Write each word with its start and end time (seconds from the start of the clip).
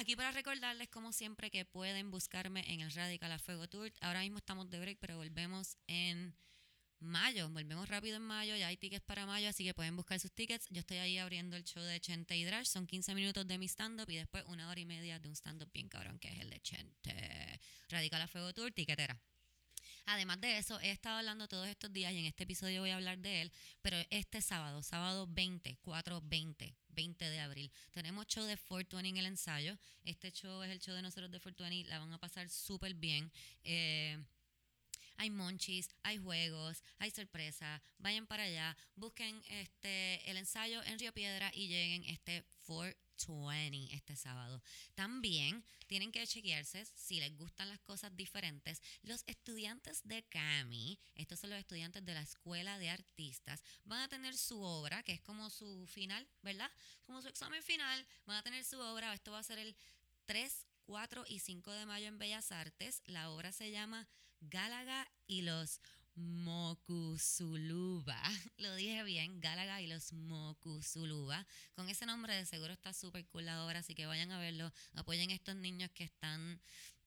aquí 0.00 0.16
para 0.16 0.32
recordarles, 0.32 0.88
como 0.88 1.12
siempre, 1.12 1.50
que 1.50 1.66
pueden 1.66 2.10
buscarme 2.10 2.64
en 2.72 2.80
el 2.80 2.90
Radical 2.90 3.32
a 3.32 3.38
Fuego 3.38 3.68
Tour. 3.68 3.92
Ahora 4.00 4.20
mismo 4.20 4.38
estamos 4.38 4.70
de 4.70 4.80
break, 4.80 4.98
pero 4.98 5.18
volvemos 5.18 5.76
en 5.86 6.34
mayo. 7.00 7.50
Volvemos 7.50 7.86
rápido 7.86 8.16
en 8.16 8.22
mayo. 8.22 8.56
Ya 8.56 8.68
hay 8.68 8.78
tickets 8.78 9.04
para 9.04 9.26
mayo, 9.26 9.50
así 9.50 9.62
que 9.62 9.74
pueden 9.74 9.96
buscar 9.96 10.18
sus 10.18 10.32
tickets. 10.32 10.66
Yo 10.70 10.80
estoy 10.80 10.96
ahí 10.96 11.18
abriendo 11.18 11.54
el 11.54 11.64
show 11.64 11.82
de 11.82 12.00
Chente 12.00 12.34
y 12.36 12.44
Drash. 12.44 12.66
Son 12.66 12.86
15 12.86 13.14
minutos 13.14 13.46
de 13.46 13.58
mi 13.58 13.66
stand-up 13.68 14.08
y 14.08 14.16
después 14.16 14.42
una 14.46 14.70
hora 14.70 14.80
y 14.80 14.86
media 14.86 15.18
de 15.18 15.28
un 15.28 15.36
stand-up 15.36 15.70
bien 15.72 15.88
cabrón, 15.88 16.18
que 16.18 16.28
es 16.28 16.38
el 16.40 16.48
de 16.48 16.60
Chente. 16.60 17.60
Radical 17.90 18.22
a 18.22 18.26
Fuego 18.26 18.54
Tour, 18.54 18.72
tiquetera. 18.72 19.20
Además 20.06 20.40
de 20.40 20.56
eso, 20.56 20.80
he 20.80 20.90
estado 20.90 21.18
hablando 21.18 21.46
todos 21.46 21.68
estos 21.68 21.92
días 21.92 22.12
y 22.12 22.18
en 22.18 22.24
este 22.24 22.44
episodio 22.44 22.80
voy 22.80 22.90
a 22.90 22.96
hablar 22.96 23.18
de 23.18 23.42
él, 23.42 23.52
pero 23.82 23.96
este 24.08 24.40
sábado, 24.40 24.82
sábado 24.82 25.26
20, 25.28 25.76
4, 25.82 26.20
20, 26.24 26.74
20 27.00 27.30
de 27.30 27.40
abril, 27.40 27.72
tenemos 27.92 28.26
show 28.26 28.44
de 28.44 28.58
420 28.58 29.08
en 29.08 29.16
el 29.16 29.24
ensayo. 29.24 29.78
Este 30.04 30.30
show 30.32 30.62
es 30.62 30.70
el 30.70 30.80
show 30.80 30.94
de 30.94 31.00
nosotros 31.00 31.30
de 31.30 31.40
420, 31.40 31.88
la 31.88 31.98
van 31.98 32.12
a 32.12 32.18
pasar 32.18 32.50
súper 32.50 32.92
bien. 32.92 33.32
Eh, 33.64 34.22
hay 35.16 35.30
monchis, 35.30 35.88
hay 36.02 36.18
juegos, 36.18 36.82
hay 36.98 37.10
sorpresa. 37.10 37.80
Vayan 37.98 38.26
para 38.26 38.42
allá, 38.42 38.76
busquen 38.96 39.42
este 39.48 40.30
el 40.30 40.36
ensayo 40.36 40.82
en 40.84 40.98
Río 40.98 41.14
Piedra 41.14 41.50
y 41.54 41.68
lleguen 41.68 42.04
este 42.04 42.44
420 43.26 43.94
este 43.94 44.16
sábado. 44.16 44.62
También 44.94 45.64
tienen 45.86 46.12
que 46.12 46.26
chequearse 46.26 46.84
si 46.94 47.20
les 47.20 47.36
gustan 47.36 47.68
las 47.68 47.80
cosas 47.80 48.14
diferentes. 48.16 48.80
Los 49.02 49.24
estudiantes 49.26 50.02
de 50.04 50.22
CAMI, 50.24 50.98
estos 51.16 51.40
son 51.40 51.50
los 51.50 51.58
estudiantes 51.58 52.04
de 52.04 52.14
la 52.14 52.22
Escuela 52.22 52.78
de 52.78 52.90
Artistas, 52.90 53.62
van 53.84 54.00
a 54.00 54.08
tener 54.08 54.36
su 54.36 54.60
obra, 54.60 55.02
que 55.02 55.12
es 55.12 55.20
como 55.20 55.50
su 55.50 55.86
final, 55.86 56.26
¿verdad? 56.42 56.70
Como 57.06 57.22
su 57.22 57.28
examen 57.28 57.62
final, 57.62 58.06
van 58.26 58.36
a 58.36 58.42
tener 58.42 58.64
su 58.64 58.78
obra. 58.80 59.12
Esto 59.14 59.32
va 59.32 59.40
a 59.40 59.44
ser 59.44 59.58
el 59.58 59.76
3, 60.26 60.66
4 60.86 61.24
y 61.28 61.40
5 61.40 61.72
de 61.72 61.86
mayo 61.86 62.06
en 62.06 62.18
Bellas 62.18 62.52
Artes. 62.52 63.02
La 63.06 63.30
obra 63.30 63.52
se 63.52 63.70
llama 63.70 64.08
Gálaga 64.40 65.10
y 65.26 65.42
los 65.42 65.80
Mokusuluba. 66.20 68.20
Lo 68.58 68.74
dije 68.76 69.02
bien, 69.04 69.40
Gálaga 69.40 69.80
y 69.80 69.86
los 69.86 70.12
Mokusuluba. 70.12 71.46
Con 71.74 71.88
ese 71.88 72.06
nombre 72.06 72.34
de 72.34 72.46
seguro 72.46 72.72
está 72.72 72.92
súper 72.92 73.26
cool 73.26 73.46
la 73.46 73.68
así 73.70 73.94
que 73.94 74.06
vayan 74.06 74.30
a 74.30 74.38
verlo. 74.38 74.70
Apoyen 74.94 75.30
a 75.30 75.34
estos 75.34 75.56
niños 75.56 75.90
que 75.92 76.04
están 76.04 76.60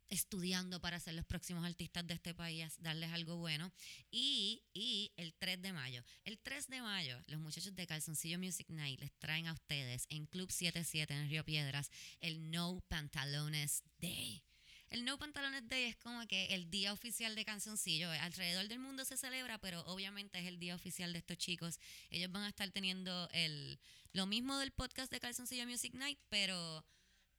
estudiando 0.09 0.79
para 0.79 0.99
ser 0.99 1.15
los 1.15 1.25
próximos 1.25 1.65
artistas 1.65 2.05
de 2.05 2.13
este 2.13 2.35
país, 2.35 2.75
darles 2.79 3.11
algo 3.11 3.37
bueno. 3.37 3.71
Y, 4.11 4.63
y 4.73 5.11
el 5.17 5.33
3 5.33 5.61
de 5.61 5.73
mayo. 5.73 6.03
El 6.23 6.39
3 6.39 6.67
de 6.67 6.81
mayo, 6.81 7.19
los 7.27 7.39
muchachos 7.39 7.75
de 7.75 7.87
Calzoncillo 7.87 8.39
Music 8.39 8.69
Night 8.69 8.99
les 8.99 9.11
traen 9.13 9.47
a 9.47 9.53
ustedes 9.53 10.05
en 10.09 10.25
Club 10.27 10.51
77 10.51 11.13
en 11.13 11.29
Río 11.29 11.43
Piedras 11.43 11.89
el 12.19 12.51
No 12.51 12.83
Pantalones 12.87 13.83
Day. 13.99 14.43
El 14.93 15.05
No 15.05 15.17
Pantalones 15.17 15.67
Day 15.67 15.85
es 15.85 15.95
como 15.95 16.27
que 16.27 16.53
el 16.53 16.69
día 16.69 16.93
oficial 16.93 17.33
de 17.33 17.43
Cancioncillo. 17.43 18.11
Alrededor 18.11 18.67
del 18.67 18.77
mundo 18.77 19.03
se 19.05 19.17
celebra, 19.17 19.57
pero 19.57 19.81
obviamente 19.87 20.37
es 20.37 20.45
el 20.45 20.59
día 20.59 20.75
oficial 20.75 21.11
de 21.13 21.17
estos 21.17 21.35
chicos. 21.39 21.79
Ellos 22.11 22.31
van 22.31 22.43
a 22.43 22.49
estar 22.49 22.69
teniendo 22.69 23.27
el, 23.31 23.79
lo 24.11 24.27
mismo 24.27 24.55
del 24.59 24.69
podcast 24.69 25.11
de 25.11 25.19
Calzoncillo 25.19 25.65
Music 25.65 25.95
Night, 25.95 26.19
pero 26.29 26.85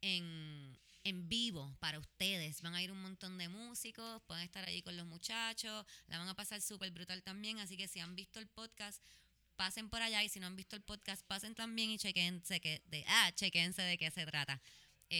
en, 0.01 0.77
en 1.05 1.29
vivo 1.29 1.77
para 1.79 2.01
ustedes. 2.01 2.61
Van 2.61 2.75
a 2.75 2.83
ir 2.83 2.91
un 2.91 3.01
montón 3.01 3.39
de 3.39 3.49
músicos, 3.49 4.21
pueden 4.27 4.43
estar 4.43 4.69
allí 4.69 4.83
con 4.83 4.97
los 4.97 5.07
muchachos, 5.07 5.87
la 6.09 6.19
van 6.19 6.27
a 6.27 6.35
pasar 6.35 6.61
súper 6.61 6.91
brutal 6.91 7.23
también. 7.23 7.61
Así 7.61 7.77
que 7.77 7.87
si 7.87 8.01
han 8.01 8.17
visto 8.17 8.41
el 8.41 8.49
podcast, 8.49 9.01
pasen 9.55 9.89
por 9.89 10.03
allá 10.03 10.25
y 10.25 10.29
si 10.29 10.41
no 10.41 10.49
han 10.49 10.57
visto 10.57 10.75
el 10.75 10.83
podcast, 10.83 11.25
pasen 11.27 11.55
también 11.55 11.91
y 11.91 11.99
chequense 11.99 12.61
que 12.61 12.83
de, 12.87 13.05
ah, 13.07 13.31
chequense 13.33 13.83
de 13.83 13.97
qué 13.97 14.11
se 14.11 14.27
trata. 14.27 14.61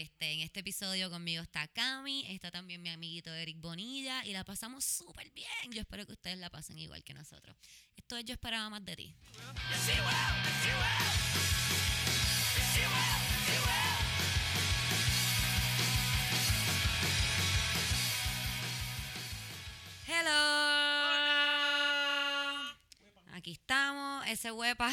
Este, 0.01 0.33
en 0.33 0.41
este 0.41 0.59
episodio 0.59 1.09
conmigo 1.09 1.41
está 1.41 1.69
Cami, 1.69 2.27
está 2.27 2.51
también 2.51 2.83
mi 2.83 2.91
amiguito 2.91 3.33
Eric 3.33 3.61
Bonilla 3.61 4.27
y 4.27 4.33
la 4.33 4.43
pasamos 4.43 4.85
súper 4.85 5.31
bien. 5.31 5.49
Yo 5.71 5.83
espero 5.83 6.05
que 6.05 6.15
ustedes 6.15 6.37
la 6.37 6.51
pasen 6.51 6.77
igual 6.81 7.05
que 7.05 7.15
nosotros. 7.15 7.57
Esto 7.95 8.17
es 8.17 8.25
Yo 8.25 8.33
esperaba 8.33 8.69
más 8.71 8.85
de 8.85 8.97
ti. 8.97 9.15
Hello. 20.09 20.75
Aquí 23.33 23.53
estamos, 23.53 24.27
ese 24.27 24.51
huepa. 24.51 24.91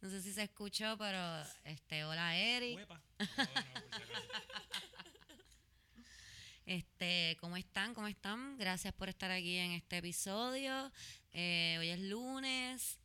No 0.00 0.08
sé 0.10 0.22
si 0.22 0.32
se 0.32 0.42
escuchó, 0.44 0.96
pero 0.96 1.42
este, 1.64 2.04
hola 2.04 2.36
Eric. 2.36 2.78
Acaso. 3.18 3.50
Este, 6.66 7.36
¿cómo 7.40 7.56
están? 7.56 7.94
¿Cómo 7.94 8.06
están? 8.08 8.58
Gracias 8.58 8.92
por 8.94 9.08
estar 9.08 9.30
aquí 9.30 9.56
en 9.56 9.72
este 9.72 9.98
episodio. 9.98 10.92
Eh, 11.32 11.76
hoy 11.80 11.88
es 11.88 11.98
lunes 12.00 12.98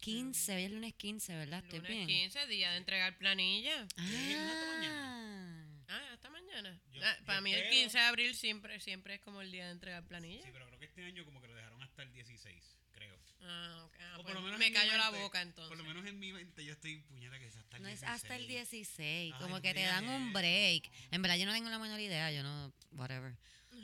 15, 0.00 0.56
hoy 0.56 0.62
es 0.64 0.70
lunes 0.72 0.94
15, 0.94 1.34
¿verdad? 1.36 1.62
Estoy 1.62 1.80
Lunes 1.80 1.92
bien. 1.92 2.06
15, 2.06 2.46
día 2.46 2.70
de 2.72 2.78
entregar 2.78 3.16
planilla. 3.18 3.86
Ah, 3.98 5.60
Ah, 5.86 6.08
hasta 6.14 6.30
mañana. 6.30 6.80
Yo- 6.92 7.02
Ah, 7.04 7.16
yo 7.20 7.26
para 7.26 7.40
mí 7.42 7.52
el 7.52 7.58
espero- 7.60 7.74
15 7.82 7.98
de 7.98 8.04
abril 8.04 8.34
siempre, 8.34 8.80
siempre 8.80 9.14
es 9.16 9.20
como 9.20 9.42
el 9.42 9.52
día 9.52 9.66
de 9.66 9.72
entregar 9.72 10.02
planilla. 10.04 10.42
Sí, 10.42 10.48
pero 10.52 10.66
creo 10.66 10.78
que 10.78 10.86
este 10.86 11.04
año 11.04 11.24
como 11.26 11.40
que 11.42 11.46
lo 11.48 11.54
dejaron 11.54 11.82
hasta 11.82 12.02
el 12.02 12.12
16, 12.12 12.76
creo. 12.78 12.83
Ah, 13.44 13.82
ok. 13.86 13.94
Ah, 14.00 14.16
O 14.18 14.22
pues 14.22 14.58
me 14.58 14.72
cayó 14.72 14.96
la 14.96 15.10
boca 15.10 15.42
entonces. 15.42 15.68
Por 15.68 15.76
lo 15.78 15.84
menos 15.84 16.06
en 16.06 16.18
mi 16.18 16.32
mente 16.32 16.64
yo 16.64 16.72
estoy 16.72 16.98
puñeta 17.02 17.38
que 17.38 17.46
es 17.46 17.56
hasta 17.56 17.76
el 17.76 17.82
no 17.82 17.88
es 17.88 18.00
16. 18.00 18.22
hasta 18.22 18.36
el 18.36 18.46
16, 18.48 19.34
Ay, 19.34 19.40
como 19.40 19.56
no 19.56 19.62
que 19.62 19.74
te 19.74 19.82
dan 19.82 20.08
un 20.08 20.32
break. 20.32 20.90
En 21.10 21.22
verdad 21.22 21.36
yo 21.36 21.46
no 21.46 21.52
tengo 21.52 21.68
la 21.70 21.78
menor 21.78 22.00
idea, 22.00 22.30
yo 22.32 22.42
no, 22.42 22.72
whatever. 22.92 23.36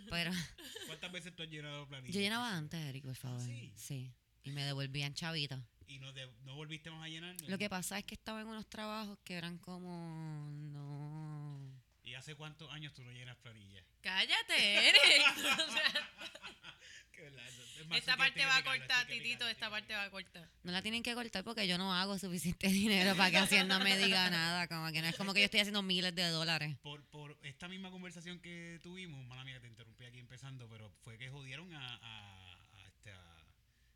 Pero 0.08 0.30
¿Cuántas 0.86 1.12
veces 1.12 1.34
tú 1.36 1.42
has 1.42 1.48
llenado 1.50 1.86
planilla? 1.88 2.12
yo 2.12 2.20
llenaba 2.20 2.56
antes, 2.56 2.80
Eric, 2.80 3.04
por 3.04 3.16
favor. 3.16 3.40
sí? 3.40 3.72
Sí. 3.76 4.12
Y 4.44 4.50
me 4.52 4.64
devolvían 4.64 5.12
chavitos. 5.14 5.60
¿Y 5.86 5.98
no, 5.98 6.12
de- 6.12 6.30
no 6.44 6.54
volviste 6.54 6.90
más 6.90 7.04
a 7.04 7.08
llenar? 7.08 7.36
Lo 7.48 7.58
que 7.58 7.68
pasa 7.68 7.98
es 7.98 8.04
que 8.04 8.14
estaba 8.14 8.40
en 8.40 8.46
unos 8.46 8.66
trabajos 8.68 9.18
que 9.24 9.34
eran 9.34 9.58
como 9.58 10.48
no. 10.52 11.60
¿Y 12.04 12.14
hace 12.14 12.34
cuántos 12.36 12.70
años 12.72 12.92
tú 12.94 13.02
no 13.04 13.10
llenas 13.12 13.36
planilla? 13.38 13.84
Cállate, 14.00 14.88
Eric. 14.88 15.00
Que 17.12 17.22
verdad, 17.22 17.46
es 17.48 17.49
esta 17.98 18.16
parte 18.16 18.44
va 18.44 18.56
a 18.56 18.64
cortar, 18.64 19.06
Titito, 19.06 19.48
esta 19.48 19.70
parte 19.70 19.94
va 19.94 20.04
a 20.04 20.10
cortar. 20.10 20.48
No 20.62 20.72
la 20.72 20.82
tienen 20.82 21.02
que 21.02 21.14
cortar 21.14 21.44
porque 21.44 21.66
yo 21.68 21.78
no 21.78 21.92
hago 21.94 22.18
suficiente 22.18 22.68
dinero 22.72 23.16
para 23.16 23.30
que 23.30 23.38
Hacienda 23.38 23.78
me 23.78 23.96
diga 23.98 24.28
nada. 24.30 24.66
Como 24.68 24.90
que 24.92 25.00
no 25.02 25.08
es 25.08 25.16
como 25.16 25.32
que 25.34 25.40
yo 25.40 25.44
estoy 25.46 25.60
haciendo 25.60 25.82
miles 25.82 26.14
de 26.14 26.28
dólares. 26.28 26.76
Por, 26.82 27.02
por 27.06 27.36
esta 27.42 27.68
misma 27.68 27.90
conversación 27.90 28.40
que 28.40 28.78
tuvimos, 28.82 29.24
mala 29.26 29.44
mía 29.44 29.54
que 29.54 29.60
te 29.60 29.66
interrumpí 29.68 30.04
aquí 30.04 30.18
empezando, 30.18 30.68
pero 30.68 30.90
fue 31.02 31.18
que 31.18 31.28
jodieron 31.30 31.72
a, 31.74 31.94
a, 31.96 32.54
a 32.76 32.86
este, 32.86 33.12
a- 33.12 33.44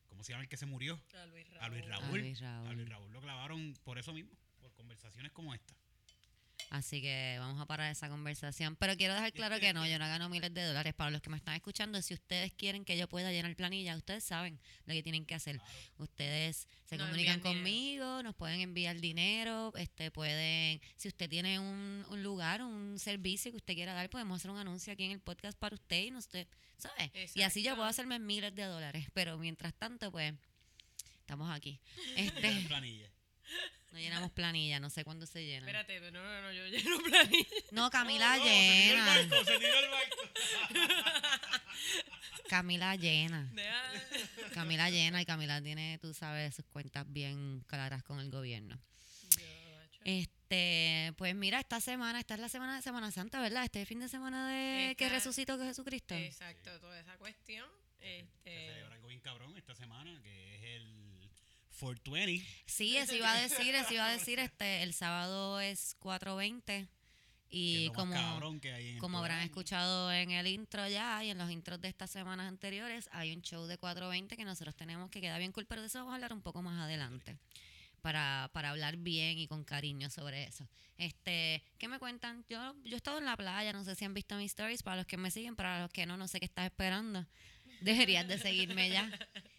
¿cómo 0.09 0.23
se 0.25 0.33
llama 0.33 0.43
el 0.45 0.49
que 0.49 0.57
se 0.57 0.67
murió? 0.67 1.01
A 1.15 1.27
Luis 1.27 1.47
A 1.61 1.69
Luis 1.69 1.87
Raúl. 1.87 2.03
Raúl. 2.05 2.19
A 2.19 2.23
Luis 2.23 2.41
Raúl. 2.41 2.69
A 2.69 2.73
Luis 2.73 2.89
Raúl 2.89 3.13
lo 3.13 3.21
clavaron 3.21 3.75
por 3.85 3.99
eso 3.99 4.13
mismo, 4.13 4.31
por 4.61 4.73
conversaciones 4.75 5.33
como 5.33 5.55
esta. 5.55 5.75
Así 6.71 7.01
que 7.01 7.37
vamos 7.39 7.61
a 7.61 7.67
parar 7.67 7.91
esa 7.91 8.09
conversación. 8.09 8.77
Pero 8.77 8.97
quiero 8.97 9.15
dejar 9.15 9.33
claro 9.33 9.61
que 9.61 9.73
no, 9.73 9.87
yo 9.87 9.99
no 9.99 10.07
gano 10.07 10.29
miles 10.29 10.53
de 10.53 10.65
dólares. 10.65 10.95
Para 10.95 11.11
los 11.11 11.21
que 11.21 11.31
me 11.31 11.37
están 11.37 11.55
escuchando, 11.55 12.01
si 12.03 12.15
ustedes 12.15 12.53
quieren 12.53 12.85
que 12.85 12.97
yo 12.97 13.09
pueda 13.09 13.31
llenar 13.33 13.55
planilla, 13.57 13.97
ustedes 13.97 14.25
saben 14.25 14.59
lo 14.87 14.95
que 14.95 15.03
tienen 15.03 15.25
que 15.25 15.35
hacer. 15.35 15.61
Ustedes 15.99 16.69
se 16.85 16.99
comunican 16.99 17.41
conmigo, 17.41 18.23
nos 18.23 18.35
pueden 18.35 18.61
enviar 18.61 19.01
dinero, 19.01 19.73
este 19.77 20.11
pueden, 20.11 20.81
si 20.97 21.09
usted 21.09 21.29
tiene 21.29 21.59
un, 21.59 22.05
un 22.09 22.23
lugar, 22.23 22.63
un 22.63 22.99
servicio 22.99 23.51
que 23.51 23.57
usted 23.57 23.75
quiera 23.75 23.95
dar, 23.95 24.09
podemos 24.11 24.37
hacer 24.41 24.51
un 24.51 24.59
anuncio 24.59 24.93
aquí 24.93 25.05
en 25.05 25.13
el 25.13 25.21
podcast 25.21 25.59
para 25.59 25.75
usted 25.75 26.05
y 26.05 26.11
no 26.11 26.19
usted, 26.19 26.47
¿sabe? 26.77 27.13
Y 27.35 27.43
así 27.43 27.63
yo 27.63 27.75
puedo 27.75 27.89
hacerme 27.89 28.19
miles 28.19 28.55
de 28.55 28.65
dólares. 28.65 29.07
Pero 29.13 29.39
mientras 29.39 29.75
tanto, 29.75 30.11
pues, 30.11 30.35
estamos 31.21 31.51
aquí. 31.51 31.81
Este, 32.17 32.65
planilla. 32.69 33.11
No 33.95 34.01
llenamos 34.01 34.33
planilla, 34.33 34.81
no 34.81 34.91
sé 34.91 35.05
cuándo 35.05 35.25
se 35.25 35.45
llena. 35.47 35.67
Espérate, 35.67 36.01
no, 36.11 36.21
no, 36.23 36.43
no, 36.43 36.53
yo 36.53 36.67
lleno 36.67 36.99
planilla. 37.09 37.47
No, 37.71 37.91
Camila 37.91 38.37
No, 38.37 38.45
no, 38.45 38.45
se 38.45 38.51
tiró 38.51 38.75
el 38.75 38.89
llena. 38.91 39.07
barco, 39.07 39.45
se 39.45 39.59
tiró 39.59 39.79
el 39.79 39.91
barco. 39.91 41.25
Camila 42.49 42.97
llena. 42.97 43.53
Camila 44.53 44.91
llena 44.91 45.23
y 45.23 45.25
Camila 45.25 45.63
tiene, 45.63 45.99
tú 45.99 46.13
sabes, 46.13 46.55
sus 46.57 46.65
cuentas 46.67 47.05
bien 47.09 47.63
claras 47.67 48.03
con 48.03 48.19
el 48.21 48.31
gobierno. 48.31 48.79
Este, 50.05 51.13
pues 51.17 51.35
mira, 51.35 51.59
esta 51.61 51.81
semana, 51.81 52.21
esta 52.21 52.35
es 52.35 52.41
la 52.41 52.49
semana 52.51 52.77
de 52.77 52.83
Semana 52.83 53.11
Santa, 53.11 53.41
¿verdad? 53.41 53.65
Este 53.65 53.87
fin 53.87 54.01
de 54.01 54.09
semana 54.09 54.49
de 54.51 54.95
que 54.97 55.09
resucitó 55.09 55.59
Jesucristo. 55.59 56.15
Exacto, 56.15 56.79
toda 56.81 57.01
esa 57.01 57.17
cuestión. 57.17 57.67
Se 57.99 58.19
Este, 58.21 58.67
celebra 58.69 58.95
algo 58.97 59.09
bien 59.09 59.21
cabrón 59.21 59.57
esta 59.57 59.75
semana, 59.75 60.21
que 60.23 60.57
es 60.57 60.63
el 60.83 61.04
420. 61.79 62.47
Sí, 62.67 62.97
eso 62.97 63.15
iba 63.15 63.33
a 63.33 63.41
decir, 63.41 63.75
eso 63.75 63.95
iba 63.95 64.07
a 64.07 64.13
decir, 64.13 64.39
este, 64.39 64.83
el 64.83 64.95
sábado 64.95 65.61
es 65.61 65.97
4.20 66.01 66.63
que 66.65 66.89
y 67.57 67.91
como, 67.91 68.15
como 68.99 69.19
habrán 69.19 69.43
escuchado 69.43 70.13
en 70.13 70.33
el 70.33 70.49
intro 70.49 70.89
ya 70.89 71.23
y 71.23 71.31
en 71.31 71.39
los 71.39 71.51
intros 71.51 71.81
de 71.81 71.89
estas 71.89 72.11
semanas 72.11 72.49
anteriores, 72.49 73.09
hay 73.13 73.33
un 73.33 73.43
show 73.43 73.67
de 73.67 73.79
4.20 73.79 74.37
que 74.37 74.45
nosotros 74.45 74.75
tenemos 74.75 75.09
que 75.11 75.21
queda 75.21 75.39
bien 75.39 75.53
cool, 75.53 75.67
pero 75.67 75.81
de 75.81 75.87
eso 75.87 75.99
vamos 75.99 76.13
a 76.13 76.15
hablar 76.17 76.33
un 76.33 76.43
poco 76.43 76.63
más 76.63 76.81
adelante. 76.81 77.39
para, 78.03 78.51
para 78.53 78.71
hablar 78.71 78.97
bien 78.99 79.39
y 79.39 79.47
con 79.47 79.65
cariño 79.65 80.11
sobre 80.11 80.45
eso. 80.45 80.69
Este, 80.99 81.63
¿qué 81.79 81.89
me 81.89 81.99
cuentan? 81.99 82.45
Yo, 82.49 82.75
yo 82.85 82.95
he 82.95 82.97
estado 82.97 83.19
en 83.19 83.25
la 83.25 83.37
playa, 83.37 83.73
no 83.73 83.83
sé 83.85 83.95
si 83.95 84.05
han 84.05 84.13
visto 84.13 84.37
mis 84.37 84.51
stories, 84.51 84.83
para 84.83 84.97
los 84.97 85.07
que 85.07 85.17
me 85.17 85.31
siguen, 85.31 85.57
para 85.57 85.81
los 85.81 85.91
que 85.91 86.05
no, 86.05 86.17
no 86.17 86.29
sé 86.29 86.39
qué 86.39 86.45
estás 86.45 86.67
esperando. 86.67 87.25
Deberías 87.81 88.29
de 88.29 88.37
seguirme 88.39 88.91
ya. 88.91 89.11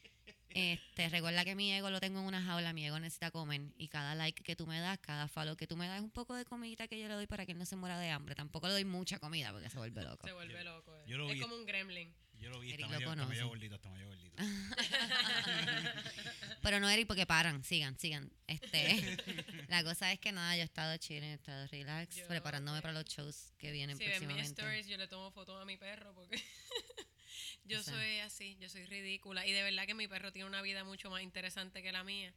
Este, 0.58 1.10
recuerda 1.10 1.44
que 1.44 1.54
mi 1.54 1.74
ego 1.74 1.90
lo 1.90 2.00
tengo 2.00 2.22
en 2.22 2.26
una 2.28 2.42
jaula, 2.42 2.72
mi 2.72 2.86
ego 2.86 2.98
necesita 2.98 3.30
comer 3.30 3.62
y 3.78 3.90
cada 3.90 4.16
like 4.16 4.42
que 4.42 4.56
tú 4.56 4.66
me 4.66 4.80
das, 4.80 4.98
cada 5.00 5.28
follow 5.28 5.58
que 5.58 5.68
tú 5.68 5.76
me 5.76 5.86
das 5.86 5.98
es 5.98 6.02
un 6.04 6.12
poco 6.12 6.34
de 6.34 6.46
comidita 6.46 6.88
que 6.88 6.98
yo 6.98 7.10
le 7.10 7.14
doy 7.16 7.28
para 7.28 7.46
que 7.46 7.52
él 7.52 7.58
no 7.58 7.66
se 7.66 7.76
muera 7.76 8.00
de 8.00 8.10
hambre. 8.10 8.36
Tampoco 8.36 8.68
le 8.68 8.74
doy 8.74 8.86
mucha 8.86 9.20
comida 9.20 9.52
porque 9.52 9.70
se 9.70 9.78
vuelve 9.78 10.02
loco. 10.02 10.26
Se 10.26 10.32
vuelve 10.34 10.64
loco. 10.64 10.96
eh. 10.98 11.04
Yo 11.08 11.18
lo 11.18 11.28
es 11.28 11.34
vi. 11.36 11.40
como 11.42 11.56
un 11.56 11.66
gremlin. 11.66 12.14
Yo 12.40 12.50
lo 12.50 12.60
vi, 12.60 12.72
Eric 12.74 12.86
está 12.86 12.94
lo 12.94 13.00
medio, 13.00 13.10
está 13.12 13.26
medio 13.28 13.44
conoce. 13.44 13.50
gordito, 13.50 13.76
está 13.76 13.90
medio 13.90 14.08
gordito. 14.08 14.36
Pero 16.62 16.80
no, 16.80 16.90
Eric, 16.90 17.08
porque 17.08 17.26
paran, 17.26 17.64
sigan, 17.64 17.98
sigan. 18.00 18.32
Este, 18.48 19.18
la 19.68 19.84
cosa 19.84 20.12
es 20.12 20.20
que 20.20 20.32
nada, 20.32 20.56
yo 20.56 20.62
he 20.62 20.66
estado 20.66 20.96
chilling, 20.98 21.24
he 21.24 21.34
estado 21.34 21.68
relax, 21.68 22.16
Yo, 22.16 22.28
preparándome 22.28 22.82
para 22.82 22.94
los 22.94 23.06
shows 23.06 23.54
que 23.58 23.72
vienen 23.72 23.98
Si 23.98 24.04
ven 24.04 24.12
mis 24.12 24.20
próximamente. 24.20 24.62
stories, 24.62 24.88
yo 24.88 24.98
le 24.98 25.08
tomo 25.08 25.32
fotos 25.32 25.62
a 25.62 25.66
mi 25.66 25.78
perro 25.78 26.14
porque 26.14 26.38
yo 27.64 27.80
O 27.80 27.84
sea. 27.84 27.94
soy 27.94 28.20
así, 28.20 28.58
yo 28.60 28.70
soy 28.70 28.86
ridícula. 28.86 29.46
Y 29.46 29.52
de 29.52 29.64
verdad 29.64 29.86
que 29.86 29.94
mi 29.94 30.08
perro 30.08 30.32
tiene 30.32 30.48
una 30.48 30.62
vida 30.62 30.84
mucho 30.84 31.10
más 31.10 31.22
interesante 31.22 31.82
que 31.84 31.92
la 31.92 32.04
mía. 32.04 32.34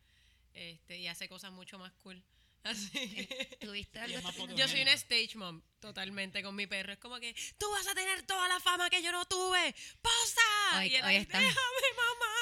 Este, 0.55 0.99
y 0.99 1.07
hace 1.09 1.29
cosas 1.29 1.53
mucho 1.53 1.79
más 1.79 1.93
cool. 2.03 2.23
Así. 2.65 3.29
¿Tuviste 3.61 3.99
Y 4.09 4.15
algo? 4.15 4.47
Yo 4.57 4.67
soy 4.69 4.83
una 4.83 4.93
stage 4.95 5.37
mom, 5.37 5.63
totalmente, 5.81 6.43
con 6.43 6.55
mi 6.57 6.67
perro. 6.67 6.93
Es 6.93 6.99
como 6.99 7.19
que, 7.21 7.35
tú 7.57 7.71
vas 7.71 7.87
a 7.87 7.95
tener 7.95 8.23
toda 8.27 8.49
la 8.49 8.59
fama 8.61 8.91
que 8.91 9.01
yo 9.03 9.13
no 9.13 9.25
tuve. 9.27 9.75
¡Posa! 10.03 10.79
Hoy- 10.79 10.89
y 10.89 10.95
él 10.97 11.05
hoy 11.05 11.11
ahí, 11.15 11.17
está- 11.23 11.39
déjame, 11.39 11.87
mamá. 11.97 12.35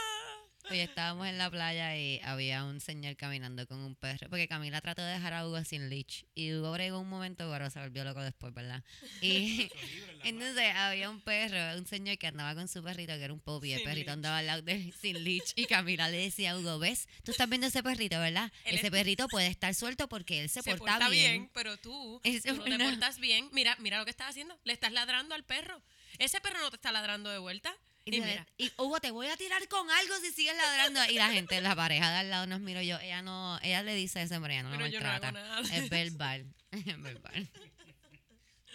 Hoy 0.69 0.81
estábamos 0.81 1.29
en 1.29 1.39
la 1.39 1.49
playa 1.49 1.97
y 1.97 2.21
había 2.25 2.65
un 2.65 2.81
señor 2.81 3.17
caminando 3.17 3.67
con 3.69 3.79
un 3.79 3.95
perro, 3.95 4.29
porque 4.29 4.49
Camila 4.49 4.81
trató 4.81 5.03
de 5.03 5.13
dejar 5.13 5.33
a 5.33 5.47
Hugo 5.47 5.63
sin 5.65 5.89
leash 5.89 6.25
y 6.35 6.53
Hugo 6.55 6.73
bregó 6.73 6.99
un 6.99 7.09
momento, 7.09 7.49
pero 7.53 7.71
se 7.71 7.79
volvió 7.79 8.03
loco 8.03 8.21
después, 8.21 8.53
¿verdad? 8.53 8.83
Y 9.21 9.71
entonces 10.25 10.73
había 10.75 11.09
un 11.09 11.21
perro, 11.21 11.79
un 11.79 11.87
señor 11.87 12.19
que 12.19 12.27
andaba 12.27 12.55
con 12.57 12.67
su 12.67 12.83
perrito, 12.83 13.13
que 13.13 13.23
era 13.25 13.33
un 13.33 13.39
puppy, 13.41 13.75
el 13.75 13.83
perrito 13.83 14.11
andaba 14.11 14.39
al 14.39 14.47
lado 14.47 14.63
de 14.63 14.93
sin 15.01 15.23
leash 15.23 15.53
y 15.55 15.67
Camila 15.67 16.09
le 16.09 16.19
decía 16.19 16.51
a 16.53 16.59
Hugo, 16.59 16.81
¿ves? 16.81 17.07
Tú 17.23 17.31
estás 17.31 17.49
viendo 17.49 17.69
ese 17.69 17.83
perrito, 17.85 18.19
¿verdad? 18.19 18.51
Él 18.65 18.75
ese 18.77 18.87
es- 18.87 18.91
perrito 18.91 19.29
puede 19.29 19.47
estar 19.47 19.73
suelto 19.75 20.09
porque 20.09 20.41
él 20.43 20.49
se, 20.49 20.63
Se 20.63 20.71
porta, 20.77 20.95
porta 20.99 21.09
bien. 21.11 21.33
bien, 21.43 21.51
pero 21.55 21.77
tú, 21.77 22.21
tú 22.45 22.55
no 22.57 22.65
te 22.65 22.79
no. 22.79 22.85
portas 22.91 23.19
bien. 23.21 23.49
Mira, 23.53 23.77
mira 23.79 23.99
lo 23.99 24.05
que 24.05 24.11
estás 24.11 24.31
haciendo. 24.31 24.59
Le 24.65 24.73
estás 24.73 24.91
ladrando 24.93 25.35
al 25.37 25.45
perro. 25.45 25.81
Ese 26.19 26.41
perro 26.41 26.59
no 26.61 26.71
te 26.71 26.77
está 26.77 26.91
ladrando 26.91 27.31
de 27.31 27.39
vuelta. 27.39 27.73
Y, 28.09 28.21
mira, 28.21 28.47
y, 28.57 28.73
Hugo, 28.79 29.01
te 29.01 29.11
voy 29.11 29.27
a 29.27 29.37
tirar 29.37 29.67
con 29.67 29.91
algo 29.91 30.15
si 30.21 30.31
sigues 30.31 30.57
ladrando. 30.57 31.05
Y 31.11 31.15
la 31.15 31.29
gente, 31.31 31.61
la 31.61 31.75
pareja 31.75 32.09
de 32.13 32.19
al 32.19 32.31
lado 32.31 32.47
nos 32.47 32.61
miró 32.61 32.81
yo. 32.81 33.01
Ella 33.01 33.21
no, 33.21 33.59
ella 33.63 33.83
le 33.83 33.97
dice 33.97 34.23
eso, 34.23 34.41
pero 34.41 34.55
ella 34.55 34.63
no 34.63 34.71
pero 34.71 34.87
yo 34.87 35.01
no 35.01 35.09
hago 35.09 35.23
maltrata. 35.23 35.33
nada. 35.33 35.63
de 35.63 35.77
es 35.77 35.91
verbal. 35.91 36.47
Es 36.71 37.03
verbal. 37.03 37.51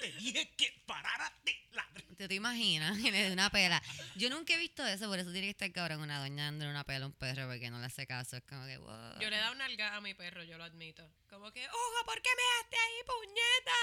Te 0.01 0.12
dije 0.13 0.50
que 0.57 0.74
parara 0.86 1.31
de 1.45 1.56
ladrar. 1.72 2.04
¿Tú 2.18 2.28
te 2.28 2.33
imaginas? 2.33 2.98
Que 3.01 3.12
le 3.12 3.24
dé 3.24 3.31
una 3.31 3.50
pela. 3.50 3.81
Yo 4.16 4.30
nunca 4.30 4.54
he 4.54 4.57
visto 4.57 4.86
eso, 4.86 5.07
por 5.07 5.19
eso 5.19 5.31
tiene 5.31 5.48
que 5.48 5.51
estar 5.51 5.72
cabrón 5.72 6.01
una 6.01 6.19
doña 6.19 6.45
dándole 6.45 6.69
una 6.69 6.83
pela 6.83 7.06
a 7.06 7.07
un 7.07 7.13
perro 7.13 7.48
porque 7.48 7.69
no 7.69 7.80
le 7.80 7.86
hace 7.86 8.06
caso. 8.06 8.36
Es 8.36 8.44
como 8.44 8.66
que, 8.66 8.78
wow. 8.80 9.19
Yo 9.22 9.30
le 9.30 9.38
he 9.38 9.39
dado 9.39 9.54
una 9.54 9.68
nalga 9.68 9.95
a 9.95 10.01
mi 10.01 10.13
perro, 10.13 10.44
yo 10.44 10.57
lo 10.57 10.66
admito. 10.66 11.10
Como 11.30 11.51
que, 11.54 11.62
Hugo, 11.62 12.06
¿por 12.06 12.22
qué 12.22 12.30
me 12.36 12.42
dejaste 12.42 12.75
ahí, 12.75 13.04
puñeta? 13.06 13.80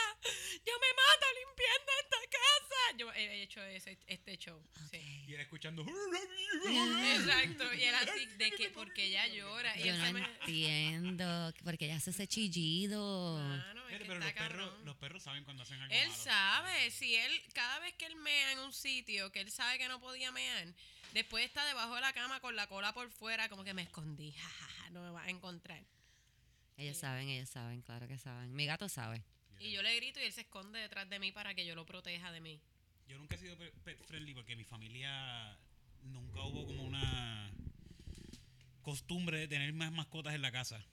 Yo 0.67 0.73
me 0.79 0.93
mato 0.93 1.27
limpiando 1.41 1.93
esta 2.03 2.19
casa. 2.39 2.99
Yo 2.99 3.13
he 3.13 3.43
hecho 3.43 3.63
ese, 3.63 3.99
este 4.07 4.37
show. 4.37 4.61
Sí. 4.91 5.08
Y 5.29 5.35
él 5.35 5.41
escuchando. 5.43 5.83
Exacto. 6.67 7.75
Y 7.75 7.83
él 7.83 7.95
así, 7.95 8.27
de 8.39 8.51
que, 8.53 8.71
porque 8.71 9.05
ella 9.05 9.27
llora. 9.29 9.77
Y 9.79 9.85
Yo 9.85 9.93
él 9.93 9.99
no 10.03 10.13
me- 10.15 10.21
entiendo. 10.41 11.53
Porque 11.65 11.85
ella 11.85 11.97
hace 11.97 12.11
ese 12.11 12.27
chillido. 12.27 13.39
Mano, 13.39 13.89
es 13.91 13.99
pero 14.01 14.15
los 14.19 14.33
perros, 14.33 14.73
los 14.85 14.97
perros 14.97 15.23
saben 15.23 15.45
cuando 15.45 15.63
hacen 15.65 15.81
algo 15.81 15.95
Él 15.95 16.09
malo. 16.09 16.23
sabe, 16.23 16.91
si 16.91 17.15
él, 17.15 17.33
cada 17.53 17.79
vez 17.81 17.95
que 17.95 18.07
él 18.07 18.17
mea 18.17 18.53
en 18.53 18.59
un 18.61 18.73
sitio 18.73 19.31
que 19.31 19.41
él 19.41 19.51
sabe 19.51 19.79
que 19.79 19.87
no 19.89 20.01
podía 20.01 20.33
mear, 20.33 20.67
después 21.13 21.45
está 21.45 21.65
debajo 21.67 21.95
de 21.95 22.01
la 22.01 22.13
cama 22.13 22.41
con 22.41 22.57
la 22.57 22.67
cola 22.67 22.93
por 22.95 23.11
fuera, 23.11 23.49
como 23.51 23.65
que 23.65 23.75
me 23.75 23.83
escondí, 23.83 24.33
jajaja, 24.39 24.91
no 24.91 25.03
me 25.03 25.11
vas 25.11 25.27
a 25.27 25.31
encontrar. 25.31 25.83
Ellos 26.79 26.97
saben, 26.97 27.29
ellos 27.29 27.51
saben, 27.51 27.83
claro 27.83 28.07
que 28.09 28.17
saben. 28.19 28.55
Mi 28.55 28.65
gato 28.67 28.89
sabe. 28.89 29.23
Y 29.61 29.73
yo 29.73 29.83
le 29.83 29.95
grito 29.97 30.21
y 30.21 30.25
él 30.25 30.33
se 30.33 30.43
esconde 30.43 30.79
detrás 30.79 31.09
de 31.11 31.19
mí 31.19 31.33
para 31.33 31.53
que 31.55 31.67
yo 31.67 31.75
lo 31.75 31.85
proteja 31.85 32.31
de 32.33 32.41
mí. 32.41 32.61
Yo 33.09 33.19
nunca 33.19 33.37
he 33.37 33.39
sido 33.39 33.57
pe- 33.57 33.73
pet 33.85 33.99
friendly 34.05 34.35
porque 34.35 34.55
mi 34.57 34.65
familia 34.65 35.57
nunca 36.05 36.43
hubo 36.43 36.67
como 36.67 36.83
una 36.85 37.51
costumbre 38.83 39.39
de 39.39 39.49
tener 39.49 39.73
más 39.73 39.93
mascotas 39.93 40.35
en 40.35 40.43
la 40.43 40.53
casa. 40.53 40.85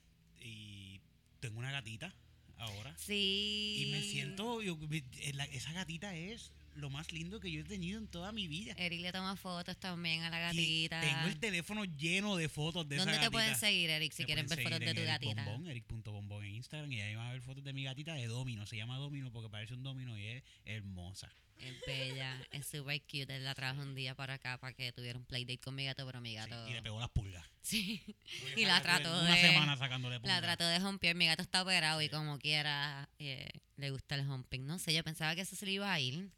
Y 0.41 1.01
tengo 1.39 1.59
una 1.59 1.71
gatita 1.71 2.13
ahora. 2.57 2.95
Sí. 2.97 3.83
Y 3.87 3.91
me 3.91 4.01
siento, 4.01 4.61
yo- 4.61 4.77
eh, 4.91 5.33
esa 5.51 5.73
gatita 5.73 6.15
es 6.15 6.51
lo 6.75 6.89
más 6.89 7.11
lindo 7.11 7.39
que 7.39 7.51
yo 7.51 7.61
he 7.61 7.63
tenido 7.63 7.97
en 7.99 8.07
toda 8.07 8.31
mi 8.31 8.47
vida. 8.47 8.73
Eric 8.77 9.01
le 9.01 9.11
toma 9.11 9.35
fotos 9.35 9.77
también 9.77 10.21
a 10.23 10.29
la 10.29 10.39
Y 10.53 10.87
gatita. 10.87 11.01
Tengo 11.01 11.27
el 11.27 11.39
teléfono 11.39 11.85
lleno 11.85 12.35
de 12.35 12.49
fotos 12.49 12.87
de 12.87 12.97
¿Dónde 12.97 13.13
esa 13.13 13.21
te 13.21 13.25
gatita. 13.25 13.31
pueden 13.31 13.55
seguir, 13.55 13.89
Eric, 13.89 14.11
si 14.13 14.25
quieren 14.25 14.45
ver 14.47 14.61
fotos 14.61 14.79
de 14.79 14.85
tu 14.93 14.99
Eric 15.01 15.05
gatita? 15.07 15.45
Bombón, 15.45 15.67
Eric.bombón 15.71 16.45
en 16.45 16.55
Instagram 16.55 16.91
y 16.91 17.01
ahí 17.01 17.15
van 17.15 17.27
a 17.27 17.31
ver 17.33 17.41
fotos 17.41 17.63
de 17.63 17.73
mi 17.73 17.83
gatita 17.83 18.13
de 18.13 18.27
Domino. 18.27 18.65
Se 18.65 18.75
llama 18.77 18.97
Domino 18.97 19.31
porque 19.31 19.49
parece 19.49 19.73
un 19.73 19.83
Domino 19.83 20.17
y 20.17 20.25
es 20.27 20.43
hermosa. 20.65 21.31
Es 21.57 21.73
bella, 21.87 22.45
es 22.51 22.67
super 22.67 23.01
cute. 23.03 23.33
Él 23.37 23.45
la 23.45 23.55
trajo 23.55 23.81
un 23.81 23.95
día 23.95 24.13
para 24.13 24.33
acá 24.33 24.57
para 24.57 24.73
que 24.73 24.91
tuviera 24.91 25.17
un 25.17 25.23
playdate 25.23 25.57
con 25.59 25.73
mi 25.73 25.85
gato, 25.85 26.05
pero 26.05 26.19
mi 26.19 26.31
Sí, 26.31 26.35
gato. 26.35 26.67
y 26.69 26.73
le 26.73 26.81
pegó 26.81 26.99
las 26.99 27.09
pulgas. 27.09 27.45
Sí, 27.61 28.01
Porque 28.41 28.61
Y 28.61 28.65
la 28.65 28.81
trató 28.81 29.09
Una 29.21 29.33
de- 29.35 29.41
semana 29.41 29.77
sacándole 29.77 30.15
la 30.15 30.21
pulgas. 30.21 30.41
trató 30.41 30.67
de 30.67 30.83
humpear. 30.85 31.15
Mi 31.15 31.25
gato 31.27 31.41
está 31.41 31.61
operado 31.63 32.01
y 32.01 32.05
Sí. 32.05 32.11
como 32.11 32.37
quiera 32.39 33.07
eh, 33.19 33.47
le 33.77 33.89
gusta 33.89 34.15
el 34.15 34.29
humping. 34.29 34.65
No 34.65 34.77
sé, 34.79 34.93
yo 34.93 35.01
pensaba 35.05 35.33
que 35.33 35.41
eso 35.41 35.55
se 35.55 35.65
le 35.65 35.71
iba 35.71 35.91
a 35.93 35.99
ir 35.99 36.29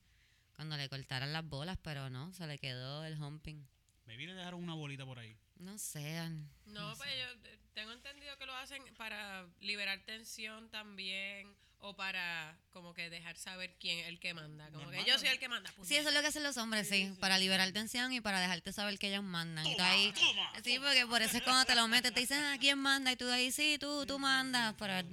cuando 0.58 0.76
le 0.76 0.90
cortaran 0.90 1.32
las 1.32 1.48
bolas, 1.48 1.78
pero 1.84 2.10
no, 2.10 2.34
se 2.34 2.46
le 2.48 2.58
quedó 2.58 3.06
el 3.06 3.14
humping. 3.22 3.64
Me 4.06 4.18
vine 4.18 4.32
a 4.34 4.36
dejar 4.36 4.56
una 4.56 4.74
bolita 4.74 5.06
por 5.06 5.20
ahí. 5.20 5.38
No 5.58 5.78
sé. 5.78 6.18
an- 6.18 6.50
No, 6.66 6.90
No 6.92 6.98
pues 6.98 7.10
yo 7.18 7.52
tengo 7.74 7.92
entendido 7.92 8.36
que 8.38 8.46
lo 8.48 8.56
hacen 8.56 8.84
para 8.98 9.46
liberar 9.62 10.02
tensión 10.04 10.70
también 10.70 11.56
o 11.80 11.96
para 11.96 12.58
como 12.72 12.96
que 12.96 13.08
dejar 13.12 13.38
saber 13.38 13.76
quién 13.80 14.00
es 14.00 14.08
el 14.08 14.20
que 14.20 14.34
manda. 14.34 14.66
Como 14.72 14.86
Normal, 14.86 15.06
que 15.06 15.12
yo 15.12 15.20
soy 15.20 15.28
el 15.30 15.38
que 15.38 15.48
manda. 15.48 15.72
Sí, 15.84 15.96
eso 15.96 16.10
es 16.10 16.16
lo 16.16 16.22
que 16.22 16.28
hacen 16.28 16.42
los 16.42 16.58
hombres, 16.58 16.90
sí, 16.90 17.16
para 17.20 17.38
liberar 17.38 17.72
tensión 17.72 18.12
y 18.14 18.20
para 18.20 18.40
dejarte 18.40 18.74
saber 18.74 18.98
que 18.98 19.10
ellos 19.10 19.24
mandan. 19.24 19.64
Y 19.68 19.76
tú 19.76 19.84
ahí, 19.84 20.12
toma, 20.14 20.52
sí, 20.64 20.80
porque 20.80 21.06
por 21.06 21.22
eso 21.22 21.38
es 21.38 21.44
cuando 21.44 21.66
te 21.66 21.76
lo 21.76 21.88
metes, 21.88 22.12
te 22.16 22.20
dicen, 22.22 22.44
ah, 22.44 22.58
¿quién 22.60 22.80
manda? 22.80 23.12
Y 23.12 23.16
tú 23.16 23.30
ahí, 23.30 23.52
sí, 23.52 23.78
tú, 23.80 24.08
tú 24.08 24.18
mandas, 24.18 24.74
pero 24.80 25.08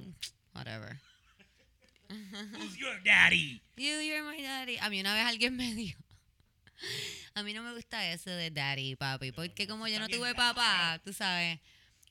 whatever. 0.55 0.99
Who's 2.09 2.77
your 2.79 3.01
daddy? 3.03 3.62
You, 3.77 4.01
you're 4.01 4.23
my 4.23 4.41
daddy. 4.43 4.79
A 4.79 4.89
mí 4.91 5.01
una 5.01 5.15
vez 5.15 5.25
alguien 5.27 5.56
me 5.56 5.75
dijo, 5.75 6.01
a 7.34 7.43
mí 7.43 7.53
no 7.55 7.63
me 7.63 7.73
gusta 7.75 8.11
eso 8.13 8.31
de 8.31 8.51
daddy 8.51 8.96
papi, 8.96 9.32
porque 9.32 9.67
como 9.67 9.89
yo 9.89 9.99
no 9.99 10.08
tuve 10.08 10.34
papá, 10.34 11.01
tú 11.05 11.13
sabes. 11.13 11.61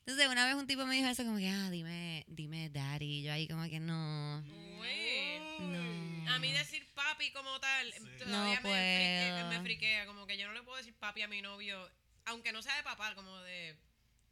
Entonces 0.00 0.28
una 0.28 0.44
vez 0.44 0.54
un 0.54 0.66
tipo 0.66 0.84
me 0.84 0.96
dijo 0.96 1.08
eso 1.08 1.24
como 1.24 1.38
que, 1.38 1.48
ah, 1.48 1.70
dime, 1.70 2.24
dime 2.28 2.68
daddy. 2.70 3.22
Yo 3.22 3.32
ahí 3.32 3.48
como 3.48 3.64
que 3.68 3.80
no, 3.80 4.42
no. 4.42 6.30
A 6.34 6.38
mí 6.38 6.52
decir 6.52 6.86
papi 6.94 7.30
como 7.32 7.58
tal, 7.60 7.92
Sí. 7.92 8.00
todavía 8.18 8.26
No 8.26 8.44
me, 8.44 8.56
frique- 8.56 8.62
puedo. 8.62 9.48
me 9.50 9.60
friquea. 9.62 10.06
Como 10.06 10.26
que 10.26 10.36
yo 10.36 10.46
no 10.46 10.52
le 10.52 10.62
puedo 10.62 10.76
decir 10.78 10.94
papi 10.94 11.22
a 11.22 11.28
mi 11.28 11.40
novio, 11.40 11.90
aunque 12.26 12.52
no 12.52 12.60
sea 12.62 12.76
de 12.76 12.82
papá, 12.82 13.14
como 13.14 13.34
de 13.42 13.76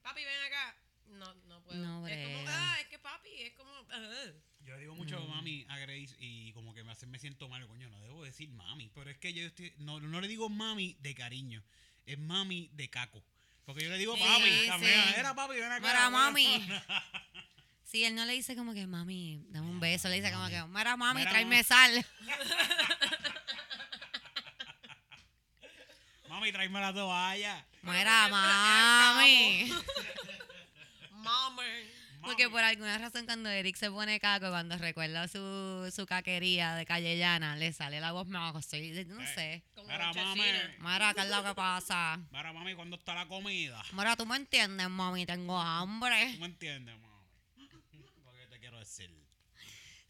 papi, 0.02 0.22
ven 0.24 0.42
acá. 0.46 0.76
No, 1.06 1.32
no 1.46 1.62
puedo. 1.62 1.78
No 1.82 2.06
es 2.08 2.26
como, 2.26 2.44
ah, 2.48 2.76
es 2.80 2.86
que 2.88 2.98
papi, 2.98 3.28
es 3.42 3.52
como. 3.54 3.70
ah. 3.90 4.32
Yo 4.64 4.74
le 4.76 4.80
digo 4.82 4.94
mucho 4.94 5.20
mami 5.26 5.66
a 5.68 5.78
Grace 5.78 6.14
y 6.18 6.52
como 6.52 6.72
que 6.74 6.84
me 6.84 6.92
hace 6.92 7.06
me 7.06 7.18
siento 7.18 7.48
mal, 7.48 7.66
coño, 7.66 7.88
no 7.90 8.00
debo 8.02 8.22
decir 8.24 8.48
mami, 8.50 8.88
pero 8.94 9.10
es 9.10 9.18
que 9.18 9.32
yo 9.34 9.44
estoy, 9.44 9.72
no, 9.78 10.00
no 10.00 10.20
le 10.20 10.28
digo 10.28 10.48
mami 10.48 10.96
de 11.00 11.14
cariño, 11.14 11.62
es 12.06 12.18
mami 12.18 12.70
de 12.72 12.88
caco. 12.88 13.22
Porque 13.64 13.84
yo 13.84 13.90
le 13.90 13.98
digo 13.98 14.16
Sí, 14.16 14.22
papi, 14.22 14.66
también, 14.66 15.04
sí. 15.08 15.14
era 15.16 15.34
papi, 15.34 15.54
ven 15.54 15.70
acá. 15.70 15.80
Mira, 15.80 16.08
bueno. 16.08 16.10
mami. 16.18 16.68
Sí, 17.84 18.04
él 18.04 18.14
no 18.14 18.24
le 18.24 18.32
dice 18.32 18.56
como 18.56 18.72
que, 18.72 18.86
mami, 18.86 19.44
dame 19.50 19.68
un 19.68 19.78
beso. 19.78 20.08
Le 20.08 20.14
dice 20.14 20.32
como 20.32 20.48
que, 20.48 20.62
mira, 20.64 20.96
mami, 20.96 21.18
Mira, 21.20 21.30
tráeme 21.30 21.56
mami. 21.56 21.64
sal. 21.64 22.06
Mami, 26.28 26.52
tráeme 26.52 26.80
la 26.80 26.94
toalla. 26.94 27.66
Mira, 27.82 28.28
mami. 28.28 29.70
Mami. 31.10 31.62
Porque 32.22 32.48
por 32.48 32.60
alguna 32.62 32.98
razón 32.98 33.26
cuando 33.26 33.48
Eric 33.50 33.76
se 33.76 33.90
pone 33.90 34.18
caco, 34.20 34.48
cuando 34.50 34.76
recuerda 34.78 35.26
su, 35.28 35.90
su 35.94 36.06
caquería 36.06 36.74
de 36.74 36.86
calle 36.86 37.16
llana, 37.18 37.56
le 37.56 37.72
sale 37.72 38.00
la 38.00 38.12
voz 38.12 38.26
más 38.28 38.54
así, 38.54 39.04
no 39.06 39.20
Eh. 39.22 39.26
sé. 39.34 39.62
Como 39.74 39.88
Mira, 39.88 40.12
mami. 40.12 40.42
Mira, 40.78 41.14
¿qué 41.14 41.20
es 41.22 41.28
lo 41.28 41.44
que 41.44 41.54
pasa? 41.54 42.18
Mira, 42.30 42.52
mami, 42.52 42.74
¿cuándo 42.74 42.96
está 42.96 43.14
la 43.14 43.26
comida? 43.26 43.82
Mira, 43.92 44.16
tú 44.16 44.24
me 44.26 44.36
entiendes, 44.36 44.88
mami, 44.88 45.26
tengo 45.26 45.54
¿Tú 45.54 45.66
hambre. 45.66 46.36
me 46.38 46.46
entiendes, 46.46 46.94
mami? 46.98 47.12
Lo 48.24 48.32
que 48.32 48.46
te 48.48 48.58
quiero 48.58 48.78
decir. 48.78 49.10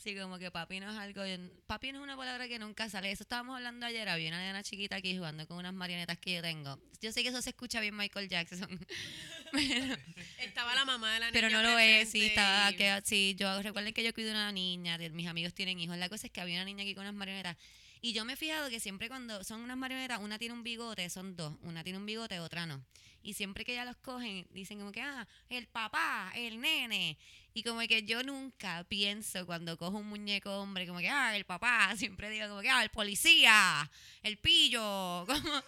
Sí, 0.03 0.17
como 0.17 0.37
que 0.37 0.51
papi 0.51 0.81
no 0.81 0.91
es 0.91 0.99
algo. 0.99 1.23
Papi 1.69 1.93
no 1.93 1.99
es 1.99 2.03
una 2.03 2.17
palabra 2.17 2.49
que 2.49 2.59
nunca 2.59 2.89
sale. 2.91 3.13
Eso 3.13 3.23
estábamos 3.23 3.55
hablando 3.55 3.87
ayer. 3.87 4.09
Había 4.09 4.29
una 4.31 4.41
nena 4.41 4.61
chiquita 4.65 4.97
aquí 4.97 5.17
jugando 5.17 5.47
con 5.47 5.59
unas 5.59 5.73
marionetas 5.73 6.19
que 6.19 6.35
yo 6.35 6.43
tengo. 6.43 6.77
Yo 7.01 7.13
sé 7.13 7.23
que 7.23 7.29
eso 7.29 7.41
se 7.41 7.51
escucha 7.51 7.79
bien 7.79 7.97
Michael 7.97 8.29
Jackson. 8.29 8.69
pero, 9.53 9.97
Estaba 10.41 10.75
la 10.75 10.85
mamá 10.85 11.15
de 11.15 11.21
la 11.21 11.27
niña. 11.27 11.33
pero 11.41 11.51
no 11.51 11.63
lo 11.63 11.79
es. 11.79 12.11
Sí, 12.11 12.27
estaba. 12.27 12.73
Que, 12.73 13.01
sí, 13.05 13.37
yo 13.39 13.63
recuerden 13.63 13.95
que 13.95 14.03
yo 14.03 14.13
cuido 14.13 14.33
una 14.33 14.51
niña. 14.51 14.99
mis 14.99 15.29
amigos 15.29 15.55
tienen 15.55 15.79
hijos. 15.79 15.97
La 15.97 16.09
cosa 16.09 16.27
es 16.27 16.33
que 16.33 16.41
había 16.41 16.57
una 16.57 16.65
niña 16.65 16.83
aquí 16.83 16.97
con 16.97 17.03
unas 17.03 17.15
marionetas. 17.15 17.57
Y 18.05 18.13
yo 18.15 18.25
me 18.25 18.33
he 18.33 18.37
fijado 18.37 18.69
que 18.69 18.81
siempre 18.81 19.09
cuando 19.09 19.45
son 19.45 19.61
unas 19.61 19.77
marionetas, 19.77 20.19
una 20.21 20.37
tiene 20.37 20.55
un 20.55 20.65
bigote, 20.65 21.09
son 21.09 21.37
dos. 21.37 21.55
Una 21.63 21.85
tiene 21.85 22.01
un 22.01 22.05
bigote, 22.05 22.41
otra 22.41 22.67
no. 22.67 22.85
Y 23.23 23.35
siempre 23.35 23.65
que 23.65 23.75
ya 23.77 23.85
los 23.85 23.97
cogen, 23.99 24.45
dicen 24.51 24.81
como 24.81 24.91
que, 24.91 25.01
ah, 25.01 25.29
el 25.49 25.69
papá, 25.69 26.33
el 26.35 26.61
nene. 26.61 27.17
Y 27.55 27.63
como 27.63 27.79
que 27.83 28.03
yo 28.03 28.25
nunca 28.25 28.83
pienso 28.89 29.47
cuando 29.47 29.79
cojo 29.79 29.99
un 29.99 30.09
muñeco 30.09 30.51
hombre, 30.59 30.85
como 30.85 30.99
que, 30.99 31.09
ah, 31.09 31.37
el 31.37 31.45
papá. 31.45 31.95
Siempre 31.97 32.29
digo 32.29 32.49
como 32.49 32.61
que, 32.61 32.71
ah, 32.71 32.83
el 32.83 32.91
policía, 32.91 33.89
el 34.25 34.37
pillo. 34.37 35.25
Como, 35.27 35.63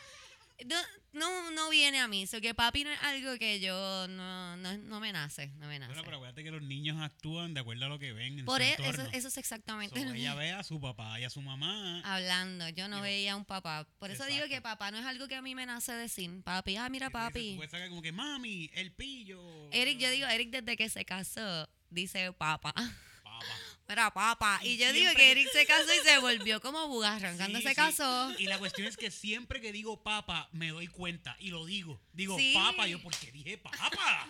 no, 1.12 1.50
no, 1.50 1.70
viene 1.70 2.00
a 2.00 2.08
mí. 2.08 2.26
So 2.26 2.40
que 2.40 2.54
papi 2.54 2.84
no 2.84 2.90
es 2.90 3.02
algo 3.02 3.36
que 3.38 3.60
yo 3.60 4.06
no, 4.08 4.56
no, 4.56 4.76
no 4.78 5.00
me 5.00 5.12
nace, 5.12 5.48
no 5.58 5.66
me 5.66 5.78
nace. 5.78 5.92
Bueno, 5.92 6.04
pero 6.04 6.16
acuérdate 6.16 6.44
que 6.44 6.50
los 6.50 6.62
niños 6.62 7.00
actúan 7.02 7.54
de 7.54 7.60
acuerdo 7.60 7.86
a 7.86 7.88
lo 7.88 7.98
que 7.98 8.12
ven 8.12 8.38
en 8.38 8.44
Por 8.44 8.60
su 8.60 8.66
e- 8.68 8.72
eso, 8.74 8.82
entorno. 8.84 9.10
eso 9.12 9.28
es 9.28 9.36
exactamente 9.36 10.00
So, 10.02 10.14
ella 10.14 10.34
ve 10.34 10.52
a 10.52 10.62
su 10.62 10.80
papá 10.80 11.18
y 11.20 11.24
a 11.24 11.30
su 11.30 11.42
mamá. 11.42 12.00
hablando. 12.04 12.68
Yo 12.70 12.88
no 12.88 12.98
Yo- 12.98 13.02
veía 13.02 13.32
a 13.32 13.36
un 13.36 13.44
papá. 13.44 13.86
Por 13.98 14.10
eso 14.10 14.24
digo 14.26 14.46
que 14.48 14.60
papá 14.62 14.90
no 14.90 14.98
es 14.98 15.04
algo 15.06 15.26
que 15.28 15.34
a 15.34 15.42
mí 15.42 15.54
me 15.54 15.66
nace 15.66 15.92
decir. 15.92 16.42
Papi, 16.44 16.76
ah, 16.76 16.88
mira 16.88 17.10
papi. 17.10 17.50
tú 17.52 17.56
puedes 17.56 17.70
sacar 17.72 17.88
como 17.88 18.02
que, 18.02 18.12
mami, 18.12 18.70
el 18.74 18.92
pillo. 18.92 19.70
Eric, 19.72 19.98
yo 19.98 20.10
digo, 20.10 20.26
Eric 20.28 20.50
desde 20.50 20.76
que 20.76 20.88
se 20.88 21.04
casó, 21.04 21.68
dice 21.90 22.32
papá. 22.32 22.72
Mira, 23.86 24.10
papá. 24.12 24.60
Y, 24.62 24.70
Y 24.70 24.76
yo 24.78 24.92
digo 24.92 25.12
que 25.14 25.30
Eric 25.30 25.48
se 25.52 25.66
casó 25.66 25.84
y 25.92 26.04
se 26.08 26.18
volvió 26.18 26.60
como 26.60 26.88
bugarrón 26.88 27.36
cuando 27.36 27.58
Sí, 27.58 27.64
se 27.64 27.68
sí. 27.70 27.74
casó. 27.74 28.32
Y 28.38 28.44
la 28.46 28.58
cuestión 28.58 28.88
es 28.88 28.96
que 28.96 29.10
siempre 29.10 29.60
que 29.60 29.72
digo 29.72 30.02
papa, 30.02 30.48
me 30.52 30.68
doy 30.70 30.86
cuenta 30.86 31.36
y 31.38 31.50
lo 31.50 31.66
digo. 31.66 32.00
Digo 32.12 32.38
Sí. 32.38 32.52
papa, 32.54 32.86
yo, 32.86 33.00
¿por 33.02 33.14
qué 33.18 33.30
dije 33.30 33.58
papa? 33.58 34.26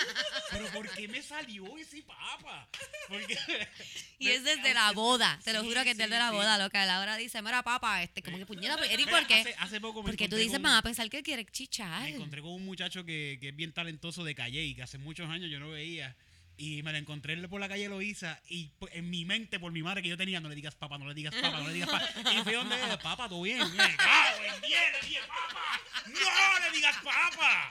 Pero 0.51 0.67
¿por 0.69 0.89
qué 0.91 1.07
me 1.07 1.23
salió 1.23 1.77
ese 1.79 2.03
papa? 2.03 2.69
Porque, 3.09 3.39
Y 4.19 4.29
es 4.29 4.43
desde 4.43 4.75
la 4.75 4.91
boda. 4.93 5.39
Te 5.45 5.53
lo 5.53 5.63
juro 5.63 5.85
que 5.85 5.91
es 5.93 5.97
desde 5.99 6.19
la 6.19 6.33
boda, 6.33 6.59
loca. 6.59 6.85
Laura 6.85 7.17
dice, 7.17 7.41
mira, 7.43 7.63
papá, 7.63 8.03
este, 8.03 8.23
como 8.23 8.39
que 8.39 8.47
puñeta, 8.47 8.77
pero, 8.77 8.91
Eric, 8.91 9.09
¿por 9.09 9.27
qué? 9.27 9.35
Hace, 9.41 9.55
hace 9.59 9.81
poco 9.81 10.03
me 10.03 10.11
Porque 10.11 10.29
tú 10.29 10.37
dices, 10.37 10.61
van 10.61 10.75
a 10.75 10.83
pensar 10.83 11.09
que 11.09 11.23
quiere 11.23 11.45
chichar. 11.47 12.03
Me 12.03 12.11
encontré 12.17 12.41
con 12.43 12.51
un 12.53 12.65
muchacho 12.65 13.05
que, 13.05 13.39
que 13.41 13.51
es 13.51 13.57
bien 13.57 13.73
talentoso 13.73 14.25
de 14.25 14.35
Calle 14.35 14.65
y 14.65 14.75
que 14.75 14.83
hace 14.83 14.99
muchos 14.99 15.29
años 15.31 15.51
yo 15.51 15.61
no 15.61 15.71
veía. 15.71 16.17
Y 16.57 16.83
me 16.83 16.93
lo 16.93 16.99
encontré 16.99 17.37
por 17.49 17.61
la 17.61 17.69
calle 17.69 17.89
Loíza 17.89 18.41
y 18.49 18.73
en 18.93 19.11
mi 19.11 19.25
mente, 19.25 19.59
por 19.59 19.73
mi 19.73 19.83
madre 19.83 20.03
que 20.03 20.09
yo 20.09 20.17
tenía, 20.17 20.41
no 20.41 20.49
le 20.49 20.55
digas 20.55 20.77
papá, 20.77 20.99
no 20.99 21.09
le 21.09 21.15
digas 21.15 21.35
papá, 21.35 21.61
no 21.61 21.67
le 21.67 21.75
digas 21.75 21.91
papá. 21.91 22.09
Y 22.33 22.43
fui 22.43 22.53
donde, 22.53 22.77
papá, 23.03 23.29
todo 23.29 23.43
bien. 23.43 23.59
Y 23.59 23.71
me 23.71 23.97
cago 23.97 24.45
en 24.55 24.61
diez, 24.63 24.81
le 24.93 25.01
dije, 25.09 25.21
papá, 25.27 25.81
no 26.07 26.59
le 26.61 26.71
digas 26.77 26.97
papá. 27.03 27.71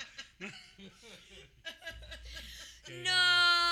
¡No! 3.03 3.63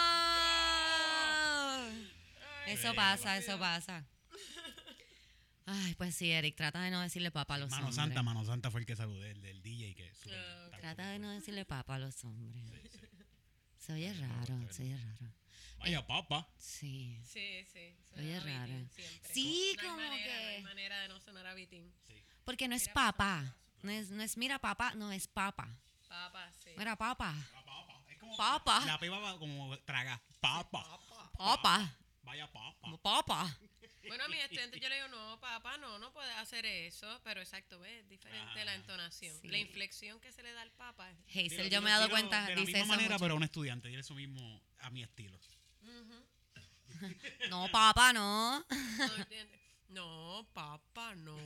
Eso 2.68 2.94
pasa, 2.96 3.38
eso 3.38 3.60
pasa. 3.60 4.06
Ay, 5.66 5.94
pues 5.96 6.16
sí, 6.16 6.32
Eric, 6.32 6.56
trata 6.56 6.82
de 6.82 6.92
no 6.92 7.02
decirle 7.02 7.32
papá 7.32 7.56
a 7.56 7.58
los 7.60 7.70
Mano 7.70 7.88
hombres. 7.88 7.96
Santa, 7.96 8.24
Mano 8.24 8.46
Santa 8.46 8.72
fue 8.72 8.80
el 8.82 8.86
que 8.86 8.96
saludé, 8.96 9.32
el 9.32 9.42
del 9.42 9.62
DJ 9.62 9.94
que 9.96 10.14
sube. 10.16 10.38
Ok. 10.68 10.80
Trata 10.80 11.10
de 11.10 11.20
no 11.20 11.30
decirle 11.32 11.66
papá 11.66 11.96
a 11.96 12.00
los 12.00 12.24
hombres. 12.24 12.91
Se 13.82 13.94
oye 13.94 14.14
raro, 14.14 14.56
se 14.72 14.84
oye 14.84 14.96
raro. 14.98 15.34
Vaya 15.80 16.06
papa. 16.06 16.48
Sí. 16.60 17.20
Sí, 17.26 17.66
sí. 17.74 17.96
Oye, 18.16 18.40
sonaba 18.40 18.40
raro. 18.40 18.74
Sí, 19.34 19.74
no 19.76 19.82
hay 19.82 19.88
como 19.88 19.98
manera, 19.98 20.34
No 20.36 20.48
hay 20.50 20.56
que- 20.58 20.62
manera 20.64 21.02
de 21.02 21.08
no 21.10 21.20
sonar 21.20 21.48
a 21.48 21.54
Vitín. 21.56 21.92
Porque 22.46 22.68
no 22.68 22.76
es 22.76 22.88
papá. 22.90 23.56
No 23.82 23.90
es, 23.92 24.10
no 24.12 24.22
es 24.22 24.38
mira 24.38 24.60
papá, 24.60 24.94
no 24.94 25.12
es 25.12 25.28
papa. 25.28 25.68
Papá, 26.08 26.52
sí. 26.64 26.70
Mira 26.78 26.96
papá. 26.96 27.34
La 27.54 27.66
papa. 27.66 28.04
Es 28.08 28.18
como 28.20 28.38
Papa. 28.38 28.86
La 28.86 29.00
piba 29.00 29.18
va 29.18 29.40
como 29.40 29.76
traga. 29.80 30.22
Papa. 30.40 30.86
Papa. 31.36 31.98
Vaya 32.24 32.52
papa. 32.52 32.98
Papa. 33.02 33.58
Bueno, 34.08 34.24
a 34.24 34.28
mi 34.28 34.38
estudiante 34.40 34.80
yo 34.80 34.90
le 34.90 34.96
digo, 34.96 35.08
no, 35.10 35.40
papá, 35.40 35.78
no, 35.78 36.00
no 36.00 36.12
puedes 36.12 36.36
hacer 36.38 36.66
eso. 36.66 37.20
Pero 37.24 37.40
exacto, 37.42 37.80
¿ves? 37.80 38.02
Es 38.04 38.10
diferente 38.10 38.66
la 38.66 38.72
Ah, 38.72 38.76
entonación. 38.76 39.38
sí. 39.42 39.48
La 39.48 39.58
inflexión 39.58 40.20
que 40.20 40.32
se 40.32 40.42
le 40.44 40.52
da 40.54 40.62
al 40.64 40.72
papá. 40.72 41.10
es- 41.12 41.18
Hazel, 41.54 41.70
yo 41.70 41.82
me 41.82 41.90
he 41.90 41.94
dado 41.94 42.10
cuenta, 42.10 42.44
De 42.48 42.56
la 42.56 42.62
dice 42.62 42.66
misma 42.74 42.80
eso 42.80 42.88
manera, 42.88 43.10
mucho. 43.16 43.24
pero 43.24 43.34
a 43.34 43.38
un 43.38 43.44
estudiante. 43.44 43.88
Dile 43.90 44.02
eso 44.02 44.14
mismo 44.16 44.62
a 44.80 44.90
mi 44.90 45.04
estilo. 45.04 45.40
No, 47.50 47.68
papá, 47.72 48.14
no. 48.14 48.64
¿No 48.70 49.16
entiendes? 49.16 49.60
No, 49.90 50.48
papá, 50.54 51.16
no. 51.16 51.36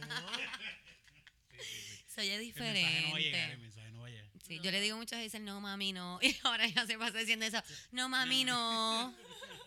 Se 2.08 2.22
oye 2.22 2.36
El 2.36 2.42
mensaje 2.46 3.02
no 3.04 3.12
va 3.12 3.18
a 3.18 3.20
llegar, 3.20 3.52
el 3.52 3.58
diferente. 3.58 3.58
mensaje 3.58 3.92
no 3.92 4.02
va 4.02 4.08
a 4.08 4.10
llegar. 4.10 4.30
Sí, 4.46 4.60
yo 4.62 4.72
le 4.72 4.82
digo 4.82 4.98
muchas 4.98 5.20
veces, 5.20 5.40
no, 5.42 5.62
mami, 5.62 5.94
no. 5.94 6.20
Y 6.24 6.36
ahora 6.44 6.68
ya 6.68 6.86
se 6.86 6.98
pasa 6.98 7.18
diciendo 7.20 7.46
eso. 7.46 7.62
No, 7.92 8.10
mami, 8.10 8.44
no. 8.44 9.16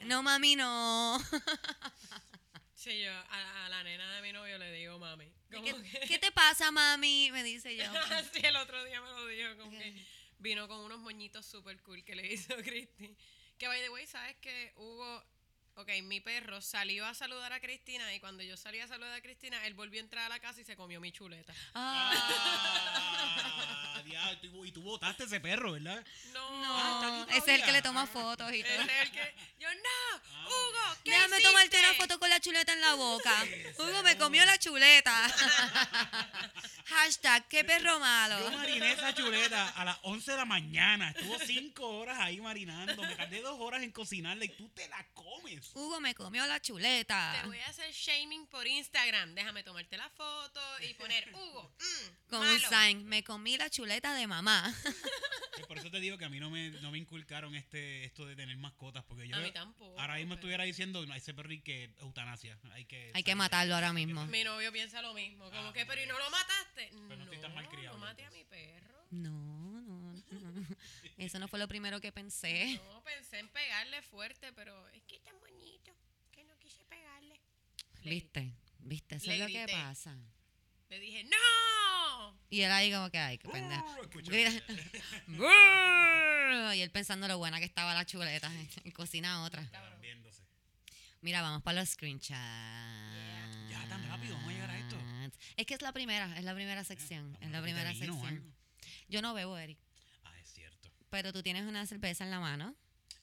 No, 0.04 0.22
mami, 0.22 0.56
no. 0.56 1.18
Sí, 2.78 3.00
yo 3.02 3.10
a, 3.12 3.66
a 3.66 3.68
la 3.70 3.82
nena 3.82 4.14
de 4.14 4.22
mi 4.22 4.32
novio 4.32 4.56
le 4.56 4.70
digo 4.70 5.00
mami. 5.00 5.28
Como 5.52 5.64
¿Qué, 5.64 5.74
que- 5.82 6.06
qué 6.06 6.18
te 6.20 6.30
pasa, 6.30 6.70
mami? 6.70 7.28
Me 7.32 7.42
dice 7.42 7.74
yo. 7.76 7.82
sí, 8.32 8.40
el 8.44 8.54
otro 8.54 8.84
día 8.84 9.00
me 9.00 9.08
lo 9.10 9.26
dijo, 9.26 9.56
como 9.56 9.72
que 9.72 10.06
vino 10.38 10.68
con 10.68 10.78
unos 10.78 11.00
moñitos 11.00 11.44
super 11.44 11.82
cool 11.82 12.04
que 12.04 12.14
le 12.14 12.32
hizo 12.32 12.54
Cristi. 12.62 13.16
Que, 13.58 13.66
by 13.66 13.80
the 13.80 13.88
way, 13.90 14.06
¿sabes 14.06 14.36
que 14.36 14.72
Hugo, 14.76 15.24
ok, 15.74 15.88
mi 16.04 16.20
perro 16.20 16.60
salió 16.60 17.04
a 17.04 17.14
saludar 17.14 17.52
a 17.52 17.58
Cristina 17.60 18.14
y 18.14 18.20
cuando 18.20 18.44
yo 18.44 18.56
salí 18.56 18.78
a 18.78 18.86
saludar 18.86 19.12
a 19.14 19.20
Cristina, 19.22 19.66
él 19.66 19.74
volvió 19.74 19.98
a 20.00 20.04
entrar 20.04 20.26
a 20.26 20.28
la 20.28 20.38
casa 20.38 20.60
y 20.60 20.64
se 20.64 20.76
comió 20.76 21.00
mi 21.00 21.10
chuleta. 21.10 21.52
Ah, 21.74 22.14
diablo, 24.04 24.32
y 24.42 24.48
tú- 24.48 24.64
y 24.66 24.72
tú 24.72 24.82
botaste 24.82 25.24
ese 25.24 25.40
perro, 25.40 25.72
¿verdad? 25.72 26.04
No, 26.32 26.62
No, 27.02 27.28
ese 27.30 27.38
es 27.38 27.48
el 27.60 27.64
que 27.64 27.72
le 27.72 27.82
toma 27.82 28.06
fotos 28.06 28.52
y 28.52 28.62
todo. 28.62 28.72
Ese 28.72 28.82
es 28.82 29.02
el 29.02 29.10
que... 29.12 29.34
Yo, 29.58 29.68
no, 29.74 30.22
Ah, 30.32 30.46
Hugo, 30.46 30.96
¿qué 31.04 31.10
Déjame 31.10 31.40
tomarte 31.42 31.78
una 31.78 31.88
hiciste?" 31.88 32.02
foto 32.06 32.18
con 32.18 32.30
la 32.30 32.40
chuleta 32.40 32.72
en 32.72 32.80
la 32.80 32.94
boca. 32.94 33.44
Hugo 33.78 34.02
me 34.02 34.16
comió 34.16 34.44
la 34.46 34.58
chuleta. 34.58 35.12
Hashtag, 36.86 37.46
qué 37.48 37.64
perro 37.64 37.92
Yo 37.94 38.00
malo. 38.00 38.50
mariné 38.52 38.92
esa 38.92 39.14
chuleta 39.14 39.68
a 39.70 39.84
las 39.84 39.98
11 40.02 40.30
de 40.32 40.36
la 40.38 40.44
mañana. 40.46 41.10
Estuvo 41.10 41.38
5 41.38 41.86
horas 41.86 42.18
ahí 42.20 42.40
marinando. 42.40 43.02
Me 43.02 43.14
tardé 43.14 43.42
2 43.42 43.58
horas 43.60 43.82
en 43.82 43.92
cocinarla 43.92 44.44
y 44.46 44.48
tú 44.48 44.68
te 44.70 44.88
la 44.88 45.04
comes. 45.12 45.70
Hugo 45.74 46.00
me 46.00 46.14
comió 46.14 46.46
la 46.46 46.54
Te 46.60 46.68
chuleta. 46.68 47.42
voy 47.44 47.58
a 47.58 47.66
hacer 47.68 47.92
shaming 47.92 48.46
por 48.46 48.66
Instagram. 48.66 49.34
Déjame 49.34 49.62
tomarte 49.64 49.96
la 49.98 50.08
foto 50.10 50.60
y 50.80 50.94
poner 50.94 51.28
Hugo. 51.34 51.74
mm, 51.78 52.30
Con 52.30 52.40
un 52.40 52.46
malo". 52.62 52.68
sign, 52.68 53.04
me 53.06 53.22
comí 53.22 53.56
la 53.58 53.68
chuleta 53.68 53.87
de 53.88 54.26
mamá. 54.26 54.74
Por 55.66 55.76
eso 55.78 55.90
te 55.90 56.00
digo 56.00 56.16
que 56.16 56.24
a 56.24 56.28
mí 56.28 56.38
no 56.40 56.50
me, 56.50 56.70
no 56.82 56.90
me 56.90 56.98
inculcaron 56.98 57.54
este, 57.54 58.04
esto 58.04 58.24
de 58.26 58.36
tener 58.36 58.56
mascotas. 58.56 59.04
Porque 59.04 59.26
yo 59.28 59.36
A 59.36 59.40
mí 59.40 59.50
tampoco. 59.52 59.98
ahora 60.00 60.14
mismo 60.14 60.30
pero- 60.30 60.34
estuviera 60.40 60.64
diciendo, 60.64 61.04
no, 61.04 61.14
ese 61.14 61.34
perro 61.34 61.50
hay 61.50 61.60
que 61.60 61.90
eutanasia. 62.00 62.58
Hay 62.72 62.84
que, 62.84 63.10
Hay 63.14 63.22
que 63.22 63.34
matarlo 63.34 63.74
ahora 63.74 63.92
mismo. 63.92 64.24
Mi 64.26 64.44
novio 64.44 64.72
piensa 64.72 65.02
lo 65.02 65.12
mismo. 65.14 65.44
Como 65.50 65.68
Ah, 65.68 65.72
que, 65.72 65.84
pero 65.84 66.02
¿y 66.02 66.06
no 66.06 66.18
lo 66.18 66.30
mataste? 66.30 66.90
no 66.92 67.16
no, 67.16 67.24
estoy 67.24 67.38
tan 67.38 67.54
malcriado, 67.54 67.98
no 67.98 68.04
maté 68.04 68.24
a 68.24 68.30
mi 68.30 68.44
perro. 68.44 69.04
No, 69.10 69.80
no, 69.82 70.12
no. 70.12 70.22
Eso 71.18 71.38
no 71.38 71.48
fue 71.48 71.58
lo 71.58 71.66
primero 71.68 72.00
que 72.00 72.12
pensé. 72.12 72.80
No, 72.90 73.02
pensé 73.02 73.38
en 73.40 73.48
pegarle 73.48 74.00
fuerte, 74.02 74.52
pero 74.52 74.88
es 74.90 75.02
que 75.04 75.16
es 75.16 75.22
tan 75.22 75.38
bonito 75.40 75.92
que 76.30 76.44
no 76.44 76.56
quise 76.58 76.84
pegarle. 76.84 77.40
Le, 78.04 78.10
¿Viste? 78.10 78.54
¿Viste? 78.78 79.16
Eso 79.16 79.26
Le 79.26 79.34
es 79.34 79.40
lo 79.40 79.46
que 79.48 79.66
pasa. 79.72 80.16
Le 80.88 81.00
dije, 81.00 81.24
¡No! 81.24 82.38
Y 82.50 82.62
él 82.62 82.72
ahí 82.72 82.90
como 82.92 83.10
que, 83.10 83.18
ay, 83.18 83.38
qué 83.38 83.48
pendejo. 83.48 83.84
Uh, 85.28 86.72
y 86.74 86.80
él 86.80 86.90
pensando 86.90 87.28
lo 87.28 87.36
buena 87.38 87.58
que 87.58 87.66
estaba 87.66 87.92
la 87.94 88.06
chuleta. 88.06 88.50
Y 88.84 88.90
cocina 88.92 89.42
otra. 89.44 89.60
Estaban 89.62 90.00
viéndose. 90.00 90.42
Mira, 91.20 91.42
vamos 91.42 91.62
para 91.62 91.80
los 91.80 91.90
screenshots. 91.90 92.30
Ya, 93.70 93.86
tan 93.88 94.08
rápido, 94.08 94.34
vamos 94.34 94.50
a 94.50 94.52
llegar 94.52 94.70
a 94.70 94.78
esto. 94.78 94.96
Es 95.56 95.66
que 95.66 95.74
es 95.74 95.82
la 95.82 95.92
primera, 95.92 96.38
es 96.38 96.44
la 96.44 96.54
primera 96.54 96.84
sección. 96.84 97.36
Es 97.40 97.50
la 97.50 97.60
primera 97.60 97.90
sección. 97.92 98.26
algo. 98.26 98.50
Yo 99.08 99.20
no 99.20 99.34
bebo, 99.34 99.58
Eric. 99.58 99.78
Ah, 100.24 100.32
es 100.40 100.48
cierto. 100.50 100.90
Pero 101.10 101.32
tú 101.32 101.42
tienes 101.42 101.64
una 101.64 101.84
cerveza 101.86 102.24
en 102.24 102.30
la 102.30 102.40
mano. 102.40 102.74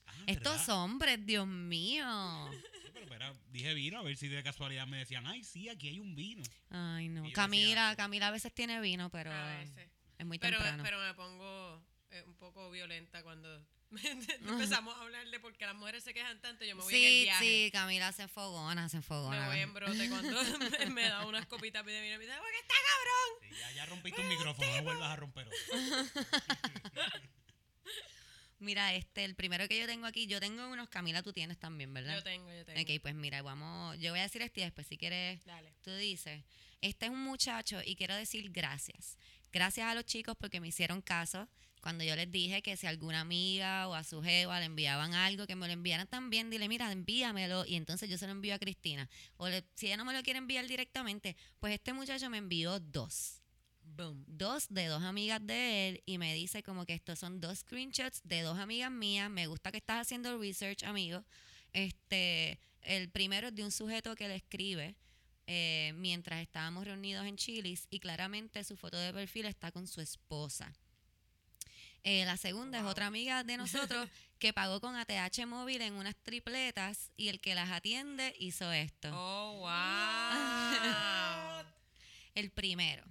Ah, 0.06 0.12
Estos 0.26 0.58
¿verdad? 0.58 0.76
hombres, 0.76 1.26
Dios 1.26 1.46
mío. 1.48 2.06
Sí, 3.08 3.38
dije 3.50 3.74
vino, 3.74 3.98
a 3.98 4.02
ver 4.02 4.16
si 4.16 4.28
de 4.28 4.42
casualidad 4.42 4.86
me 4.86 4.98
decían, 4.98 5.26
ay, 5.26 5.44
sí, 5.44 5.68
aquí 5.68 5.88
hay 5.88 6.00
un 6.00 6.14
vino. 6.14 6.42
Ay, 6.70 7.08
no. 7.08 7.22
Camila, 7.32 7.90
decía- 7.90 7.96
Camila 7.96 8.28
a 8.28 8.30
veces 8.32 8.52
tiene 8.52 8.80
vino, 8.80 9.10
pero 9.10 9.32
A 9.32 9.56
veces. 9.58 9.88
es 10.18 10.26
muy 10.26 10.38
Pero, 10.38 10.56
temprano. 10.58 10.82
pero 10.82 10.98
me 11.00 11.14
pongo 11.14 11.82
eh, 12.10 12.22
un 12.26 12.34
poco 12.36 12.70
violenta 12.70 13.22
cuando 13.22 13.64
empezamos 14.40 14.96
a 14.96 15.02
hablar 15.02 15.28
de 15.30 15.38
por 15.40 15.56
qué 15.56 15.64
las 15.66 15.74
mujeres 15.76 16.02
se 16.04 16.12
quejan 16.12 16.40
tanto. 16.40 16.64
Yo 16.64 16.74
me 16.76 16.82
voy 16.82 16.94
en 16.94 17.02
el 17.04 17.08
sí, 17.10 17.22
viaje. 17.22 17.44
sí, 17.44 17.70
Camila 17.72 18.12
se 18.12 18.26
fogona, 18.28 18.88
se 18.88 18.96
Me 18.98 19.02
fogona. 19.02 19.46
voy 19.48 19.58
en 19.60 19.72
brote 19.74 20.08
cuando 20.08 20.42
me, 20.80 20.86
me 20.90 21.02
da 21.08 21.24
unas 21.26 21.46
copitas 21.46 21.84
de 21.86 22.00
vino 22.00 22.14
y 22.14 22.18
me 22.18 22.24
dice, 22.24 22.36
¿por 22.38 22.50
qué 22.50 22.58
está 22.58 22.74
cabrón? 22.90 23.30
Sí, 23.42 23.60
ya, 23.60 23.70
ya 23.72 23.86
rompiste 23.86 24.20
un 24.20 24.28
micrófono, 24.28 24.76
no 24.76 24.82
vuelvas 24.82 25.10
a 25.10 25.16
romper 25.16 25.46
otro. 25.48 25.58
Mira, 28.58 28.94
este, 28.94 29.24
el 29.24 29.34
primero 29.34 29.68
que 29.68 29.78
yo 29.78 29.86
tengo 29.86 30.06
aquí, 30.06 30.26
yo 30.26 30.40
tengo 30.40 30.66
unos, 30.68 30.88
Camila, 30.88 31.22
tú 31.22 31.32
tienes 31.32 31.58
también, 31.58 31.92
¿verdad? 31.92 32.14
Yo 32.16 32.22
tengo, 32.22 32.50
yo 32.52 32.64
tengo. 32.64 32.80
Ok, 32.80 33.00
pues 33.02 33.14
mira, 33.14 33.42
vamos, 33.42 33.98
yo 33.98 34.10
voy 34.12 34.20
a 34.20 34.22
decir 34.22 34.40
este 34.42 34.62
y 34.62 34.64
después 34.64 34.86
si 34.86 34.96
quieres, 34.96 35.44
Dale. 35.44 35.74
tú 35.82 35.94
dices, 35.94 36.42
este 36.80 37.06
es 37.06 37.12
un 37.12 37.22
muchacho 37.22 37.80
y 37.84 37.96
quiero 37.96 38.14
decir 38.14 38.50
gracias. 38.50 39.18
Gracias 39.52 39.86
a 39.86 39.94
los 39.94 40.04
chicos 40.06 40.36
porque 40.38 40.60
me 40.60 40.68
hicieron 40.68 41.02
caso 41.02 41.48
cuando 41.82 42.02
yo 42.02 42.16
les 42.16 42.30
dije 42.32 42.62
que 42.62 42.76
si 42.76 42.86
alguna 42.86 43.20
amiga 43.20 43.86
o 43.88 43.94
a 43.94 44.02
su 44.04 44.20
jeva 44.22 44.58
le 44.58 44.66
enviaban 44.66 45.14
algo, 45.14 45.46
que 45.46 45.54
me 45.54 45.66
lo 45.66 45.72
enviaran 45.72 46.06
también, 46.08 46.50
dile, 46.50 46.68
mira, 46.68 46.90
envíamelo 46.90 47.64
y 47.66 47.76
entonces 47.76 48.08
yo 48.10 48.18
se 48.18 48.26
lo 48.26 48.32
envío 48.32 48.54
a 48.54 48.58
Cristina. 48.58 49.08
O 49.36 49.48
le- 49.48 49.64
si 49.74 49.86
ella 49.86 49.96
no 49.98 50.04
me 50.04 50.12
lo 50.14 50.22
quiere 50.22 50.38
enviar 50.38 50.66
directamente, 50.66 51.36
pues 51.60 51.74
este 51.74 51.92
muchacho 51.92 52.28
me 52.30 52.38
envió 52.38 52.80
dos. 52.80 53.42
Boom. 53.86 54.24
Dos 54.26 54.66
de 54.68 54.86
dos 54.86 55.02
amigas 55.02 55.40
de 55.46 55.88
él 55.88 56.02
y 56.06 56.18
me 56.18 56.34
dice 56.34 56.62
como 56.62 56.84
que 56.84 56.94
estos 56.94 57.18
son 57.18 57.40
dos 57.40 57.60
screenshots 57.60 58.20
de 58.24 58.42
dos 58.42 58.58
amigas 58.58 58.90
mías. 58.90 59.30
Me 59.30 59.46
gusta 59.46 59.70
que 59.70 59.78
estás 59.78 60.02
haciendo 60.02 60.38
research, 60.38 60.82
amigo. 60.84 61.24
Este, 61.72 62.58
el 62.82 63.10
primero 63.10 63.48
es 63.48 63.54
de 63.54 63.64
un 63.64 63.72
sujeto 63.72 64.14
que 64.16 64.28
le 64.28 64.36
escribe 64.36 64.96
eh, 65.46 65.92
mientras 65.96 66.40
estábamos 66.40 66.84
reunidos 66.84 67.24
en 67.26 67.36
Chilis 67.36 67.86
y 67.90 68.00
claramente 68.00 68.64
su 68.64 68.76
foto 68.76 68.96
de 68.96 69.12
perfil 69.12 69.46
está 69.46 69.70
con 69.70 69.86
su 69.86 70.00
esposa. 70.00 70.72
Eh, 72.02 72.24
la 72.24 72.36
segunda 72.36 72.78
es 72.78 72.84
otra 72.84 73.06
amiga 73.06 73.44
de 73.44 73.56
nosotros 73.56 74.08
que 74.38 74.52
pagó 74.52 74.80
con 74.80 74.96
ATH 74.96 75.46
móvil 75.46 75.82
en 75.82 75.94
unas 75.94 76.14
tripletas 76.16 77.10
y 77.16 77.28
el 77.28 77.40
que 77.40 77.54
las 77.54 77.70
atiende 77.70 78.34
hizo 78.38 78.70
esto. 78.72 79.10
Oh, 79.12 79.58
wow. 79.60 79.70
El 82.34 82.50
primero. 82.50 83.04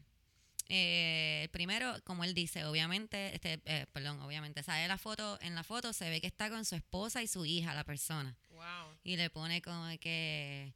Eh, 0.68 1.48
primero, 1.52 1.94
como 2.04 2.24
él 2.24 2.34
dice, 2.34 2.66
obviamente, 2.66 3.34
este, 3.36 3.62
eh, 3.66 3.86
perdón, 3.94 4.20
obviamente, 4.22 4.64
sale 4.64 4.88
la 4.88 4.98
foto, 4.98 5.38
en 5.42 5.54
la 5.56 5.64
foto 5.64 5.94
se 5.94 6.10
ve 6.10 6.22
que 6.22 6.28
está 6.28 6.50
con 6.50 6.66
su 6.66 6.76
esposa 6.76 7.22
y 7.22 7.28
su 7.28 7.46
hija, 7.46 7.74
la 7.74 7.84
persona. 7.84 8.36
wow. 8.50 8.98
Y 9.04 9.18
le 9.18 9.30
pone 9.30 9.62
como 9.62 9.88
que 10.00 10.74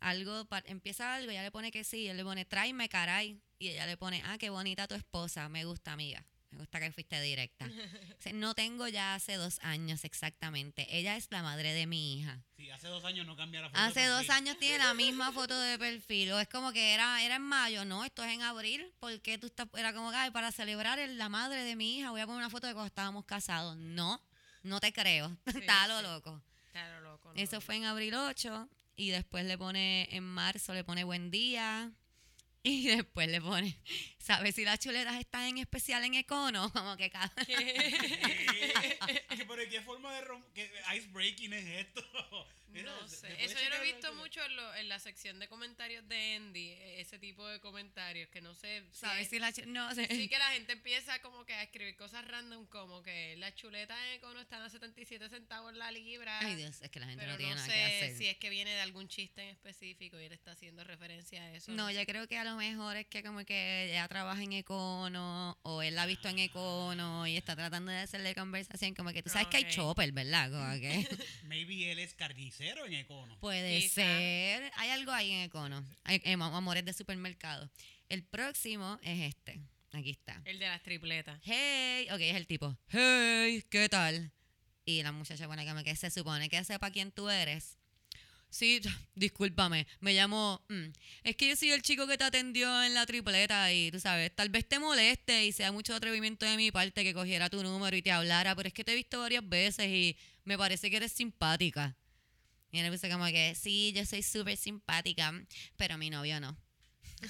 algo, 0.00 0.44
pa- 0.46 0.62
empieza 0.66 1.14
algo, 1.14 1.30
ella 1.30 1.42
le 1.42 1.50
pone 1.52 1.70
que 1.70 1.84
sí, 1.84 2.08
él 2.08 2.16
le 2.16 2.24
pone, 2.24 2.44
tráeme 2.44 2.88
caray. 2.88 3.40
Y 3.60 3.68
ella 3.68 3.86
le 3.86 3.96
pone, 3.96 4.22
ah, 4.24 4.38
qué 4.38 4.50
bonita 4.50 4.86
tu 4.86 4.94
esposa, 4.94 5.48
me 5.48 5.64
gusta, 5.64 5.92
amiga. 5.92 6.24
Me 6.58 6.62
gusta 6.62 6.80
que 6.80 6.90
fuiste 6.90 7.20
directa. 7.22 7.70
No 8.34 8.52
tengo 8.54 8.88
ya 8.88 9.14
hace 9.14 9.34
dos 9.36 9.58
años 9.62 10.04
exactamente. 10.04 10.86
Ella 10.98 11.16
es 11.16 11.28
la 11.30 11.42
madre 11.42 11.72
de 11.72 11.86
mi 11.86 12.14
hija. 12.18 12.42
Sí, 12.56 12.68
hace 12.70 12.88
dos 12.88 13.04
años 13.04 13.26
no 13.26 13.36
cambia 13.36 13.60
la 13.62 13.68
foto. 13.70 13.80
de 13.80 13.86
Hace 13.86 14.06
dos 14.06 14.28
años 14.28 14.58
tiene 14.58 14.78
la 14.78 14.92
misma 14.92 15.30
foto 15.32 15.58
de 15.58 15.78
perfil. 15.78 16.32
O 16.32 16.40
es 16.40 16.48
como 16.48 16.72
que 16.72 16.94
era, 16.94 17.22
era 17.22 17.36
en 17.36 17.42
mayo, 17.42 17.84
no, 17.84 18.04
esto 18.04 18.24
es 18.24 18.32
en 18.32 18.42
abril. 18.42 18.92
porque 18.98 19.38
tú 19.38 19.46
estás? 19.46 19.68
Era 19.76 19.92
como 19.94 20.10
que 20.10 20.16
"Ay, 20.16 20.30
para 20.32 20.50
celebrar 20.52 20.98
el- 20.98 21.16
la 21.16 21.28
madre 21.28 21.62
de 21.62 21.76
mi 21.76 21.98
hija 21.98 22.10
voy 22.10 22.20
a 22.20 22.26
poner 22.26 22.38
una 22.40 22.50
foto 22.50 22.66
de 22.66 22.72
cuando 22.74 22.88
estábamos 22.88 23.24
casados. 23.24 23.76
No, 23.76 24.20
no 24.64 24.80
te 24.80 24.92
creo. 24.92 25.28
Sí, 25.52 25.58
Está 25.60 25.86
lo 25.86 25.98
sí. 25.98 26.02
loco. 26.02 26.42
Claro, 26.72 27.00
loco. 27.02 27.32
no, 27.32 27.40
Eso 27.40 27.60
fue 27.60 27.76
en 27.76 27.84
abril 27.84 28.14
8 28.14 28.68
y 28.96 29.10
después 29.10 29.44
le 29.46 29.56
pone 29.56 30.08
en 30.10 30.24
marzo, 30.24 30.74
le 30.74 30.82
pone 30.82 31.04
buen 31.04 31.30
día. 31.30 31.92
Y 32.64 32.88
después 32.88 33.28
le 33.28 33.40
pone, 33.40 33.80
¿sabes 34.28 34.54
si 34.54 34.64
las 34.64 34.78
chuletas 34.78 35.16
están 35.18 35.44
en 35.44 35.58
especial 35.58 36.04
en 36.04 36.14
Econo? 36.14 36.70
Como 36.72 36.96
que 36.96 37.10
cada... 37.10 37.32
¿Qué? 37.46 37.54
¿Qué- 39.36 39.44
pero 39.46 39.70
¿Qué 39.70 39.80
forma 39.82 40.14
de 40.14 40.20
rom- 40.26 40.44
qué 40.54 40.70
ice 40.96 41.08
breaking 41.08 41.52
es 41.54 41.66
esto? 41.86 42.02
No 42.68 43.08
¿se- 43.08 43.16
sé. 43.16 43.44
Eso 43.44 43.58
yo 43.58 43.70
lo 43.70 43.76
he 43.76 43.92
visto 43.92 44.12
mucho 44.14 44.44
en, 44.44 44.54
lo- 44.54 44.74
en 44.74 44.88
la 44.90 44.98
sección 45.00 45.38
de 45.38 45.48
comentarios 45.48 46.06
de 46.06 46.34
Andy, 46.36 46.68
e- 46.68 47.00
ese 47.00 47.18
tipo 47.18 47.44
de 47.48 47.60
comentarios 47.60 48.28
que 48.28 48.42
no 48.42 48.54
sé. 48.54 48.84
si 48.92 48.98
¿Sabes 49.00 49.22
es- 49.22 49.30
si 49.30 49.38
las 49.38 49.54
chuletas... 49.54 49.72
No 49.72 49.94
sé. 49.94 50.06
Sí 50.06 50.28
que 50.28 50.38
la 50.38 50.50
gente 50.50 50.74
empieza 50.74 51.18
como 51.22 51.44
que 51.46 51.54
a 51.54 51.62
escribir 51.62 51.96
cosas 51.96 52.24
random 52.28 52.66
como 52.66 53.02
que 53.02 53.36
las 53.38 53.54
chuletas 53.56 53.98
en 54.08 54.12
Econo 54.18 54.38
están 54.40 54.60
a 54.62 54.68
77 54.68 55.30
centavos 55.30 55.74
la 55.74 55.90
libra. 55.90 56.38
Ay 56.40 56.56
Dios, 56.56 56.80
es 56.82 56.90
que 56.90 57.00
la 57.00 57.06
gente 57.08 57.26
no 57.26 57.36
tiene 57.38 57.54
no 57.54 57.56
nada 57.56 57.68
sé 57.68 57.74
que 57.74 57.84
hacer. 58.04 58.16
si 58.18 58.26
es 58.26 58.36
que 58.36 58.50
viene 58.50 58.70
de 58.70 58.80
algún 58.82 59.08
chiste 59.08 59.42
en 59.42 59.48
específico 59.48 60.20
y 60.20 60.24
él 60.26 60.32
está 60.32 60.52
haciendo 60.52 60.84
referencia 60.84 61.42
a 61.42 61.54
eso. 61.54 61.72
No, 61.72 61.88
sé. 61.88 61.94
yo 61.94 62.04
creo 62.04 62.28
que 62.28 62.36
a 62.36 62.44
lo 62.44 62.54
mejor 62.56 62.96
es 62.98 63.06
que 63.06 63.22
como 63.24 63.44
que 63.46 63.86
ella 63.90 64.06
trabaja 64.18 64.42
en 64.42 64.52
Econo 64.52 65.56
o 65.62 65.80
él 65.80 65.94
la 65.94 66.02
ha 66.02 66.06
visto 66.06 66.28
en 66.28 66.40
Econo 66.40 67.24
y 67.28 67.36
está 67.36 67.54
tratando 67.54 67.92
de 67.92 67.98
hacerle 67.98 68.34
conversación 68.34 68.92
como 68.92 69.12
que 69.12 69.22
tú 69.22 69.30
sabes 69.30 69.46
que 69.46 69.58
hay 69.58 69.68
chopper, 69.68 70.10
¿verdad? 70.10 70.50
Como 70.50 70.72
que 70.80 71.06
Maybe 71.44 71.92
él 71.92 72.00
es 72.00 72.14
carnicero 72.14 72.84
en 72.84 72.94
Econo. 72.94 73.38
puede 73.38 73.78
Quizá. 73.78 74.02
ser. 74.02 74.72
Hay 74.76 74.90
algo 74.90 75.12
ahí 75.12 75.30
en 75.30 75.42
Econo. 75.42 75.84
Hay, 76.02 76.20
em, 76.24 76.42
amores 76.42 76.84
de 76.84 76.92
supermercado. 76.94 77.70
El 78.08 78.24
próximo 78.24 78.98
es 79.04 79.20
este. 79.20 79.60
Aquí 79.92 80.10
está. 80.10 80.42
El 80.44 80.58
de 80.58 80.66
las 80.66 80.82
tripletas. 80.82 81.40
Hey, 81.44 82.08
ok, 82.10 82.20
es 82.20 82.34
el 82.34 82.48
tipo. 82.48 82.76
Hey, 82.88 83.64
¿qué 83.70 83.88
tal? 83.88 84.32
Y 84.84 85.00
la 85.04 85.12
muchacha 85.12 85.46
pone 85.46 85.64
como 85.64 85.84
que 85.84 85.94
se 85.94 86.10
supone 86.10 86.48
que 86.48 86.64
sepa 86.64 86.90
quién 86.90 87.12
tú 87.12 87.28
eres. 87.30 87.77
Sí, 88.50 88.80
discúlpame, 89.14 89.86
me 90.00 90.14
llamo... 90.14 90.64
mm, 90.68 90.86
es 91.24 91.36
que 91.36 91.48
yo 91.48 91.56
soy 91.56 91.70
el 91.72 91.82
chico 91.82 92.06
que 92.06 92.16
te 92.16 92.24
atendió 92.24 92.82
en 92.82 92.94
la 92.94 93.04
tripleta 93.06 93.72
y 93.72 93.90
tú 93.90 94.00
sabes, 94.00 94.34
tal 94.34 94.48
vez 94.48 94.66
te 94.66 94.78
moleste 94.78 95.44
y 95.44 95.52
sea 95.52 95.70
mucho 95.72 95.94
atrevimiento 95.94 96.46
de 96.46 96.56
mi 96.56 96.70
parte 96.70 97.04
que 97.04 97.14
cogiera 97.14 97.50
tu 97.50 97.62
número 97.62 97.96
y 97.96 98.02
te 98.02 98.10
hablara, 98.10 98.54
pero 98.56 98.68
es 98.68 98.74
que 98.74 98.84
te 98.84 98.92
he 98.92 98.96
visto 98.96 99.20
varias 99.20 99.46
veces 99.48 99.86
y 99.88 100.16
me 100.44 100.56
parece 100.56 100.90
que 100.90 100.96
eres 100.96 101.12
simpática. 101.12 101.96
Y 102.70 102.78
él 102.78 102.84
le 102.84 102.92
puso 102.92 103.08
como 103.08 103.24
que, 103.26 103.54
sí, 103.54 103.92
yo 103.94 104.04
soy 104.04 104.22
súper 104.22 104.56
simpática, 104.56 105.32
pero 105.76 105.96
mi 105.98 106.10
novio 106.10 106.40
no. 106.40 106.56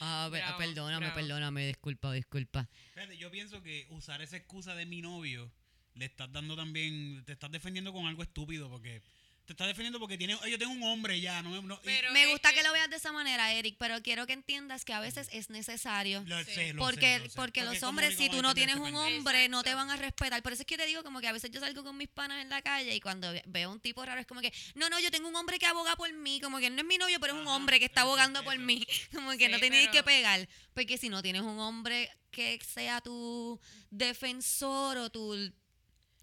Ah, 0.00 0.28
Bravo, 0.32 0.58
perdóname, 0.58 1.06
bravo. 1.06 1.14
perdóname, 1.14 1.66
disculpa, 1.68 2.12
disculpa. 2.12 2.68
Fíjate, 2.94 3.16
yo 3.16 3.30
pienso 3.30 3.62
que 3.62 3.86
usar 3.90 4.20
esa 4.20 4.36
excusa 4.36 4.74
de 4.74 4.84
mi 4.84 5.00
novio 5.00 5.52
le 5.94 6.06
estás 6.06 6.32
dando 6.32 6.56
también, 6.56 7.22
te 7.24 7.32
estás 7.32 7.52
defendiendo 7.52 7.92
con 7.92 8.06
algo 8.06 8.22
estúpido 8.24 8.68
porque 8.68 9.02
te 9.44 9.52
estás 9.54 9.66
defendiendo 9.66 9.98
porque 9.98 10.16
tiene, 10.16 10.38
yo 10.48 10.58
tengo 10.58 10.72
un 10.72 10.82
hombre 10.84 11.20
ya, 11.20 11.42
no, 11.42 11.50
me- 11.50 11.62
no 11.62 11.74
y- 11.74 11.78
Pero- 11.84 12.12
Me 12.12 12.22
es 12.24 12.30
gusta 12.30 12.50
que- 12.50 12.56
que 12.56 12.62
lo 12.62 12.72
veas 12.72 12.88
de 12.88 12.96
esa 12.96 13.10
manera, 13.12 13.52
Eric, 13.52 13.76
pero 13.78 14.00
quiero 14.02 14.26
que 14.26 14.32
entiendas 14.34 14.84
que 14.84 14.92
a 14.92 15.00
veces 15.00 15.28
es 15.32 15.50
necesario. 15.50 16.22
lo 16.26 16.38
Sí. 16.44 16.52
sé, 16.54 16.72
lo 16.72 16.78
Porque, 16.82 17.00
sé, 17.00 17.18
lo 17.18 17.24
sé. 17.30 17.36
porque 17.36 17.62
los 17.64 17.78
¿cómo 17.80 17.88
hombres, 17.90 18.16
si 18.16 18.28
tú 18.28 18.40
no 18.40 18.54
tienes 18.54 18.76
un 18.76 18.94
hombre, 18.94 19.48
no 19.48 19.62
te 19.62 19.74
van 19.74 19.90
a 19.90 19.96
respetar. 19.96 20.42
Por 20.42 20.52
eso 20.52 20.62
es 20.62 20.66
que 20.66 20.76
te 20.76 20.86
digo 20.86 21.02
como 21.02 21.20
que 21.20 21.26
a 21.28 21.32
veces 21.32 21.50
yo 21.50 21.60
salgo 21.60 21.82
con 21.82 21.96
mis 21.96 22.08
panas 22.08 22.40
en 22.42 22.48
la 22.50 22.62
calle 22.62 22.94
y 22.94 23.00
cuando 23.00 23.32
ve- 23.32 23.42
veo 23.46 23.70
un 23.72 23.80
tipo 23.80 24.04
raro 24.04 24.20
es 24.20 24.26
como 24.26 24.40
que, 24.40 24.52
no, 24.74 24.88
no, 24.88 24.98
yo 25.00 25.10
tengo 25.10 25.28
un 25.28 25.36
hombre 25.36 25.58
que 25.58 25.66
aboga 25.66 25.96
por 25.96 26.12
mí, 26.12 26.40
como 26.40 26.58
que 26.58 26.70
no 26.70 26.78
es 26.80 26.86
mi 26.86 26.98
novio, 26.98 27.18
pero 27.20 27.34
es 27.34 27.40
un 27.40 27.46
Ajá, 27.48 27.56
hombre 27.56 27.78
que 27.80 27.86
está 27.86 28.02
abogando 28.02 28.42
por 28.44 28.56
mí. 28.58 28.86
Como 29.12 29.36
que 29.36 29.48
no 29.48 29.56
Sí, 29.56 29.62
tenéis 29.62 29.88
que 29.88 30.02
pegar. 30.02 30.48
Porque 30.74 30.96
si 30.98 31.08
no 31.08 31.20
tienes 31.22 31.42
un 31.42 31.58
hombre 31.58 32.10
que 32.30 32.58
sea 32.64 33.00
tu 33.00 33.60
defensor 33.90 34.96
o 34.98 35.10
tu 35.10 35.52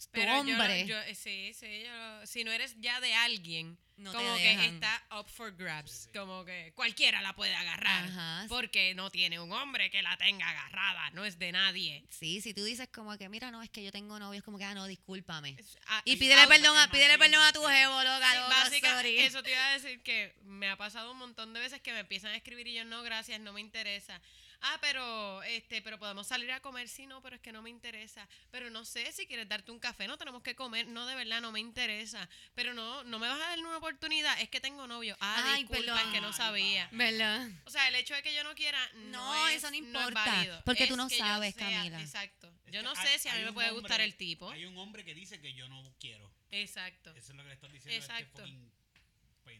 Pero 0.08 0.32
yo 0.38 0.44
lo- 0.44 0.52
hombre, 0.64 0.86
yo- 0.88 1.00
eh, 1.02 1.16
sí, 1.16 1.52
sí, 1.54 1.84
yo 1.86 2.26
si 2.28 2.44
no 2.44 2.52
eres 2.52 2.76
ya 2.80 3.00
de 3.02 3.14
alguien, 3.14 3.78
No 3.98 4.12
te 4.12 4.18
como 4.18 4.36
que 4.38 4.66
está 4.66 5.04
up 5.20 5.28
for 5.28 5.54
grabs, 5.56 6.08
como 6.14 6.46
que 6.46 6.72
cualquiera 6.74 7.22
la 7.22 7.36
puede 7.36 7.54
agarrar, 7.54 8.06
Ajá. 8.06 8.46
porque 8.48 8.94
no 8.96 9.10
tiene 9.12 9.40
un 9.42 9.52
hombre 9.52 9.92
que 9.92 10.02
la 10.02 10.16
tenga 10.18 10.50
agarrada, 10.50 11.10
no 11.12 11.26
es 11.26 11.38
de 11.38 11.52
nadie. 11.52 12.06
sí, 12.10 12.40
si 12.40 12.54
tú 12.54 12.64
dices 12.64 12.88
como 12.94 13.18
que, 13.18 13.28
mira, 13.28 13.52
no, 13.52 13.62
es 13.62 13.70
que 13.70 13.84
yo 13.84 13.92
tengo 13.92 14.18
novio, 14.18 14.38
es 14.40 14.44
como 14.44 14.58
que, 14.58 14.64
ah, 14.64 14.74
no, 14.74 14.88
discúlpame. 14.88 15.56
Es- 15.58 15.78
ah, 15.88 16.02
Y 16.06 16.16
pídele 16.16 16.48
perdón, 16.48 16.78
a, 16.78 16.90
pídele 16.90 17.18
perdón 17.18 17.42
a 17.44 17.52
tu 17.52 17.60
sí. 17.62 17.68
jevo, 17.74 18.02
loca, 18.04 18.70
Sí, 18.70 19.18
eso 19.18 19.44
te 19.44 19.52
iba 19.52 19.68
a 19.68 19.74
decir 19.74 20.02
que 20.02 20.34
me 20.44 20.70
ha 20.70 20.78
pasado 20.78 21.12
un 21.12 21.18
montón 21.18 21.54
de 21.54 21.60
veces 21.60 21.82
que 21.82 21.92
me 21.92 22.00
empiezan 22.00 22.32
a 22.32 22.36
escribir 22.38 22.68
y 22.68 22.76
yo 22.76 22.86
no, 22.86 23.04
gracias, 23.04 23.40
no 23.42 23.52
me 23.54 23.60
interesa. 23.62 24.22
Ah, 24.62 24.78
pero 24.82 25.42
este, 25.44 25.82
pero 25.82 25.98
podemos 25.98 26.28
salir 26.28 26.52
a 26.52 26.60
comer, 26.60 26.90
sí, 26.90 27.06
no, 27.08 27.22
pero 27.22 27.36
es 27.38 27.42
que 27.42 27.52
no 27.52 27.62
me 27.62 27.70
interesa. 27.70 28.28
Pero 28.52 28.70
no 28.70 28.84
sé 28.84 29.12
si 29.14 29.26
quieres 29.26 29.48
darte 29.48 29.72
un 29.72 29.80
café, 29.80 30.08
no 30.08 30.18
tenemos 30.18 30.44
que 30.44 30.56
comer, 30.56 30.88
no, 30.88 31.06
de 31.08 31.16
verdad, 31.16 31.40
no 31.42 31.52
me 31.52 31.60
interesa. 31.60 32.28
Pero 32.56 32.74
no, 32.74 33.04
no 33.06 33.20
me 33.20 33.28
vas 33.28 33.38
a 33.40 33.50
dar 33.50 33.60
una 33.60 33.78
oportunidad, 33.78 34.40
es 34.42 34.50
que 34.50 34.60
tengo 34.60 34.86
novio. 34.88 35.16
Ah, 35.22 35.44
Ay, 35.54 35.64
disculpa, 35.64 35.94
perdón. 35.94 36.08
es 36.08 36.14
que 36.14 36.22
no 36.22 36.34
sabía. 36.34 36.90
¿Verdad? 36.92 37.48
O 37.66 37.70
sea, 37.70 37.88
el 37.88 37.96
hecho 37.96 38.14
de 38.16 38.22
que 38.24 38.34
yo 38.34 38.44
no 38.44 38.54
quiera 38.56 38.80
no, 38.96 39.34
No, 39.34 39.48
es- 39.48 39.56
eso 39.58 39.68
no 39.72 39.76
es 39.78 39.82
importa, 39.84 40.26
válido. 40.26 40.62
porque 40.66 40.88
tú 40.88 40.98
no 40.98 41.10
sabes, 41.10 41.56
sea- 41.56 41.70
Camila. 41.70 42.02
Exacto. 42.02 42.54
Es 42.66 42.74
Yo 42.74 42.84
no 42.84 42.92
hay- 42.96 43.08
sé 43.08 43.20
si 43.20 43.30
a 43.30 43.36
mí 43.36 43.46
me 43.46 43.54
puede 43.54 43.70
hombre- 43.70 43.82
gustar 43.82 44.02
el 44.02 44.16
tipo. 44.16 44.50
Hay 44.52 44.66
un 44.66 44.78
hombre 44.78 45.06
que 45.06 45.14
dice 45.16 45.40
que 45.40 45.54
yo 45.54 45.68
no 45.70 45.84
quiero. 46.00 46.30
Exacto. 46.52 47.12
Eso 47.16 47.32
es 47.32 47.36
lo 47.38 47.44
que 47.44 47.50
le 47.50 47.56
estás 47.56 47.72
diciendo 47.72 47.96
a 47.96 48.20
este 48.20 48.24
Exacto. 48.24 48.44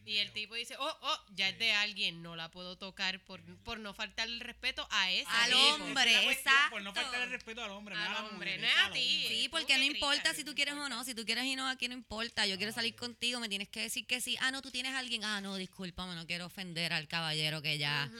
Y 0.06 0.16
el 0.16 0.32
tipo 0.32 0.54
dice, 0.54 0.74
oh, 0.78 0.96
oh, 1.02 1.18
ya 1.34 1.48
es 1.50 1.58
de 1.58 1.72
alguien, 1.72 2.22
no 2.22 2.34
la 2.34 2.50
puedo 2.50 2.76
tocar 2.76 3.20
por, 3.24 3.40
por 3.62 3.78
no 3.78 3.92
faltarle 3.94 4.34
el 4.34 4.40
respeto 4.40 4.86
a 4.90 5.10
ese 5.10 5.26
Al 5.28 5.50
tipo. 5.50 5.74
hombre. 5.74 6.30
Esa 6.32 6.64
es 6.64 6.70
Por 6.70 6.82
no 6.82 6.92
faltar 6.94 7.20
el 7.22 7.30
respeto 7.30 7.62
al 7.62 7.70
hombre, 7.70 7.94
no 7.94 8.00
Al 8.00 8.06
a 8.08 8.12
la 8.14 8.20
hombre, 8.26 8.56
mujer, 8.58 8.60
no 8.74 8.80
a 8.80 8.86
al 8.86 8.92
ti. 8.92 8.98
hombre. 9.22 9.28
Sí, 9.28 9.48
porque 9.50 9.76
no 9.76 9.84
importa 9.84 10.34
si 10.34 10.42
tú 10.42 10.50
no 10.50 10.54
quieres 10.56 10.74
o 10.74 10.88
no. 10.88 11.04
Si 11.04 11.14
tú 11.14 11.24
quieres 11.24 11.44
ir 11.44 11.56
no, 11.56 11.68
aquí 11.68 11.86
no 11.86 11.94
importa. 11.94 12.46
Yo 12.46 12.56
quiero 12.56 12.72
salir 12.72 12.96
contigo, 12.96 13.38
me 13.40 13.48
tienes 13.48 13.68
que 13.68 13.82
decir 13.82 14.06
que 14.06 14.20
sí. 14.20 14.36
Ah, 14.40 14.50
no, 14.50 14.62
tú 14.62 14.70
tienes 14.70 14.94
a 14.94 14.98
alguien. 14.98 15.22
Ah, 15.24 15.40
no, 15.42 15.54
discúlpame, 15.56 16.14
no 16.14 16.26
quiero 16.26 16.46
ofender 16.46 16.92
al 16.92 17.06
caballero 17.06 17.60
que 17.62 17.76
ya 17.78 18.10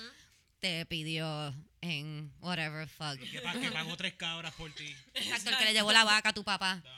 te 0.60 0.84
pidió 0.86 1.54
en 1.80 2.30
whatever 2.40 2.86
fuck. 2.88 3.18
Que, 3.18 3.40
pa- 3.40 3.58
que 3.58 3.72
pagó 3.72 3.96
tres 3.96 4.14
cabras 4.14 4.54
por 4.54 4.70
ti. 4.74 4.94
Exacto, 5.14 5.48
el 5.50 5.56
que 5.56 5.64
le 5.64 5.72
llevó 5.72 5.90
la 5.92 6.04
vaca 6.04 6.28
a 6.28 6.32
tu 6.34 6.44
papá. 6.44 6.72
Ajá. 6.72 6.96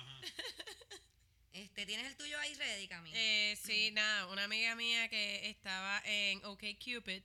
Este, 1.52 1.84
¿tienes 1.86 2.06
el 2.06 2.16
tuyo 2.16 2.38
ahí 2.38 2.54
ready, 2.54 2.88
Cami? 2.88 3.10
Eh, 3.14 3.58
sí, 3.62 3.90
nada, 3.92 4.26
una 4.28 4.44
amiga 4.44 4.74
mía 4.74 5.08
que 5.08 5.48
estaba 5.50 6.02
en 6.06 6.42
OkCupid, 6.44 7.22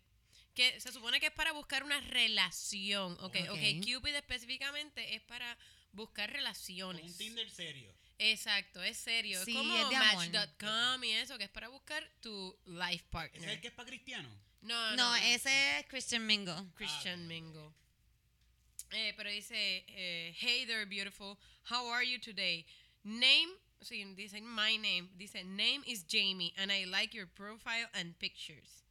que 0.54 0.80
se 0.82 0.92
supone 0.92 1.20
que 1.20 1.28
es 1.28 1.32
para 1.32 1.52
buscar 1.54 1.84
una 1.84 2.00
relación. 2.02 3.14
Ok, 3.22 3.36
ok. 3.50 3.50
Ok. 3.52 3.86
Cupid 3.86 4.16
específicamente 4.16 5.16
es 5.16 5.22
para 5.22 5.58
buscar 5.94 6.32
relaciones. 6.32 7.04
Un 7.06 7.18
Tinder 7.18 7.50
serio. 7.50 7.94
Exacto, 8.20 8.82
es 8.84 8.98
serio. 8.98 9.44
Sí, 9.46 9.52
es 9.52 9.58
como. 9.58 9.92
Match.com 9.92 11.04
y 11.04 11.12
eso, 11.12 11.38
que 11.38 11.44
es 11.46 11.50
para 11.52 11.68
buscar 11.70 12.10
tu 12.20 12.58
life 12.66 12.86
¿Ese 12.88 12.96
es 12.96 13.04
partner. 13.04 13.50
el 13.50 13.62
que 13.62 13.68
es 13.68 13.74
para 13.74 13.88
cristiano? 13.88 14.30
No, 14.62 14.90
no, 14.92 14.96
No, 14.96 15.16
ese 15.18 15.80
es 15.80 15.86
Christian 15.86 16.26
Mingle. 16.26 16.56
Christian 16.76 17.20
Ah, 17.20 17.24
ok. 17.24 17.28
Mingle. 17.30 17.70
Eh, 18.92 19.14
pero 19.16 19.30
dice, 19.30 19.86
eh, 19.88 20.36
hey 20.40 20.66
there, 20.66 20.86
beautiful. 20.86 21.38
How 21.70 21.88
are 21.94 22.04
you 22.10 22.20
today? 22.20 22.66
Name, 23.04 23.50
sí, 23.84 24.04
dice 24.16 24.42
my 24.42 24.78
name. 24.78 25.10
Dice, 25.18 25.44
name 25.46 25.84
is 25.86 26.04
Jamie 26.04 26.54
and 26.58 26.72
I 26.72 26.86
like 26.86 27.14
your 27.14 27.28
profile 27.28 27.88
and 27.94 28.18
pictures. 28.20 28.84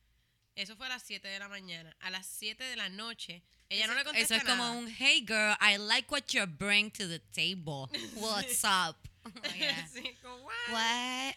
Eso 0.56 0.74
fue 0.74 0.86
a 0.86 0.90
las 0.90 1.02
7 1.02 1.22
de 1.28 1.38
la 1.38 1.48
mañana. 1.48 1.92
A 2.06 2.10
las 2.10 2.26
7 2.26 2.56
de 2.58 2.76
la 2.76 2.88
noche, 2.88 3.42
ella 3.70 3.86
no 3.86 3.94
le 3.94 4.04
contesta 4.04 4.22
Eso 4.22 4.34
es 4.36 4.44
nada. 4.44 4.56
como 4.56 4.78
un 4.78 4.88
hey 4.88 5.20
girl, 5.20 5.54
I 5.60 5.76
like 5.76 6.10
what 6.10 6.32
you 6.32 6.46
bring 6.46 6.90
to 6.92 7.06
the 7.06 7.20
table. 7.32 7.90
What's 8.16 8.64
up? 8.64 8.96
Yeah. 9.58 9.74
Sí, 9.92 10.14
como, 10.22 10.36
"What?" 10.44 10.70
What? 10.72 11.34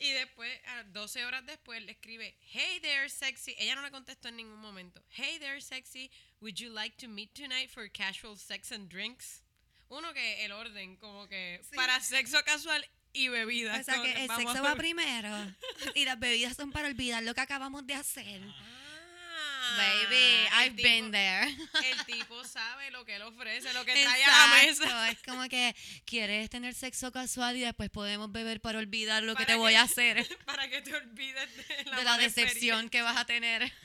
Y 0.00 0.12
después, 0.12 0.48
a 0.78 0.82
12 0.94 1.24
horas 1.26 1.44
después, 1.46 1.84
le 1.84 1.92
escribe, 1.92 2.34
hey 2.40 2.78
there, 2.80 3.06
sexy. 3.10 3.54
Ella 3.58 3.74
no 3.74 3.82
le 3.82 3.90
contestó 3.90 4.28
en 4.28 4.36
ningún 4.36 4.58
momento. 4.62 5.02
Hey 5.10 5.36
there, 5.38 5.60
sexy. 5.60 6.10
Would 6.40 6.58
you 6.58 6.70
like 6.70 6.96
to 6.96 7.06
meet 7.06 7.34
tonight 7.34 7.68
for 7.70 7.86
casual 7.88 8.34
sex 8.36 8.72
and 8.72 8.88
drinks? 8.88 9.42
Uno 9.90 10.12
que 10.14 10.44
el 10.44 10.52
orden, 10.52 10.96
como 10.96 11.28
que 11.28 11.60
Sí. 11.68 11.76
para 11.76 12.00
sexo 12.00 12.42
casual 12.44 12.84
y 13.12 13.28
bebida. 13.28 13.76
O 13.78 13.82
sea 13.84 14.00
que 14.02 14.22
el 14.22 14.28
vamos 14.28 14.44
sexo 14.52 14.62
va 14.64 14.74
primero 14.76 15.28
y 15.94 16.04
las 16.04 16.18
bebidas 16.18 16.56
son 16.56 16.70
para 16.72 16.88
olvidar 16.88 17.22
lo 17.22 17.34
que 17.34 17.40
acabamos 17.42 17.86
de 17.86 17.94
hacer. 17.94 18.40
Ah, 18.42 19.76
Baby, 19.76 20.48
I've 20.64 20.76
tipo- 20.76 20.82
been 20.88 21.10
there. 21.12 21.46
El 21.84 22.04
tipo 22.06 22.42
sabe 22.44 22.90
lo 22.90 23.04
que 23.04 23.16
él 23.16 23.22
ofrece, 23.22 23.72
lo 23.72 23.84
que 23.84 23.92
trae 23.92 24.24
a 24.24 24.28
la 24.48 24.62
Exacto, 24.64 24.84
mesa. 24.94 25.10
Es 25.10 25.22
como 25.22 25.48
que 25.48 25.76
quieres 26.04 26.50
tener 26.50 26.74
sexo 26.74 27.12
casual 27.12 27.56
y 27.56 27.60
después 27.60 27.88
podemos 27.90 28.32
beber 28.32 28.60
para 28.60 28.78
olvidar 28.78 29.22
lo 29.22 29.34
que 29.34 29.44
Para 29.44 29.54
te 29.54 29.58
voy 29.58 29.72
que- 29.72 29.78
a 29.78 29.82
hacer 29.82 30.26
Para 30.46 30.68
que 30.68 30.82
te 30.82 30.94
olvides 30.94 31.56
de 31.68 31.84
la, 31.84 31.96
de 31.98 32.04
la 32.04 32.18
decepción 32.18 32.88
que 32.90 33.02
vas 33.02 33.16
a 33.16 33.24
tener. 33.26 33.72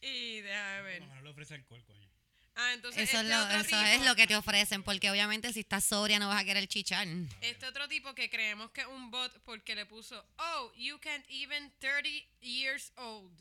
Y 0.00 0.40
déjame 0.40 0.82
ver. 0.82 1.00
Lo 1.00 1.06
menos 1.08 1.24
le 1.24 1.30
ofrece 1.30 1.54
alcohol, 1.54 1.82
coño. 1.84 1.95
Ah, 2.56 2.72
entonces 2.72 3.02
Eso, 3.02 3.18
es 3.18 3.24
este 3.24 3.34
lo, 3.36 3.44
otro 3.44 3.56
eso 3.58 3.82
es 3.82 4.04
lo 4.06 4.16
que 4.16 4.26
te 4.26 4.34
ofrecen, 4.34 4.82
porque 4.82 5.10
obviamente 5.10 5.52
si 5.52 5.60
estás 5.60 5.84
sobria 5.84 6.18
no 6.18 6.28
vas 6.28 6.40
a 6.40 6.44
querer 6.44 6.66
chichar. 6.66 7.06
Este 7.42 7.66
otro 7.66 7.86
tipo 7.86 8.14
que 8.14 8.30
creemos 8.30 8.70
que 8.70 8.80
es 8.80 8.86
un 8.86 9.10
bot 9.10 9.30
porque 9.44 9.74
le 9.74 9.84
puso, 9.84 10.24
oh, 10.38 10.72
you 10.74 10.98
can't 10.98 11.24
even 11.28 11.70
30 11.80 12.08
years 12.40 12.92
old. 12.96 13.32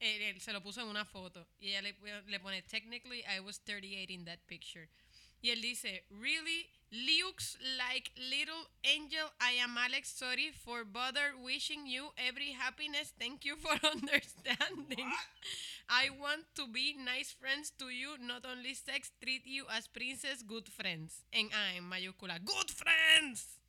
Él, 0.00 0.22
él 0.22 0.40
se 0.40 0.52
lo 0.52 0.62
puso 0.62 0.80
en 0.80 0.88
una 0.88 1.04
foto. 1.04 1.46
Y 1.60 1.68
ella 1.68 1.82
le, 1.82 1.94
le 2.26 2.40
pone, 2.40 2.62
technically 2.62 3.22
I 3.24 3.40
was 3.40 3.60
38 3.60 4.10
in 4.10 4.24
that 4.24 4.38
picture. 4.46 4.88
Y 5.42 5.50
él 5.50 5.60
dice, 5.60 6.04
really 6.08 6.70
looks 6.92 7.58
like 7.76 8.12
little 8.16 8.68
angel. 8.84 9.26
I 9.40 9.58
am 9.58 9.76
Alex. 9.76 10.14
Sorry 10.14 10.52
for 10.54 10.84
bother 10.84 11.34
wishing 11.42 11.86
you 11.86 12.10
every 12.16 12.52
happiness. 12.52 13.12
Thank 13.18 13.44
you 13.44 13.56
for 13.56 13.74
understanding. 13.92 15.10
I 15.88 16.10
want 16.20 16.44
to 16.56 16.68
be 16.68 16.94
nice 16.94 17.32
friends 17.32 17.72
to 17.78 17.88
you, 17.88 18.16
not 18.20 18.46
only 18.46 18.74
sex, 18.74 19.10
treat 19.20 19.42
you 19.44 19.64
as 19.68 19.88
princess, 19.88 20.42
good 20.46 20.68
friends. 20.68 21.24
En 21.32 21.50
A, 21.50 21.76
en 21.76 21.84
mayúscula. 21.90 22.38
Good 22.44 22.70
friends. 22.70 23.61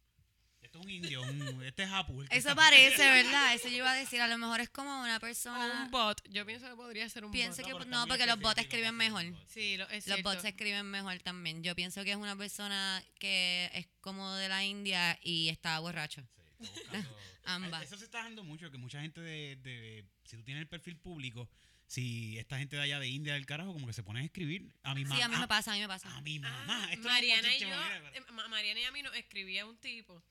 Esto 0.74 0.80
es 0.80 0.86
un 0.86 0.92
indio, 0.92 1.22
un, 1.22 1.64
este 1.64 1.84
es 1.84 1.92
Apu. 1.92 2.24
Eso 2.32 2.56
parece, 2.56 2.98
¿verdad? 2.98 3.54
Eso 3.54 3.68
yo 3.68 3.78
iba 3.78 3.92
a 3.92 3.96
decir, 3.96 4.20
a 4.22 4.28
lo 4.28 4.40
mejor 4.40 4.60
es 4.60 4.70
como 4.70 5.02
una 5.02 5.18
O 5.18 5.20
persona... 5.20 5.84
un 5.86 5.92
bot. 5.92 6.20
Yo 6.32 6.48
pienso 6.48 6.68
que 6.68 6.76
podría 6.76 7.08
ser 7.10 7.26
un 7.26 7.32
Pienso 7.32 7.62
bot. 7.62 7.84
que 7.84 7.90
no, 7.90 8.08
porque 8.08 8.26
los 8.26 8.40
bots 8.40 8.58
escriben 8.60 8.96
mejor. 8.96 9.24
bot. 9.30 9.48
Sí, 9.50 9.78
lo, 9.78 9.84
es 9.90 10.08
Los 10.08 10.16
cierto. 10.16 10.24
bots 10.32 10.42
se 10.42 10.48
escriben 10.50 10.88
mejor 10.88 11.20
también. 11.20 11.62
Yo 11.62 11.76
pienso 11.76 12.04
que 12.04 12.10
es 12.10 12.18
una 12.18 12.36
persona 12.36 13.04
que 13.20 13.70
es 13.76 13.86
como 14.02 14.34
de 14.34 14.50
la 14.50 14.64
India 14.66 15.20
y 15.22 15.50
está 15.50 15.78
borracho. 15.78 16.24
Sí, 16.60 16.68
está 16.76 17.06
Ambas. 17.46 17.84
Eso 17.84 17.96
se 18.00 18.06
está 18.06 18.24
dando 18.24 18.44
mucho, 18.44 18.72
que 18.72 18.80
mucha 18.80 19.00
gente 19.00 19.22
de, 19.22 19.58
de- 19.58 20.06
Si 20.24 20.36
tú 20.38 20.44
tienes 20.44 20.62
el 20.62 20.68
perfil 20.68 20.98
público, 20.98 21.48
si 21.86 22.40
esta 22.40 22.58
gente 22.58 22.78
de 22.78 22.82
allá 22.82 23.00
de 23.00 23.10
India 23.10 23.34
del 23.36 23.46
carajo, 23.46 23.74
como 23.74 23.86
que 23.86 23.94
se 23.94 24.02
ponen 24.02 24.24
a 24.24 24.26
escribir. 24.26 24.72
A 24.82 24.96
mi 24.96 25.04
mamá. 25.04 25.16
Sí, 25.18 25.22
a 25.22 25.28
mí 25.30 25.36
me 25.36 25.48
pasa, 25.48 25.74
a 25.74 25.76
mí 25.76 25.82
me 25.82 25.88
pasa. 25.88 26.10
A 26.18 26.22
mi 26.22 26.38
Ah, 26.38 26.50
mamá. 26.66 26.90
Un 26.98 27.04
Mariana 27.04 27.56
y 27.56 27.60
yo, 27.60 27.68
eh, 27.68 28.22
Ma- 28.32 28.48
Mariana 28.48 28.80
y 28.80 28.84
a 28.86 28.92
mí 28.92 29.04
nos 29.04 29.14
escribía 29.16 29.68
un 29.68 29.78
tipo 29.78 30.24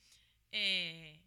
eh, 0.53 1.19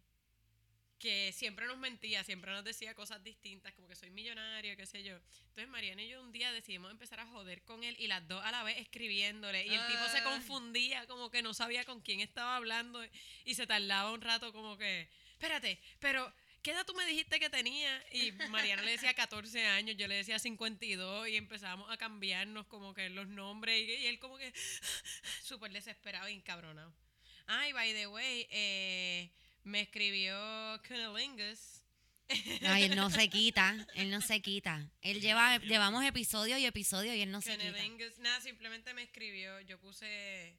que 0.98 1.30
siempre 1.32 1.66
nos 1.66 1.76
mentía, 1.76 2.24
siempre 2.24 2.50
nos 2.52 2.64
decía 2.64 2.94
cosas 2.94 3.22
distintas, 3.22 3.74
como 3.74 3.86
que 3.86 3.94
soy 3.94 4.10
millonario, 4.10 4.76
qué 4.76 4.86
sé 4.86 5.02
yo. 5.02 5.16
Entonces 5.48 5.68
Mariana 5.68 6.02
y 6.02 6.08
yo 6.08 6.22
un 6.22 6.32
día 6.32 6.50
decidimos 6.52 6.90
empezar 6.90 7.20
a 7.20 7.26
joder 7.26 7.62
con 7.64 7.84
él 7.84 7.94
y 7.98 8.06
las 8.06 8.26
dos 8.26 8.42
a 8.42 8.50
la 8.50 8.62
vez 8.62 8.78
escribiéndole. 8.78 9.66
Y 9.66 9.74
el 9.74 9.86
tipo 9.88 10.08
se 10.08 10.18
Ah. 10.18 10.24
confundía, 10.24 11.06
como 11.06 11.30
que 11.30 11.42
no 11.42 11.52
sabía 11.52 11.84
con 11.84 12.00
quién 12.00 12.20
estaba 12.20 12.56
hablando 12.56 13.04
y 13.44 13.54
se 13.54 13.66
tardaba 13.66 14.10
un 14.12 14.22
rato 14.22 14.52
como 14.52 14.76
que, 14.78 15.08
espérate, 15.32 15.78
pero... 16.00 16.32
¿Qué 16.62 16.72
edad 16.72 16.84
tú 16.84 16.94
me 16.94 17.06
dijiste 17.06 17.38
que 17.38 17.48
tenía? 17.48 18.04
Y 18.10 18.32
Mariana 18.50 18.82
le 18.82 18.90
decía 18.90 19.14
14 19.14 19.66
años, 19.66 19.96
yo 19.96 20.08
le 20.08 20.16
decía 20.16 20.40
52 20.40 21.28
y 21.28 21.36
empezábamos 21.36 21.88
a 21.92 21.96
cambiarnos 21.96 22.66
como 22.66 22.92
que 22.92 23.08
los 23.08 23.28
nombres 23.28 23.78
y, 23.78 23.84
y 23.92 24.06
él 24.06 24.18
como 24.18 24.36
que 24.36 24.52
súper 25.44 25.70
desesperado 25.70 26.28
y 26.28 26.32
encabronado. 26.32 26.92
Ay, 27.46 27.72
by 27.72 27.92
the 27.94 28.06
way, 28.08 28.46
eh, 28.50 29.30
me 29.64 29.80
escribió 29.80 30.36
Cunnilingus. 30.86 31.82
Ay, 32.62 32.84
él 32.84 32.96
no 32.96 33.10
se 33.10 33.28
quita, 33.30 33.86
él 33.94 34.10
no 34.10 34.20
se 34.20 34.40
quita. 34.40 34.90
Él 35.00 35.20
lleva, 35.20 35.58
llevamos 35.58 36.04
episodio 36.04 36.58
y 36.58 36.64
episodio 36.64 37.14
y 37.14 37.22
él 37.22 37.30
no 37.30 37.40
se 37.40 37.56
quita. 37.56 37.72
Nada, 38.18 38.40
simplemente 38.40 38.94
me 38.94 39.02
escribió. 39.02 39.60
Yo 39.60 39.78
puse 39.78 40.56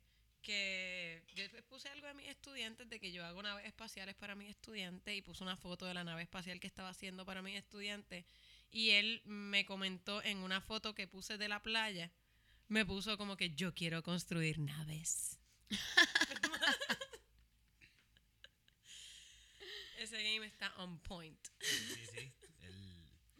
que 0.48 1.24
yo 1.36 1.44
puse 1.68 1.90
algo 1.90 2.08
de 2.08 2.14
mis 2.14 2.30
estudiantes 2.30 2.88
de 2.90 3.02
que 3.02 3.12
yo 3.12 3.26
hago 3.26 3.44
naves 3.44 3.66
espaciales 3.66 4.16
para 4.16 4.34
mis 4.34 4.50
estudiantes 4.50 5.14
y 5.14 5.22
puse 5.22 5.44
una 5.44 5.58
foto 5.58 5.86
de 5.86 5.94
la 5.94 6.06
nave 6.06 6.22
espacial 6.24 6.62
que 6.62 6.68
estaba 6.68 6.88
haciendo 6.88 7.26
para 7.26 7.42
mis 7.42 7.58
estudiantes 7.58 8.24
y 8.72 8.92
él 8.92 9.22
me 9.26 9.66
comentó 9.66 10.24
en 10.24 10.38
una 10.38 10.62
foto 10.62 10.96
que 10.96 11.06
puse 11.06 11.38
de 11.38 11.50
la 11.50 11.62
playa 11.62 12.12
me 12.70 12.86
puso 12.86 13.18
como 13.18 13.36
que 13.36 13.56
yo 13.56 13.74
quiero 13.74 14.04
construir 14.04 14.58
naves 14.60 15.38
ese 20.00 20.18
game 20.24 20.46
está 20.46 20.74
on 20.78 21.00
point 21.00 21.38
Sí, 21.60 22.06
sí. 22.14 22.32
Él, 22.62 22.74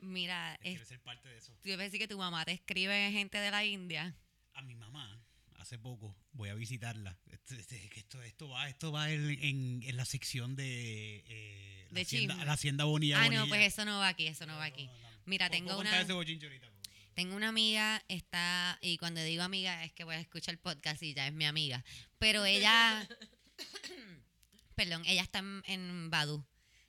Mira, 0.02 0.54
él 0.56 0.60
quiere 0.62 0.82
es, 0.84 0.88
ser 0.88 1.00
parte 1.02 1.30
de 1.30 1.38
eso. 1.38 1.54
tú 1.62 1.70
debes 1.70 1.88
decir 1.92 2.00
que 2.00 2.08
tu 2.08 2.18
mamá 2.18 2.46
te 2.46 2.52
escribe 2.54 3.12
gente 3.12 3.38
de 3.38 3.52
la 3.52 3.64
India. 3.66 4.16
A 4.54 4.62
mi 4.62 4.76
mamá, 4.76 5.22
hace 5.56 5.78
poco, 5.78 6.16
voy 6.32 6.50
a 6.50 6.56
visitarla. 6.56 7.18
Esto, 7.32 7.56
este- 7.56 7.90
esto, 7.96 8.22
esto 8.24 8.50
va, 8.50 8.70
esto 8.70 8.92
va 8.92 9.12
en, 9.12 9.30
en- 9.44 9.84
en 9.84 9.98
la 9.98 10.06
sección 10.06 10.56
de, 10.56 11.24
eh, 11.28 11.88
la, 11.92 11.96
De 11.96 12.02
hacienda, 12.02 12.46
la 12.46 12.54
hacienda 12.54 12.84
Bonilla. 12.86 13.18
Ah, 13.20 13.30
no, 13.30 13.42
Bonilla. 13.42 13.46
pues 13.48 13.74
eso 13.74 13.86
no 13.86 14.00
va 14.00 14.08
aquí, 14.10 14.28
eso 14.28 14.46
no 14.46 14.56
va 14.58 14.66
aquí. 14.66 14.90
Mira, 15.26 15.48
¿Puedo- 15.48 15.58
tengo 15.58 15.68
puedo 15.76 15.82
una- 15.82 16.00
ahorita? 16.02 16.68
Tengo 17.14 17.36
una 17.36 17.50
amiga, 17.50 18.04
está, 18.10 18.78
y 18.80 18.98
cuando 19.00 19.24
digo 19.24 19.42
amiga 19.42 19.84
es 19.84 19.92
que 19.92 20.04
voy 20.04 20.14
a 20.16 20.20
escuchar 20.20 20.54
el 20.54 20.60
podcast 20.60 21.02
y 21.02 21.16
ya 21.16 21.26
es 21.26 21.34
mi 21.34 21.46
amiga. 21.46 21.84
Pero 22.20 22.46
ella, 22.46 23.08
perdón, 24.76 25.04
ella 25.06 25.22
está 25.22 25.40
en, 25.40 25.64
en 25.66 26.10
Badu. 26.10 26.46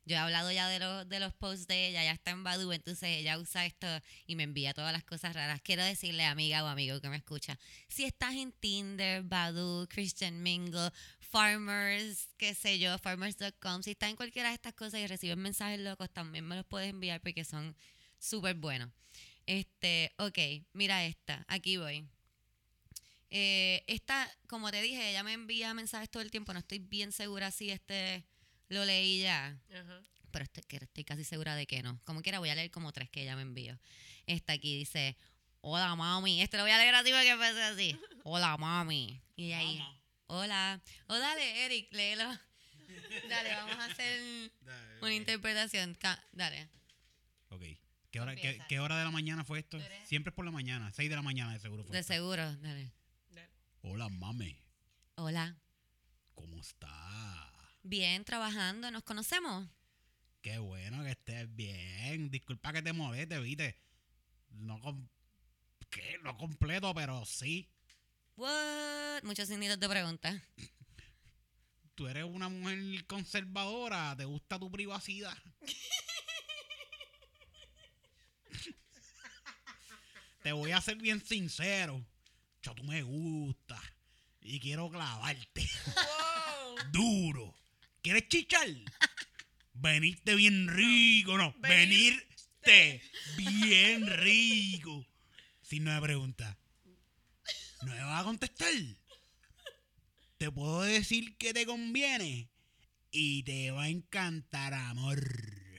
Yo 0.08 0.16
he 0.16 0.18
hablado 0.20 0.50
ya 0.50 0.66
de, 0.68 0.78
los 0.78 1.06
de 1.06 1.20
los 1.20 1.34
posts 1.34 1.66
de 1.66 1.88
ella, 1.88 2.02
ya 2.02 2.12
está 2.12 2.30
en 2.30 2.42
Badu, 2.42 2.72
entonces 2.72 3.10
ella 3.10 3.38
usa 3.38 3.66
esto 3.66 3.86
y 4.26 4.36
me 4.36 4.44
envía 4.44 4.72
todas 4.72 4.90
las 4.90 5.04
cosas 5.04 5.34
raras. 5.34 5.60
Quiero 5.60 5.84
decirle, 5.84 6.24
amiga 6.24 6.64
o 6.64 6.66
amigo 6.66 6.98
que 7.02 7.10
me 7.10 7.18
escucha, 7.18 7.58
si 7.88 8.04
estás 8.04 8.32
en 8.34 8.52
Tinder, 8.52 9.22
Badu, 9.22 9.86
Christian 9.90 10.42
Mingle, 10.42 10.92
Farmers, 11.20 12.30
qué 12.38 12.54
sé 12.54 12.78
yo, 12.78 12.96
farmers.com, 12.96 13.82
si 13.82 13.90
estás 13.90 14.08
en 14.08 14.16
cualquiera 14.16 14.48
de 14.48 14.54
estas 14.54 14.72
cosas 14.72 15.00
y 15.00 15.06
recibes 15.06 15.36
mensajes 15.36 15.78
locos, 15.78 16.08
también 16.10 16.46
me 16.46 16.56
los 16.56 16.64
puedes 16.64 16.88
enviar 16.88 17.20
porque 17.20 17.44
son 17.44 17.76
súper 18.18 18.54
buenos. 18.54 18.88
Este, 19.44 20.14
ok, 20.16 20.38
mira 20.72 21.04
esta, 21.04 21.44
aquí 21.48 21.76
voy. 21.76 22.08
Eh, 23.30 23.84
esta, 23.86 24.30
como 24.46 24.70
te 24.70 24.80
dije, 24.80 25.10
ella 25.10 25.22
me 25.22 25.32
envía 25.34 25.74
mensajes 25.74 26.08
todo 26.10 26.22
el 26.22 26.30
tiempo, 26.30 26.52
no 26.52 26.60
estoy 26.60 26.78
bien 26.78 27.12
segura 27.12 27.50
si 27.50 27.70
este 27.70 28.24
lo 28.68 28.84
leí 28.84 29.20
ya, 29.22 29.58
Ajá. 29.72 30.00
pero 30.30 30.44
estoy, 30.44 30.62
que 30.64 30.76
estoy 30.76 31.04
casi 31.04 31.24
segura 31.24 31.54
de 31.54 31.66
que 31.66 31.82
no. 31.82 32.00
Como 32.04 32.22
quiera, 32.22 32.38
voy 32.38 32.48
a 32.50 32.54
leer 32.54 32.70
como 32.70 32.92
tres 32.92 33.10
que 33.10 33.22
ella 33.22 33.36
me 33.36 33.42
envió. 33.42 33.78
Esta 34.26 34.54
aquí 34.54 34.76
dice, 34.78 35.16
hola 35.60 35.94
mami, 35.96 36.40
este 36.42 36.56
lo 36.56 36.62
voy 36.64 36.72
a 36.72 36.78
leer 36.78 36.94
así 36.94 37.10
porque 37.10 37.30
empecé 37.30 37.62
así. 37.62 38.00
Hola 38.24 38.56
mami. 38.58 39.22
Y 39.36 39.52
ahí, 39.52 39.82
hola. 40.26 40.80
O 41.06 41.18
dale, 41.18 41.64
Eric, 41.64 41.88
léelo. 41.92 42.24
Dale, 43.28 43.50
vamos 43.54 43.76
a 43.78 43.84
hacer 43.86 44.50
Dale, 44.60 44.98
una 45.00 45.14
interpretación. 45.14 45.94
Ca- 45.94 46.22
Dale. 46.32 46.68
Ok. 47.50 47.62
¿Qué 48.10 48.20
hora, 48.20 48.34
qué, 48.36 48.58
qué 48.68 48.80
hora 48.80 48.98
de 48.98 49.04
la 49.04 49.10
mañana 49.10 49.44
fue 49.44 49.58
esto? 49.60 49.78
Siempre 50.04 50.30
es 50.30 50.34
por 50.34 50.44
la 50.46 50.50
mañana, 50.50 50.90
6 50.92 51.08
de 51.10 51.16
la 51.16 51.22
mañana 51.22 51.52
de 51.52 51.58
seguro 51.60 51.84
fue. 51.84 51.92
De 51.92 52.00
esto. 52.00 52.12
seguro, 52.14 52.54
dale. 52.56 52.90
Hola, 53.90 54.10
mami. 54.10 54.54
Hola. 55.14 55.56
¿Cómo 56.34 56.60
está? 56.60 57.50
Bien, 57.82 58.22
trabajando, 58.22 58.90
¿nos 58.90 59.02
conocemos? 59.02 59.66
Qué 60.42 60.58
bueno 60.58 61.02
que 61.04 61.12
estés 61.12 61.56
bien. 61.56 62.30
Disculpa 62.30 62.70
que 62.74 62.82
te 62.82 62.92
moleste, 62.92 63.40
viste. 63.40 63.80
No, 64.50 64.78
com- 64.82 65.08
¿qué? 65.88 66.18
no 66.22 66.36
completo, 66.36 66.92
pero 66.94 67.24
sí. 67.24 67.66
What? 68.36 69.22
Muchos 69.22 69.48
signitos 69.48 69.80
de 69.80 69.88
pregunta. 69.88 70.42
Tú 71.94 72.08
eres 72.08 72.24
una 72.24 72.50
mujer 72.50 73.06
conservadora, 73.06 74.14
te 74.18 74.26
gusta 74.26 74.58
tu 74.58 74.70
privacidad. 74.70 75.34
te 80.42 80.52
voy 80.52 80.72
a 80.72 80.80
ser 80.82 80.98
bien 80.98 81.24
sincero. 81.24 82.04
Tú 82.74 82.84
me 82.84 83.02
gusta. 83.02 83.80
Y 84.40 84.60
quiero 84.60 84.90
clavarte. 84.90 85.68
Wow. 85.86 86.76
Duro. 86.92 87.54
¿Quieres 88.02 88.28
chichar? 88.28 88.68
Venirte 89.74 90.34
bien 90.34 90.68
rico, 90.68 91.36
no. 91.38 91.54
venir- 91.60 92.26
Venirte 92.64 93.02
bien 93.36 94.06
rico. 94.18 95.06
Si 95.62 95.80
no 95.80 95.92
me 95.94 96.00
pregunta. 96.00 96.58
¿No 97.82 97.92
me 97.94 98.00
vas 98.02 98.20
a 98.22 98.24
contestar? 98.24 98.72
Te 100.38 100.50
puedo 100.50 100.82
decir 100.82 101.36
que 101.36 101.52
te 101.54 101.66
conviene. 101.66 102.48
Y 103.10 103.42
te 103.44 103.70
va 103.70 103.84
a 103.84 103.88
encantar, 103.88 104.74
amor. 104.74 105.20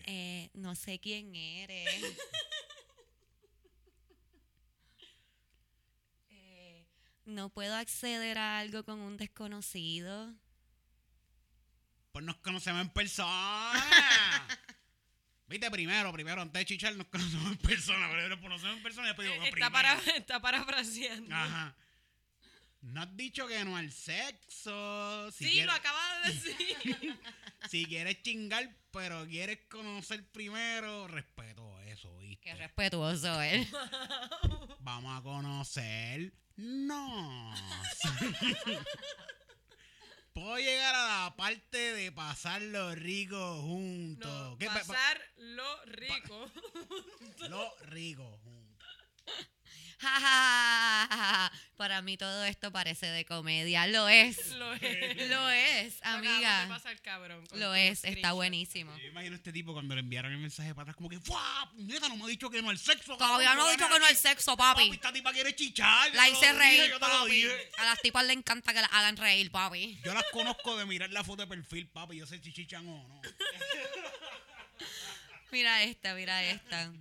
Eh, 0.06 0.50
no 0.54 0.76
sé 0.76 1.00
quién 1.00 1.36
eres. 1.36 1.90
no 7.30 7.50
puedo 7.50 7.76
acceder 7.76 8.38
a 8.38 8.60
algo 8.60 8.84
con 8.84 9.00
un 9.00 9.18
desconocido. 9.18 10.34
Pues 12.12 12.26
nos 12.26 12.38
conocemos 12.38 12.82
en 12.82 12.90
persona. 12.90 13.74
Viste, 15.48 15.72
primero, 15.72 16.12
primero, 16.14 16.42
antes 16.42 16.60
de 16.60 16.66
chichar, 16.66 16.96
nos 16.96 17.08
conocemos 17.08 17.52
en 17.52 17.58
persona. 17.58 18.08
Primero 18.10 18.30
nos 18.30 18.40
conocemos 18.40 18.78
en 18.78 18.84
persona 18.84 19.08
y 19.08 19.10
después 19.10 19.28
digo, 19.30 19.44
Está, 19.44 19.52
primero. 19.52 19.72
para, 19.72 19.94
está 20.18 20.40
parafraseando. 20.42 21.36
Ajá. 21.36 21.76
No 22.82 23.02
has 23.02 23.18
dicho 23.18 23.46
que 23.48 23.64
no 23.66 23.76
al 23.76 23.92
sexo. 23.92 25.32
Si 25.32 25.46
sí, 25.46 25.52
quieres, 25.52 25.66
lo 25.68 25.74
acaba 25.74 26.00
de 26.24 26.34
decir. 26.34 27.20
si 27.70 27.86
quieres 27.86 28.22
chingar, 28.22 28.70
pero 28.92 29.26
quieres 29.28 29.60
conocer 29.70 30.26
primero, 30.32 31.08
respeto 31.08 31.80
eso, 31.82 32.16
¿viste? 32.20 32.42
Qué 32.44 32.56
respetuoso 32.56 33.42
él. 33.42 33.68
Vamos 34.80 35.20
a 35.20 35.24
conocer. 35.24 36.32
No. 36.62 37.54
Puedo 40.34 40.58
llegar 40.58 40.94
a 40.94 41.24
la 41.26 41.36
parte 41.38 41.78
de 41.78 42.12
pasarlo 42.12 42.94
rico 42.96 43.62
juntos. 43.62 44.30
No, 44.30 44.58
¿Qué 44.58 44.66
pa- 44.68 44.74
pa- 44.74 44.80
pasar 44.82 45.22
lo 45.38 45.86
rico. 45.86 46.52
lo 47.50 47.74
rico 47.86 48.38
juntos. 48.44 48.88
Ja, 50.02 50.10
ja, 50.10 50.20
ja, 50.20 51.08
ja, 51.10 51.18
ja. 51.18 51.52
Para 51.76 52.02
mí 52.02 52.16
todo 52.16 52.46
esto 52.46 52.72
parece 52.72 53.06
de 53.08 53.26
comedia. 53.26 53.86
Lo 53.88 54.08
es. 54.08 54.48
lo 54.56 54.74
es. 54.82 55.30
Lo 55.30 55.50
es, 55.50 56.00
Lo 56.02 56.10
amiga. 56.10 56.66
pasar 56.70 57.02
cabrón 57.02 57.46
con 57.48 57.60
Lo 57.60 57.76
es. 57.76 58.04
Está 58.06 58.32
buenísimo. 58.34 58.96
Yo 58.98 59.08
imagino 59.08 59.34
a 59.34 59.38
este 59.38 59.52
tipo 59.52 59.74
cuando 59.74 59.96
le 59.96 60.02
enviaron 60.02 60.32
el 60.32 60.38
mensaje 60.38 60.74
para 60.74 60.84
atrás, 60.84 60.96
como 60.96 61.10
que, 61.10 61.20
¡fuah! 61.20 61.70
Neta, 61.76 62.08
no 62.08 62.16
me 62.16 62.24
ha 62.24 62.28
dicho 62.28 62.50
que 62.50 62.62
no 62.62 62.70
al 62.70 62.78
sexo. 62.78 63.18
Todavía 63.18 63.54
no 63.56 63.68
he 63.68 63.72
dicho 63.74 63.90
que 63.90 64.00
no 64.00 64.08
el 64.08 64.16
sexo, 64.16 64.56
papi. 64.56 64.90
Esta 64.92 65.12
tipa 65.12 65.34
quiere 65.34 65.54
chichar. 65.54 66.14
La 66.16 66.30
hice 66.30 66.40
dije, 66.48 66.54
reír, 66.54 66.90
yo 66.92 67.00
te 67.00 67.08
lo 67.08 67.20
papi. 67.20 67.32
dije. 67.36 67.72
A 67.80 67.86
las 67.86 68.02
tipas 68.02 68.26
le 68.26 68.34
encanta 68.34 68.74
que 68.74 68.82
la 68.82 68.88
hagan 68.88 69.18
reír, 69.18 69.52
papi. 69.52 70.00
Yo 70.06 70.14
las 70.14 70.24
conozco 70.32 70.78
de 70.78 70.86
mirar 70.86 71.10
la 71.12 71.24
foto 71.24 71.42
de 71.42 71.48
perfil, 71.48 71.90
papi. 71.90 72.18
Yo 72.18 72.26
sé 72.26 72.42
si 72.42 72.54
chichan 72.54 72.88
o 72.88 73.08
no. 73.08 73.22
Mira 75.52 75.84
esta, 75.84 76.14
mira 76.14 76.44
esta. 76.44 76.92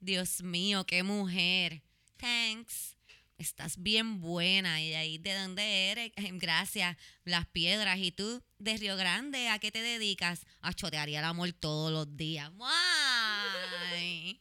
Dios 0.00 0.42
mío, 0.42 0.86
qué 0.86 1.02
mujer. 1.02 1.82
Thanks. 2.20 2.96
Estás 3.38 3.82
bien 3.82 4.20
buena. 4.20 4.82
¿Y 4.82 4.90
de 4.90 4.96
ahí 4.96 5.16
de 5.18 5.34
dónde 5.34 5.90
eres? 5.90 6.12
Gracias. 6.34 6.96
Las 7.24 7.46
piedras. 7.46 7.98
¿Y 7.98 8.12
tú? 8.12 8.42
De 8.58 8.76
Río 8.76 8.96
Grande. 8.96 9.48
¿A 9.48 9.58
qué 9.58 9.72
te 9.72 9.80
dedicas? 9.80 10.44
A 10.60 10.74
chotearía 10.74 11.20
el 11.20 11.24
amor 11.24 11.50
todos 11.52 11.90
los 11.90 12.16
días. 12.18 12.50
Guay. 12.52 14.38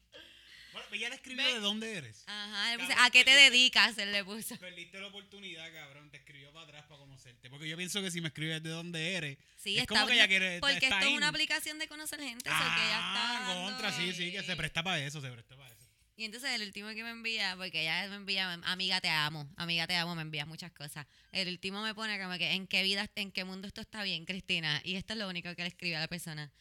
Bueno, 0.73 0.87
ella 0.91 1.09
le 1.09 1.15
escribió 1.15 1.45
Ve. 1.45 1.53
de 1.53 1.59
dónde 1.59 1.93
eres. 1.93 2.23
Ajá. 2.27 2.71
le 2.71 2.77
puse, 2.79 2.89
Cabrón, 2.89 3.05
¿A 3.05 3.09
qué 3.11 3.19
te 3.19 3.31
perdiste. 3.31 3.51
dedicas? 3.51 3.97
Él 3.97 4.11
le 4.11 4.23
puso. 4.25 4.57
Perdiste 4.57 4.99
la 4.99 5.07
oportunidad, 5.07 5.71
cabrón. 5.73 6.09
Te 6.11 6.17
escribió 6.17 6.51
para 6.51 6.65
atrás 6.65 6.83
para 6.87 6.99
conocerte. 6.99 7.49
Porque 7.49 7.67
yo 7.69 7.77
pienso 7.77 8.01
que 8.01 8.11
si 8.11 8.19
me 8.21 8.27
escribes 8.27 8.61
de 8.61 8.69
dónde 8.69 9.13
eres, 9.15 9.37
Sí, 9.57 9.75
es 9.75 9.81
está 9.83 9.93
como 9.95 10.07
que 10.07 10.13
ella 10.13 10.27
quiere. 10.27 10.59
Porque 10.59 10.73
está 10.75 10.99
esto 10.99 11.09
es 11.09 11.15
una 11.17 11.29
aplicación 11.29 11.79
de 11.79 11.87
conocer 11.87 12.19
gente. 12.19 12.49
eso 12.49 12.57
que 12.75 12.81
ella 12.83 12.97
está 12.97 13.49
Ah, 13.49 13.53
contra, 13.63 13.91
sí, 13.93 14.13
sí, 14.13 14.31
que 14.31 14.43
se 14.43 14.55
presta 14.55 14.83
para 14.83 14.99
eso, 15.03 15.21
se 15.21 15.29
presta 15.31 15.55
para 15.55 15.69
eso. 15.69 15.78
Y 16.19 16.25
entonces 16.25 16.51
el 16.51 16.63
último 16.63 16.89
que 16.89 17.01
me 17.01 17.11
envía, 17.11 17.55
porque 17.55 17.83
ella 17.83 18.05
me 18.09 18.15
envía, 18.17 18.51
amiga 18.65 18.99
te 18.99 19.07
amo, 19.07 19.47
amiga 19.55 19.87
te 19.87 19.95
amo, 19.95 20.15
me 20.15 20.21
envía 20.23 20.45
muchas 20.45 20.69
cosas. 20.73 21.07
El 21.31 21.47
último 21.47 21.81
me 21.81 21.95
pone 21.95 22.21
como 22.21 22.37
que 22.37 22.51
en 22.51 22.67
qué 22.67 22.83
vida, 22.83 23.09
en 23.15 23.31
qué 23.31 23.45
mundo 23.45 23.69
esto 23.69 23.79
está 23.79 24.03
bien, 24.03 24.25
Cristina. 24.25 24.81
Y 24.83 24.95
esto 24.95 25.13
es 25.13 25.19
lo 25.19 25.29
único 25.29 25.55
que 25.55 25.61
le 25.61 25.69
escribe 25.69 25.95
a 25.95 26.01
la 26.01 26.09
persona. 26.09 26.51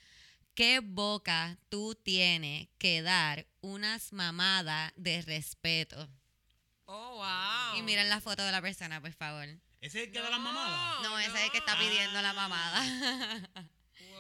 ¿Qué 0.55 0.79
boca 0.79 1.59
tú 1.71 1.97
tienes 1.97 2.69
que 2.79 3.03
dar 3.03 3.49
unas 3.61 4.13
mamadas 4.13 4.93
de 4.95 5.23
respeto? 5.23 6.09
Oh, 6.85 7.17
wow. 7.17 7.77
Y 7.77 7.83
miren 7.83 8.09
la 8.09 8.21
foto 8.21 8.45
de 8.45 8.53
la 8.53 8.63
persona, 8.63 9.01
por 9.01 9.13
favor. 9.13 9.49
¿Ese 9.81 10.03
es 10.03 10.07
el 10.07 10.13
que 10.13 10.21
da 10.21 10.31
las 10.31 10.39
mamadas? 10.39 11.03
No, 11.03 11.19
ese 11.19 11.37
es 11.37 11.45
el 11.47 11.51
que 11.51 11.59
está 11.59 11.77
pidiendo 11.77 12.23
la 12.23 12.33
mamada. 12.33 12.81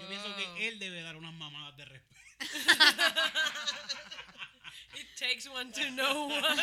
Yo 0.01 0.09
pienso 0.09 0.35
que 0.35 0.67
él 0.67 0.81
debe 0.81 1.01
dar 1.03 1.15
unas 1.15 1.35
mamadas 1.35 1.77
de 1.77 1.85
respeto. 1.85 2.23
It 5.21 5.25
takes 5.25 5.49
one 5.49 5.73
to 5.73 5.91
know 5.97 6.29
one. 6.29 6.57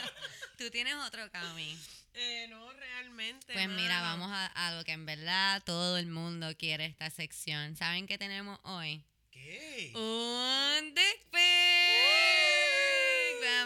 tú 0.58 0.70
tienes 0.70 0.94
otro, 1.06 1.30
Cami. 1.30 1.76
eh, 2.14 2.46
no, 2.48 2.72
realmente. 2.72 3.52
Pues 3.52 3.68
mira, 3.68 4.00
vamos 4.00 4.30
a, 4.32 4.46
a 4.46 4.72
lo 4.74 4.84
que 4.84 4.92
en 4.92 5.04
verdad 5.04 5.62
todo 5.64 5.98
el 5.98 6.06
mundo 6.06 6.48
quiere 6.56 6.86
esta 6.86 7.10
sección. 7.10 7.76
¿Saben 7.76 8.06
qué 8.06 8.16
tenemos 8.16 8.58
hoy? 8.62 9.04
¿Qué? 9.30 9.92
Un 9.94 10.94
dick 10.94 11.26
pic. 11.30 11.38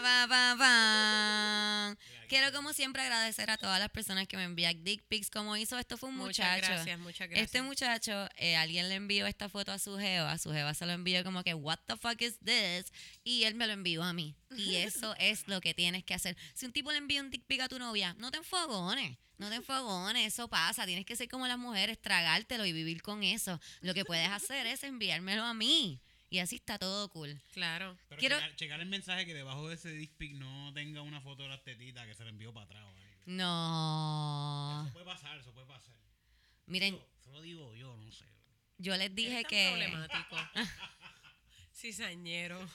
Ba, 0.01 0.27
ba, 0.27 0.55
ba. 0.55 1.97
Quiero 2.33 2.51
como 2.51 2.73
siempre 2.73 3.03
agradecer 3.03 3.51
a 3.51 3.59
todas 3.59 3.79
las 3.79 3.91
personas 3.91 4.27
que 4.27 4.37
me 4.37 4.45
envían 4.45 4.83
dick 4.83 5.03
pics 5.03 5.29
como 5.29 5.55
hizo 5.55 5.77
esto 5.77 5.97
fue 5.97 6.09
un 6.09 6.17
Muchas 6.17 6.55
muchacho. 6.55 6.73
gracias, 6.73 6.99
muchas 6.99 7.29
gracias. 7.29 7.45
Este 7.45 7.61
muchacho, 7.61 8.27
eh, 8.37 8.55
alguien 8.55 8.89
le 8.89 8.95
envió 8.95 9.27
esta 9.27 9.49
foto 9.49 9.71
a 9.71 9.77
su 9.77 9.99
jeva, 9.99 10.35
su 10.39 10.51
jeva 10.51 10.73
se 10.73 10.87
lo 10.87 10.93
envió 10.93 11.23
como 11.23 11.43
que, 11.43 11.53
what 11.53 11.77
the 11.85 11.95
fuck 11.95 12.19
is 12.23 12.39
this? 12.39 12.91
Y 13.23 13.43
él 13.43 13.53
me 13.53 13.67
lo 13.67 13.73
envió 13.73 14.01
a 14.01 14.13
mí. 14.13 14.35
Y 14.57 14.75
eso 14.77 15.15
es 15.19 15.47
lo 15.47 15.61
que 15.61 15.75
tienes 15.75 16.03
que 16.03 16.15
hacer. 16.15 16.35
Si 16.55 16.65
un 16.65 16.71
tipo 16.71 16.91
le 16.91 16.97
envía 16.97 17.21
un 17.21 17.29
dick 17.29 17.43
pic 17.45 17.61
a 17.61 17.69
tu 17.69 17.77
novia, 17.77 18.15
no 18.17 18.31
te 18.31 18.37
enfogones, 18.37 19.15
no 19.37 19.49
te 19.49 19.57
enfogones, 19.57 20.33
eso 20.33 20.47
pasa. 20.47 20.87
Tienes 20.87 21.05
que 21.05 21.15
ser 21.15 21.27
como 21.27 21.45
las 21.45 21.59
mujeres, 21.59 22.01
tragártelo 22.01 22.65
y 22.65 22.73
vivir 22.73 23.03
con 23.03 23.21
eso. 23.21 23.61
Lo 23.81 23.93
que 23.93 24.05
puedes 24.05 24.29
hacer 24.29 24.65
es 24.65 24.83
enviármelo 24.83 25.43
a 25.43 25.53
mí. 25.53 26.01
Y 26.33 26.39
así 26.39 26.55
está 26.55 26.79
todo 26.79 27.09
cool. 27.09 27.39
Claro. 27.53 27.95
Pero 28.09 28.19
Quiero- 28.19 28.35
checar, 28.37 28.55
checar 28.55 28.79
el 28.81 28.87
mensaje 28.87 29.23
que 29.27 29.35
debajo 29.35 29.69
de 29.69 29.75
ese 29.75 29.91
dick 29.93 30.13
pic 30.17 30.33
no 30.33 30.73
tenga 30.73 31.03
una 31.03 31.21
foto 31.21 31.43
de 31.43 31.49
las 31.49 31.61
tetitas 31.63 32.07
que 32.07 32.15
se 32.15 32.23
le 32.23 32.31
envió 32.31 32.51
para 32.51 32.65
atrás. 32.65 32.83
No. 33.27 34.83
Eso 34.87 34.93
puede 34.93 35.05
pasar, 35.05 35.37
eso 35.39 35.53
puede 35.53 35.67
pasar. 35.67 35.93
Miren, 36.65 36.99
Eso 37.21 37.31
lo 37.33 37.41
digo 37.43 37.75
yo, 37.75 37.95
no 37.97 38.11
sé. 38.11 38.25
yo 38.79 38.97
les 38.97 39.13
dije 39.13 39.37
Es 39.37 39.41
tan 39.43 39.49
que 39.51 39.67
problemático. 39.69 40.35
Cizañero. 41.75 42.67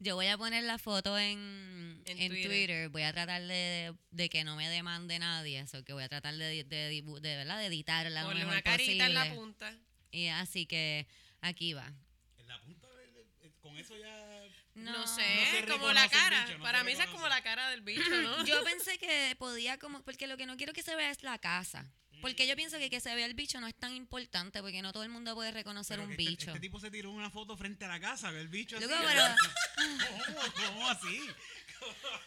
yo 0.00 0.16
voy 0.16 0.26
a 0.26 0.36
poner 0.36 0.64
la 0.64 0.78
foto 0.78 1.16
en, 1.18 2.02
En 2.06 2.18
en 2.18 2.28
Twitter. 2.32 2.50
Twitter. 2.50 2.88
Voy 2.88 3.02
a 3.02 3.12
tratar 3.12 3.42
de, 3.42 3.94
de 4.10 4.28
que 4.28 4.42
no 4.44 4.56
me 4.56 4.68
demande 4.68 5.18
nadie. 5.20 5.60
Eso 5.60 5.84
que 5.84 5.92
voy 5.92 6.02
a 6.02 6.08
tratar 6.08 6.34
de, 6.36 6.64
de, 6.64 6.90
dibu- 6.92 7.20
de, 7.20 7.36
¿verdad? 7.36 7.58
de 7.60 7.66
editarla 7.66 8.22
lo 8.22 8.28
Ponle 8.28 8.40
mejor 8.40 8.54
una 8.54 8.62
carita 8.62 9.06
en 9.06 9.14
la 9.14 9.20
posible. 9.20 9.38
punta. 9.40 9.78
Y 10.10 10.26
así 10.28 10.66
que 10.66 11.06
aquí 11.40 11.72
va. 11.72 11.92
En 12.38 12.48
la 12.48 12.60
punta, 12.60 12.88
de- 12.88 13.06
de- 13.12 13.26
de- 13.42 13.50
con 13.74 13.78
eso 13.84 13.96
ya. 13.98 14.42
No, 14.74 14.92
No, 14.92 15.06
sé, 15.06 15.62
No 15.66 15.74
como 15.74 15.92
la 15.92 16.08
cara. 16.08 16.44
bicho, 16.44 16.58
no 16.58 16.64
Para 16.64 16.84
mí 16.84 16.92
esa 16.92 17.04
es 17.04 17.10
como 17.10 17.28
la 17.28 17.42
cara 17.42 17.70
del 17.70 17.80
bicho, 17.82 18.08
¿no? 18.10 18.44
Yo 18.46 18.62
pensé 18.64 18.98
que 18.98 19.34
podía 19.38 19.78
como, 19.78 20.02
porque 20.02 20.26
lo 20.26 20.36
que 20.36 20.46
no 20.46 20.56
quiero 20.56 20.72
que 20.72 20.82
se 20.82 20.96
vea 20.96 21.10
es 21.10 21.22
la 21.22 21.38
casa. 21.38 21.90
Porque 22.20 22.46
yo 22.46 22.56
pienso 22.56 22.78
que 22.78 22.88
que 22.88 23.00
se 23.00 23.14
vea 23.14 23.26
el 23.26 23.34
bicho 23.34 23.60
no 23.60 23.66
es 23.66 23.74
tan 23.74 23.94
importante, 23.94 24.62
porque 24.62 24.80
no 24.80 24.94
todo 24.94 25.02
el 25.02 25.10
mundo 25.10 25.34
puede 25.34 25.50
reconocer 25.50 25.96
Pero 25.98 26.06
un 26.06 26.12
este- 26.12 26.22
bicho. 26.24 26.46
Este, 26.52 26.60
tipo 26.60 26.80
se 26.80 26.90
tiró 26.90 27.10
una 27.10 27.28
foto 27.28 27.54
frente 27.54 27.84
a 27.84 27.88
la 27.88 28.00
casa, 28.00 28.30
el 28.30 28.48
bicho 28.48 28.78
así. 28.78 28.86
Loco, 28.86 28.96
pero- 29.06 29.34
¿Cómo, 30.26 30.40
¿Cómo 30.72 30.88
así? 30.88 31.20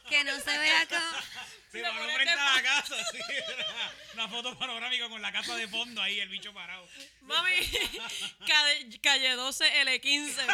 Que 0.10 0.24
no 0.24 0.40
se 0.40 0.58
vea 0.58 0.86
como... 0.90 1.22
Se 1.72 1.80
Lo 1.82 1.90
paró 1.90 2.00
pones 2.00 2.16
frente 2.16 2.32
a 2.32 2.54
la 2.56 2.62
casa, 2.64 2.96
así. 3.00 3.18
Una 4.14 4.30
foto 4.30 4.58
panorámica 4.58 5.10
con 5.10 5.22
la 5.22 5.32
casa 5.34 5.56
de 5.56 5.68
fondo 5.68 6.02
ahí, 6.02 6.20
el 6.20 6.30
bicho 6.30 6.54
parado. 6.54 6.88
Mami, 7.22 7.52
calle, 8.48 9.00
calle 9.02 9.32
12 9.36 9.84
L15. 9.84 10.48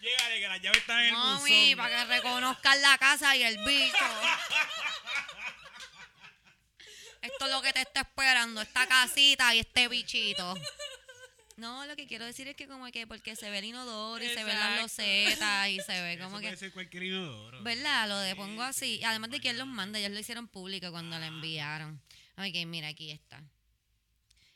Llegale, 0.00 0.40
que 0.40 0.48
las 0.48 0.60
llaves 0.60 0.78
están 0.78 1.00
en 1.00 1.06
el 1.06 1.12
Mami, 1.14 1.74
buzón. 1.74 1.76
para 1.84 1.96
que 1.96 2.04
reconozcan 2.14 2.80
la 2.82 2.96
casa 2.98 3.34
y 3.34 3.42
el 3.42 3.58
bicho. 3.64 3.96
Esto 7.22 7.46
es 7.46 7.50
lo 7.50 7.60
que 7.60 7.72
te 7.72 7.80
está 7.80 8.02
esperando, 8.02 8.60
esta 8.62 8.86
casita 8.86 9.52
y 9.54 9.58
este 9.58 9.88
bichito. 9.88 10.54
No, 11.58 11.84
lo 11.86 11.96
que 11.96 12.06
quiero 12.06 12.24
decir 12.24 12.46
es 12.46 12.54
que 12.56 12.68
como 12.68 12.86
que 12.92 13.06
porque 13.06 13.34
se 13.34 13.50
ve 13.50 13.58
el 13.58 13.64
inodoro 13.64 14.22
y 14.24 14.28
se 14.28 14.44
ven 14.44 14.58
las 14.58 14.80
losetas 14.80 15.68
y 15.68 15.80
se 15.80 16.00
ve 16.02 16.12
Eso 16.14 16.22
como 16.24 16.36
puede 16.38 16.50
que... 16.50 16.56
ser 16.56 16.72
cualquier 16.72 17.02
inodoro. 17.02 17.62
¿Verdad? 17.64 18.08
Lo 18.08 18.16
de 18.18 18.36
pongo 18.36 18.62
Sí, 18.62 18.68
así. 18.68 18.96
sí, 18.98 19.04
Además 19.04 19.30
de 19.30 19.40
que 19.40 19.50
él 19.50 19.58
los 19.58 19.66
manda, 19.66 19.98
ellos 19.98 20.12
lo 20.12 20.20
hicieron 20.20 20.46
público 20.46 20.90
cuando 20.92 21.18
la 21.18 21.26
enviaron. 21.26 22.00
Ok, 22.36 22.64
mira, 22.66 22.86
aquí 22.88 23.10
está. 23.10 23.42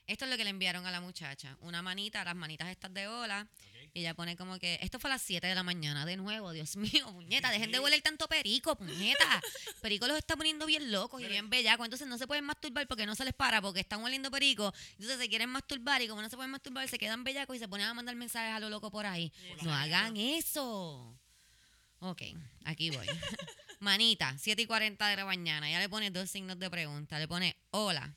Esto 0.07 0.25
es 0.27 0.31
lo 0.31 0.37
que 0.37 0.45
le 0.45 0.51
enviaron 0.51 0.87
a 0.87 0.91
la 0.93 1.01
muchacha. 1.01 1.57
Una 1.61 1.83
manita, 1.83 2.23
las 2.25 2.37
manitas 2.37 2.69
estas 2.69 2.93
de 2.95 3.09
ola. 3.09 3.49
Y 3.95 4.01
ella 4.01 4.15
pone 4.15 4.37
como 4.39 4.59
que, 4.59 4.79
esto 4.81 4.99
fue 4.99 5.11
a 5.11 5.15
las 5.15 5.23
7 5.23 5.47
de 5.47 5.55
la 5.55 5.63
mañana, 5.63 6.07
de 6.07 6.17
nuevo, 6.17 6.51
Dios 6.53 6.77
mío, 7.05 7.13
puñeta, 7.13 7.51
dejen 7.51 7.71
de 7.73 7.79
hueler 7.79 8.01
tanto 8.01 8.27
perico, 8.27 8.75
puñeta. 8.77 9.43
Perico 9.83 10.07
los 10.09 10.17
está 10.17 10.35
poniendo 10.35 10.65
bien 10.65 10.91
locos 10.91 11.21
y 11.21 11.27
bien 11.27 11.51
bellacos, 11.51 11.85
entonces 11.85 12.09
no 12.09 12.17
se 12.17 12.27
pueden 12.27 12.45
masturbar 12.45 12.89
porque 12.89 13.05
no 13.05 13.15
se 13.15 13.25
les 13.27 13.35
para, 13.35 13.61
porque 13.61 13.81
están 13.81 14.03
hueliendo 14.03 14.31
perico, 14.31 14.73
entonces 14.93 15.19
se 15.19 15.29
quieren 15.29 15.51
masturbar 15.51 16.01
y 16.01 16.09
como 16.09 16.23
no 16.23 16.31
se 16.31 16.37
pueden 16.37 16.51
masturbar, 16.51 16.89
se 16.89 16.99
quedan 16.99 17.23
bellacos 17.23 17.55
y 17.57 17.59
se 17.59 17.69
ponen 17.69 17.87
a 17.87 17.93
mandar 17.95 18.17
mensajes 18.17 18.55
a 18.55 18.61
lo 18.61 18.71
loco 18.71 18.91
por 18.91 19.05
ahí. 19.05 19.31
No 19.63 19.75
hagan 19.75 20.17
eso. 20.17 21.15
Ok, 22.01 22.23
aquí 22.65 22.91
voy. 22.91 23.07
Manita, 23.81 24.37
7 24.39 24.63
y 24.63 24.67
40 24.67 25.07
de 25.09 25.17
la 25.17 25.25
mañana, 25.27 25.69
ella 25.69 25.81
le 25.81 25.89
pone 25.91 26.11
dos 26.11 26.31
signos 26.31 26.59
de 26.59 26.71
pregunta, 26.71 27.19
le 27.19 27.29
pone, 27.29 27.57
hola, 27.73 28.15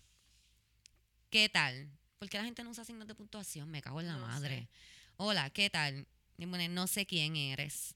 ¿qué 1.29 1.49
tal? 1.49 1.89
¿Por 2.17 2.29
qué 2.29 2.37
la 2.37 2.45
gente 2.45 2.63
no 2.63 2.69
usa 2.69 2.85
signos 2.85 3.07
de 3.07 3.15
puntuación? 3.15 3.69
Me 3.69 3.81
cago 3.81 3.99
en 3.99 4.07
la 4.07 4.13
No 4.13 4.25
madre. 4.27 4.59
sé. 4.59 4.69
Hola, 5.17 5.49
¿qué 5.49 5.69
tal? 5.69 6.07
Le 6.37 6.47
pone, 6.47 6.67
no 6.67 6.87
sé 6.87 7.05
quién 7.05 7.35
eres. 7.35 7.95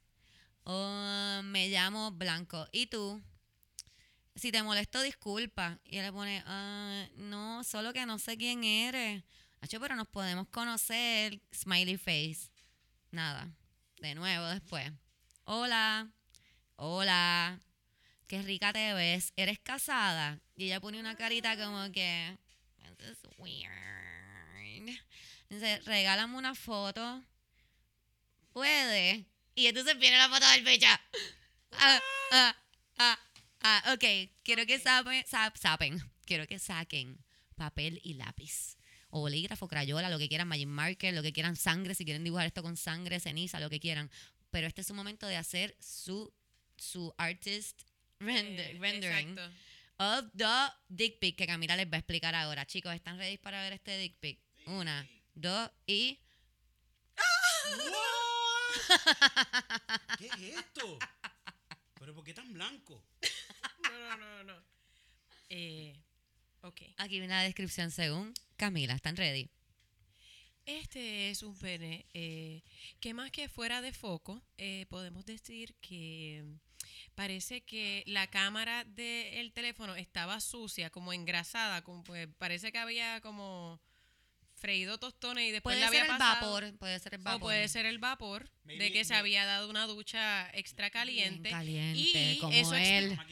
Oh, 0.63 1.41
me 1.43 1.69
llamo 1.69 2.11
Blanco. 2.11 2.67
¿Y 2.71 2.87
tú? 2.87 3.21
Si 4.35 4.51
te 4.51 4.63
molesto, 4.63 5.01
disculpa. 5.01 5.79
Y 5.83 5.97
él 5.97 6.13
pone, 6.13 6.43
"Ah, 6.45 7.07
no, 7.17 7.63
solo 7.63 7.91
que 7.93 8.05
no 8.05 8.19
sé 8.19 8.37
quién 8.37 8.63
eres. 8.63 9.23
Pero 9.69 9.95
nos 9.95 10.07
podemos 10.07 10.47
conocer. 10.49 11.41
Smiley 11.53 11.97
face. 11.97 12.49
Nada. 13.11 13.49
De 13.99 14.15
nuevo 14.15 14.45
después. 14.47 14.91
Hola. 15.45 16.09
Hola. 16.77 17.59
Qué 18.27 18.41
rica 18.43 18.71
te 18.73 18.93
ves. 18.93 19.33
¿Eres 19.35 19.59
casada? 19.59 20.39
Y 20.55 20.65
ella 20.65 20.79
pone 20.79 20.99
una 20.99 21.15
carita 21.15 21.57
como 21.57 21.91
que. 21.91 22.37
This 22.97 23.11
is 23.11 23.19
weird. 23.37 23.78
Dice, 25.49 25.79
regálame 25.85 26.35
una 26.37 26.53
foto. 26.55 27.23
Puede. 28.53 29.25
Y 29.55 29.67
entonces 29.67 29.97
viene 29.99 30.17
la 30.17 30.29
foto 30.29 30.47
del 30.51 30.63
pecho. 30.63 30.87
Ah, 31.71 31.99
ah, 32.31 32.55
ah, 32.97 33.19
ah, 33.61 33.93
ok. 33.93 34.29
Quiero 34.43 34.65
que 34.65 34.79
saben, 34.79 35.25
sa- 35.27 35.53
sapen. 35.59 35.99
Quiero 36.25 36.47
que 36.47 36.59
saquen 36.59 37.17
papel 37.55 37.99
y 38.03 38.13
lápiz. 38.15 38.77
O 39.09 39.21
bolígrafo, 39.21 39.67
crayola, 39.67 40.09
lo 40.09 40.19
que 40.19 40.29
quieran, 40.29 40.47
magic 40.47 40.67
marker, 40.67 41.13
lo 41.13 41.23
que 41.23 41.33
quieran, 41.33 41.55
sangre, 41.55 41.95
si 41.95 42.05
quieren 42.05 42.23
dibujar 42.23 42.45
esto 42.45 42.61
con 42.61 42.77
sangre, 42.77 43.19
ceniza, 43.19 43.59
lo 43.59 43.69
que 43.69 43.79
quieran. 43.79 44.09
Pero 44.51 44.67
este 44.67 44.81
es 44.81 44.87
su 44.87 44.93
momento 44.93 45.25
de 45.27 45.35
hacer 45.35 45.75
su, 45.79 46.31
su 46.77 47.13
artist 47.17 47.81
render- 48.19 48.75
Eh, 48.75 48.77
rendering 48.79 49.29
Exacto. 49.37 49.51
of 49.97 50.25
the 50.35 50.73
dick 50.89 51.19
pic 51.19 51.35
que 51.37 51.47
Camila 51.47 51.75
les 51.75 51.87
va 51.87 51.95
a 51.95 51.99
explicar 51.99 52.35
ahora. 52.35 52.65
Chicos, 52.67 52.93
¿están 52.93 53.17
ready 53.17 53.37
para 53.37 53.61
ver 53.63 53.73
este 53.73 53.97
dick 53.97 54.15
pic? 54.19 54.39
Una, 54.67 55.07
dos 55.41 55.71
y... 55.85 56.19
¿Qué 60.17 60.25
es 60.27 60.57
esto? 60.57 60.99
¿Pero 61.99 62.15
por 62.15 62.23
qué 62.23 62.33
tan 62.33 62.51
blanco? 62.53 63.03
No, 63.83 64.17
no, 64.17 64.17
no, 64.17 64.43
no. 64.43 64.63
Eh, 65.49 65.95
ok. 66.61 66.81
Aquí 66.97 67.19
viene 67.19 67.33
la 67.33 67.43
descripción 67.43 67.91
según 67.91 68.33
Camila. 68.55 68.93
¿Están 68.95 69.15
ready? 69.15 69.49
Este 70.65 71.29
es 71.31 71.41
un 71.41 71.57
pene 71.57 72.05
eh, 72.13 72.61
que 72.99 73.13
más 73.13 73.31
que 73.31 73.49
fuera 73.49 73.81
de 73.81 73.91
foco, 73.91 74.41
eh, 74.57 74.85
podemos 74.89 75.25
decir 75.25 75.73
que 75.81 76.43
parece 77.15 77.61
que 77.61 78.03
la 78.05 78.27
cámara 78.27 78.83
del 78.83 79.51
teléfono 79.51 79.95
estaba 79.95 80.39
sucia, 80.39 80.91
como 80.91 81.11
engrasada, 81.11 81.81
como 81.83 82.03
pues, 82.03 82.27
parece 82.37 82.71
que 82.71 82.77
había 82.77 83.19
como 83.21 83.81
freído 84.59 84.97
tostones 84.99 85.47
y 85.47 85.51
después 85.51 85.75
Puede 85.75 85.85
había 85.85 86.01
ser 86.01 86.11
el 86.11 86.17
pasado- 86.17 86.51
vapor. 86.61 86.77
Puede 86.77 86.99
ser 86.99 87.13
el 87.15 87.21
vapor. 87.21 87.35
O 87.37 87.39
puede 87.39 87.67
ser 87.67 87.85
el 87.85 87.97
vapor 87.99 88.49
de 88.65 88.75
Maybe- 88.77 88.91
que 88.93 89.05
se 89.05 89.13
may- 89.13 89.19
había 89.21 89.45
dado 89.45 89.69
una 89.69 89.85
ducha 89.87 90.49
extra 90.53 90.89
caliente. 90.89 91.49
caliente, 91.49 92.33
y 92.33 92.37
como 92.39 92.53
eso 92.53 92.75
él. 92.75 93.17
De. 93.17 93.29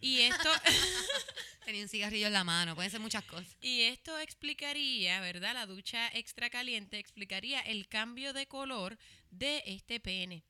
Y 0.00 0.20
esto, 0.20 0.50
Tenía 1.64 1.82
un 1.82 1.88
cigarrillo 1.88 2.26
en 2.26 2.34
la 2.34 2.44
mano. 2.44 2.74
Pueden 2.74 2.90
ser 2.90 3.00
muchas 3.00 3.24
cosas. 3.24 3.56
y 3.62 3.82
esto 3.82 4.18
explicaría, 4.18 5.20
¿verdad? 5.20 5.54
La 5.54 5.64
ducha 5.66 6.08
extra 6.12 6.50
caliente 6.50 6.98
explicaría 6.98 7.60
el 7.60 7.88
cambio 7.88 8.34
de 8.34 8.46
color 8.46 8.98
de 9.30 9.62
este 9.66 9.98
pene. 10.00 10.44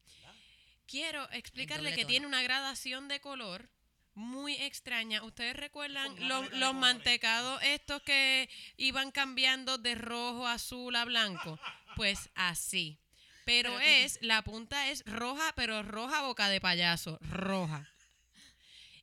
Quiero 0.87 1.31
explicarle 1.31 1.91
que 1.91 2.03
tono. 2.03 2.09
tiene 2.09 2.27
una 2.27 2.43
gradación 2.43 3.07
de 3.09 3.21
color 3.21 3.71
muy 4.15 4.55
extraña. 4.55 5.23
¿Ustedes 5.23 5.57
recuerdan 5.57 6.15
los, 6.29 6.51
los 6.53 6.75
mantecados 6.75 7.61
estos 7.63 8.03
que 8.03 8.49
iban 8.77 9.11
cambiando 9.11 9.79
de 9.79 9.95
rojo, 9.95 10.47
azul 10.47 10.95
a 10.97 11.05
blanco? 11.05 11.59
Pues 11.97 12.31
así. 12.35 12.99
Pero 13.45 13.79
es, 13.81 14.19
la 14.23 14.43
punta 14.43 14.89
es 14.89 15.05
roja, 15.05 15.53
pero 15.55 15.83
roja 15.83 16.23
boca 16.23 16.49
de 16.49 16.61
payaso, 16.61 17.19
roja. 17.21 17.91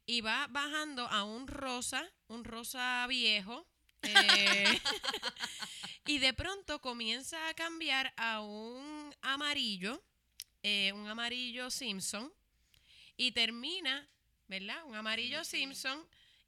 Y 0.05 0.21
va 0.21 0.47
bajando 0.47 1.07
a 1.07 1.23
un 1.23 1.47
rosa, 1.47 2.09
un 2.27 2.43
rosa 2.43 3.05
viejo. 3.07 3.67
eh, 4.01 4.81
y 6.07 6.17
de 6.17 6.33
pronto 6.33 6.81
comienza 6.81 7.49
a 7.49 7.53
cambiar 7.53 8.13
a 8.17 8.41
un 8.41 9.15
amarillo, 9.21 10.01
eh, 10.63 10.91
un 10.93 11.07
amarillo 11.07 11.69
Simpson. 11.69 12.33
Y 13.15 13.33
termina, 13.33 14.09
¿verdad? 14.51 14.77
Un 14.85 14.95
amarillo 14.95 15.43
Simpson. 15.45 15.99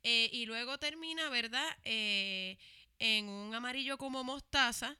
eh, 0.03 0.29
y 0.33 0.45
luego 0.45 0.77
termina, 0.79 1.29
¿verdad? 1.29 1.67
Eh, 1.85 2.57
en 2.99 3.29
un 3.29 3.55
amarillo 3.55 3.97
como 3.97 4.23
mostaza. 4.23 4.97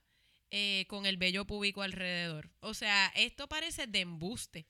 eh, 0.56 0.86
con 0.88 1.06
el 1.06 1.16
vello 1.18 1.46
púbico 1.46 1.82
alrededor. 1.82 2.50
O 2.60 2.74
sea, 2.74 3.12
esto 3.16 3.48
parece 3.48 3.86
de 3.88 4.00
embuste. 4.02 4.66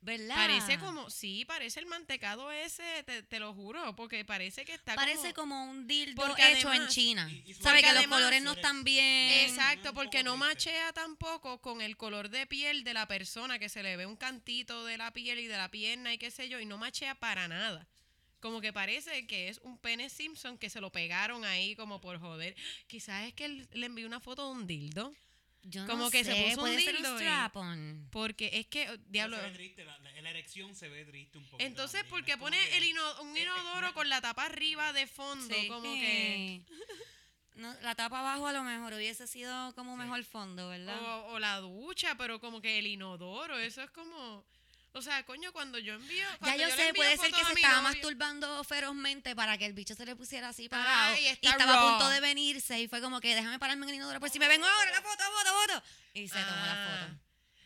¿Verdad? 0.00 0.36
Parece 0.36 0.78
como, 0.78 1.10
sí, 1.10 1.44
parece 1.44 1.80
el 1.80 1.86
mantecado 1.86 2.52
ese, 2.52 3.02
te, 3.04 3.22
te 3.24 3.40
lo 3.40 3.52
juro, 3.52 3.96
porque 3.96 4.24
parece 4.24 4.64
que 4.64 4.74
está 4.74 4.94
Parece 4.94 5.34
como... 5.34 5.56
como 5.56 5.70
un 5.70 5.86
dildo 5.86 6.22
Porque 6.24 6.52
hecho 6.52 6.72
en 6.72 6.86
China. 6.88 7.28
¿Sabe 7.60 7.82
que 7.82 7.92
los 7.92 8.06
colores 8.06 8.42
no 8.42 8.52
están 8.52 8.84
bien? 8.84 9.48
Exacto, 9.48 9.92
porque 9.94 10.22
no 10.22 10.36
machea 10.36 10.92
tampoco 10.92 11.60
con 11.60 11.80
el 11.80 11.96
color 11.96 12.30
de 12.30 12.46
piel 12.46 12.84
de 12.84 12.94
la 12.94 13.08
persona, 13.08 13.58
que 13.58 13.68
se 13.68 13.82
le 13.82 13.96
ve 13.96 14.06
un 14.06 14.16
cantito 14.16 14.84
de 14.84 14.98
la 14.98 15.12
piel 15.12 15.40
y 15.40 15.46
de 15.46 15.56
la 15.56 15.70
pierna 15.70 16.12
y 16.14 16.18
qué 16.18 16.30
sé 16.30 16.48
yo, 16.48 16.60
y 16.60 16.66
no 16.66 16.78
machea 16.78 17.16
para 17.16 17.48
nada. 17.48 17.86
Como 18.40 18.60
que 18.60 18.72
parece 18.72 19.26
que 19.26 19.48
es 19.48 19.58
un 19.58 19.78
pene 19.78 20.10
Simpson 20.10 20.58
que 20.58 20.70
se 20.70 20.80
lo 20.80 20.92
pegaron 20.92 21.44
ahí 21.44 21.74
como 21.74 22.00
por 22.00 22.20
joder. 22.20 22.54
Quizás 22.86 23.26
es 23.26 23.34
que 23.34 23.46
él 23.46 23.68
le 23.72 23.86
envió 23.86 24.06
una 24.06 24.20
foto 24.20 24.46
de 24.46 24.52
un 24.52 24.66
dildo. 24.66 25.12
Yo 25.62 25.82
no 25.82 25.88
como 25.88 26.10
que 26.10 26.24
se 26.24 26.34
puso 26.50 26.62
un 26.62 26.70
ser 26.74 26.94
dildo 26.94 27.14
y- 27.20 27.24
strap-on. 27.24 28.08
Porque 28.10 28.50
es 28.54 28.66
que, 28.66 28.88
oh, 28.90 28.96
diablo. 29.08 29.36
Se 29.36 29.42
ve 29.42 29.50
triste, 29.50 29.84
la, 29.84 29.98
la- 29.98 30.22
la 30.22 30.30
erección 30.30 30.74
se 30.74 30.88
ve 30.88 31.04
triste 31.04 31.36
un 31.38 31.44
poco. 31.44 31.62
Entonces, 31.62 32.04
¿por 32.04 32.24
qué 32.24 32.36
pone 32.38 32.56
el 32.76 32.84
ino- 32.84 33.22
un 33.22 33.36
inodoro 33.36 33.92
con 33.94 34.08
la 34.08 34.20
tapa 34.20 34.46
arriba 34.46 34.92
de 34.92 35.06
fondo? 35.06 35.54
Sí. 35.54 35.68
Como 35.68 35.92
que. 35.94 36.62
No, 37.54 37.74
la 37.82 37.96
tapa 37.96 38.20
abajo 38.20 38.46
a 38.46 38.52
lo 38.52 38.62
mejor 38.62 38.92
hubiese 38.92 39.26
sido 39.26 39.74
como 39.74 39.96
mejor 39.96 40.22
fondo, 40.22 40.68
¿verdad? 40.68 40.96
O, 41.02 41.32
o 41.32 41.38
la 41.40 41.56
ducha, 41.58 42.14
pero 42.16 42.40
como 42.40 42.60
que 42.60 42.78
el 42.78 42.86
inodoro, 42.86 43.58
eso 43.58 43.82
es 43.82 43.90
como... 43.90 44.44
O 44.92 45.02
sea, 45.02 45.24
coño, 45.24 45.52
cuando 45.52 45.78
yo 45.78 45.94
envío... 45.94 46.26
ya 46.44 46.56
yo 46.56 46.68
sé, 46.70 46.92
puede 46.94 47.16
ser 47.18 47.30
que 47.30 47.44
se 47.44 47.52
estaba 47.52 47.74
novio- 47.76 47.82
masturbando 47.82 48.64
ferozmente 48.64 49.36
para 49.36 49.56
que 49.58 49.66
el 49.66 49.72
bicho 49.74 49.94
se 49.94 50.04
le 50.06 50.16
pusiera 50.16 50.48
así 50.48 50.62
Ay, 50.64 50.68
parado. 50.68 51.16
y 51.20 51.26
estaba 51.46 51.74
a 51.74 51.90
punto 51.90 52.08
de 52.08 52.20
venirse 52.20 52.80
y 52.80 52.88
fue 52.88 53.00
como 53.00 53.20
que 53.20 53.34
déjame 53.34 53.58
pararme 53.58 53.84
en 53.84 53.90
el 53.90 53.94
inodoro 53.96 54.18
por 54.18 54.30
si 54.30 54.38
me 54.38 54.48
vengo 54.48 54.66
ahora, 54.66 54.90
la 54.90 55.02
foto, 55.02 55.22
foto, 55.24 55.50
foto. 55.74 55.82
Y 56.14 56.28
se 56.28 56.34
tomó 56.42 56.66
la 56.66 56.72
Ah, 56.72 57.06
foto. 57.06 57.20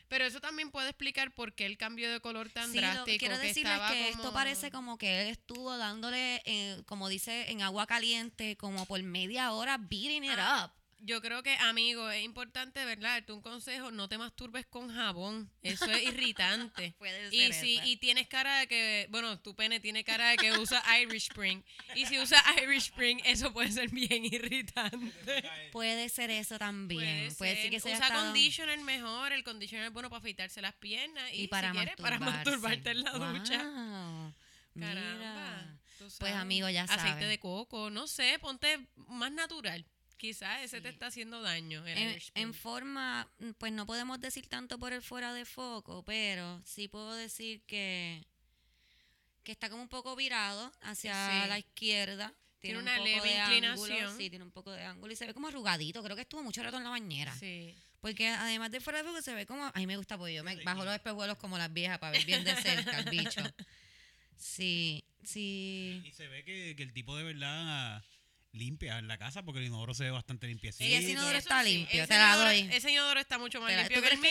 Pero 0.08 0.26
eso 0.26 0.40
también 0.42 0.70
puede 0.70 0.90
explicar 0.90 1.32
por 1.32 1.54
qué 1.54 1.64
el 1.64 1.78
cambio 1.78 2.12
de 2.12 2.20
color 2.20 2.50
tan 2.50 2.70
Sí, 2.70 2.76
lo 2.76 2.82
drástico. 2.82 3.06
que 3.06 3.18
quiero 3.18 3.40
que 3.40 3.46
decirles 3.46 3.80
que 3.90 4.08
esto 4.10 4.18
como- 4.18 4.32
parece 4.34 4.70
como 4.70 4.98
que 4.98 5.22
él 5.22 5.28
estuvo 5.28 5.74
dándole, 5.78 6.42
eh, 6.44 6.82
como 6.84 7.08
dice, 7.08 7.50
en 7.50 7.62
agua 7.62 7.86
caliente, 7.86 8.56
como 8.58 8.84
por 8.84 9.02
media 9.02 9.52
hora, 9.52 9.78
beating 9.78 10.24
it 10.24 10.32
Ah, 10.36 10.66
up. 10.70 10.81
Yo 11.04 11.20
creo 11.20 11.42
que, 11.42 11.54
amigo, 11.56 12.08
es 12.10 12.22
importante, 12.24 12.84
¿verdad? 12.84 13.14
Darte 13.14 13.32
un 13.32 13.42
consejo, 13.42 13.90
no 13.90 14.08
te 14.08 14.18
masturbes 14.18 14.66
con 14.66 14.94
jabón. 14.94 15.50
Eso 15.62 15.90
es 15.90 16.02
irritante. 16.04 16.94
Puede 16.98 17.34
Y 17.34 17.40
ser 17.40 17.54
si 17.54 17.74
esa. 17.76 17.86
y 17.86 17.96
tienes 17.96 18.28
cara 18.28 18.60
de 18.60 18.68
que, 18.68 19.08
bueno, 19.10 19.38
tu 19.40 19.56
pene 19.56 19.80
tiene 19.80 20.04
cara 20.04 20.30
de 20.30 20.36
que 20.36 20.52
usa 20.58 20.80
Irish 21.00 21.24
Spring. 21.30 21.60
Y 21.96 22.06
si 22.06 22.20
usa 22.20 22.40
Irish 22.62 22.84
Spring, 22.90 23.20
eso 23.24 23.52
puede 23.52 23.72
ser 23.72 23.88
bien 23.90 24.24
irritante. 24.24 25.50
Puede 25.72 26.08
ser 26.08 26.30
eso 26.30 26.56
también. 26.58 27.34
Puede, 27.36 27.56
ser 27.56 27.70
que 27.70 27.80
sea 27.80 27.96
Usa 27.96 28.14
conditioner 28.14 28.78
mejor. 28.80 29.32
El 29.32 29.42
conditioner 29.42 29.86
es 29.86 29.92
bueno 29.92 30.08
para 30.08 30.18
afeitarse 30.20 30.62
las 30.62 30.74
piernas. 30.74 31.32
Y, 31.32 31.42
y 31.42 31.48
para 31.48 31.72
si 31.72 31.76
quieres, 31.78 31.96
para 31.96 32.18
masturbarte 32.20 32.90
en 32.92 33.02
la 33.02 33.10
ducha. 33.12 33.58
Caramba. 33.58 34.34
Mira. 34.74 35.78
Pues 35.98 36.14
sabes. 36.14 36.34
amigo, 36.34 36.68
ya 36.68 36.84
Aceite 36.84 37.02
saben. 37.08 37.28
de 37.28 37.38
coco, 37.38 37.90
no 37.90 38.06
sé, 38.06 38.38
ponte 38.40 38.86
más 39.08 39.30
natural. 39.30 39.84
Quizás 40.22 40.62
ese 40.62 40.80
te 40.80 40.88
está 40.88 41.08
haciendo 41.08 41.42
daño. 41.42 41.84
el 41.84 42.22
En, 42.36 42.54
forma, 42.54 43.28
mm, 43.40 43.50
pues 43.58 43.72
no 43.72 43.86
podemos 43.86 44.20
decir 44.20 44.46
tanto 44.46 44.78
por 44.78 44.92
el 44.92 45.02
fuera 45.02 45.34
de 45.34 45.44
foco, 45.44 46.04
pero 46.04 46.62
sí 46.64 46.86
puedo 46.86 47.12
decir 47.14 47.60
que, 47.66 48.24
que 49.42 49.50
está 49.50 49.68
como 49.68 49.82
un 49.82 49.88
poco 49.88 50.14
virado 50.14 50.72
hacia 50.82 51.12
Sí. 51.42 51.48
la 51.48 51.58
izquierda. 51.58 52.32
Tiene 52.60 52.78
un 52.78 52.84
una 52.84 52.98
poco 52.98 53.08
leve 53.08 53.28
de 53.30 53.38
ángulo, 53.40 53.66
inclinación. 53.88 54.16
sí, 54.16 54.30
tiene 54.30 54.44
un 54.44 54.52
poco 54.52 54.70
de 54.70 54.84
ángulo 54.84 55.12
y 55.12 55.16
se 55.16 55.26
ve 55.26 55.34
como 55.34 55.48
arrugadito. 55.48 56.04
Creo 56.04 56.14
que 56.14 56.22
estuvo 56.22 56.44
mucho 56.44 56.62
rato 56.62 56.76
en 56.76 56.84
la 56.84 56.90
bañera. 56.90 57.34
Sí. 57.34 57.74
Porque 58.00 58.28
además 58.28 58.70
de 58.70 58.80
fuera 58.80 59.02
de 59.02 59.08
foco 59.08 59.20
se 59.22 59.34
ve 59.34 59.44
como. 59.44 59.64
A 59.64 59.72
mí 59.74 59.88
me 59.88 59.96
gusta 59.96 60.16
porque 60.16 60.34
yo 60.34 60.44
me 60.44 60.54
bajo 60.62 60.84
los 60.84 60.94
espejuelos 60.94 61.36
como 61.36 61.58
las 61.58 61.72
viejas 61.72 61.98
para 61.98 62.12
ver 62.12 62.24
bien 62.24 62.44
de 62.44 62.54
cerca 62.54 62.96
el 63.00 63.10
bicho. 63.10 63.40
Sí, 64.36 65.04
sí. 65.22 66.02
Y 66.04 66.10
se 66.12 66.26
ve 66.28 66.44
que, 66.44 66.74
que 66.76 66.82
el 66.82 66.92
tipo 66.92 67.16
de 67.16 67.22
verdad 67.24 68.02
limpia 68.52 68.98
en 68.98 69.08
la 69.08 69.16
casa 69.18 69.42
porque 69.42 69.60
el 69.60 69.66
inodoro 69.66 69.94
se 69.94 70.04
ve 70.04 70.10
bastante 70.10 70.46
limpiecito. 70.46 70.84
Sí, 70.84 70.94
ese 70.94 71.10
inodoro 71.12 71.38
está 71.38 71.62
sí, 71.64 71.72
limpio, 71.74 72.02
ese 72.04 72.06
te 72.12 72.18
la 72.18 72.34
inodoro- 72.34 72.44
doy. 72.44 72.68
Ese 72.76 72.90
inodoro 72.92 73.20
está 73.20 73.38
mucho 73.38 73.60
más 73.60 73.72
limpio 73.74 73.96
¿Tú 74.00 74.02
que 74.06 74.14
el 74.14 74.20
mío. 74.20 74.30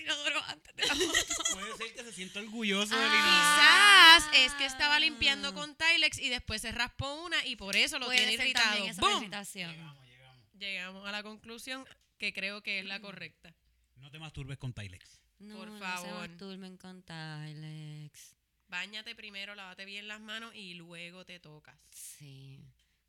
inodoro 0.00 0.42
antes 0.44 0.76
de 0.76 0.86
la 0.86 0.94
foto? 0.94 1.44
Puede 1.54 1.76
ser 1.78 1.94
que 1.94 2.02
se 2.04 2.12
sienta 2.12 2.40
orgulloso 2.40 2.94
del 2.94 3.08
Ah. 3.10 4.18
inodoro. 4.20 4.28
Quizás 4.30 4.44
es 4.46 4.52
que 4.54 4.66
estaba 4.66 5.00
limpiando 5.00 5.54
con 5.54 5.74
Tilex 5.76 6.18
y 6.18 6.28
después 6.28 6.60
se 6.62 6.70
raspó 6.72 7.24
una 7.24 7.44
y 7.46 7.56
por 7.56 7.74
eso 7.76 7.98
lo 7.98 8.06
Puede 8.06 8.18
tiene 8.18 8.36
ser 8.36 8.46
irritado. 8.48 8.66
también 8.72 8.90
esa 8.90 9.00
la 9.02 9.08
¡Bum! 9.08 9.22
irritación. 9.22 9.70
Llegamos, 9.72 10.06
llegamos. 10.06 10.46
Llegamos 10.58 11.08
a 11.08 11.12
la 11.12 11.22
conclusión 11.22 11.84
que 12.18 12.32
creo 12.34 12.62
que 12.62 12.78
es 12.78 12.84
la 12.84 13.00
correcta. 13.00 13.54
No 13.96 14.10
te 14.10 14.18
masturbes 14.18 14.58
con 14.58 14.72
Tilex. 14.74 15.20
No, 15.38 15.56
Por 15.56 15.68
no 15.68 15.78
se 15.78 15.84
favor. 15.84 16.28
masturben 16.28 16.76
con 16.76 17.02
Tilex. 17.02 18.36
Báñate 18.68 19.14
primero, 19.14 19.54
lávate 19.54 19.84
bien 19.84 20.08
las 20.08 20.20
manos 20.20 20.54
y 20.54 20.74
luego 20.74 21.24
te 21.24 21.40
tocas. 21.40 21.76
Sí. 21.90 22.60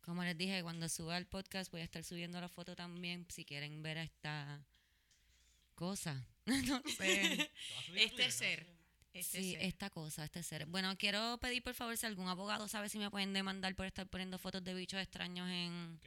Como 0.04 0.22
les 0.22 0.36
dije, 0.36 0.62
cuando 0.62 0.88
suba 0.88 1.16
el 1.16 1.26
podcast 1.26 1.72
voy 1.72 1.80
a 1.80 1.84
estar 1.84 2.04
subiendo 2.04 2.40
la 2.40 2.48
foto 2.48 2.76
también 2.76 3.26
si 3.30 3.44
quieren 3.44 3.82
ver 3.82 3.96
esta 3.96 4.62
cosa. 5.74 6.26
no 6.46 6.82
sé. 6.96 7.50
Este 7.94 8.30
ser. 8.30 8.66
Este 9.14 9.40
sí, 9.40 9.52
ser. 9.52 9.62
esta 9.62 9.90
cosa, 9.90 10.24
este 10.24 10.42
ser. 10.42 10.66
Bueno, 10.66 10.96
quiero 10.98 11.38
pedir 11.38 11.62
por 11.62 11.74
favor 11.74 11.96
si 11.96 12.04
algún 12.04 12.28
abogado 12.28 12.68
sabe 12.68 12.88
si 12.88 12.98
me 12.98 13.10
pueden 13.10 13.32
demandar 13.32 13.74
por 13.76 13.86
estar 13.86 14.06
poniendo 14.06 14.38
fotos 14.38 14.62
de 14.62 14.74
bichos 14.74 15.00
extraños 15.00 15.48
en, 15.48 16.00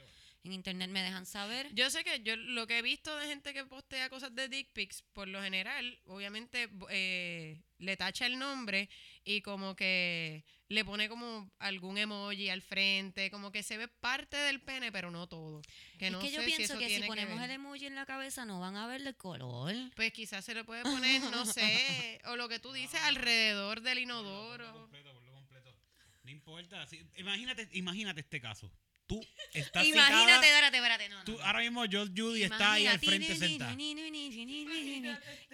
en 0.47 0.53
internet, 0.53 0.89
me 0.89 1.03
dejan 1.03 1.25
saber. 1.25 1.69
Yo 1.73 1.89
sé 1.89 2.03
que 2.03 2.21
yo 2.23 2.35
lo 2.35 2.65
que 2.67 2.79
he 2.79 2.81
visto 2.81 3.15
de 3.15 3.27
gente 3.27 3.53
que 3.53 3.65
postea 3.65 4.09
cosas 4.09 4.33
de 4.33 4.47
dick 4.47 4.71
pics, 4.73 5.03
por 5.13 5.27
lo 5.27 5.41
general, 5.41 5.99
obviamente 6.05 6.69
eh, 6.89 7.61
le 7.77 7.97
tacha 7.97 8.25
el 8.25 8.39
nombre 8.39 8.89
y 9.23 9.41
como 9.41 9.75
que 9.75 10.43
le 10.69 10.83
pone 10.83 11.07
como 11.07 11.51
algún 11.59 11.97
emoji 11.97 12.49
al 12.49 12.61
frente, 12.61 13.29
como 13.29 13.51
que 13.51 13.63
se 13.63 13.77
ve 13.77 13.87
parte 13.87 14.35
del 14.37 14.61
pene, 14.61 14.91
pero 14.91 15.11
no 15.11 15.27
todo. 15.27 15.61
Que 15.97 16.07
es 16.07 16.11
no 16.11 16.19
que 16.19 16.31
yo 16.31 16.41
sé 16.41 16.49
si 16.49 16.55
pienso 16.55 16.73
eso 16.73 16.79
que 16.79 16.89
si 16.89 17.03
ponemos 17.03 17.41
el 17.41 17.51
emoji 17.51 17.85
en 17.85 17.95
la 17.95 18.05
cabeza 18.05 18.45
no 18.45 18.59
van 18.59 18.75
a 18.75 18.87
ver 18.87 19.01
el 19.01 19.15
color. 19.15 19.73
Pues 19.95 20.11
quizás 20.11 20.43
se 20.43 20.53
le 20.53 20.63
puede 20.63 20.83
poner, 20.83 21.21
no 21.23 21.45
sé, 21.45 22.21
o 22.25 22.35
lo 22.35 22.49
que 22.49 22.59
tú 22.59 22.73
dices, 22.73 22.99
alrededor 23.03 23.81
del 23.81 23.99
inodoro. 23.99 24.73
completo, 24.73 25.13
ponlo 25.13 25.33
completo. 25.33 25.75
No 26.23 26.31
importa. 26.31 26.85
imagínate, 27.15 27.69
imagínate 27.73 28.21
este 28.21 28.41
caso. 28.41 28.71
Tú 29.07 29.25
estás 29.53 29.85
Imagínate, 29.87 30.19
citada, 30.19 30.35
espérate, 30.35 30.77
espérate, 30.77 31.09
no, 31.09 31.17
no, 31.19 31.23
tú, 31.23 31.39
ahora 31.41 31.59
mismo 31.59 31.83
George 31.89 32.13
Judy 32.15 32.43
está 32.43 32.73
ahí 32.73 32.87
al 32.87 32.99
frente 32.99 33.35
sentada. 33.37 33.75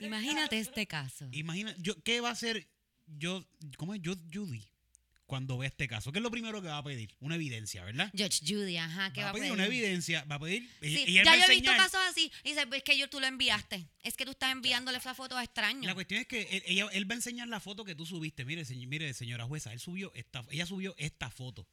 Imagínate 0.01 0.59
este 0.59 0.87
caso. 0.87 1.27
Imagina, 1.31 1.75
yo, 1.77 1.95
¿qué 2.03 2.19
va 2.21 2.29
a 2.29 2.31
hacer 2.33 2.67
yo, 3.07 3.45
¿cómo 3.77 3.93
es 3.93 4.01
George 4.03 4.23
Judy 4.33 4.65
cuando 5.25 5.57
ve 5.57 5.67
este 5.67 5.87
caso? 5.87 6.11
¿Qué 6.11 6.19
es 6.19 6.23
lo 6.23 6.31
primero 6.31 6.61
que 6.61 6.67
va 6.67 6.77
a 6.77 6.83
pedir? 6.83 7.13
Una 7.19 7.35
evidencia, 7.35 7.83
¿verdad? 7.83 8.11
George 8.15 8.39
Judy, 8.45 8.77
ajá, 8.77 9.11
¿qué 9.13 9.21
va 9.21 9.25
va 9.25 9.29
a 9.31 9.33
pedir 9.33 9.51
una 9.51 9.65
evidencia, 9.65 10.23
va 10.25 10.35
a 10.35 10.39
pedir. 10.39 10.69
Sí, 10.81 11.03
y 11.07 11.17
él 11.17 11.25
ya 11.25 11.31
va 11.31 11.37
yo 11.37 11.43
he 11.43 11.55
visto 11.55 11.71
enseñar- 11.71 11.77
casos 11.77 11.99
así. 12.09 12.31
Y 12.43 12.49
dice, 12.49 12.65
es 12.71 12.83
que 12.83 12.97
yo, 12.97 13.09
tú 13.09 13.19
lo 13.19 13.27
enviaste. 13.27 13.87
Es 14.03 14.15
que 14.15 14.25
tú 14.25 14.31
estás 14.31 14.51
enviándole 14.51 14.97
esa 14.97 15.13
foto 15.13 15.37
a 15.37 15.43
extraños. 15.43 15.85
La 15.85 15.93
cuestión 15.93 16.21
es 16.21 16.27
que 16.27 16.41
él, 16.51 16.63
ella- 16.65 16.89
él 16.91 17.09
va 17.09 17.13
a 17.13 17.17
enseñar 17.17 17.47
la 17.47 17.59
foto 17.59 17.83
que 17.85 17.93
tú 17.95 18.05
subiste. 18.05 18.45
Mire, 18.45 18.63
mire, 18.87 19.13
señora 19.13 19.45
jueza, 19.45 19.71
él 19.73 19.79
subió 19.79 20.11
esta, 20.15 20.43
ella 20.49 20.65
subió 20.65 20.95
esta 20.97 21.29
foto. 21.29 21.67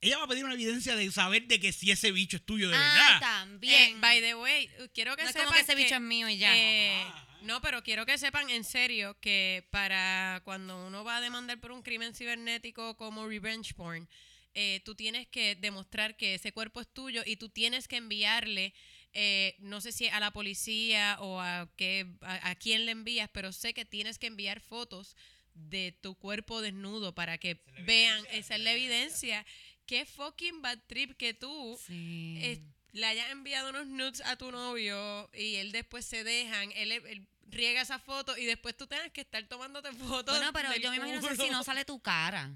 Ella 0.00 0.18
va 0.18 0.24
a 0.24 0.28
pedir 0.28 0.44
una 0.44 0.54
evidencia 0.54 0.94
de 0.94 1.10
saber 1.10 1.48
de 1.48 1.58
que 1.58 1.72
si 1.72 1.90
ese 1.90 2.12
bicho 2.12 2.36
es 2.36 2.46
tuyo 2.46 2.68
de 2.68 2.76
ah, 2.76 2.80
verdad. 2.80 3.20
también. 3.20 3.96
Eh, 3.96 4.00
by 4.00 4.20
the 4.20 4.34
way, 4.36 4.70
quiero 4.94 5.16
que 5.16 5.22
no 5.22 5.28
es 5.28 5.32
sepan 5.32 5.46
como 5.46 5.56
que 5.56 5.62
ese 5.62 5.74
bicho 5.74 5.94
es 5.94 6.00
mío 6.00 6.28
y 6.28 6.38
ya. 6.38 6.56
Eh, 6.56 7.04
no, 7.42 7.60
pero 7.60 7.82
quiero 7.82 8.06
que 8.06 8.16
sepan 8.16 8.48
en 8.50 8.62
serio 8.62 9.18
que 9.20 9.66
para 9.70 10.40
cuando 10.44 10.86
uno 10.86 11.02
va 11.02 11.16
a 11.16 11.20
demandar 11.20 11.58
por 11.60 11.72
un 11.72 11.82
crimen 11.82 12.14
cibernético 12.14 12.96
como 12.96 13.26
revenge 13.26 13.74
porn, 13.74 14.08
eh, 14.54 14.80
tú 14.84 14.94
tienes 14.94 15.26
que 15.26 15.56
demostrar 15.56 16.16
que 16.16 16.34
ese 16.34 16.52
cuerpo 16.52 16.80
es 16.80 16.88
tuyo 16.92 17.22
y 17.26 17.36
tú 17.36 17.48
tienes 17.48 17.88
que 17.88 17.96
enviarle, 17.96 18.74
eh, 19.12 19.56
no 19.58 19.80
sé 19.80 19.92
si 19.92 20.08
a 20.08 20.20
la 20.20 20.32
policía 20.32 21.16
o 21.20 21.40
a, 21.40 21.68
qué, 21.76 22.06
a, 22.22 22.50
a 22.50 22.54
quién 22.54 22.86
le 22.86 22.92
envías, 22.92 23.30
pero 23.32 23.52
sé 23.52 23.74
que 23.74 23.84
tienes 23.84 24.18
que 24.18 24.28
enviar 24.28 24.60
fotos 24.60 25.16
de 25.54 25.92
tu 25.92 26.14
cuerpo 26.14 26.60
desnudo 26.60 27.14
para 27.14 27.38
que 27.38 27.62
vean, 27.84 28.24
esa 28.30 28.54
es 28.54 28.60
la 28.60 28.72
evidencia. 28.72 29.44
Qué 29.88 30.04
fucking 30.04 30.60
bad 30.60 30.78
trip 30.86 31.16
que 31.16 31.32
tú 31.32 31.80
sí. 31.82 32.38
eh, 32.42 32.62
le 32.92 33.06
hayas 33.06 33.30
enviado 33.30 33.70
unos 33.70 33.86
nudes 33.86 34.20
a 34.26 34.36
tu 34.36 34.52
novio 34.52 35.30
y 35.32 35.56
él 35.56 35.72
después 35.72 36.04
se 36.04 36.24
dejan, 36.24 36.70
él, 36.72 36.92
él 36.92 37.26
riega 37.46 37.80
esa 37.80 37.98
foto 37.98 38.36
y 38.36 38.44
después 38.44 38.76
tú 38.76 38.86
tengas 38.86 39.10
que 39.12 39.22
estar 39.22 39.42
tomándote 39.48 39.90
fotos. 39.94 40.36
bueno, 40.36 40.52
pero 40.52 40.76
yo 40.76 40.90
me 40.90 40.98
imagino 40.98 41.26
que 41.26 41.36
si 41.36 41.48
no 41.48 41.64
sale 41.64 41.86
tu 41.86 42.00
cara. 42.00 42.54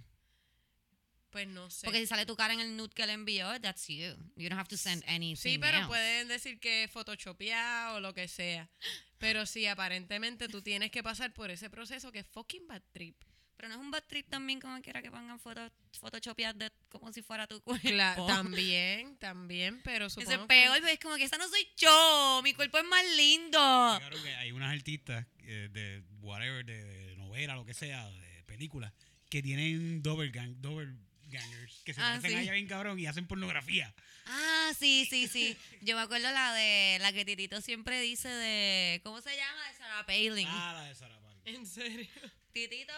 Pues 1.30 1.48
no 1.48 1.70
sé. 1.70 1.86
Porque 1.86 2.00
si 2.00 2.06
sale 2.06 2.26
tu 2.26 2.36
cara 2.36 2.52
en 2.52 2.60
el 2.60 2.76
nude 2.76 2.92
que 2.94 3.06
le 3.06 3.14
envió, 3.14 3.58
that's 3.62 3.88
you. 3.88 4.14
You 4.36 4.50
don't 4.50 4.60
have 4.60 4.68
to 4.68 4.76
send 4.76 5.02
anything 5.06 5.36
sí, 5.36 5.58
pero 5.58 5.78
else. 5.78 5.88
pueden 5.88 6.28
decir 6.28 6.60
que 6.60 6.84
es 6.84 6.90
photoshopeado 6.90 7.96
o 7.96 8.00
lo 8.00 8.12
que 8.12 8.28
sea. 8.28 8.68
Pero 9.16 9.46
sí, 9.46 9.66
aparentemente 9.66 10.48
tú 10.48 10.60
tienes 10.60 10.90
que 10.90 11.02
pasar 11.02 11.32
por 11.32 11.50
ese 11.50 11.70
proceso 11.70 12.12
que 12.12 12.18
es 12.18 12.26
fucking 12.26 12.66
bad 12.66 12.82
trip. 12.92 13.16
Pero 13.56 13.68
no 13.68 13.74
es 13.76 13.80
un 13.80 13.90
bad 13.90 14.02
trip 14.08 14.28
también 14.28 14.58
como 14.60 14.80
quiera 14.82 15.00
que 15.02 15.10
pongan 15.10 15.38
fotos 15.38 15.70
photoshopeadas 16.00 16.58
de 16.58 16.70
como 16.88 17.12
si 17.12 17.22
fuera 17.22 17.46
tu 17.46 17.60
cuerpo. 17.60 17.88
Cla- 17.88 18.16
también, 18.26 19.16
también, 19.18 19.80
pero 19.84 20.06
Ese 20.06 20.20
supongo 20.20 20.42
es 20.42 20.48
peor, 20.48 20.88
es 20.88 20.98
como 20.98 21.16
que 21.16 21.24
esa 21.24 21.38
no 21.38 21.48
soy 21.48 21.68
yo. 21.76 22.40
Mi 22.42 22.54
cuerpo 22.54 22.78
es 22.78 22.84
más 22.84 23.04
lindo. 23.16 23.58
Claro 23.98 24.22
que 24.22 24.34
hay 24.34 24.50
unas 24.52 24.72
artistas 24.72 25.26
eh, 25.40 25.68
de 25.70 26.02
whatever, 26.20 26.64
de, 26.64 26.82
de 26.84 27.16
novela, 27.16 27.54
lo 27.54 27.64
que 27.64 27.74
sea, 27.74 28.08
de 28.08 28.42
películas, 28.44 28.92
que 29.30 29.42
tienen 29.42 30.02
double 30.02 30.30
gang, 30.30 30.54
double 30.56 30.92
gangers, 31.28 31.80
que 31.84 31.94
se 31.94 32.00
Ah, 32.00 32.08
parecen 32.20 32.30
sí. 32.32 32.36
a 32.36 32.42
ella 32.42 32.52
bien 32.52 32.66
cabrón 32.66 32.98
y 32.98 33.06
hacen 33.06 33.26
pornografía. 33.26 33.94
Ah, 34.26 34.72
sí, 34.78 35.06
sí, 35.08 35.28
sí. 35.28 35.56
Yo 35.82 35.96
me 35.96 36.02
acuerdo 36.02 36.30
la 36.32 36.52
de 36.54 36.98
la 37.00 37.12
que 37.12 37.24
Titito 37.24 37.60
siempre 37.60 38.00
dice 38.00 38.28
de. 38.28 39.00
¿Cómo 39.04 39.20
se 39.20 39.36
llama? 39.36 39.68
De 39.68 39.74
Sarah 39.78 40.06
Palin. 40.06 40.48
Ah, 40.50 40.72
la 40.74 40.84
de 40.84 40.94
Sarah 40.94 41.18
Palin. 41.20 41.40
En 41.44 41.66
serio. 41.66 42.08
Titito. 42.52 42.92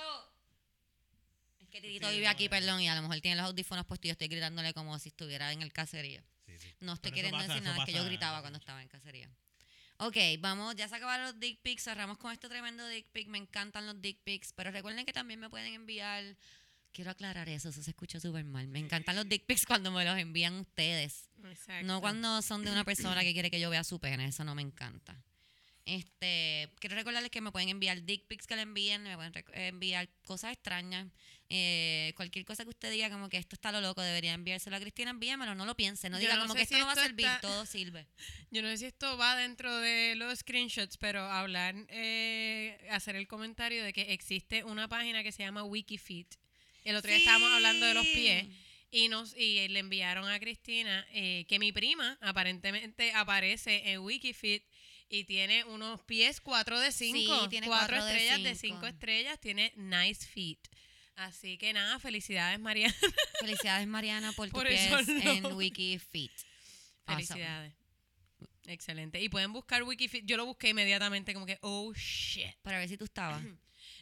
Que 1.75 1.81
Titito 1.81 2.09
vive 2.09 2.29
aquí, 2.29 2.49
perdón, 2.49 2.83
y 2.83 2.89
a 2.89 2.95
lo 2.95 3.03
mejor 3.03 3.21
tiene 3.21 3.37
los 3.37 3.47
audífonos 3.47 3.85
puestos 3.85 4.05
y 4.05 4.09
yo 4.11 4.13
estoy 4.13 4.29
gritándole 4.29 4.73
como 4.73 4.97
si 5.01 5.09
estuviera 5.09 5.51
en 5.51 5.61
el 5.61 5.73
caserío. 5.73 6.23
Sí, 6.47 6.53
sí. 6.57 6.69
No 6.79 6.93
estoy 6.93 7.11
queriendo 7.11 7.37
pasa, 7.37 7.49
decir 7.49 7.65
nada, 7.65 7.79
es 7.79 7.85
que 7.85 7.91
yo 7.91 7.99
pasa 7.99 8.09
gritaba 8.11 8.41
cuando 8.43 8.61
estaba 8.61 8.81
en 8.81 8.87
cacería. 8.87 9.29
Ok, 9.97 10.17
vamos, 10.39 10.77
ya 10.77 10.87
se 10.87 10.95
acabaron 10.95 11.27
los 11.27 11.41
dick 11.41 11.59
pics, 11.63 11.83
cerramos 11.83 12.17
con 12.19 12.31
este 12.31 12.49
tremendo 12.49 12.87
dick 12.87 13.09
pic, 13.11 13.27
me 13.27 13.39
encantan 13.39 13.87
los 13.87 14.01
dick 14.01 14.21
pics, 14.23 14.53
pero 14.53 14.71
recuerden 14.71 15.05
que 15.05 15.13
también 15.13 15.41
me 15.41 15.51
pueden 15.51 15.75
enviar, 15.75 16.37
quiero 16.93 17.11
aclarar 17.11 17.49
eso, 17.49 17.71
eso 17.71 17.83
se 17.83 17.91
escucha 17.91 18.21
súper 18.21 18.45
mal, 18.45 18.69
me 18.69 18.79
encantan 18.79 19.17
los 19.17 19.29
dick 19.29 19.45
pics 19.45 19.67
cuando 19.67 19.91
me 19.91 20.05
los 20.05 20.17
envían 20.17 20.55
ustedes, 20.55 21.29
Exacto. 21.43 21.89
no 21.89 22.01
cuando 22.01 22.41
son 22.43 22.65
de 22.65 22.71
una 22.71 22.85
persona 22.85 23.23
que 23.23 23.33
quiere 23.33 23.51
que 23.51 23.59
yo 23.59 23.69
vea 23.69 23.83
su 23.83 23.99
pene, 23.99 24.27
eso 24.27 24.45
no 24.45 24.55
me 24.55 24.63
encanta. 24.63 25.21
Este, 25.87 26.71
quiero 26.79 26.97
recordarles 26.97 27.31
que 27.31 27.43
me 27.43 27.53
pueden 27.53 27.69
enviar 27.69 28.01
dick 28.05 28.27
pics 28.27 28.47
que 28.47 28.57
le 28.57 28.63
envíen, 28.63 29.03
me 29.03 29.17
pueden 29.17 29.33
enviar 29.53 30.09
cosas 30.25 30.53
extrañas, 30.53 31.09
eh, 31.51 32.13
cualquier 32.17 32.45
cosa 32.45 32.65
que 32.65 32.71
usted 32.71 32.91
diga 32.91 33.11
como 33.11 33.29
que 33.29 33.37
esto 33.37 33.55
está 33.55 33.71
lo 33.71 33.81
loco, 33.81 34.01
debería 34.01 34.33
enviárselo 34.33 34.77
a 34.77 34.81
Cristina, 34.81 35.11
envíamelo, 35.11 35.55
no 35.55 35.67
lo 35.67 35.77
piense, 35.77 36.09
no 36.11 36.17
Yo 36.17 36.23
diga 36.23 36.35
no 36.37 36.43
como 36.43 36.55
que 36.55 36.61
si 36.61 36.75
esto 36.75 36.79
no 36.79 36.87
va 36.87 36.93
a 36.93 36.97
servir, 36.97 37.27
está- 37.27 37.41
todo 37.41 37.67
sirve. 37.67 38.07
Yo 38.51 38.63
no 38.63 38.69
sé 38.69 38.79
si 38.79 38.85
esto 38.87 39.17
va 39.19 39.37
dentro 39.37 39.77
de 39.79 40.15
los 40.17 40.39
screenshots, 40.39 40.97
pero 40.97 41.21
hablar, 41.23 41.75
eh, 41.89 42.79
hacer 42.91 43.17
el 43.17 43.27
comentario 43.29 43.85
de 43.85 43.93
que 43.93 44.13
existe 44.13 44.65
una 44.65 44.89
página 44.89 45.23
que 45.23 45.33
se 45.33 45.43
llama 45.43 45.65
Wikifeet. 45.65 46.27
El 46.85 46.97
otro 46.97 47.09
día 47.09 47.19
estábamos 47.19 47.51
hablando 47.53 47.87
de 47.87 47.95
los 47.95 48.07
pies 48.07 48.47
y 48.91 49.09
nos 49.09 49.37
y 49.37 49.67
le 49.69 49.79
enviaron 49.81 50.29
a 50.29 50.39
Cristina 50.39 51.07
eh, 51.13 51.45
que 51.49 51.59
mi 51.59 51.73
prima 51.73 52.19
aparentemente 52.21 53.13
aparece 53.13 53.91
en 53.93 54.01
Wikifeet 54.01 54.63
y 55.09 55.25
tiene 55.25 55.65
unos 55.65 56.03
pies 56.03 56.41
4 56.41 56.79
de 56.81 56.91
5, 56.93 57.19
Sí, 57.43 57.49
tiene 57.49 57.67
cuatro 57.67 57.97
cuatro 57.97 58.05
de 58.07 58.13
estrellas 58.13 58.43
de 58.43 58.55
cinco. 58.55 58.77
5 58.83 58.87
estrellas, 58.87 59.41
tiene 59.41 59.73
nice 59.77 60.27
feet. 60.27 60.59
Así 61.17 61.59
que 61.59 61.73
nada, 61.73 61.99
felicidades 61.99 62.59
Mariana. 62.59 62.95
Felicidades, 63.41 63.87
Mariana, 63.87 64.33
por, 64.33 64.51
Por 64.51 64.63
tu 64.63 64.69
pies 64.69 64.87
eso 64.87 65.13
no. 65.13 65.21
en. 65.21 65.47
Awesome. 67.07 67.27
Felicidades. 67.27 67.75
Excelente. 68.67 69.21
Y 69.21 69.29
pueden 69.29 69.53
buscar 69.53 69.83
Wikifeet. 69.83 70.25
Yo 70.25 70.37
lo 70.37 70.47
busqué 70.47 70.71
inmediatamente 70.71 71.35
como 71.35 71.47
que, 71.47 71.59
oh, 71.61 71.93
shit. 71.95 72.57
Para 72.63 72.79
ver 72.79 72.89
si 72.89 72.97
tú 72.97 73.05
estabas. 73.05 73.43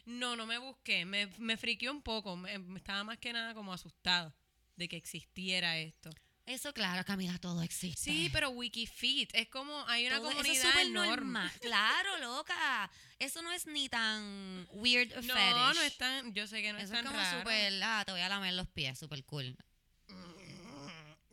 No, 0.05 0.35
no 0.35 0.45
me 0.45 0.57
busqué. 0.57 1.05
Me, 1.05 1.27
me 1.37 1.55
friqueó 1.55 1.89
un 1.91 2.01
poco. 2.01 2.35
Me, 2.35 2.59
me 2.59 2.77
estaba 2.77 3.05
más 3.05 3.19
que 3.19 3.31
nada 3.31 3.53
como 3.53 3.71
asustada 3.71 4.35
de 4.75 4.89
que 4.89 4.97
existiera 4.97 5.77
esto. 5.77 6.09
Eso, 6.45 6.73
claro, 6.73 7.05
Camila, 7.05 7.37
todo 7.39 7.61
existe. 7.61 8.01
Sí, 8.11 8.29
pero 8.33 8.49
Wikifit 8.49 9.29
es 9.33 9.47
como 9.47 9.87
hay 9.87 10.07
una 10.07 10.17
Todo- 10.17 10.29
eso 10.31 10.37
comunidad 10.39 10.65
es 10.65 10.71
súper 10.71 10.87
enorme. 10.87 11.09
normal. 11.15 11.51
Claro, 11.61 12.17
loca. 12.17 12.91
Eso 13.17 13.41
no 13.41 13.51
es 13.53 13.65
ni 13.65 13.87
tan 13.87 14.67
weird 14.71 15.13
No, 15.23 15.33
fetish. 15.33 15.75
no 15.75 15.81
es 15.81 15.97
tan, 15.97 16.33
yo 16.33 16.45
sé 16.45 16.61
que 16.61 16.73
no 16.73 16.79
Eso 16.79 16.87
es 16.93 16.99
es 16.99 17.03
tan 17.03 17.05
como 17.05 17.17
raro. 17.23 17.39
súper, 17.39 17.81
ah, 17.83 18.03
te 18.05 18.11
voy 18.11 18.19
a 18.21 18.27
lamer 18.29 18.53
los 18.55 18.67
pies, 18.67 18.99
súper 18.99 19.23
cool. 19.23 19.55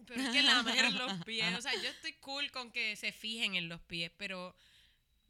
Pero 0.07 0.23
es 0.23 0.29
que 0.31 0.43
lamer 0.43 0.93
los 0.93 1.13
pies, 1.25 1.57
o 1.59 1.61
sea, 1.63 1.73
yo 1.75 1.89
estoy 1.89 2.13
cool 2.15 2.51
con 2.51 2.71
que 2.73 2.97
se 2.97 3.13
fijen 3.13 3.55
en 3.57 3.69
los 3.69 3.81
pies, 3.81 4.11
pero 4.17 4.55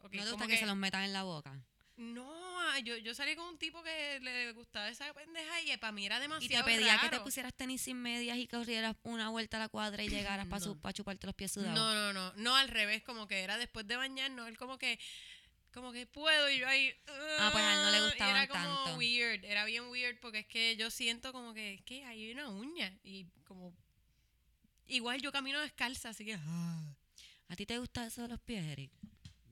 ¿No 0.02 0.08
te 0.10 0.18
como 0.18 0.30
gusta 0.30 0.46
que, 0.46 0.56
se 0.58 0.66
los 0.66 0.76
metan 0.76 1.02
en 1.04 1.12
la 1.12 1.22
boca? 1.22 1.58
No, 1.96 2.49
yo, 2.84 2.96
yo 2.98 3.14
salí 3.14 3.34
con 3.36 3.46
un 3.48 3.58
tipo 3.58 3.82
que 3.82 4.20
le 4.20 4.52
gustaba 4.52 4.88
esa 4.88 5.12
pendeja 5.14 5.60
y 5.62 5.76
para 5.76 5.92
mí 5.92 6.06
era 6.06 6.18
Y 6.18 6.20
demasiado 6.22 6.64
te 6.64 6.70
pedía 6.72 6.98
que 7.00 7.08
te 7.08 7.20
pusieras 7.20 7.52
tenis 7.54 7.82
sin 7.82 7.96
medias 8.00 8.38
y 8.38 8.46
corrieras 8.46 8.96
una 9.02 9.28
vuelta 9.30 9.56
a 9.56 9.60
la 9.60 9.68
cuadra 9.68 10.02
y 10.02 10.08
llegaras 10.08 10.46
para 10.46 10.64
No. 10.66 10.92
chuparte 10.92 11.26
los 11.26 11.34
pies 11.34 11.52
sudados. 11.52 11.74
No, 11.74 11.94
no, 11.94 12.12
no, 12.12 12.32
no 12.36 12.56
al 12.56 12.68
revés, 12.68 13.02
como 13.02 13.26
que 13.26 13.40
era 13.40 13.58
después 13.58 13.86
de 13.86 13.96
bañarnos, 13.96 14.48
él 14.48 14.56
como 14.56 14.78
que 14.78 14.98
como 15.72 15.92
que 15.92 16.04
puedo 16.04 16.50
y 16.50 16.58
yo 16.58 16.66
ahí 16.68 16.92
Ah, 17.38 17.50
pues 17.52 17.62
a 17.64 17.74
él 17.74 17.82
no 17.82 17.90
le 17.92 17.98
y 17.98 18.00
gustaban 18.02 18.36
era 18.36 18.48
como 18.48 18.84
tanto. 18.84 18.98
weird, 18.98 19.44
era 19.44 19.64
bien 19.64 19.84
weird 19.88 20.18
porque 20.20 20.40
es 20.40 20.46
que 20.46 20.76
yo 20.76 20.90
siento 20.90 21.32
como 21.32 21.54
que 21.54 21.74
es 21.74 21.82
que 21.82 22.04
hay 22.04 22.32
una 22.32 22.48
uña 22.48 22.98
y 23.04 23.26
como 23.44 23.72
igual 24.88 25.20
yo 25.22 25.30
camino 25.30 25.60
descalza, 25.60 26.08
así 26.08 26.24
que 26.24 26.34
ah. 26.40 26.94
¿A 27.48 27.56
ti 27.56 27.66
te 27.66 27.78
gusta 27.78 28.06
eso 28.06 28.22
de 28.22 28.28
los 28.28 28.40
pies, 28.40 28.64
Eric? 28.64 28.90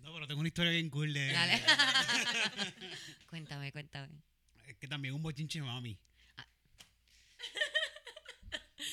No, 0.09 0.15
pero 0.15 0.27
tengo 0.27 0.41
una 0.41 0.49
historia 0.49 0.73
bien 0.73 0.89
cool 0.89 1.13
de. 1.13 1.33
Dale. 1.33 1.63
cuéntame, 3.29 3.71
cuéntame. 3.73 4.09
Es 4.67 4.77
que 4.79 4.89
también 4.89 5.13
un 5.15 5.23
bochinche 5.23 5.61
mami. 5.61 5.99
Ah. 6.39 6.47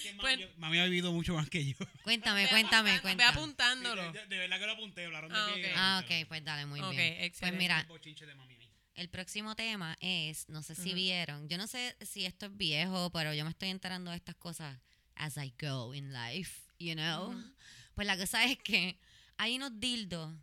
Que 0.04 0.14
mami, 0.14 0.20
Pues- 0.20 0.40
yo- 0.40 0.48
mami 0.58 0.80
ha 0.80 0.84
vivido 0.86 1.12
mucho 1.14 1.34
más 1.36 1.50
que 1.50 1.66
yo. 1.66 1.78
Cuéntame, 2.04 2.48
cuéntame, 2.50 2.94
Ve 2.94 3.02
cuéntame. 3.02 3.30
apuntándolo. 3.30 4.12
De, 4.12 4.26
de 4.28 4.38
verdad 4.38 4.60
que 4.60 4.66
lo 4.66 4.72
apunté, 4.74 5.06
hablaron 5.06 5.32
Ah, 5.34 5.48
de 5.48 5.54
pie. 5.54 5.66
ok. 5.72 5.74
Ah, 5.78 6.04
ok, 6.04 6.28
pues 6.28 6.44
dale, 6.44 6.66
muy 6.66 6.82
Ok, 6.82 6.92
bien. 6.92 7.14
Pues 7.16 7.28
excelente. 7.28 7.58
mira, 7.60 7.80
El 7.80 7.86
bochinche 7.88 8.26
de 8.26 8.36
mami. 8.36 8.56
el 8.96 9.10
próximo 9.10 9.56
tema 9.56 9.96
es, 10.02 10.50
no 10.50 10.64
sé 10.64 10.76
si 10.76 10.90
Ujú. 10.90 10.96
vieron, 10.96 11.48
yo 11.50 11.58
no 11.58 11.68
sé 11.68 11.96
si 12.02 12.26
esto 12.26 12.48
es 12.48 12.58
viejo, 12.58 13.10
pero 13.12 13.34
yo 13.34 13.44
me 13.46 13.52
estoy 13.52 13.70
enterando 13.70 14.12
de 14.12 14.18
estas 14.18 14.36
cosas 14.36 14.78
as 15.16 15.38
I 15.38 15.54
go 15.60 15.94
in 15.94 16.12
life, 16.12 16.62
you 16.78 16.94
know. 16.96 17.30
Ujú. 17.30 17.56
Pues 17.94 18.06
la 18.06 18.18
cosa 18.18 18.44
es 18.44 18.58
que 18.58 19.00
hay 19.38 19.56
unos 19.56 19.80
dildos 19.80 20.34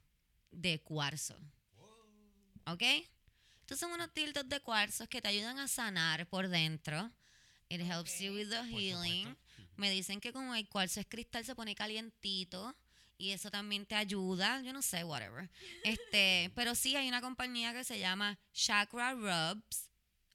de 0.52 0.80
cuarzo. 0.80 1.36
¿Ok? 2.66 2.82
Estos 3.60 3.78
son 3.78 3.92
unos 3.92 4.12
dildos 4.14 4.48
de 4.48 4.60
cuarzo 4.60 5.08
que 5.08 5.20
te 5.20 5.28
ayudan 5.28 5.58
a 5.58 5.66
sanar 5.66 6.28
por 6.28 6.48
dentro. 6.48 7.10
It 7.68 7.80
helps 7.80 8.20
you 8.20 8.32
with 8.34 8.50
the 8.50 8.62
healing. 8.64 9.36
Me 9.76 9.90
dicen 9.90 10.20
que 10.20 10.32
como 10.32 10.54
el 10.54 10.68
cuarzo 10.68 11.00
es 11.00 11.06
cristal 11.06 11.44
se 11.44 11.54
pone 11.54 11.74
calientito 11.74 12.76
y 13.16 13.30
eso 13.30 13.50
también 13.50 13.86
te 13.86 13.94
ayuda, 13.94 14.60
yo 14.62 14.72
no 14.72 14.82
sé, 14.82 15.04
whatever. 15.04 15.50
Este, 15.84 16.52
pero 16.54 16.74
sí 16.74 16.94
hay 16.96 17.08
una 17.08 17.20
compañía 17.20 17.72
que 17.72 17.84
se 17.84 17.98
llama 17.98 18.38
Chakra 18.52 19.14
Rubs 19.14 19.90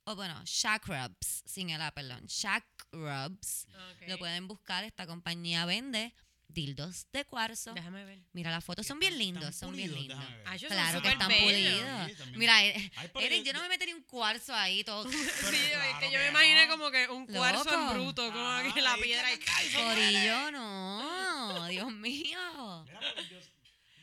o 0.09 0.15
bueno, 0.15 0.41
Chakrubs, 0.45 1.43
sin 1.45 1.69
el 1.69 1.81
A, 1.81 1.91
perdón. 1.91 2.25
Chakrubs. 2.27 3.67
Ok. 3.67 4.07
Lo 4.07 4.17
pueden 4.17 4.47
buscar, 4.47 4.85
esta 4.85 5.05
compañía 5.05 5.65
vende 5.65 6.13
dildos 6.47 7.07
de 7.11 7.25
cuarzo. 7.25 7.73
Déjame 7.73 8.03
ver. 8.05 8.19
Mira 8.33 8.49
las 8.51 8.63
fotos, 8.63 8.85
son 8.87 8.99
bien 8.99 9.17
lindos, 9.17 9.55
son 9.55 9.75
bien 9.75 9.93
lindos. 9.93 10.17
Ah, 10.45 10.55
Claro 10.57 11.01
que 11.01 11.09
están 11.09 11.27
pulidos. 11.41 12.11
Sí. 12.11 12.23
Mira, 12.35 12.65
eh, 12.65 12.91
Ay, 12.95 13.09
Eric, 13.21 13.43
yo- 13.45 13.53
no 13.53 13.61
me 13.61 13.69
metería 13.69 13.95
un 13.95 14.03
cuarzo 14.03 14.53
ahí 14.55 14.83
todo. 14.83 15.03
Sí, 15.11 15.15
es 15.55 15.71
claro 15.71 15.99
que 15.99 16.11
yo 16.11 16.19
me 16.19 16.27
imaginé 16.29 16.65
no. 16.65 16.71
como 16.71 16.91
que 16.91 17.07
un 17.09 17.25
cuarzo 17.27 17.73
en 17.73 17.93
bruto, 17.93 18.25
como 18.31 18.39
Ah, 18.47 18.63
que 18.73 18.81
la 18.81 18.95
piedra 18.97 19.33
y 19.33 19.39
Corillo, 19.73 20.51
no. 20.51 21.67
Dios 21.67 21.91
mío. 21.91 22.83
Mira, 22.85 22.99
pero 23.15 23.27
yo, 23.29 23.39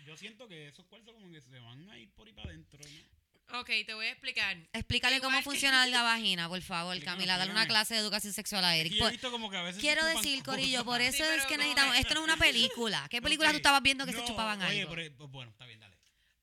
yo 0.06 0.16
siento 0.16 0.46
que 0.48 0.68
esos 0.68 0.84
cuartos 0.86 1.14
como 1.14 1.30
que 1.32 1.40
se 1.40 1.58
van 1.58 1.88
a 1.90 1.98
ir 1.98 2.10
por 2.12 2.26
ahí 2.26 2.32
para 2.34 2.50
adentro. 2.50 2.78
¿no? 2.78 3.13
Ok, 3.52 3.70
te 3.86 3.94
voy 3.94 4.06
a 4.06 4.10
explicar. 4.10 4.56
Explícale 4.72 5.16
Igual 5.16 5.28
cómo 5.30 5.38
que- 5.38 5.44
funciona 5.44 5.86
la 5.86 6.02
vagina, 6.02 6.48
por 6.48 6.60
favor, 6.62 6.98
Camila. 7.04 7.36
Dale 7.36 7.52
una 7.52 7.66
clase 7.68 7.94
de 7.94 8.00
educación 8.00 8.32
sexual 8.32 8.64
a 8.64 8.74
Eric. 8.76 8.92
que 8.92 8.98
yo 8.98 9.04
he 9.04 9.06
Por- 9.06 9.12
visto 9.12 9.30
como 9.30 9.50
que 9.50 9.56
a 9.58 9.62
veces 9.62 9.76
se 9.76 9.80
Quiero 9.80 10.00
chupan 10.02 10.16
decir, 10.16 10.38
cosas. 10.42 10.54
Corillo, 10.60 10.84
por 10.84 11.00
eso 11.00 11.16
Sí, 11.18 11.22
es 11.22 11.28
pero 11.28 11.42
que 11.42 11.48
como 11.54 11.58
necesitamos. 11.58 11.96
Esto 11.98 12.14
no 12.14 12.20
es 12.20 12.24
una 12.24 12.36
película. 12.44 13.06
¿Qué 13.10 13.22
película 13.22 13.50
tú 13.50 13.56
estabas 13.56 13.82
viendo 13.82 14.06
que 14.06 14.12
se 14.12 14.18
No, 14.18 14.26
chupaban 14.26 14.60
oye, 14.62 14.80
algo? 14.82 14.94
pero- 14.94 15.16
pues, 15.16 15.30
bueno, 15.30 15.50
está 15.52 15.66
bien, 15.66 15.78
dale. 15.78 15.93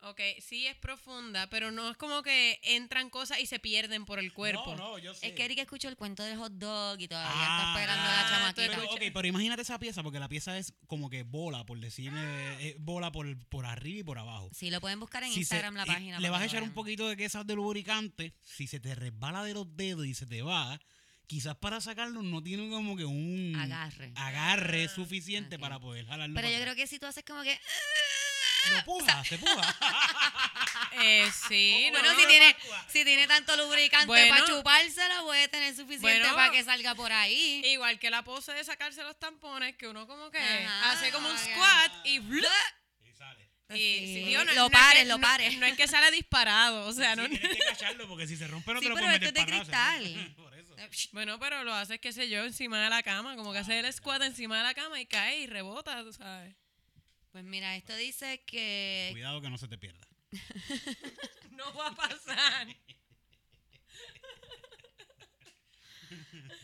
Ok, 0.04 0.20
sí 0.42 0.66
es 0.66 0.76
profunda, 0.78 1.48
pero 1.52 1.72
no 1.72 1.92
es 1.92 1.96
como 1.96 2.24
que 2.24 2.60
entran 2.64 3.12
cosas 3.12 3.40
y 3.40 3.46
se 3.46 3.60
pierden 3.60 4.04
por 4.06 4.18
el 4.18 4.34
cuerpo. 4.34 4.76
No, 4.76 4.94
no, 4.94 4.98
yo 4.98 5.14
sé. 5.14 5.28
Es 5.28 5.34
que 5.34 5.46
Eric 5.46 5.60
escuchó 5.60 5.90
el 5.90 5.96
cuento 5.96 6.24
del 6.24 6.38
hot 6.40 6.54
dog 6.54 7.00
y 7.00 7.08
todavía 7.08 7.32
Ah, 7.36 7.58
está 7.60 7.72
esperando 7.82 8.04
ah, 8.10 8.24
la 8.24 8.30
chamaquita. 8.56 8.78
Pero, 8.82 8.92
ok, 8.94 9.02
pero 9.14 9.28
imagínate 9.28 9.62
esa 9.62 9.78
pieza, 9.78 10.02
porque 10.02 10.18
la 10.20 10.28
pieza 10.28 10.58
es 10.58 10.74
como 10.88 11.08
que 11.08 11.22
bola, 11.22 11.68
por 11.68 11.80
decir, 11.80 12.12
eh, 12.16 12.76
bola 12.80 13.12
por, 13.12 13.38
por 13.48 13.68
arriba 13.68 14.00
y 14.00 14.04
por 14.04 14.18
abajo. 14.18 14.50
Sí, 14.54 14.72
lo 14.72 14.82
pueden 14.82 15.00
buscar 15.00 15.22
en 15.22 15.30
Si 15.30 15.36
se- 15.36 15.40
Instagram 15.42 15.76
la 15.76 15.86
página. 15.86 16.20
Le 16.20 16.30
vas 16.32 16.42
a 16.42 16.46
echar 16.46 16.64
un 16.64 16.74
poquito 16.74 17.08
de 17.08 17.16
queso 17.16 17.44
de 17.44 17.54
lubricante. 17.56 18.34
Si 18.44 18.66
se 18.66 18.80
te 18.80 18.96
resbala 18.96 19.44
de 19.44 19.54
los 19.54 19.78
dedos 19.78 20.08
y 20.08 20.16
se 20.16 20.26
te 20.26 20.42
va, 20.42 20.80
quizás 21.28 21.56
para 21.58 21.80
sacarlo 21.80 22.24
no 22.24 22.42
tiene 22.42 22.68
como 22.72 22.98
que 22.98 23.06
un 23.06 23.56
Agarre. 23.56 24.14
agarre 24.16 24.86
Ah, 24.86 24.90
suficiente 24.96 25.60
para 25.60 25.80
poder 25.80 26.08
jalarlo. 26.08 26.34
Pero 26.34 26.50
yo 26.50 26.60
creo 26.60 26.74
que 26.76 26.88
si 26.88 26.98
tú 26.98 27.06
haces 27.06 27.24
como 27.24 27.44
que. 27.44 27.56
Lo 28.70 28.84
puja, 28.86 29.24
se 29.26 29.38
puja. 29.38 29.76
Eh, 31.04 31.32
sí, 31.48 31.90
no, 31.94 32.00
Bueno, 32.00 32.16
si 32.16 32.22
no, 32.24 32.28
tiene, 32.28 32.56
si 32.90 33.06
tiene 33.06 33.26
tanto 33.26 33.56
lubricante 33.56 34.08
Bueno. 34.08 34.36
para 34.36 34.46
chupársela, 34.46 35.22
puede 35.22 35.48
tener 35.48 35.74
suficiente 35.74 36.20
Bueno. 36.20 36.36
para 36.36 36.52
que 36.52 36.64
salga 36.66 36.96
por 36.96 37.12
ahí. 37.14 37.62
Igual 37.66 37.98
que 37.98 38.10
la 38.10 38.24
pose 38.24 38.52
de 38.52 38.64
sacarse 38.66 39.02
los 39.02 39.18
tampones, 39.18 39.76
que 39.78 39.88
uno 39.88 40.06
como 40.06 40.30
que 40.30 40.38
Ajá, 40.40 40.92
hace 40.92 41.12
como 41.12 41.30
un 41.30 41.38
squat 41.38 41.92
y... 42.06 42.20
blup, 42.20 42.46
y 43.10 43.14
sale. 43.14 43.50
y 43.70 43.74
Sí. 43.74 43.98
sí, 44.06 44.24
digo, 44.26 44.44
no- 44.44 44.52
Lo 44.54 44.60
no 44.62 44.66
es 44.66 44.72
pares, 44.74 45.04
que- 45.04 45.08
lo 45.10 45.20
pares. 45.20 45.58
No, 45.58 45.66
es 45.66 45.78
que 45.78 45.88
sale 45.88 46.12
disparado, 46.12 46.86
o 46.88 46.92
sea, 46.94 47.16
Sí, 47.16 47.22
no... 47.22 47.30
tienes 47.30 47.50
que 47.50 47.58
cacharlo 47.70 48.08
porque 48.10 48.28
si 48.28 48.36
se 48.36 48.48
rompe 48.48 48.74
no 48.74 48.80
Sí, 48.82 48.86
te 48.86 48.90
lo 48.90 48.96
pero 48.96 49.08
puedes 49.08 49.22
esto 49.22 49.40
es 49.40 49.46
de 49.46 49.52
cristal. 49.52 50.34
Por 50.36 50.54
eso. 50.60 50.76
Bueno, 51.14 51.40
pero 51.40 51.64
lo 51.64 51.74
haces, 51.74 52.02
qué 52.02 52.12
sé 52.12 52.28
yo, 52.30 52.44
encima 52.44 52.84
de 52.84 52.90
la 52.90 53.02
cama, 53.02 53.38
como 53.38 53.54
que 53.54 53.60
hace 53.60 53.80
el 53.80 53.92
squat 53.94 54.22
encima 54.24 54.58
de 54.58 54.64
la 54.64 54.74
cama 54.74 55.00
y 55.00 55.06
cae 55.06 55.40
y 55.40 55.48
rebota, 55.48 56.04
tú 56.04 56.12
sabes. 56.12 56.54
Pues 57.32 57.44
mira, 57.44 57.76
esto 57.76 57.96
dice 57.96 58.42
que. 58.46 59.10
Cuidado 59.12 59.42
que 59.42 59.50
no 59.50 59.58
se 59.58 59.68
te 59.68 59.78
pierda. 59.78 60.08
No 61.52 61.74
va 61.76 61.88
a 61.90 61.96
pasar. 61.96 62.68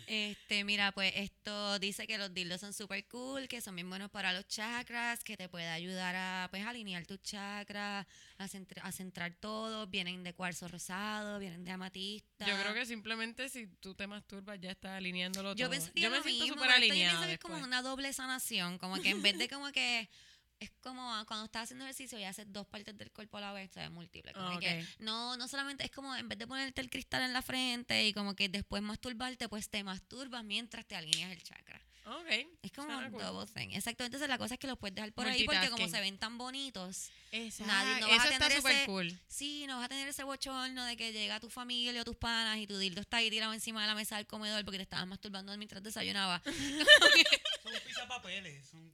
Este, 0.07 0.63
mira, 0.63 0.93
pues 0.93 1.11
esto 1.15 1.79
dice 1.79 2.07
que 2.07 2.17
los 2.17 2.33
dildos 2.33 2.61
son 2.61 2.73
súper 2.73 3.05
cool, 3.07 3.49
que 3.49 3.59
son 3.59 3.75
bien 3.75 3.89
buenos 3.89 4.09
para 4.09 4.31
los 4.31 4.47
chakras, 4.47 5.21
que 5.23 5.35
te 5.35 5.49
puede 5.49 5.67
ayudar 5.67 6.15
a 6.15 6.47
pues 6.49 6.65
alinear 6.65 7.05
tus 7.05 7.21
chakras, 7.21 8.07
a, 8.37 8.47
centra- 8.47 8.81
a 8.83 8.91
centrar 8.93 9.33
todo, 9.35 9.85
vienen 9.87 10.23
de 10.23 10.33
cuarzo 10.33 10.69
rosado, 10.69 11.39
vienen 11.39 11.65
de 11.65 11.71
amatista. 11.71 12.47
Yo 12.47 12.57
creo 12.61 12.73
que 12.73 12.85
simplemente 12.85 13.49
si 13.49 13.67
tú 13.67 13.95
te 13.95 14.07
masturbas 14.07 14.59
ya 14.61 14.71
estás 14.71 14.91
alineándolo 14.91 15.49
todo. 15.49 15.57
yo 15.65 15.69
pensaría 15.69 16.03
yo 16.03 16.09
me 16.11 16.17
lo 16.17 16.23
siento 16.23 16.47
súper 16.47 16.69
esto 16.69 16.71
yo 16.71 16.75
alineada 16.77 17.11
pienso 17.11 17.27
que 17.27 17.33
es 17.33 17.39
como 17.39 17.57
una 17.65 17.81
doble 17.81 18.13
sanación, 18.13 18.77
como 18.77 19.01
que 19.01 19.09
en 19.09 19.21
vez 19.21 19.37
de 19.37 19.49
como 19.49 19.71
que 19.73 20.09
es 20.59 20.71
como 20.81 21.01
cuando 21.27 21.45
estás 21.45 21.63
haciendo 21.63 21.85
ejercicio 21.85 22.17
y 22.19 22.23
haces 22.23 22.45
dos 22.51 22.65
partes 22.67 22.97
del 22.97 23.11
cuerpo 23.11 23.37
a 23.37 23.41
la 23.41 23.53
vez, 23.53 23.75
es 23.77 23.91
múltiple. 23.91 24.33
Como 24.33 24.47
Ah, 24.47 24.59
que 24.59 24.79
ok. 24.81 24.87
no, 24.99 25.37
no 25.37 25.47
solamente 25.47 25.83
es 25.85 25.91
como 25.91 26.15
en 26.15 26.27
vez 26.27 26.37
de 26.39 26.47
ponerte 26.47 26.81
el 26.81 26.89
cristal 26.89 27.21
en 27.23 27.33
la 27.33 27.41
frente 27.41 28.05
y 28.07 28.13
como 28.13 28.35
que 28.35 28.49
después 28.49 28.81
masturbarte, 28.81 29.47
pues 29.49 29.69
te 29.69 29.83
masturbas 29.83 30.43
mientras 30.43 30.85
te 30.85 30.95
alineas 30.95 31.31
el 31.31 31.43
chakra. 31.43 31.81
Ok. 32.05 32.47
Es 32.61 32.71
como 32.71 32.87
suena 32.87 33.07
un 33.07 33.11
cool. 33.11 33.21
double 33.21 33.51
thing. 33.53 33.75
Exacto. 33.75 34.05
Entonces 34.05 34.29
la 34.29 34.37
cosa 34.37 34.53
es 34.53 34.59
que 34.61 34.67
los 34.67 34.77
puedes 34.77 34.95
dejar 34.95 35.11
por 35.11 35.27
ahí 35.27 35.43
porque 35.43 35.69
como 35.69 35.89
se 35.89 35.99
ven 35.99 36.17
tan 36.17 36.37
bonitos, 36.37 37.09
Exacto. 37.33 37.73
Nadie- 37.73 37.99
no 37.99 38.07
vas 38.07 38.19
a 38.19 38.23
Eso 38.23 38.33
está 38.33 38.45
tener 38.45 38.57
súper 38.59 38.75
ese- 38.77 38.85
cool. 38.85 39.19
sí, 39.27 39.65
no 39.67 39.75
vas 39.75 39.85
a 39.87 39.89
tener 39.89 40.07
ese 40.07 40.23
bochorno 40.23 40.85
de 40.85 40.95
que 40.95 41.11
llega 41.11 41.41
tu 41.41 41.49
familia 41.49 42.01
o 42.01 42.05
tus 42.05 42.15
panas 42.15 42.59
y 42.59 42.65
tu 42.65 42.77
dildo 42.77 43.01
está 43.01 43.17
ahí 43.17 43.29
tirado 43.29 43.53
encima 43.53 43.81
de 43.81 43.87
la 43.87 43.95
mesa 43.95 44.15
del 44.15 44.25
comedor 44.25 44.63
porque 44.63 44.77
te 44.77 44.83
estabas 44.83 45.05
masturbando 45.05 45.55
mientras 45.57 45.83
desayunabas. 45.83 46.41
Son 47.71 47.81
pizapapeles. 47.85 48.67
Son... 48.67 48.93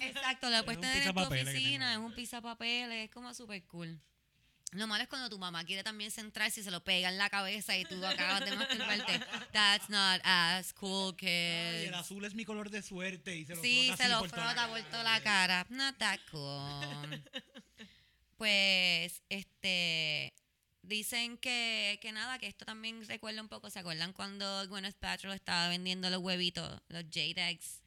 Exacto, 0.00 0.50
lo 0.50 0.56
Es 0.56 0.62
puedes 0.62 0.76
un 0.78 0.82
tener 0.82 1.06
en 1.06 1.14
tu 1.14 1.20
oficina, 1.20 1.92
es 1.92 1.98
un 1.98 2.14
pizapapeles, 2.14 3.04
es 3.04 3.10
como 3.10 3.32
súper 3.34 3.62
cool. 3.64 4.00
Lo 4.72 4.86
malo 4.86 5.02
es 5.02 5.08
cuando 5.08 5.28
tu 5.28 5.38
mamá 5.38 5.64
quiere 5.64 5.82
también 5.82 6.10
centrarse 6.10 6.60
y 6.60 6.62
se 6.62 6.70
lo 6.70 6.82
pega 6.82 7.10
en 7.10 7.18
la 7.18 7.28
cabeza 7.28 7.76
y 7.76 7.84
tú 7.84 8.04
acabas 8.06 8.42
de 8.42 8.56
masturbarte. 8.56 9.20
That's 9.52 9.90
not 9.90 10.22
as 10.24 10.72
cool, 10.72 11.14
Ay, 11.20 11.86
el 11.88 11.94
azul 11.94 12.24
es 12.24 12.34
mi 12.34 12.46
color 12.46 12.70
de 12.70 12.80
suerte 12.80 13.36
y 13.36 13.44
se 13.44 13.54
lo 13.54 13.60
Sí, 13.60 13.88
frota 13.88 14.02
se 14.02 14.08
lo 14.08 14.24
frota 14.24 14.68
por 14.68 14.82
toda 14.84 15.02
la 15.02 15.20
cara. 15.20 15.66
Not 15.68 15.98
that 15.98 16.20
cool. 16.30 17.22
Pues, 18.38 19.22
este, 19.28 20.34
dicen 20.82 21.38
que, 21.38 21.98
que 22.02 22.12
nada, 22.12 22.38
que 22.38 22.46
esto 22.46 22.64
también 22.64 23.06
recuerda 23.06 23.40
un 23.40 23.48
poco, 23.48 23.70
¿se 23.70 23.78
acuerdan 23.78 24.12
cuando 24.12 24.66
Gwyneth 24.68 24.96
Paltrow 24.96 25.32
estaba 25.32 25.68
vendiendo 25.68 26.10
los 26.10 26.20
huevitos, 26.20 26.80
los 26.88 27.04
Jade 27.04 27.50
Eggs? 27.50 27.82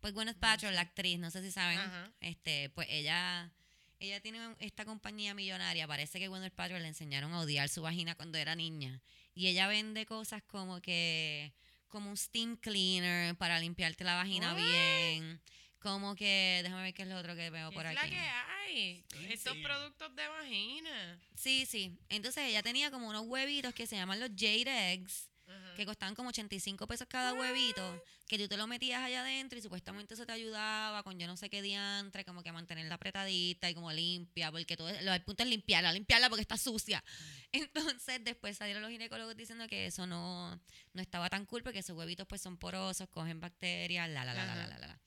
Pues 0.00 0.12
Gwyneth 0.12 0.38
Paltrow, 0.38 0.70
la 0.70 0.82
actriz, 0.82 1.18
no 1.18 1.30
sé 1.30 1.42
si 1.42 1.50
saben, 1.50 1.78
Ajá. 1.78 2.12
este, 2.20 2.68
pues 2.70 2.86
ella, 2.90 3.50
ella 3.98 4.20
tiene 4.20 4.38
esta 4.58 4.84
compañía 4.84 5.34
millonaria, 5.34 5.88
parece 5.88 6.18
que 6.18 6.28
Gwyneth 6.28 6.54
Paltrow 6.54 6.78
le 6.78 6.88
enseñaron 6.88 7.32
a 7.32 7.40
odiar 7.40 7.68
su 7.68 7.82
vagina 7.82 8.14
cuando 8.14 8.36
era 8.36 8.54
niña, 8.54 9.00
y 9.34 9.48
ella 9.48 9.66
vende 9.66 10.04
cosas 10.06 10.42
como 10.42 10.80
que 10.80 11.52
como 11.88 12.10
un 12.10 12.16
steam 12.16 12.56
cleaner 12.56 13.36
para 13.36 13.60
limpiarte 13.60 14.02
la 14.02 14.16
vagina 14.16 14.52
bien. 14.52 15.40
Como 15.84 16.16
que, 16.16 16.60
déjame 16.62 16.82
ver 16.84 16.94
qué 16.94 17.02
es 17.02 17.08
lo 17.08 17.18
otro 17.18 17.36
que 17.36 17.50
veo 17.50 17.68
¿Qué 17.68 17.74
por 17.76 17.84
es 17.84 17.94
aquí. 17.98 18.10
la 18.10 18.16
que 18.16 18.18
hay? 18.18 19.04
Sí, 19.12 19.26
Estos 19.34 19.52
sí. 19.52 19.62
productos 19.62 20.16
de 20.16 20.26
vagina. 20.28 21.20
Sí, 21.34 21.66
sí. 21.66 21.98
Entonces 22.08 22.44
ella 22.48 22.62
tenía 22.62 22.90
como 22.90 23.06
unos 23.06 23.24
huevitos 23.26 23.74
que 23.74 23.86
se 23.86 23.94
llaman 23.94 24.18
los 24.18 24.30
Jade 24.30 24.92
Eggs, 24.94 25.28
que 25.76 25.84
costaban 25.84 26.14
como 26.14 26.30
85 26.30 26.86
pesos 26.86 27.06
cada 27.06 27.34
huevito, 27.34 28.02
que 28.28 28.38
tú 28.38 28.48
te 28.48 28.56
lo 28.56 28.66
metías 28.66 29.02
allá 29.02 29.20
adentro 29.20 29.58
y 29.58 29.62
supuestamente 29.62 30.14
eso 30.14 30.24
te 30.24 30.32
ayudaba 30.32 31.02
con 31.02 31.18
yo 31.18 31.26
no 31.26 31.36
sé 31.36 31.50
qué 31.50 31.60
diantre, 31.60 32.24
como 32.24 32.42
que 32.42 32.48
a 32.48 32.52
mantenerla 32.54 32.94
apretadita 32.94 33.68
y 33.68 33.74
como 33.74 33.92
limpia, 33.92 34.50
porque 34.50 34.76
todo 34.76 34.90
lo, 35.02 35.12
el 35.12 35.22
punto 35.22 35.42
es 35.42 35.50
limpiarla, 35.50 35.92
limpiarla 35.92 36.30
porque 36.30 36.40
está 36.42 36.56
sucia. 36.56 37.04
Entonces 37.52 38.24
después 38.24 38.56
salieron 38.56 38.82
los 38.82 38.90
ginecólogos 38.90 39.36
diciendo 39.36 39.66
que 39.68 39.84
eso 39.86 40.06
no, 40.06 40.58
no 40.94 41.02
estaba 41.02 41.28
tan 41.28 41.44
cool 41.44 41.62
porque 41.62 41.80
esos 41.80 41.94
huevitos 41.96 42.26
pues 42.26 42.40
son 42.40 42.56
porosos, 42.56 43.06
cogen 43.10 43.38
bacterias, 43.40 44.08
la, 44.08 44.24
la, 44.24 44.32
la, 44.32 44.46
la, 44.46 44.54
la, 44.54 44.62
Ajá. 44.62 44.68
la, 44.70 44.78
la, 44.78 44.86
la. 44.86 45.00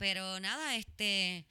Pero 0.00 0.40
nada, 0.40 0.76
este... 0.76 1.44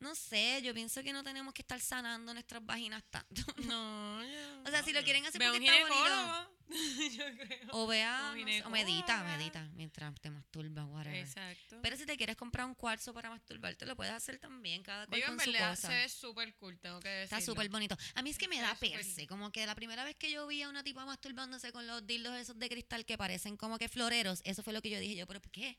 No 0.00 0.16
sé, 0.16 0.60
yo 0.64 0.74
pienso 0.74 1.00
que 1.04 1.12
no 1.12 1.22
tenemos 1.22 1.54
que 1.54 1.62
estar 1.62 1.80
sanando 1.80 2.34
nuestras 2.34 2.66
vaginas 2.66 3.04
tanto. 3.08 3.42
No, 3.72 4.20
yo... 4.24 4.62
O 4.66 4.70
sea, 4.70 4.82
si 4.82 4.92
lo 4.92 5.04
quieren 5.04 5.24
hacer 5.24 5.40
porque 5.40 5.64
está 5.64 5.88
bonito. 5.88 6.50
yo 7.16 7.24
creo. 7.36 7.68
O 7.70 7.86
vea, 7.86 8.34
no 8.36 8.44
sé, 8.44 8.64
o 8.64 8.70
medita, 8.70 9.22
medita 9.22 9.62
mientras 9.74 10.20
te 10.20 10.30
masturbas, 10.30 10.84
whatever. 10.88 11.20
Exacto. 11.20 11.78
Pero 11.80 11.96
si 11.96 12.04
te 12.04 12.16
quieres 12.16 12.34
comprar 12.34 12.66
un 12.66 12.74
cuarzo 12.74 13.14
para 13.14 13.30
masturbarte, 13.30 13.86
lo 13.86 13.94
puedes 13.94 14.12
hacer 14.12 14.40
también, 14.40 14.82
cada 14.82 15.06
cual 15.06 15.20
Digo, 15.20 15.30
en 15.30 15.36
con 15.36 15.44
su 15.44 15.52
verdad, 15.52 15.70
cosa. 15.70 15.88
se 15.88 15.94
ve 15.94 16.08
súper 16.08 16.54
cool, 16.56 16.80
tengo 16.80 16.98
que 16.98 17.08
decirlo. 17.08 17.38
Está 17.38 17.52
súper 17.52 17.68
bonito. 17.68 17.96
A 18.16 18.22
mí 18.22 18.30
es 18.30 18.38
que 18.38 18.48
me 18.48 18.60
da 18.60 18.74
perse, 18.74 19.28
como 19.28 19.52
que 19.52 19.64
la 19.64 19.76
primera 19.76 20.02
vez 20.02 20.16
que 20.16 20.32
yo 20.32 20.48
vi 20.48 20.62
a 20.62 20.68
una 20.68 20.82
tipa 20.82 21.04
masturbándose 21.06 21.70
con 21.70 21.86
los 21.86 22.04
dildos 22.04 22.34
esos 22.34 22.58
de 22.58 22.68
cristal 22.68 23.04
que 23.04 23.16
parecen 23.16 23.56
como 23.56 23.78
que 23.78 23.88
floreros, 23.88 24.40
eso 24.42 24.64
fue 24.64 24.72
lo 24.72 24.82
que 24.82 24.90
yo 24.90 24.98
dije 24.98 25.14
yo, 25.14 25.28
pero 25.28 25.40
¿por 25.40 25.52
qué? 25.52 25.78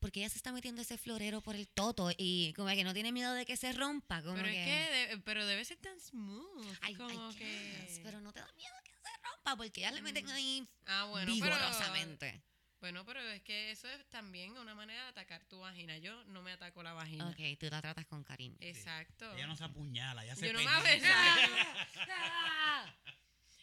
Porque 0.00 0.20
ella 0.20 0.28
se 0.28 0.36
está 0.36 0.52
metiendo 0.52 0.82
ese 0.82 0.98
florero 0.98 1.40
por 1.40 1.56
el 1.56 1.66
toto 1.68 2.10
y 2.16 2.52
como 2.54 2.68
que 2.68 2.84
no 2.84 2.92
tiene 2.94 3.12
miedo 3.12 3.32
de 3.34 3.46
que 3.46 3.56
se 3.56 3.72
rompa, 3.72 4.22
como 4.22 4.34
Pero 4.36 4.48
que... 4.48 4.60
es 4.60 4.66
que, 4.66 4.92
de- 5.16 5.18
pero 5.22 5.46
debe 5.46 5.64
ser 5.64 5.78
tan 5.78 5.98
smooth. 6.00 6.76
Ay, 6.82 6.94
como 6.94 7.30
I 7.32 7.34
que... 7.36 7.44
guess, 7.86 8.00
pero 8.04 8.20
no 8.20 8.32
te 8.32 8.40
da 8.40 8.52
miedo 8.52 8.74
que 8.84 8.90
se 8.92 9.08
rompa 9.22 9.56
porque 9.56 9.80
ya 9.80 9.90
le 9.90 10.02
meten 10.02 10.26
Mm. 10.26 10.30
ahí 10.30 10.68
Ah, 10.86 11.04
bueno, 11.04 11.32
vigorosamente. 11.32 12.30
pero... 12.32 12.42
Bueno, 12.78 13.06
pero 13.06 13.20
es 13.20 13.42
que 13.42 13.70
eso 13.70 13.88
es 13.88 14.06
también 14.10 14.52
una 14.58 14.74
manera 14.74 15.02
de 15.04 15.08
atacar 15.08 15.42
tu 15.46 15.58
vagina. 15.60 15.96
Yo 15.96 16.22
no 16.26 16.42
me 16.42 16.52
ataco 16.52 16.82
la 16.82 16.92
vagina. 16.92 17.26
Ok, 17.30 17.58
tú 17.58 17.66
la 17.70 17.80
tratas 17.80 18.04
con 18.06 18.22
cariño. 18.22 18.54
Exacto. 18.60 19.34
Ella 19.34 19.46
no 19.46 19.56
se 19.56 19.64
apuñala, 19.64 20.22
ella 20.24 20.36
se 20.36 20.46
Yo 20.46 20.52
no 20.52 20.58
me. 20.60 20.66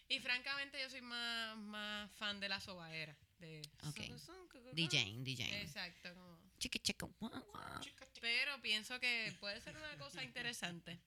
Y 0.09 0.19
francamente 0.19 0.79
yo 0.81 0.89
soy 0.89 1.01
más, 1.01 1.55
más 1.57 2.11
fan 2.13 2.39
de 2.39 2.49
la 2.49 2.59
sobaera. 2.59 3.15
De 3.39 3.61
Ok. 3.87 3.97
sun, 4.07 4.19
sun, 4.19 4.47
cu, 4.49 4.57
cu, 4.59 4.69
cu. 4.69 4.75
DJ, 4.75 5.23
DJ. 5.23 5.61
Exacto. 5.61 6.13
como- 6.13 6.39
Chica, 6.59 6.79
chica, 6.79 7.05
guau, 7.19 7.31
guau. 7.51 7.81
Pero 8.21 8.61
pienso 8.61 8.99
que 8.99 9.33
puede 9.39 9.59
ser 9.61 9.75
una 9.75 9.97
cosa 9.97 10.23
interesante. 10.23 10.97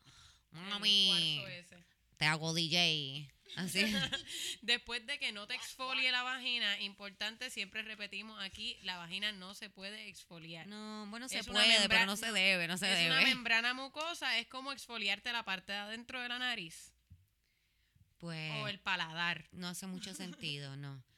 Mami, 0.51 1.43
ese. 1.49 1.77
te 2.19 2.25
hago 2.27 2.53
DJ. 2.53 3.31
Así. 3.57 3.81
Después 4.63 5.07
de 5.07 5.19
que 5.19 5.33
no 5.33 5.47
te 5.47 5.55
exfolie 5.55 6.11
la 6.11 6.23
vagina, 6.23 6.79
importante, 6.81 7.49
siempre 7.49 7.83
repetimos 7.83 8.39
aquí, 8.43 8.77
la 8.83 8.97
vagina 8.99 9.33
no 9.33 9.55
se 9.55 9.71
puede 9.71 10.09
exfoliar. 10.09 10.67
No, 10.67 11.07
bueno, 11.09 11.29
se 11.29 11.39
Es 11.39 11.47
una 11.49 11.61
puede, 11.63 11.89
pero 11.89 12.05
no 12.07 12.17
se 12.17 12.33
debe, 12.33 12.67
no 12.69 12.77
se 12.77 12.93
es 12.93 13.07
una 13.07 13.19
debe. 13.19 13.31
membrana 13.31 13.73
mucosa, 13.73 14.39
es 14.39 14.47
como 14.49 14.73
exfoliarte 14.73 15.33
la 15.33 15.45
parte 15.45 15.73
de 15.73 15.79
adentro 15.79 16.21
de 16.21 16.29
la 16.29 16.39
nariz 16.39 16.93
Pues 18.19 18.53
o 18.63 18.69
el 18.69 18.79
paladar. 18.81 19.49
no 19.53 19.69
hace 19.69 19.87
mucho 19.87 20.13
sentido, 20.15 20.77
no. 20.77 21.03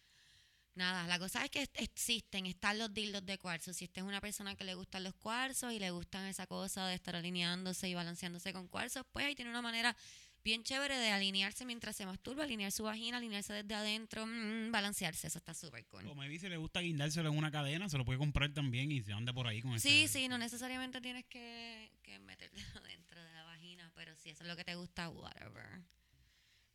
Nada, 0.78 1.08
la 1.08 1.18
cosa 1.18 1.44
es 1.44 1.50
que 1.50 1.68
existen, 1.74 2.46
están 2.46 2.78
los 2.78 2.94
dildos 2.94 3.26
de 3.26 3.36
cuarzo. 3.36 3.72
Si 3.74 3.84
usted 3.86 4.00
es 4.02 4.06
una 4.06 4.20
persona 4.20 4.54
que 4.54 4.62
le 4.62 4.74
gustan 4.74 5.02
los 5.02 5.12
cuarzos 5.14 5.72
y 5.72 5.80
le 5.80 5.90
gustan 5.90 6.24
esa 6.26 6.46
cosa 6.46 6.86
de 6.86 6.94
estar 6.94 7.16
alineándose 7.16 7.88
y 7.88 7.94
balanceándose 7.94 8.52
con 8.52 8.68
cuarzos, 8.68 9.04
pues 9.10 9.26
ahí 9.26 9.34
tiene 9.34 9.50
una 9.50 9.60
manera 9.60 9.96
bien 10.44 10.62
chévere 10.62 10.96
de 10.96 11.10
alinearse 11.10 11.64
mientras 11.66 11.96
se 11.96 12.06
masturba, 12.06 12.44
alinear 12.44 12.70
su 12.70 12.84
vagina, 12.84 13.16
alinearse 13.16 13.52
desde 13.54 13.74
adentro, 13.74 14.24
mm, 14.24 14.70
balancearse. 14.70 15.26
Eso 15.26 15.38
está 15.38 15.52
súper 15.52 15.84
cool. 15.86 16.06
O 16.06 16.14
maybe 16.14 16.38
si 16.38 16.48
le 16.48 16.56
gusta 16.58 16.78
guindárselo 16.78 17.28
en 17.28 17.36
una 17.36 17.50
cadena, 17.50 17.88
se 17.88 17.98
lo 17.98 18.04
puede 18.04 18.20
comprar 18.20 18.54
también 18.54 18.92
y 18.92 19.02
se 19.02 19.12
anda 19.12 19.32
por 19.32 19.48
ahí 19.48 19.60
con 19.60 19.78
Sí, 19.80 20.04
ese- 20.04 20.12
sí, 20.20 20.28
no 20.28 20.38
necesariamente 20.38 21.00
tienes 21.00 21.24
que, 21.24 21.90
que 22.04 22.20
meterte 22.20 22.54
dentro 22.88 23.20
de 23.20 23.32
la 23.32 23.42
vagina, 23.42 23.90
pero 23.96 24.14
si 24.14 24.30
eso 24.30 24.44
es 24.44 24.48
lo 24.48 24.54
que 24.54 24.62
te 24.64 24.76
gusta, 24.76 25.08
whatever. 25.08 25.82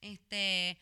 Este, 0.01 0.77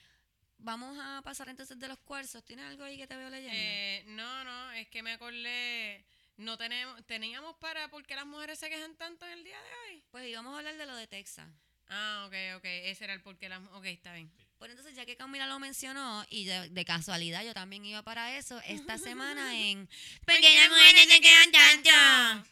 vamos 0.62 0.98
a 1.00 1.22
pasar 1.24 1.50
entonces 1.50 1.78
de 1.80 1.88
los 1.88 2.00
cuarzos. 2.00 2.44
¿Tienes 2.44 2.66
algo 2.66 2.84
ahí 2.84 2.98
que 2.98 3.08
te 3.08 3.16
veo 3.16 3.30
leyendo? 3.30 3.56
Eh, 3.56 4.04
no, 4.08 4.44
no, 4.44 4.72
es 4.72 4.88
que 4.88 5.04
me 5.04 5.14
acordé, 5.14 6.06
no 6.38 6.58
tenemos, 6.58 7.06
teníamos 7.06 7.56
para 7.58 7.90
por 7.90 8.06
qué 8.06 8.16
las 8.16 8.26
mujeres 8.26 8.60
se 8.60 8.70
quejan 8.70 8.96
tanto 8.96 9.26
en 9.26 9.34
el 9.34 9.44
día 9.44 9.58
de 9.62 9.94
hoy. 9.94 10.04
pues 10.12 10.28
íbamos 10.28 10.56
a 10.56 10.60
hablar 10.60 10.78
de 10.78 10.86
lo 10.86 10.96
de 10.96 11.08
Texas. 11.08 11.48
Ah, 11.90 12.24
ok, 12.26 12.34
ok, 12.58 12.66
ese 12.66 13.04
era 13.04 13.14
el 13.14 13.22
por 13.22 13.38
qué 13.38 13.50
las, 13.50 13.62
ok, 13.74 13.86
está 13.86 14.14
bien. 14.14 14.32
Pues 14.58 14.72
entonces, 14.72 14.96
ya 14.96 15.06
que 15.06 15.18
Camila 15.18 15.46
lo 15.48 15.60
mencionó, 15.60 16.26
y 16.30 16.46
de, 16.46 16.70
de 16.70 16.86
casualidad 16.86 17.44
yo 17.44 17.54
también 17.54 17.84
iba 17.84 18.02
para 18.04 18.38
eso, 18.38 18.62
esta 18.66 18.98
semana 18.98 19.58
en 19.60 19.90
Pequeñas 20.26 20.70
mujeres 20.70 21.08
se 21.10 21.20
quejan 21.20 21.52
tanto. 21.52 22.50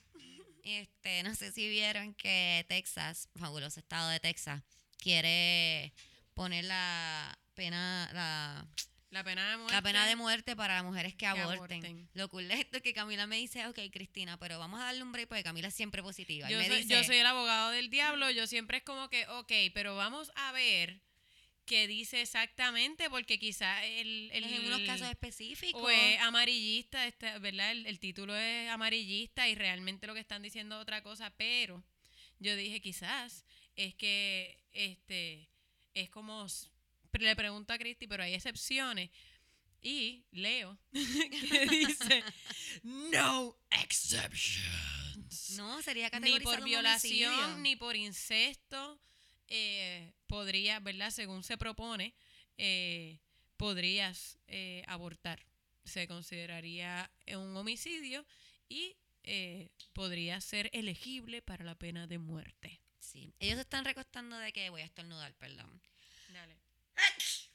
Este, 0.64 1.24
no 1.24 1.34
sé 1.36 1.52
si 1.52 1.70
vieron 1.70 2.14
que 2.16 2.66
Texas, 2.68 3.30
fabuloso 3.40 3.80
estado 3.80 4.10
de 4.10 4.20
Texas, 4.20 4.62
quiere 4.98 5.94
poner 6.34 6.66
la 6.66 7.39
pena, 7.60 8.10
la, 8.14 8.66
La 9.10 9.24
pena 9.26 9.52
de 9.52 9.58
muerte. 9.58 9.74
la 9.74 9.82
pena 9.82 10.08
de 10.08 10.16
muerte 10.16 10.56
para 10.56 10.76
las 10.76 10.84
mujeres 10.86 11.14
que, 11.16 11.26
aborten. 11.26 11.58
aborten. 11.58 12.10
Lo 12.14 12.30
cool 12.30 12.50
esto 12.52 12.78
es 12.78 12.84
que 12.84 12.94
Camila 12.94 13.28
me 13.28 13.36
dice, 13.36 13.68
ok, 13.68 13.80
Cristina, 13.92 14.38
pero 14.38 14.58
vamos 14.60 14.80
a 14.80 14.86
darle 14.86 15.04
un 15.04 15.12
break 15.12 15.28
porque 15.28 15.44
Camila 15.44 15.68
es 15.68 15.74
siempre 15.74 16.02
positiva. 16.02 16.50
Yo 16.50 16.58
me 16.58 16.68
soy, 16.68 16.78
dice, 16.78 16.94
yo 16.94 17.04
soy 17.04 17.18
el 17.18 17.26
abogado 17.26 17.72
del 17.72 17.90
diablo, 17.90 18.32
yo 18.32 18.48
siempre 18.48 18.78
es 18.78 18.84
como 18.84 19.10
que, 19.10 19.28
ok, 19.28 19.52
pero 19.74 19.98
vamos 19.98 20.32
a 20.36 20.54
ver 20.54 21.02
qué 21.66 21.86
dice 21.86 22.22
exactamente, 22.22 23.10
porque 23.10 23.38
quizá 23.40 23.84
el... 23.84 24.30
el 24.32 24.46
en 24.46 24.66
unos 24.68 24.82
casos 24.82 25.10
específicos. 25.10 25.84
o 25.84 25.90
es 25.90 26.18
amarillista, 26.22 27.06
este, 27.08 27.38
¿verdad? 27.40 27.72
El, 27.72 27.88
el 27.88 28.00
título 28.00 28.38
es 28.38 28.70
amarillista 28.70 29.50
y 29.50 29.56
realmente 29.56 30.08
lo 30.08 30.14
que 30.14 30.22
están 30.22 30.42
diciendo 30.42 30.78
es 30.78 30.82
otra 30.82 31.04
cosa, 31.04 31.30
pero 31.36 31.84
yo 32.40 32.56
dije 32.56 32.80
quizás 32.80 33.44
es 33.76 33.96
que 33.96 34.64
este 34.72 35.50
es 35.94 36.10
como 36.10 36.48
le 37.12 37.36
pregunto 37.36 37.74
a 37.74 37.78
Cristi, 37.78 38.08
pero 38.08 38.24
hay 38.24 38.34
excepciones 38.34 39.10
y 39.82 40.26
leo 40.32 40.78
que 40.92 41.68
dice 41.70 42.24
no 42.84 43.58
exceptions 43.72 45.10
no, 45.56 45.82
sería 45.82 46.10
ni 46.22 46.40
por 46.40 46.64
violación 46.64 47.34
homicidio. 47.34 47.58
ni 47.60 47.76
por 47.76 47.96
incesto 47.96 49.00
eh, 49.48 50.14
podría, 50.28 50.80
¿verdad? 50.80 51.12
Según 51.12 51.44
se 51.44 51.58
propone, 51.58 52.14
eh, 52.58 53.20
podrías 53.58 54.38
eh, 54.48 54.84
abortar. 54.88 55.46
Se 55.86 56.08
consideraría 56.08 57.10
un 57.36 57.56
homicidio 57.58 58.26
y 58.68 58.96
eh, 59.24 59.70
podría 59.94 60.40
ser 60.42 60.70
elegible 60.74 61.42
para 61.42 61.66
la 61.66 61.76
pena 61.76 62.08
de 62.08 62.20
muerte. 62.20 62.82
Sí, 63.00 63.34
ellos 63.40 63.60
están 63.60 63.86
recostando 63.86 64.38
de 64.38 64.52
que 64.54 64.70
voy 64.70 64.82
a 64.82 64.86
estornudar, 64.86 65.34
perdón. 65.36 65.82
Dale. 66.32 66.59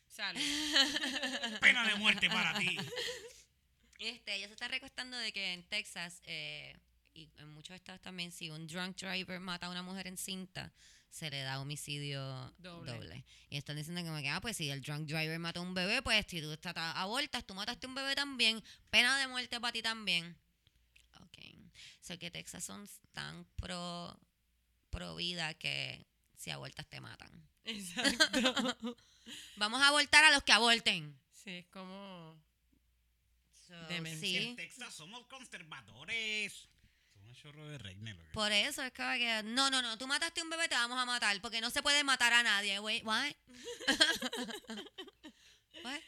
Salud. 0.09 0.41
Pena 1.61 1.87
de 1.89 1.95
muerte 1.97 2.29
para 2.29 2.59
ti. 2.59 2.77
Este, 3.99 4.37
ellos 4.37 4.49
se 4.49 4.55
están 4.55 4.71
recostando 4.71 5.17
de 5.17 5.33
que 5.33 5.53
en 5.53 5.65
Texas 5.65 6.21
eh, 6.25 6.77
y 7.15 7.29
en 7.39 7.53
muchos 7.53 7.75
estados 7.77 8.01
también, 8.01 8.33
si 8.33 8.51
un 8.51 8.67
drunk 8.67 8.97
driver 8.97 9.41
mata 9.41 9.67
a 9.67 9.71
una 9.71 9.83
mujer 9.83 10.07
en 10.07 10.17
cinta, 10.17 10.73
se 11.11 11.31
le 11.31 11.43
da 11.43 11.61
homicidio 11.61 12.53
doble. 12.59 12.93
Doble. 12.93 13.25
Y 13.49 13.57
están 13.57 13.77
diciendo 13.77 14.03
como 14.03 14.21
que, 14.21 14.29
ah, 14.29 14.41
pues 14.41 14.57
si 14.57 14.69
el 14.69 14.83
drunk 14.83 15.07
driver 15.07 15.39
mató 15.39 15.61
a 15.61 15.63
un 15.63 15.73
bebé, 15.73 16.03
pues 16.03 16.27
si 16.29 16.41
tú 16.41 16.53
estás 16.53 16.75
abortas, 16.77 17.47
tú 17.47 17.55
mataste 17.55 17.87
a 17.87 17.89
un 17.89 17.95
bebé 17.95 18.17
también, 18.17 18.63
pena 18.91 19.17
de 19.19 19.29
muerte 19.29 19.61
para 19.61 19.73
ti 19.73 19.81
también. 19.81 20.37
Ok. 21.23 21.39
So 22.01 22.19
que 22.19 22.31
Texas 22.31 22.65
son 22.65 22.89
tan 23.13 23.47
pro, 23.57 24.19
pro 24.91 25.15
vida 25.15 25.55
que 25.55 26.05
si 26.37 26.51
abortas 26.51 26.87
te 26.89 27.01
matan. 27.01 27.49
Exacto. 27.65 28.97
Vamos 29.57 29.83
a 29.83 29.89
abortar 29.89 30.25
a 30.25 30.31
los 30.31 30.43
que 30.43 30.53
aborten. 30.53 31.19
Sí, 31.33 31.57
es 31.57 31.67
como... 31.67 32.43
So, 33.67 33.75
Demencia. 33.89 34.21
sí. 34.27 34.37
En 34.37 34.57
Texas 34.57 34.95
somos 34.95 35.27
conservadores. 35.27 36.69
Un 37.23 37.35
chorro 37.35 37.67
de 37.69 37.79
reine. 37.79 38.15
Lo 38.15 38.25
que 38.25 38.31
Por 38.33 38.53
eso 38.53 38.83
es 38.83 38.93
que, 38.93 39.43
no, 39.45 39.71
no, 39.71 39.83
no, 39.83 39.99
tú 39.99 40.07
mataste 40.07 40.41
a 40.41 40.45
un 40.45 40.51
bebé, 40.51 40.69
te 40.69 40.75
vamos 40.75 40.99
a 40.99 41.05
matar, 41.05 41.41
porque 41.41 41.61
no 41.61 41.71
se 41.71 41.83
puede 41.83 42.05
matar 42.05 42.33
a 42.33 42.43
nadie, 42.43 42.79
güey. 42.79 43.03
What? 43.03 43.33
What? 45.85 46.01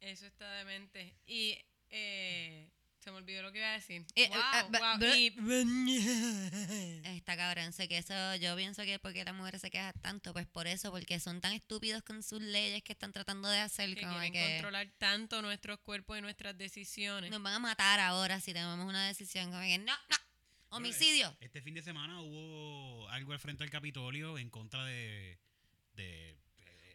Eso 0.00 0.26
está 0.26 0.50
demente. 0.52 1.14
Y 1.26 1.58
eh, 1.90 2.70
Se 2.98 3.10
me 3.12 3.18
olvidó 3.18 3.42
lo 3.42 3.52
que 3.52 3.58
iba 3.58 3.68
a 3.68 3.72
decir. 3.74 4.04
Eh, 4.16 4.28
wow, 4.28 4.38
ah, 4.42 4.62
wow. 4.70 4.80
ba- 4.98 5.16
Y- 5.16 5.30
Está 7.16 7.36
cabrón, 7.36 7.72
sé 7.72 7.88
que 7.88 7.98
eso, 7.98 8.34
yo 8.36 8.56
pienso 8.56 8.82
que 8.82 8.98
porque 8.98 9.24
las 9.24 9.34
mujeres 9.34 9.60
se 9.60 9.70
quejan 9.70 9.92
tanto, 10.00 10.32
pues 10.32 10.46
por 10.46 10.66
eso, 10.66 10.90
porque 10.90 11.20
son 11.20 11.40
tan 11.40 11.52
estúpidos 11.52 12.02
con 12.02 12.22
sus 12.22 12.40
leyes 12.42 12.82
que 12.82 12.92
están 12.92 13.12
tratando 13.12 13.48
de 13.48 13.60
hacer 13.60 13.94
que 13.94 14.00
como 14.02 14.12
quieren 14.14 14.32
que 14.32 14.52
controlar 14.54 14.90
tanto 14.98 15.42
nuestros 15.42 15.78
cuerpos 15.80 16.18
y 16.18 16.22
nuestras 16.22 16.56
decisiones. 16.58 17.30
nos 17.30 17.42
van 17.42 17.54
a 17.54 17.58
matar 17.60 18.00
ahora 18.00 18.40
si 18.40 18.52
tomamos 18.52 18.86
una 18.88 19.06
decisión 19.06 19.50
como 19.50 19.62
que 19.62 19.78
no, 19.78 19.92
no, 20.10 20.16
homicidio. 20.70 21.36
Este 21.40 21.62
fin 21.62 21.74
de 21.74 21.82
semana 21.82 22.20
hubo 22.20 23.08
algo 23.10 23.32
al 23.32 23.38
frente 23.38 23.62
del 23.64 23.70
Capitolio 23.70 24.38
en 24.38 24.50
contra 24.50 24.84
de. 24.84 25.38
de 25.94 26.30
eh, 26.30 26.36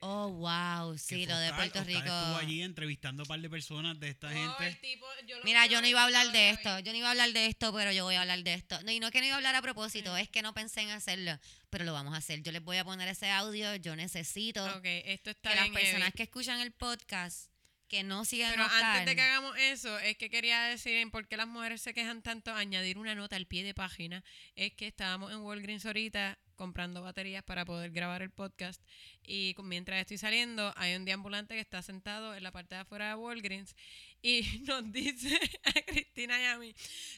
Oh, 0.05 0.29
wow, 0.31 0.97
sí, 0.97 1.25
lo 1.25 1.37
de. 1.37 1.53
Puerto 1.53 1.79
Oscar 1.79 1.85
Rico. 1.85 1.99
Estuvo 1.99 2.35
allí 2.37 2.61
entrevistando 2.61 3.21
a 3.21 3.23
un 3.23 3.27
par 3.29 3.39
de 3.39 3.49
personas 3.49 3.97
de 3.99 4.09
esta 4.09 4.27
Oh, 4.27 4.31
el 4.31 4.35
gente. 4.35 4.75
tipo, 4.81 5.05
yo 5.25 5.37
lo 5.37 5.43
Mira, 5.45 5.65
yo 5.67 5.79
no 5.79 5.87
iba 5.87 6.01
a 6.01 6.05
hablar 6.05 6.29
de 6.33 6.49
esto, 6.49 6.79
yo 6.79 6.91
no 6.91 6.97
iba 6.97 7.07
a 7.07 7.11
hablar 7.11 7.31
de 7.31 7.45
esto, 7.45 7.73
pero 7.73 7.91
yo 7.93 8.03
voy 8.03 8.15
a 8.15 8.21
hablar 8.21 8.43
de 8.43 8.53
esto. 8.53 8.81
No, 8.83 8.91
y 8.91 8.99
no 8.99 9.07
es 9.07 9.13
que 9.13 9.19
no 9.21 9.27
iba 9.27 9.35
a 9.35 9.37
hablar 9.37 9.55
a 9.55 9.61
propósito, 9.61 10.17
es 10.17 10.27
que 10.29 10.41
no 10.41 10.53
pensé 10.53 10.81
en 10.81 10.89
hacerlo, 10.89 11.39
pero 11.69 11.85
lo 11.85 11.93
vamos 11.93 12.13
a 12.13 12.17
hacer. 12.17 12.41
Yo 12.43 12.51
les 12.51 12.61
voy 12.61 12.77
a 12.77 12.83
poner 12.83 13.07
ese 13.07 13.29
audio, 13.31 13.75
yo 13.77 13.95
necesito 13.95 14.65
Ok, 14.75 14.83
esto 14.83 15.29
está 15.29 15.51
que 15.51 15.55
las 15.55 15.69
personas 15.69 15.99
heavy. 16.01 16.11
que 16.11 16.23
escuchan 16.23 16.59
el 16.59 16.73
podcast, 16.73 17.49
que 17.87 18.03
no 18.03 18.25
sigan 18.25 18.51
Pero 18.51 18.63
antes 18.65 19.05
de 19.05 19.15
que 19.15 19.21
hagamos 19.21 19.55
eso, 19.57 19.97
es 19.99 20.17
que 20.17 20.29
quería 20.29 20.63
decir 20.63 20.95
en 20.95 21.11
por 21.11 21.27
qué 21.29 21.37
las 21.37 21.47
mujeres 21.47 21.81
se 21.81 21.93
quejan 21.93 22.21
tanto, 22.21 22.53
añadir 22.53 22.97
una 22.97 23.15
nota 23.15 23.37
al 23.37 23.45
pie 23.45 23.63
de 23.63 23.73
página, 23.73 24.21
es 24.55 24.73
que 24.73 24.87
estábamos 24.87 25.31
en 25.31 25.37
Walgreens 25.39 25.85
ahorita 25.85 26.39
comprando 26.55 27.01
baterías 27.01 27.43
para 27.43 27.65
poder 27.65 27.91
grabar 27.91 28.21
el 28.21 28.29
podcast 28.29 28.81
y 29.25 29.55
mientras 29.63 30.01
estoy 30.01 30.17
saliendo 30.17 30.73
hay 30.75 30.95
un 30.95 31.05
deambulante 31.05 31.55
que 31.55 31.61
está 31.61 31.81
sentado 31.81 32.35
en 32.35 32.43
la 32.43 32.51
parte 32.51 32.75
de 32.75 32.81
afuera 32.81 33.09
de 33.09 33.15
Walgreens 33.15 33.75
y 34.21 34.41
nos 34.67 34.91
dice 34.91 35.39
a 35.63 35.81
Cristina 35.81 36.39
y 36.41 36.45
a 36.45 36.57
mí, 36.57 36.75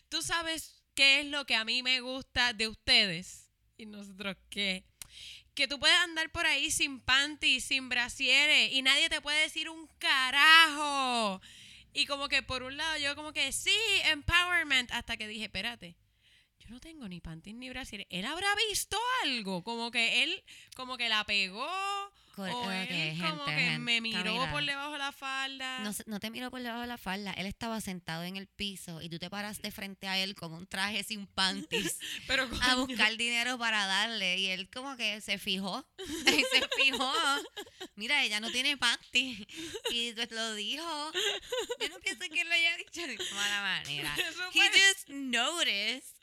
¿tú 0.10 0.22
sabes 0.22 0.84
qué 0.94 1.22
es 1.22 1.26
lo 1.28 1.46
que 1.46 1.56
a 1.56 1.66
mí 1.66 1.84
me 1.84 2.02
gusta 2.02 2.54
de 2.54 2.68
ustedes? 2.68 3.52
Y 3.78 3.86
nosotros, 3.86 4.38
¿qué? 4.50 4.86
que 5.56 5.68
tú 5.68 5.80
puedes 5.80 5.98
andar 6.02 6.30
por 6.32 6.46
ahí 6.46 6.70
sin 6.70 7.00
panty, 7.00 7.62
sin 7.62 7.88
brasieres 7.90 8.74
y 8.74 8.82
nadie 8.82 9.10
te 9.10 9.22
puede 9.22 9.42
decir 9.42 9.70
un 9.70 9.88
carajo. 9.98 11.42
Y 11.94 12.06
como 12.06 12.28
que 12.28 12.44
por 12.44 12.62
un 12.62 12.76
lado 12.76 12.98
yo 12.98 13.16
como 13.16 13.32
que 13.32 13.52
sí, 13.54 13.72
empowerment, 14.04 14.92
hasta 14.92 15.16
que 15.16 15.28
dije, 15.28 15.46
espérate, 15.46 15.96
yo 16.66 16.74
no 16.74 16.80
tengo 16.80 17.08
ni 17.08 17.22
panties 17.22 17.56
ni 17.56 17.70
brasieres. 17.70 18.08
Él 18.10 18.26
habrá 18.26 18.48
visto 18.70 18.98
algo, 19.24 19.64
como 19.64 19.92
que 19.92 20.24
él 20.24 20.44
como 20.76 20.98
que 20.98 21.10
la 21.10 21.24
pegó 21.24 21.68
Cor- 22.36 22.50
o 22.50 22.70
él 22.70 22.88
como 23.18 23.46
gente, 23.46 23.46
que 23.46 23.62
gente, 23.62 23.80
me 23.80 24.02
miró 24.02 24.50
por 24.52 24.66
debajo 24.66 24.92
de 24.92 24.98
la 24.98 25.12
falda. 25.14 25.80
No, 25.80 25.92
no 26.06 26.20
te 26.20 26.30
miró 26.30 26.52
por 26.52 26.62
debajo 26.62 26.82
de 26.82 26.88
la 26.88 26.98
falda, 26.98 27.32
él 27.32 27.46
estaba 27.46 27.80
sentado 27.80 28.24
en 28.24 28.36
el 28.36 28.48
piso 28.48 29.02
y 29.02 29.08
tú 29.08 29.20
te 29.20 29.30
paraste 29.30 29.72
frente 29.72 30.10
a 30.10 30.18
él 30.18 30.36
con 30.36 30.52
un 30.52 30.68
traje 30.68 31.04
sin 31.04 31.28
panties 31.28 31.98
pero 32.28 32.50
a 32.62 32.76
buscar 32.76 33.16
dinero 33.16 33.58
para 33.58 33.86
darle 33.86 34.38
y 34.38 34.48
él 34.48 34.70
como 34.70 34.98
que 34.98 35.22
se 35.22 35.38
fijó, 35.38 35.86
y 36.28 36.44
se 36.44 36.68
fijó, 36.84 37.14
mira, 37.96 38.22
ella 38.26 38.42
no 38.42 38.52
tiene 38.52 38.76
panties 38.76 39.48
y 39.92 40.12
pues 40.12 40.32
lo 40.32 40.54
dijo. 40.56 41.12
Yo 41.80 41.90
no 41.90 42.00
pienso 42.00 42.26
que 42.32 42.42
él 42.42 42.50
lo 42.50 42.54
haya 42.54 42.76
dicho 42.78 43.08
de 43.08 43.18
mala 43.34 43.62
manera. 43.62 44.14
He 44.54 44.70
just 44.70 45.08
noticed, 45.10 46.16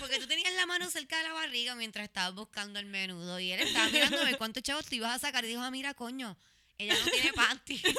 porque 0.00 0.18
tú 0.18 0.26
tenías 0.26 0.52
la 0.54 0.66
mano 0.66 0.90
cerca 0.90 1.18
de 1.18 1.24
la 1.24 1.32
barriga 1.32 1.74
mientras 1.76 2.04
estabas 2.04 2.34
buscando 2.34 2.80
el 2.80 2.86
menudo 2.86 3.38
y 3.38 3.52
él 3.52 3.60
estaba 3.60 3.88
ver 3.88 4.38
cuántos 4.38 4.62
chavos 4.62 4.86
te 4.86 4.96
ibas 4.96 5.14
a 5.14 5.18
sacar 5.18 5.44
y 5.44 5.51
dijo, 5.52 5.62
ah, 5.62 5.70
mira, 5.70 5.94
coño, 5.94 6.36
ella 6.78 6.94
no 6.98 7.10
tiene 7.10 7.32
panties. 7.32 7.82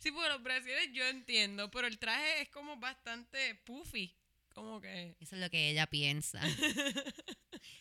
sí, 0.00 0.10
porque 0.10 0.28
los 0.28 0.42
brasieres 0.42 0.90
yo 0.92 1.04
entiendo, 1.06 1.70
pero 1.70 1.86
el 1.86 1.98
traje 1.98 2.42
es 2.42 2.48
como 2.48 2.76
bastante 2.78 3.54
puffy, 3.66 4.14
como 4.54 4.80
que 4.80 5.16
Eso 5.20 5.36
es 5.36 5.40
lo 5.40 5.50
que 5.50 5.70
ella 5.70 5.86
piensa. 5.86 6.40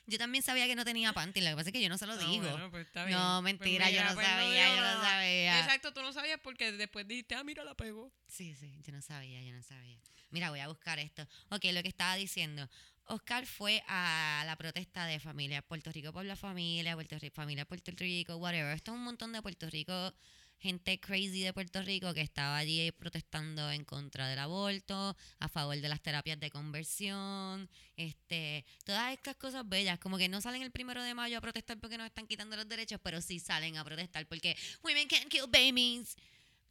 Yo 0.08 0.18
también 0.18 0.44
sabía 0.44 0.68
que 0.68 0.76
no 0.76 0.84
tenía 0.84 1.14
panties, 1.14 1.44
lo 1.46 1.52
que 1.52 1.56
pasa 1.56 1.70
es 1.70 1.74
que 1.74 1.82
yo 1.82 1.88
no 1.90 1.98
se 1.98 2.06
lo 2.06 2.14
Ah, 2.14 2.18
digo. 2.18 2.50
bueno, 2.50 2.70
pues 2.70 2.86
está 2.88 3.06
bien. 3.06 3.18
No, 3.18 3.40
Pues 3.42 3.54
mentira, 3.54 3.86
yo 3.90 4.00
mira, 4.00 4.10
no 4.10 4.16
pues 4.16 4.28
no 4.28 4.34
sabía, 4.34 4.66
digo 4.66 4.76
yo 4.76 4.82
no 4.82 5.02
sabía. 5.02 5.60
Exacto, 5.62 5.94
tú 5.94 6.02
no 6.02 6.12
sabías 6.12 6.40
porque 6.44 6.72
después 6.74 7.08
dijiste, 7.08 7.36
ah, 7.36 7.44
mira, 7.44 7.64
la 7.64 7.76
pegó. 7.76 8.12
Sí, 8.28 8.56
sí, 8.56 8.76
yo 8.86 8.92
no 8.92 9.02
sabía, 9.02 9.42
yo 9.42 9.54
no 9.54 9.64
sabía. 9.64 9.98
Mira, 10.32 10.50
voy 10.50 10.60
a 10.60 10.68
buscar 10.68 11.00
esto. 11.00 11.24
Ok, 11.50 11.66
lo 11.72 11.82
que 11.82 11.88
estaba 11.90 12.16
diciendo. 12.16 12.70
Oscar 13.10 13.46
fue 13.48 13.84
a 13.88 14.44
la 14.46 14.56
protesta 14.56 15.06
de 15.08 15.20
familia 15.20 15.64
Puerto 15.64 15.92
Rico 15.92 16.14
por 16.14 16.26
la 16.26 16.36
familia, 16.36 16.94
Puerto 16.94 17.18
Rico, 17.18 17.36
familia 17.36 17.66
Puerto 17.66 17.92
Rico, 17.98 18.36
whatever. 18.38 18.76
Esto 18.76 18.92
es 18.92 18.98
un 18.98 19.04
montón 19.04 19.34
de 19.34 19.42
Puerto 19.42 19.68
Rico, 19.68 20.14
gente 20.60 21.00
crazy 21.00 21.42
de 21.42 21.52
Puerto 21.52 21.82
Rico 21.82 22.14
que 22.14 22.22
estaba 22.22 22.58
allí 22.58 22.92
protestando 22.92 23.72
en 23.72 23.84
contra 23.84 24.28
del 24.28 24.38
aborto, 24.38 25.18
a 25.40 25.50
favor 25.50 25.76
de 25.76 25.90
las 25.90 26.02
terapias 26.02 26.40
de 26.40 26.52
conversión, 26.52 27.68
este, 27.96 28.64
todas 28.86 29.12
estas 29.12 29.36
cosas 29.38 29.68
bellas, 29.68 29.98
como 29.98 30.20
que 30.20 30.30
no 30.30 30.40
salen 30.40 30.62
el 30.62 30.72
primero 30.72 31.02
de 31.02 31.16
mayo 31.16 31.40
a 31.40 31.42
protestar 31.42 31.80
porque 31.80 31.98
nos 31.98 32.06
están 32.06 32.28
quitando 32.28 32.56
los 32.58 32.68
derechos, 32.68 33.00
pero 33.02 33.22
sí 33.22 33.40
salen 33.40 33.78
a 33.78 33.84
protestar 33.84 34.28
porque 34.28 34.56
women 34.84 35.08
can't 35.08 35.30
kill 35.30 35.48
babies. 35.48 36.16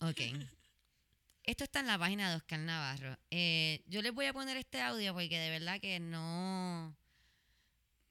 Ok. 0.01 0.21
Esto 1.49 1.65
está 1.65 1.81
en 1.81 1.87
la 1.87 1.99
página 1.99 2.29
de 2.29 2.37
Oscar 2.37 2.59
Navarro. 2.59 3.17
Eh, 3.31 3.83
yo 3.87 4.03
les 4.03 4.13
voy 4.13 4.27
a 4.27 4.35
poner 4.35 4.59
este 4.59 4.83
audio 4.83 5.15
porque 5.15 5.39
de 5.39 5.49
verdad 5.49 5.81
que 5.81 5.99
no, 5.99 6.95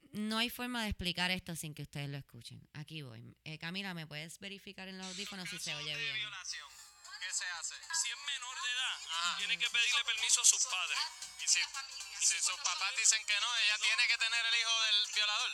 no 0.10 0.40
hay 0.40 0.50
forma 0.50 0.82
de 0.82 0.90
explicar 0.90 1.30
esto 1.30 1.56
sin 1.56 1.76
que 1.76 1.84
ustedes 1.84 2.10
lo 2.10 2.18
escuchen. 2.18 2.68
Aquí 2.74 3.04
voy. 3.04 3.38
Eh, 3.44 3.60
Camila, 3.60 3.94
¿me 3.94 4.08
puedes 4.08 4.40
verificar 4.40 4.88
en 4.88 4.98
los 4.98 5.06
audífonos 5.06 5.48
si 5.52 5.60
se 5.60 5.76
oye 5.76 5.96
bien? 5.96 6.16
violación, 6.16 6.68
¿qué 7.22 7.32
se 7.32 7.46
hace? 7.46 7.76
Si 7.76 8.10
es 8.10 8.18
menor 8.26 8.58
de 8.58 8.72
edad, 8.74 9.38
tiene 9.38 9.58
que 9.60 9.70
pedirle 9.70 10.04
permiso 10.04 10.42
a 10.42 10.46
sus 10.46 10.66
padres. 10.66 10.98
Y 11.38 11.48
si, 11.48 11.60
si 12.18 12.42
sus 12.42 12.58
papás 12.58 12.90
dicen 12.98 13.22
que 13.24 13.38
no, 13.40 13.56
ella 13.56 13.78
tiene 13.78 14.08
que 14.08 14.18
tener 14.18 14.46
el 14.48 14.56
hijo 14.60 14.82
del 14.82 15.14
violador. 15.14 15.52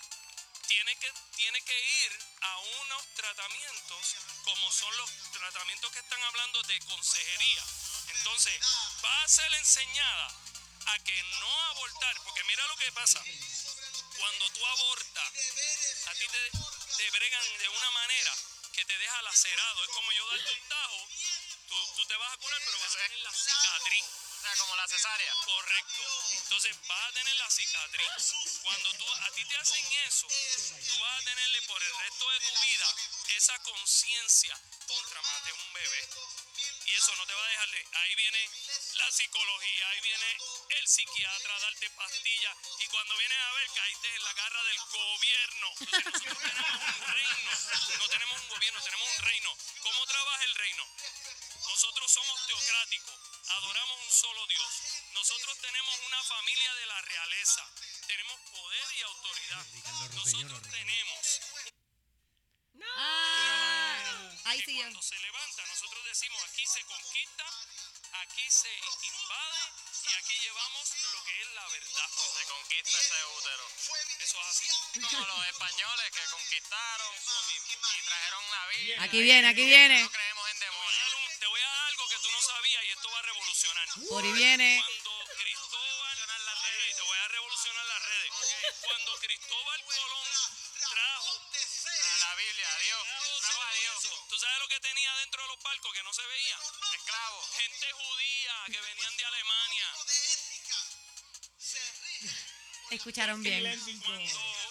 Tiene 0.67 0.95
que, 0.97 1.11
tiene 1.35 1.61
que 1.61 1.79
ir 1.79 2.19
a 2.41 2.57
unos 2.57 3.07
tratamientos 3.15 4.15
como 4.43 4.71
son 4.71 4.97
los 4.97 5.11
tratamientos 5.31 5.91
que 5.91 5.99
están 5.99 6.23
hablando 6.23 6.61
de 6.63 6.79
consejería. 6.81 7.63
Entonces, 8.07 8.59
va 9.03 9.23
a 9.23 9.27
ser 9.27 9.53
enseñada 9.53 10.27
a 10.85 10.99
que 10.99 11.23
no 11.39 11.61
abortar, 11.71 12.15
porque 12.23 12.43
mira 12.45 12.65
lo 12.67 12.77
que 12.77 12.91
pasa. 12.91 13.23
Cuando 14.17 14.49
tú 14.51 14.65
abortas, 14.65 15.31
a 16.07 16.13
ti 16.13 16.27
te, 16.27 16.51
te 16.97 17.11
bregan 17.11 17.57
de 17.57 17.69
una 17.69 17.91
manera 17.91 18.33
que 18.73 18.85
te 18.85 18.97
deja 18.97 19.21
lacerado. 19.21 19.83
Es 19.83 19.89
como 19.89 20.11
yo 20.11 20.27
darte 20.27 20.53
un 20.53 20.67
tajo, 20.67 21.07
tú, 21.67 21.75
tú 21.95 22.05
te 22.05 22.15
vas 22.15 22.33
a 22.33 22.37
curar, 22.37 22.61
pero 22.65 22.79
vas 22.79 22.95
a 22.95 22.97
tener 22.97 23.19
la 23.19 23.31
cicatriz. 23.31 24.05
Como 24.43 24.75
la 24.75 24.87
cesárea. 24.87 25.33
Correcto. 25.45 26.03
Entonces 26.43 26.75
vas 26.87 27.07
a 27.07 27.11
tener 27.13 27.35
la 27.37 27.49
cicatriz. 27.49 28.33
Cuando 28.61 28.93
tú, 28.93 29.13
a 29.13 29.31
ti 29.31 29.45
te 29.45 29.57
hacen 29.57 29.85
eso, 30.05 30.27
tú 30.27 30.99
vas 30.99 31.21
a 31.21 31.23
tenerle 31.23 31.61
por 31.63 31.81
el 31.81 31.97
resto 31.99 32.29
de 32.29 32.39
tu 32.41 32.61
vida 32.61 32.95
esa 33.29 33.57
conciencia 33.59 34.59
contra 34.85 35.21
mate 35.21 35.53
un 35.53 35.73
bebé. 35.73 36.09
Y 36.85 36.93
eso 36.93 37.15
no 37.15 37.25
te 37.25 37.33
va 37.33 37.43
a 37.43 37.49
dejar 37.49 37.71
de. 37.71 37.87
Ahí 37.93 38.15
viene 38.15 38.49
la 38.95 39.11
psicología, 39.11 39.89
ahí 39.89 40.01
viene 40.01 40.37
el 40.69 40.87
psiquiatra 40.87 41.55
a 41.55 41.59
darte 41.59 41.89
pastillas. 41.91 42.57
Y 42.79 42.87
cuando 42.87 43.17
vienes 43.17 43.37
a 43.37 43.53
ver, 43.53 43.69
caíste 43.71 44.15
en 44.15 44.23
la 44.23 44.33
garra 44.33 44.63
del 44.63 44.79
gobierno. 44.91 45.73
Entonces 45.79 46.21
tenemos 46.21 46.97
un 46.99 47.13
reino. 47.13 47.51
No 47.97 48.09
tenemos 48.09 48.41
un 48.41 48.49
gobierno, 48.49 48.81
tenemos 48.83 49.09
un 49.09 49.21
reino. 49.23 49.57
¿Cómo 49.81 50.05
trabaja 50.05 50.43
el 50.43 50.55
reino? 50.55 50.87
Nosotros 51.83 52.11
somos 52.13 52.47
teocráticos, 52.47 53.19
adoramos 53.49 53.99
un 54.05 54.09
solo 54.09 54.47
Dios. 54.47 54.71
Nosotros 55.15 55.57
tenemos 55.57 55.99
una 56.07 56.23
familia 56.23 56.73
de 56.75 56.85
la 56.85 57.01
realeza, 57.01 57.69
tenemos 58.07 58.39
poder 58.51 58.87
y 58.95 59.01
autoridad. 59.01 59.65
Nosotros 60.13 60.61
tenemos 60.71 61.41
¡Ah! 62.95 64.31
Ahí 64.45 64.61
sí 64.65 64.75
cuando 64.77 65.01
se 65.01 65.19
levanta, 65.19 65.65
nosotros 65.65 66.05
decimos 66.05 66.41
aquí 66.43 66.65
se 66.65 66.83
conquista, 66.85 67.45
aquí 68.13 68.49
se 68.49 68.69
invade 68.69 69.63
y 70.09 70.13
aquí 70.13 70.39
llevamos 70.39 70.89
lo 71.13 71.23
que 71.25 71.41
es 71.41 71.47
la 71.51 71.67
verdad. 71.67 72.09
Se 72.09 72.45
conquista 72.45 72.99
ese 72.99 73.25
útero. 73.25 73.67
Eso 74.19 74.39
es 74.39 74.47
así. 74.47 74.67
Como 75.09 75.25
los 75.25 75.47
españoles 75.47 76.11
que 76.11 76.25
conquistaron 76.31 77.15
y 77.57 78.05
trajeron 78.05 78.51
la 78.51 78.67
Biblia. 78.67 79.03
Aquí 79.03 79.21
viene, 79.21 79.47
aquí 79.49 79.65
viene. 79.65 80.01
No 80.01 80.11
creemos 80.11 80.49
en 80.51 80.59
demonios. 80.59 81.12
Algo 82.03 82.09
que 82.09 82.19
tú 82.19 82.31
no 82.31 82.41
sabías 82.41 82.83
y 82.83 82.89
esto 82.89 83.09
va 83.11 83.19
a 83.19 83.21
revolucionar. 83.21 83.87
Por 84.09 84.23
ahí 84.23 84.31
viene. 84.33 84.83
Cuando 84.83 85.11
Cristóbal, 85.37 86.17
te 86.95 87.01
voy 87.01 87.17
a 87.17 87.27
revolucionar 87.29 87.85
las 87.85 88.03
redes. 88.03 88.31
Cuando 88.81 89.17
Cristóbal 89.19 89.83
Colón 89.83 90.27
trajo, 90.89 91.31
A 91.31 92.17
la 92.19 92.35
Biblia, 92.35 92.67
a 92.73 92.79
Dios. 92.79 93.03
Trajo 93.39 93.61
a 93.61 93.73
Dios. 93.73 94.27
¿tú 94.29 94.37
sabes 94.37 94.59
lo 94.59 94.67
que 94.67 94.79
tenía 94.79 95.15
dentro 95.17 95.41
de 95.43 95.47
los 95.47 95.63
barcos 95.63 95.93
que 95.93 96.03
no 96.03 96.13
se 96.13 96.25
veía? 96.27 96.59
Esclavos. 96.93 97.49
Gente 97.55 97.91
judía 97.93 98.53
que 98.67 98.81
venían 98.81 99.17
de 99.17 99.25
Alemania. 99.25 99.87
Escucharon 102.91 103.43
bien. 103.43 103.63
Cuando 104.03 104.62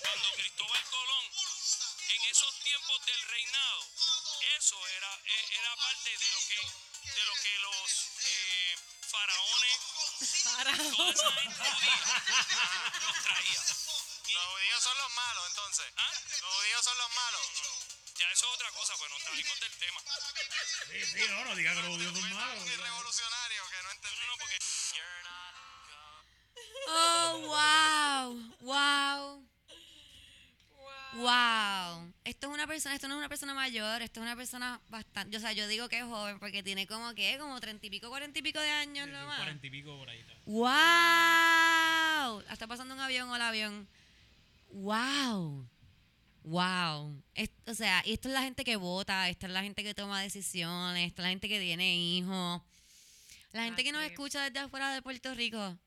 Cuando 0.00 0.32
Cristóbal 0.34 0.84
Colón, 0.90 1.24
en 2.08 2.22
esos 2.24 2.54
tiempos 2.60 3.06
del 3.06 3.22
reinado, 3.22 3.88
eso 4.58 4.86
era, 4.88 5.20
eh, 5.24 5.46
era 5.58 5.76
parte 5.76 6.10
de 6.18 6.30
lo 6.30 6.38
que, 6.48 6.60
de 7.14 7.24
lo 7.24 7.34
que 7.36 7.58
los 7.60 8.08
eh, 8.24 8.76
faraones, 9.10 9.78
toda 10.96 11.12
esa 11.12 11.32
gente 11.32 11.70
judía, 11.70 11.96
los 13.00 13.22
traía. 13.24 13.60
Los 14.34 14.44
judíos 14.46 14.82
son 14.82 14.98
los 14.98 15.10
malos, 15.12 15.46
entonces. 15.48 15.92
¿Ah? 15.96 16.12
Los 16.42 16.54
judíos 16.54 16.84
son 16.84 16.98
los 16.98 17.10
malos. 17.12 17.46
Ya 18.16 18.30
eso 18.30 18.46
es 18.46 18.52
otra 18.54 18.70
cosa, 18.72 18.94
pues 18.96 19.10
nos 19.10 19.22
salimos 19.22 19.60
del 19.60 19.76
tema. 19.78 20.00
Sí, 20.90 21.06
sí, 21.06 21.28
no, 21.28 21.44
no 21.44 21.54
diga 21.56 21.74
que 21.74 21.80
los 21.82 21.88
judíos 21.96 22.12
son 22.18 22.32
malos. 22.34 22.64
Revolucionario 22.76 23.68
que 23.70 23.76
no 23.76 23.82
No, 23.84 23.90
entendí. 23.90 24.18
no, 24.20 24.26
no, 24.26 24.38
porque 24.38 24.58
Oh, 26.88 27.40
wow, 27.46 28.38
wow. 28.60 29.44
Wow. 31.16 32.12
Esto 32.24 32.48
es 32.48 32.54
una 32.54 32.66
persona, 32.66 32.94
esto 32.96 33.06
no 33.06 33.14
es 33.14 33.18
una 33.18 33.28
persona 33.28 33.54
mayor, 33.54 34.02
esto 34.02 34.18
es 34.20 34.24
una 34.24 34.34
persona 34.34 34.80
bastante, 34.88 35.36
o 35.36 35.40
sea, 35.40 35.52
yo 35.52 35.68
digo 35.68 35.88
que 35.88 35.98
es 35.98 36.04
joven 36.04 36.38
porque 36.40 36.62
tiene 36.64 36.86
como 36.88 37.14
que, 37.14 37.38
como 37.38 37.60
treinta 37.60 37.86
y 37.86 37.90
pico, 37.90 38.08
cuarenta 38.08 38.38
y 38.38 38.42
pico 38.42 38.58
de 38.58 38.70
años 38.70 39.08
nomás. 39.08 39.36
Cuarenta 39.36 39.66
y 39.66 39.70
pico 39.70 39.96
por 39.96 40.08
ahí. 40.10 40.18
está. 40.18 40.32
¡Wow! 40.46 42.40
Está 42.50 42.66
pasando 42.66 42.94
un 42.94 43.00
avión 43.00 43.28
o 43.30 43.36
el 43.36 43.42
avión. 43.42 43.86
¡Wow! 44.72 45.68
¡Wow! 46.42 47.22
Es- 47.34 47.50
o 47.66 47.74
sea, 47.74 48.02
y 48.04 48.12
esto 48.14 48.28
es 48.28 48.34
la 48.34 48.42
gente 48.42 48.64
que 48.64 48.74
vota, 48.76 49.28
esta 49.28 49.46
es 49.46 49.52
la 49.52 49.62
gente 49.62 49.84
que 49.84 49.94
toma 49.94 50.20
decisiones, 50.20 51.06
esta 51.08 51.22
es 51.22 51.24
la 51.24 51.30
gente 51.30 51.48
que 51.48 51.60
tiene 51.60 51.96
hijos. 51.96 52.60
La 53.52 53.64
gente 53.64 53.84
que 53.84 53.92
nos 53.92 54.02
escucha 54.02 54.42
desde 54.42 54.58
afuera 54.58 54.92
de 54.92 55.00
Puerto 55.00 55.32
Rico, 55.34 55.78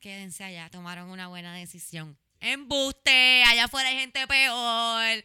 quédense 0.00 0.44
allá, 0.44 0.68
tomaron 0.70 1.10
una 1.10 1.28
buena 1.28 1.54
decisión. 1.54 2.16
¡Embuste! 2.40 3.42
Allá 3.46 3.64
afuera 3.64 3.88
hay 3.88 3.96
gente 3.98 4.26
peor. 4.26 5.24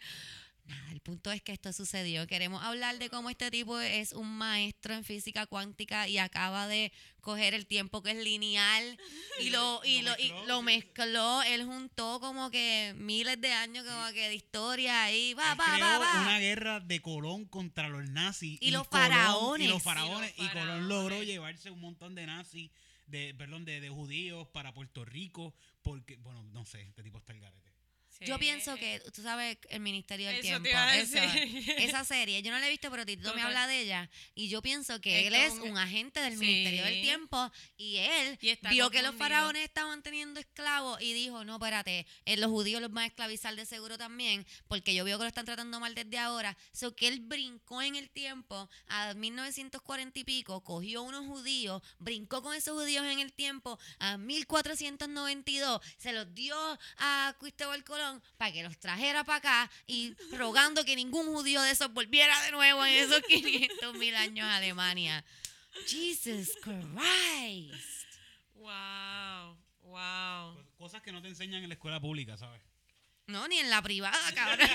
Nada, 0.66 0.92
el 0.94 1.02
punto 1.02 1.32
es 1.32 1.42
que 1.42 1.52
esto 1.52 1.74
sucedió. 1.74 2.26
Queremos 2.28 2.64
hablar 2.64 2.98
de 2.98 3.10
cómo 3.10 3.30
este 3.30 3.52
tipo 3.52 3.78
es 3.80 4.14
un 4.14 4.38
maestro 4.38 4.94
en 4.94 5.04
física 5.04 5.46
cuántica 5.46 6.08
y 6.08 6.18
acaba 6.18 6.68
de 6.68 6.94
coger 7.20 7.54
el 7.54 7.66
tiempo 7.68 8.02
que 8.02 8.12
es 8.12 8.24
lineal 8.24 8.98
y 9.42 9.50
lo, 9.50 9.82
y 9.84 10.02
Lo 10.04 10.12
lo, 10.12 10.18
y 10.20 10.30
mezcló, 10.32 10.46
lo 10.48 10.62
mezcló. 10.62 11.44
Él 11.44 11.66
juntó 11.66 12.20
como 12.22 12.50
que 12.52 12.94
miles 12.96 13.42
de 13.42 13.52
años 13.52 13.86
como 13.86 14.06
que 14.14 14.30
de 14.30 14.36
historia 14.36 15.04
ahí. 15.04 15.34
Va, 15.34 15.56
va, 15.56 15.78
va, 15.80 15.98
va. 16.00 16.22
una 16.22 16.40
guerra 16.40 16.80
de 16.80 17.02
Colón 17.02 17.46
contra 17.46 17.90
los 17.90 18.08
nazis. 18.10 18.58
Y 18.62 18.72
los 18.72 18.88
Colón- 18.88 19.10
faraones. 19.10 19.68
Y 19.68 19.70
los 19.70 19.78
Y 19.82 19.84
faraones. 19.84 20.34
los 20.38 20.46
Y 20.46 20.50
Colón 20.52 20.88
logró 20.88 21.04
faraones. 21.10 21.28
llevarse 21.28 21.72
un 21.72 21.82
montón 21.82 22.16
de 22.16 22.26
nazis, 22.28 22.72
de, 23.12 23.34
perdón, 23.36 23.66
de, 23.66 23.80
de 23.80 23.90
judíos 23.90 24.48
para 24.48 24.74
Puerto 24.74 25.06
Rico. 25.06 25.54
Porque, 25.82 26.18
bueno, 26.18 26.44
no 26.44 26.66
sé, 26.66 26.82
este 26.82 27.04
tipo 27.04 27.20
está 27.20 27.34
el 27.34 27.42
garete. 27.42 27.71
Yo 28.26 28.38
pienso 28.40 28.76
que, 28.78 29.02
tú 29.14 29.22
sabes, 29.22 29.58
el 29.70 29.80
Ministerio 29.80 30.28
del 30.28 30.38
Eso 30.38 30.62
Tiempo. 30.62 30.70
esa- 31.78 32.04
serie, 32.06 32.42
yo 32.42 32.52
no 32.52 32.60
la 32.60 32.68
he 32.68 32.70
visto, 32.70 32.90
pero 32.92 33.06
Tito 33.06 33.34
me 33.36 33.42
habla 33.42 33.68
de 33.68 33.82
ella. 33.82 34.10
Y 34.36 34.50
yo 34.50 34.62
pienso 34.62 35.00
que 35.02 35.28
él 35.28 35.34
es 35.36 35.54
un- 35.54 35.78
agente 35.78 36.20
del 36.20 36.34
Sí. 36.34 36.40
Ministerio 36.46 36.84
del 36.86 37.02
Tiempo. 37.02 37.52
Y 37.78 37.98
él 37.98 38.38
Y 38.42 38.58
vio 38.70 38.90
que 38.90 39.02
los 39.02 39.16
faraones 39.16 39.64
estaban 39.64 40.02
teniendo 40.04 40.40
esclavos 40.40 41.02
y 41.02 41.14
dijo: 41.14 41.44
No, 41.46 41.56
espérate, 41.56 42.06
eh, 42.26 42.38
los 42.38 42.50
judíos 42.50 42.82
los 42.82 42.92
van 42.92 43.04
a 43.04 43.08
esclavizar 43.08 43.56
de 43.56 43.66
seguro 43.66 43.98
también, 43.98 44.46
porque 44.68 44.94
yo 44.94 45.04
veo 45.06 45.18
que 45.18 45.24
lo 45.24 45.28
están 45.28 45.46
tratando 45.46 45.80
mal 45.80 45.96
desde 45.96 46.18
ahora. 46.18 46.58
So 46.74 46.96
que 46.96 47.08
él 47.08 47.20
brincó 47.22 47.82
en 47.82 47.96
el 47.96 48.10
tiempo 48.10 48.70
a 48.88 49.14
1940 49.14 50.20
y 50.20 50.24
pico, 50.24 50.64
cogió 50.64 51.04
unos 51.04 51.26
judíos, 51.28 51.82
brincó 52.00 52.42
con 52.42 52.56
esos 52.56 52.74
judíos 52.78 53.06
en 53.06 53.20
el 53.20 53.32
tiempo 53.34 53.80
a 54.00 54.18
1492, 54.18 55.82
se 55.98 56.14
los 56.14 56.34
dio 56.34 56.56
a 56.98 57.36
Cristóbal 57.40 57.84
Colón 57.84 58.11
para 58.38 58.52
que 58.52 58.64
los 58.64 58.78
trajera 58.80 59.24
para 59.24 59.38
acá 59.38 59.72
y 59.88 60.14
rogando 60.38 60.84
que 60.86 60.96
ningún 60.96 61.26
judío 61.28 61.62
de 61.62 61.72
esos 61.72 61.92
volviera 61.94 62.42
de 62.44 62.52
nuevo 62.52 62.86
en 62.86 62.94
esos 62.96 63.22
500 63.28 63.94
mil 63.96 64.16
años 64.16 64.46
a 64.46 64.58
Alemania. 64.58 65.24
Jesus 65.88 66.52
Christ. 66.62 68.08
Wow, 68.56 69.58
wow. 69.84 70.56
Cos- 70.56 70.66
Cosas 70.78 71.02
que 71.02 71.12
no 71.12 71.22
te 71.22 71.28
enseñan 71.28 71.62
en 71.64 71.70
la 71.70 71.76
escuela 71.76 72.00
pública, 72.00 72.38
¿sabes? 72.38 72.62
No, 73.28 73.48
ni 73.48 73.58
en 73.60 73.70
la 73.70 73.82
privada, 73.82 74.18
cabrón. 74.36 74.68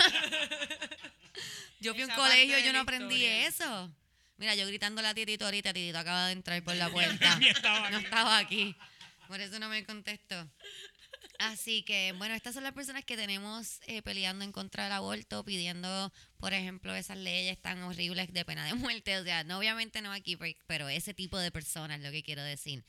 Yo 1.81 1.93
fui 1.95 2.03
a 2.03 2.07
un 2.07 2.13
colegio 2.13 2.59
yo 2.59 2.67
la 2.67 2.73
no 2.73 2.79
aprendí 2.81 3.17
historia. 3.17 3.47
eso. 3.49 3.91
Mira, 4.39 4.55
yo 4.55 4.67
gritándole 4.67 5.09
a 5.09 5.15
Titito 5.15 5.45
ahorita, 5.47 5.73
Titito 5.73 5.99
acaba 5.99 6.27
de 6.27 6.33
entrar 6.33 6.63
por 6.63 6.75
la 6.77 6.89
puerta. 6.91 7.39
Estaba 7.43 7.91
no 7.91 7.99
estaba 7.99 8.39
aquí. 8.39 8.75
Por 9.29 9.41
eso 9.41 9.59
no 9.59 9.69
me 9.69 9.85
contestó. 9.85 10.49
Así 11.39 11.83
que, 11.83 12.13
bueno, 12.17 12.35
estas 12.35 12.55
son 12.55 12.63
las 12.65 12.73
personas 12.73 13.05
que 13.05 13.17
tenemos 13.17 13.81
eh, 13.87 14.01
peleando 14.03 14.45
en 14.45 14.53
contra 14.53 14.85
del 14.85 14.93
aborto, 14.93 15.45
pidiendo, 15.45 16.13
por 16.39 16.55
ejemplo, 16.55 16.95
esas 16.95 17.19
leyes 17.19 17.61
tan 17.61 17.83
horribles 17.83 18.33
de 18.33 18.45
pena 18.45 18.65
de 18.65 18.75
muerte. 18.75 19.19
O 19.19 19.25
sea, 19.25 19.45
no, 19.45 19.59
obviamente 19.59 20.01
no 20.03 20.13
aquí, 20.13 20.37
pe- 20.37 20.57
pero 20.67 20.89
ese 20.89 21.13
tipo 21.15 21.39
de 21.39 21.51
personas, 21.51 22.01
lo 22.01 22.11
que 22.11 22.23
quiero 22.23 22.43
decir. 22.43 22.85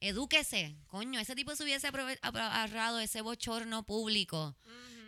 Edúquese, 0.00 0.76
coño, 0.86 1.20
ese 1.20 1.34
tipo 1.34 1.54
se 1.54 1.62
hubiese 1.64 1.88
ahorrado 2.22 3.00
ese 3.00 3.20
bochorno 3.20 3.84
público 3.84 4.56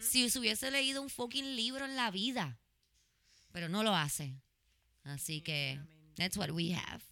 si 0.01 0.28
se 0.28 0.38
hubiese 0.38 0.70
leído 0.70 1.01
un 1.01 1.09
fucking 1.09 1.57
libro 1.57 1.84
en 1.86 1.97
la 1.97 2.11
vida. 2.11 2.59
Pero 3.53 3.68
no 3.68 3.82
lo 3.82 3.95
hace. 3.97 4.34
Así 5.05 5.40
que, 5.40 5.78
that's 6.16 6.36
what 6.36 6.51
we 6.51 6.74
have. 6.74 7.03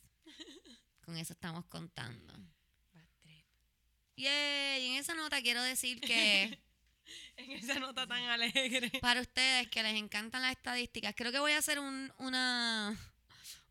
Con 1.05 1.17
eso 1.17 1.33
estamos 1.33 1.65
contando. 1.67 2.35
Yay, 4.21 4.83
y 4.85 4.87
en 4.91 4.95
esa 4.97 5.15
nota 5.15 5.41
quiero 5.43 5.63
decir 5.63 6.01
que 6.01 6.59
En 7.37 7.53
esa 7.53 7.79
nota 7.81 8.07
tan 8.07 8.23
alegre. 8.25 8.91
para 9.01 9.21
ustedes 9.21 9.69
que 9.69 9.83
les 9.83 9.95
encantan 9.97 10.43
las 10.43 10.53
estadísticas, 10.53 11.15
creo 11.17 11.33
que 11.33 11.39
voy 11.39 11.53
a 11.53 11.59
hacer 11.59 11.79
un- 11.81 12.13
una, 12.19 12.97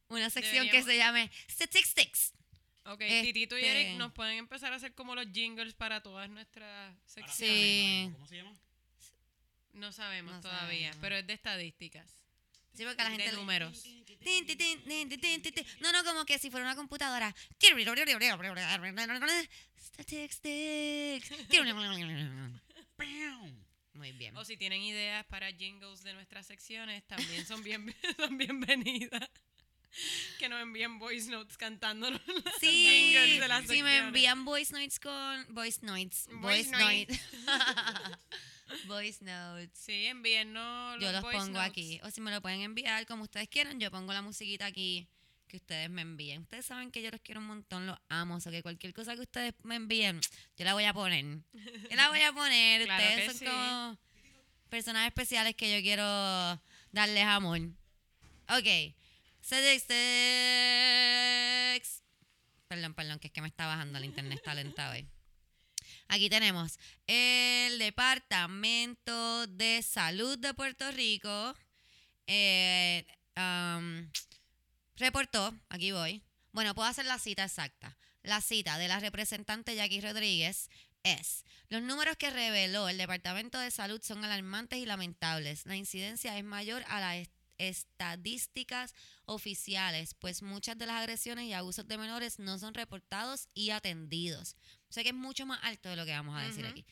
una 0.09 0.29
sección 0.29 0.67
que 0.69 0.81
se 0.83 0.97
llame 0.97 1.29
Statistics. 1.49 2.33
Ok, 2.85 3.01
Este- 3.01 3.21
Titito 3.23 3.57
y 3.57 3.63
Eric 3.65 3.95
nos 3.97 4.11
pueden 4.13 4.39
empezar 4.39 4.73
a 4.73 4.77
hacer 4.77 4.93
como 4.95 5.13
los 5.15 5.27
jingles 5.31 5.73
para 5.75 6.01
todas 6.01 6.29
nuestras 6.29 6.95
secciones. 7.05 7.35
Sí. 7.37 8.09
¿Cómo 8.13 8.27
se 8.27 8.35
llama? 8.37 8.53
No 9.73 9.91
sabemos 9.91 10.33
No 10.33 10.41
todavía, 10.41 10.87
sabemos. 10.89 10.97
pero 11.01 11.15
es 11.17 11.27
de 11.27 11.33
estadísticas. 11.33 12.18
Sí, 12.80 12.86
porque 12.86 13.03
la 13.03 13.11
gente 13.11 13.25
De 13.25 13.34
números. 13.34 13.84
No, 15.82 15.91
no, 15.91 16.03
como 16.05 16.23
que 16.25 16.39
si 16.39 16.49
fuera 16.49 16.65
una 16.65 16.75
computadora. 16.77 17.36
Statistics. 19.77 21.30
Muy 23.93 24.11
bien. 24.13 24.38
O 24.38 24.45
si 24.45 24.55
tienen 24.55 24.82
ideas 24.82 25.25
para 25.25 25.51
jingles 25.51 26.03
de 26.03 26.13
nuestras 26.13 26.47
secciones, 26.47 27.05
también 27.05 27.45
son, 27.45 27.61
bien, 27.63 27.93
son 28.17 28.38
bienvenidas. 28.38 29.30
Que 30.38 30.47
nos 30.47 30.61
envíen 30.61 30.99
voice 30.99 31.30
notes 31.30 31.57
cantándonos 31.57 32.21
los 32.27 32.43
Sí, 32.61 33.11
jingles 33.11 33.39
de 33.41 33.47
las 33.49 33.61
si 33.63 33.67
me 33.67 33.75
secciones. 33.75 34.03
envían 34.05 34.45
voice 34.45 34.71
notes 34.71 34.99
con 35.01 35.53
voice 35.53 35.80
notes, 35.86 36.27
voice, 36.32 36.69
Voice 36.69 37.07
notes, 37.07 37.21
voice 38.88 39.24
notes. 39.24 39.72
Sí, 39.74 40.05
envíennos 40.05 40.99
Yo 40.99 41.11
los 41.11 41.22
voice 41.22 41.38
pongo 41.38 41.53
notes. 41.59 41.70
aquí, 41.70 41.99
o 42.03 42.09
si 42.11 42.22
me 42.22 42.32
lo 42.32 42.41
pueden 42.41 42.61
enviar 42.61 43.05
como 43.05 43.24
ustedes 43.24 43.47
quieran, 43.49 43.80
yo 43.80 43.91
pongo 43.91 44.13
la 44.13 44.22
musiquita 44.22 44.65
aquí 44.65 45.07
que 45.47 45.57
ustedes 45.57 45.89
me 45.89 46.03
envíen. 46.03 46.43
Ustedes 46.43 46.65
saben 46.65 46.91
que 46.91 47.01
yo 47.01 47.09
los 47.11 47.20
quiero 47.22 47.41
un 47.41 47.47
montón, 47.47 47.88
los 47.88 47.97
amo, 48.07 48.36
o 48.36 48.39
sea 48.39 48.51
que 48.51 48.61
cualquier 48.61 48.93
cosa 48.93 49.15
que 49.15 49.22
ustedes 49.22 49.53
me 49.63 49.76
envíen, 49.76 50.22
yo 50.55 50.63
la 50.63 50.74
voy 50.74 50.86
a 50.86 50.93
poner. 50.93 51.26
Yo 51.53 51.95
la 51.95 52.09
voy 52.09 52.22
a 52.22 52.32
poner. 52.32 52.86
Claro 52.86 53.03
ustedes 53.03 53.26
son 53.26 53.36
sí. 53.36 53.45
como 53.45 53.97
personas 54.70 55.07
especiales 55.07 55.55
que 55.55 55.76
yo 55.76 55.82
quiero 55.82 56.03
darles 56.91 57.24
amor. 57.26 57.59
Ok. 58.49 58.93
Statistics. 59.43 59.99
Perdón, 62.67 62.93
perdón, 62.93 63.20
que 63.20 63.28
es 63.28 63.34
que 63.34 63.41
me 63.41 63.47
está 63.47 63.65
bajando 63.65 63.97
el 63.97 64.05
internet, 64.05 64.38
está 64.38 64.53
lenta 64.53 64.91
hoy. 64.91 65.07
Aquí 66.12 66.28
tenemos 66.30 66.80
el 67.07 67.78
Departamento 67.78 69.45
de 69.47 69.82
Salud 69.84 70.38
de 70.39 70.53
Puerto 70.53 70.91
Rico. 70.91 71.55
eh, 72.28 73.05
um, 73.38 74.10
reportó, 74.97 75.53
aquí 75.70 75.91
voy. 75.91 76.22
Bueno, 76.51 76.74
puedo 76.76 76.88
hacer 76.89 77.05
la 77.05 77.20
cita 77.20 77.43
exacta. 77.43 77.95
La 78.24 78.41
cita 78.41 78.78
de 78.78 78.88
la 78.88 78.99
representante 78.99 79.76
Jackie 79.76 80.01
Rodríguez 80.01 80.70
es, 81.03 81.45
los 81.70 81.82
números 81.84 82.18
que 82.18 82.30
reveló 82.32 82.89
el 82.89 82.97
Departamento 82.97 83.60
de 83.60 83.72
Salud 83.72 84.01
son 84.03 84.26
alarmantes 84.26 84.80
y 84.80 84.86
lamentables. 84.86 85.66
La 85.66 85.76
incidencia 85.76 86.38
es 86.38 86.43
mayor 86.43 86.84
a 86.88 86.99
las 86.99 87.16
est- 87.18 87.32
estadísticas 87.60 88.95
oficiales, 89.26 90.14
pues 90.14 90.41
muchas 90.41 90.78
de 90.78 90.86
las 90.86 90.95
agresiones 90.95 91.45
y 91.45 91.53
abusos 91.53 91.88
de 91.88 91.97
menores 91.97 92.39
no 92.39 92.57
son 92.57 92.74
reportados 92.74 93.47
y 93.53 93.72
atendidos. 93.72 94.55
Sea 94.89 95.03
que 95.03 95.09
es 95.09 95.15
mucho 95.15 95.45
más 95.45 95.59
alto 95.63 95.89
de 95.89 95.95
lo 95.95 96.05
que 96.05 96.11
vamos 96.11 96.37
a 96.39 96.45
decir 96.45 96.65
aquí. 96.65 96.85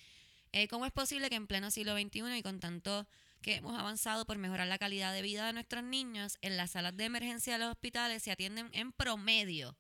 Eh, 0.52 0.68
¿Cómo 0.68 0.86
es 0.86 0.92
posible 0.92 1.30
que 1.30 1.36
en 1.36 1.48
pleno 1.48 1.72
siglo 1.72 1.94
XXI 1.98 2.38
y 2.38 2.42
con 2.44 2.60
tanto 2.60 3.08
que 3.42 3.56
hemos 3.56 3.78
avanzado 3.78 4.26
por 4.26 4.38
mejorar 4.38 4.68
la 4.68 4.78
calidad 4.78 5.14
de 5.14 5.22
vida 5.22 5.46
de 5.46 5.54
nuestros 5.54 5.84
niños, 5.84 6.38
en 6.42 6.58
las 6.58 6.72
salas 6.72 6.96
de 6.98 7.06
emergencia 7.06 7.54
de 7.54 7.60
los 7.60 7.70
hospitales 7.72 8.24
se 8.24 8.32
atienden 8.32 8.70
en 8.74 8.92
promedio 8.92 9.76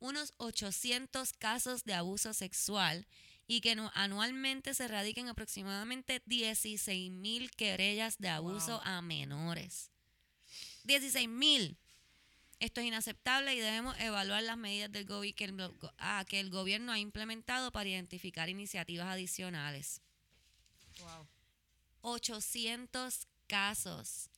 unos 0.00 0.32
800 0.38 1.32
casos 1.32 1.84
de 1.84 1.94
abuso 1.94 2.32
sexual 2.32 3.06
y 3.46 3.60
que 3.60 3.74
no- 3.74 3.90
anualmente 3.94 4.74
se 4.74 4.86
radiquen 4.88 5.28
aproximadamente 5.28 6.22
16 6.26 7.10
mil 7.10 7.50
querellas 7.50 8.18
de 8.18 8.28
abuso 8.28 8.72
Wow. 8.78 8.80
a 8.84 9.02
menores. 9.02 9.90
16 10.84 11.28
mil. 11.28 11.76
Esto 12.60 12.80
es 12.80 12.86
inaceptable 12.88 13.54
y 13.54 13.60
debemos 13.60 13.98
evaluar 14.00 14.42
las 14.42 14.56
medidas 14.56 14.90
del 14.90 15.06
que, 15.34 15.44
el, 15.44 15.70
ah, 15.98 16.24
que 16.28 16.40
el 16.40 16.50
gobierno 16.50 16.92
ha 16.92 16.98
implementado 16.98 17.70
para 17.70 17.88
identificar 17.88 18.48
iniciativas 18.48 19.06
adicionales. 19.06 20.02
Wow. 20.98 21.28
800 22.00 23.26
casos. 23.46 24.30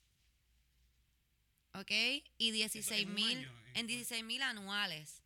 ¿Ok? 1.75 1.91
Y 2.37 2.51
16 2.51 3.07
un 3.07 3.15
mil, 3.15 3.39
¿en 3.39 3.51
en 3.75 3.87
16 3.87 4.25
mil 4.25 4.43
anuales. 4.43 5.23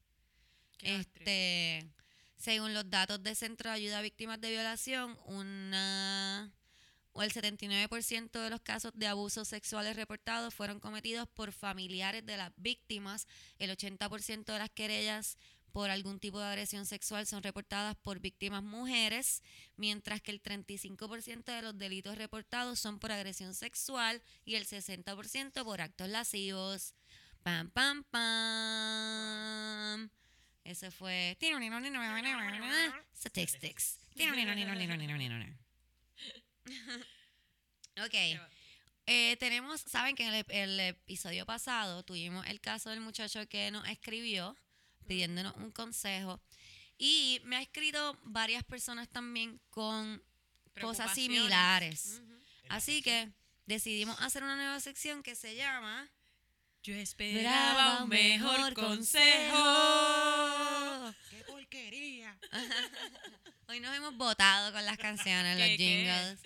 Qué. 0.78 0.96
Este, 0.96 1.90
según 2.36 2.74
los 2.74 2.88
datos 2.90 3.22
del 3.22 3.34
Centro 3.34 3.70
de 3.70 3.76
Ayuda 3.76 3.98
a 3.98 4.02
Víctimas 4.02 4.40
de 4.40 4.50
Violación, 4.50 5.18
una 5.24 6.52
o 7.14 7.22
el 7.22 7.32
79% 7.32 8.40
de 8.40 8.50
los 8.50 8.60
casos 8.60 8.92
de 8.94 9.06
abusos 9.06 9.48
sexuales 9.48 9.96
reportados 9.96 10.52
fueron 10.52 10.80
cometidos 10.80 11.28
por 11.28 11.52
familiares 11.52 12.26
de 12.26 12.36
las 12.36 12.52
víctimas. 12.56 13.26
El 13.58 13.70
80% 13.70 14.52
de 14.52 14.58
las 14.58 14.70
querellas 14.70 15.38
por 15.72 15.90
algún 15.90 16.20
tipo 16.20 16.38
de 16.38 16.46
agresión 16.46 16.86
sexual 16.86 17.26
son 17.26 17.42
reportadas 17.42 17.96
por 17.96 18.20
víctimas 18.20 18.62
mujeres, 18.62 19.42
mientras 19.76 20.20
que 20.20 20.30
el 20.30 20.42
35% 20.42 21.44
de 21.44 21.62
los 21.62 21.78
delitos 21.78 22.18
reportados 22.18 22.78
son 22.78 22.98
por 22.98 23.10
agresión 23.10 23.54
sexual 23.54 24.22
y 24.44 24.56
el 24.56 24.66
60% 24.66 25.64
por 25.64 25.80
actos 25.80 26.08
lascivos. 26.08 26.94
Pam, 27.42 27.70
pam, 27.70 28.04
pam. 28.04 30.10
Ese 30.64 30.90
fue. 30.90 31.36
Statistics. 33.16 33.98
Ok. 38.04 38.14
Eh, 39.06 39.36
tenemos, 39.38 39.82
saben 39.82 40.16
que 40.16 40.26
en 40.26 40.34
el, 40.34 40.44
el 40.48 40.80
episodio 40.80 41.46
pasado 41.46 42.02
tuvimos 42.02 42.44
el 42.48 42.60
caso 42.60 42.90
del 42.90 43.00
muchacho 43.00 43.46
que 43.48 43.70
nos 43.70 43.86
escribió 43.86 44.56
pidiéndonos 45.06 45.54
un 45.56 45.70
consejo. 45.70 46.40
Y 46.98 47.40
me 47.44 47.56
ha 47.56 47.62
escrito 47.62 48.18
varias 48.22 48.64
personas 48.64 49.08
también 49.08 49.60
con 49.70 50.22
cosas 50.80 51.14
similares. 51.14 52.20
Así 52.68 53.02
que 53.02 53.30
decidimos 53.66 54.20
hacer 54.20 54.42
una 54.42 54.56
nueva 54.56 54.80
sección 54.80 55.22
que 55.22 55.34
se 55.34 55.54
llama 55.54 56.10
Yo 56.82 56.94
Esperaba 56.94 58.02
un 58.04 58.08
mejor 58.08 58.74
consejo. 58.74 59.64
¡Qué 61.30 61.44
porquería! 61.46 62.36
Hoy 63.68 63.80
nos 63.80 63.96
hemos 63.96 64.16
votado 64.16 64.72
con 64.72 64.84
las 64.84 64.98
canciones, 64.98 65.58
los 65.58 65.68
jingles. 65.76 66.38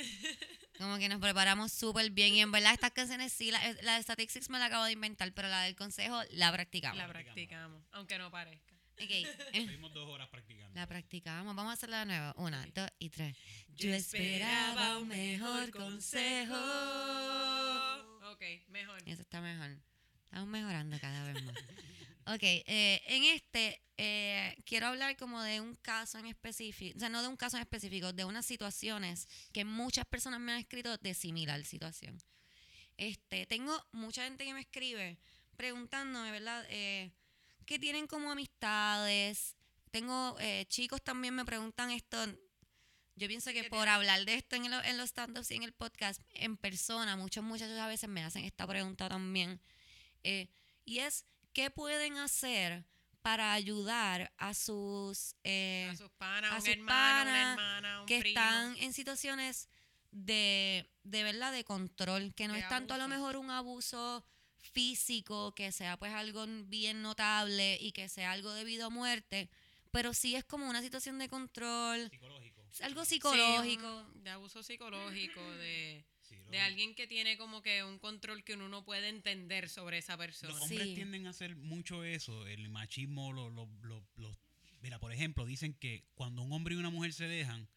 Como 0.78 0.96
que 0.98 1.08
nos 1.08 1.20
preparamos 1.20 1.72
súper 1.72 2.10
bien. 2.10 2.34
Y 2.34 2.40
en 2.40 2.52
verdad, 2.52 2.72
estas 2.72 2.92
canciones 2.92 3.32
sí, 3.32 3.50
la, 3.50 3.60
la 3.82 3.96
de 3.96 4.02
Statistics 4.02 4.48
me 4.48 4.58
la 4.58 4.66
acabo 4.66 4.84
de 4.84 4.92
inventar, 4.92 5.32
pero 5.32 5.48
la 5.48 5.62
del 5.62 5.74
consejo 5.74 6.20
la 6.30 6.52
practicamos. 6.52 6.96
La 6.96 7.08
practicamos, 7.08 7.82
aunque 7.92 8.16
no 8.16 8.30
parezca. 8.30 8.74
Ok, 9.00 9.10
eh, 9.10 9.26
Estuvimos 9.52 9.92
dos 9.92 10.08
horas 10.08 10.28
practicando. 10.28 10.74
La 10.74 10.86
practicamos. 10.86 11.54
Vamos 11.54 11.70
a 11.70 11.74
hacerla 11.74 12.00
de 12.00 12.06
nuevo. 12.06 12.32
Una, 12.36 12.66
dos 12.74 12.90
y 12.98 13.10
tres. 13.10 13.36
Yo 13.76 13.92
esperaba 13.92 14.98
un 14.98 15.08
mejor 15.08 15.70
consejo. 15.70 16.56
Ok, 18.32 18.42
mejor. 18.68 19.00
Eso 19.06 19.22
está 19.22 19.40
mejor. 19.40 19.76
Estamos 20.24 20.48
mejorando 20.48 20.98
cada 21.00 21.32
vez 21.32 21.42
más. 21.44 21.54
Ok, 22.34 22.42
eh, 22.42 23.02
en 23.06 23.24
este 23.24 23.80
eh, 23.96 24.54
quiero 24.66 24.88
hablar 24.88 25.16
como 25.16 25.42
de 25.42 25.60
un 25.60 25.74
caso 25.76 26.18
en 26.18 26.26
específico, 26.26 26.96
o 26.96 27.00
sea, 27.00 27.08
no 27.08 27.22
de 27.22 27.28
un 27.28 27.36
caso 27.36 27.56
en 27.56 27.62
específico, 27.62 28.12
de 28.12 28.24
unas 28.24 28.44
situaciones 28.44 29.26
que 29.52 29.64
muchas 29.64 30.04
personas 30.04 30.38
me 30.40 30.52
han 30.52 30.58
escrito 30.58 30.96
de 30.98 31.14
similar 31.14 31.64
situación. 31.64 32.18
Este, 32.98 33.46
tengo 33.46 33.72
mucha 33.92 34.24
gente 34.24 34.44
que 34.44 34.52
me 34.54 34.60
escribe 34.60 35.18
preguntándome, 35.56 36.30
¿verdad? 36.30 36.66
Eh, 36.68 37.12
¿Qué 37.64 37.78
tienen 37.78 38.06
como 38.06 38.30
amistades? 38.30 39.56
Tengo 39.90 40.36
eh, 40.40 40.66
chicos 40.68 41.02
también 41.02 41.34
me 41.34 41.44
preguntan 41.44 41.90
esto. 41.90 42.18
Yo 43.16 43.26
pienso 43.26 43.52
que 43.52 43.62
¿Qué 43.62 43.70
por 43.70 43.88
hablar 43.88 44.24
de 44.26 44.34
esto 44.34 44.54
en, 44.56 44.70
lo- 44.70 44.82
en 44.84 44.96
los 44.96 45.08
stand-ups 45.10 45.50
y 45.50 45.54
en 45.56 45.62
el 45.64 45.72
podcast, 45.72 46.20
en 46.34 46.56
persona, 46.56 47.16
muchos 47.16 47.42
muchachos 47.42 47.78
a 47.78 47.88
veces 47.88 48.08
me 48.08 48.22
hacen 48.22 48.44
esta 48.44 48.66
pregunta 48.66 49.08
también. 49.08 49.60
Eh, 50.24 50.48
y 50.84 50.98
es, 51.00 51.24
¿qué 51.58 51.72
pueden 51.72 52.18
hacer 52.18 52.84
para 53.20 53.52
ayudar 53.52 54.32
a 54.38 54.54
sus... 54.54 55.34
eh, 55.42 55.88
A 55.90 55.96
sus 55.96 56.10
panas, 56.12 56.52
a 56.52 56.54
un 56.54 56.60
sus 56.60 56.68
hermano, 56.68 56.86
panas 56.86 57.26
una 57.26 57.50
hermana, 57.50 58.00
un 58.02 58.06
que 58.06 58.20
primo. 58.20 58.38
están 58.38 58.76
en 58.76 58.92
situaciones 58.92 59.68
de, 60.12 60.88
de 61.02 61.22
verdad 61.24 61.50
de 61.50 61.64
control, 61.64 62.32
que 62.36 62.46
no 62.46 62.54
De 62.54 62.60
es 62.60 62.68
tanto 62.68 62.94
a 62.94 62.98
lo 62.98 63.08
mejor 63.08 63.36
un 63.36 63.50
abuso 63.50 64.24
físico, 64.72 65.52
que 65.56 65.72
sea 65.72 65.96
pues 65.96 66.12
algo 66.12 66.46
bien 66.66 67.02
notable 67.02 67.76
y 67.80 67.90
que 67.90 68.08
sea 68.08 68.30
algo 68.30 68.52
debido 68.52 68.86
a 68.86 68.90
muerte, 68.90 69.50
pero 69.90 70.14
sí 70.14 70.36
es 70.36 70.44
como 70.44 70.68
una 70.70 70.80
situación 70.80 71.18
de 71.18 71.28
control, 71.28 72.08
Psicológico. 72.08 72.64
es 72.70 72.82
algo 72.82 73.04
Sí, 73.04 73.16
psicológico. 73.16 74.06
un- 74.14 74.22
de 74.22 74.30
abuso 74.30 74.62
psicológico, 74.62 75.42
de, 75.56 76.04
Los, 76.48 76.52
de 76.52 76.60
alguien 76.60 76.94
que 76.94 77.06
tiene 77.06 77.36
como 77.36 77.62
que 77.62 77.82
un 77.84 77.98
control 77.98 78.42
que 78.44 78.54
uno 78.54 78.68
no 78.68 78.84
puede 78.84 79.08
entender 79.08 79.68
sobre 79.68 79.98
esa 79.98 80.16
persona. 80.16 80.52
los 80.52 80.62
hombres 80.62 80.88
Sí. 80.88 80.94
tienden 80.94 81.26
a 81.26 81.30
hacer 81.30 81.56
mucho 81.56 82.04
eso. 82.04 82.46
El 82.46 82.68
machismo, 82.70 83.32
lo, 83.32 83.48
lo- 83.50 83.68
lo- 83.82 84.04
los- 84.16 84.36
mira, 84.80 84.98
por 84.98 85.12
ejemplo, 85.12 85.44
dicen 85.46 85.74
que 85.74 86.04
cuando 86.14 86.42
un 86.42 86.52
hombre 86.52 86.74
y 86.74 86.78
una 86.78 86.90
mujer 86.90 87.12
se 87.12 87.28
dejan, 87.28 87.68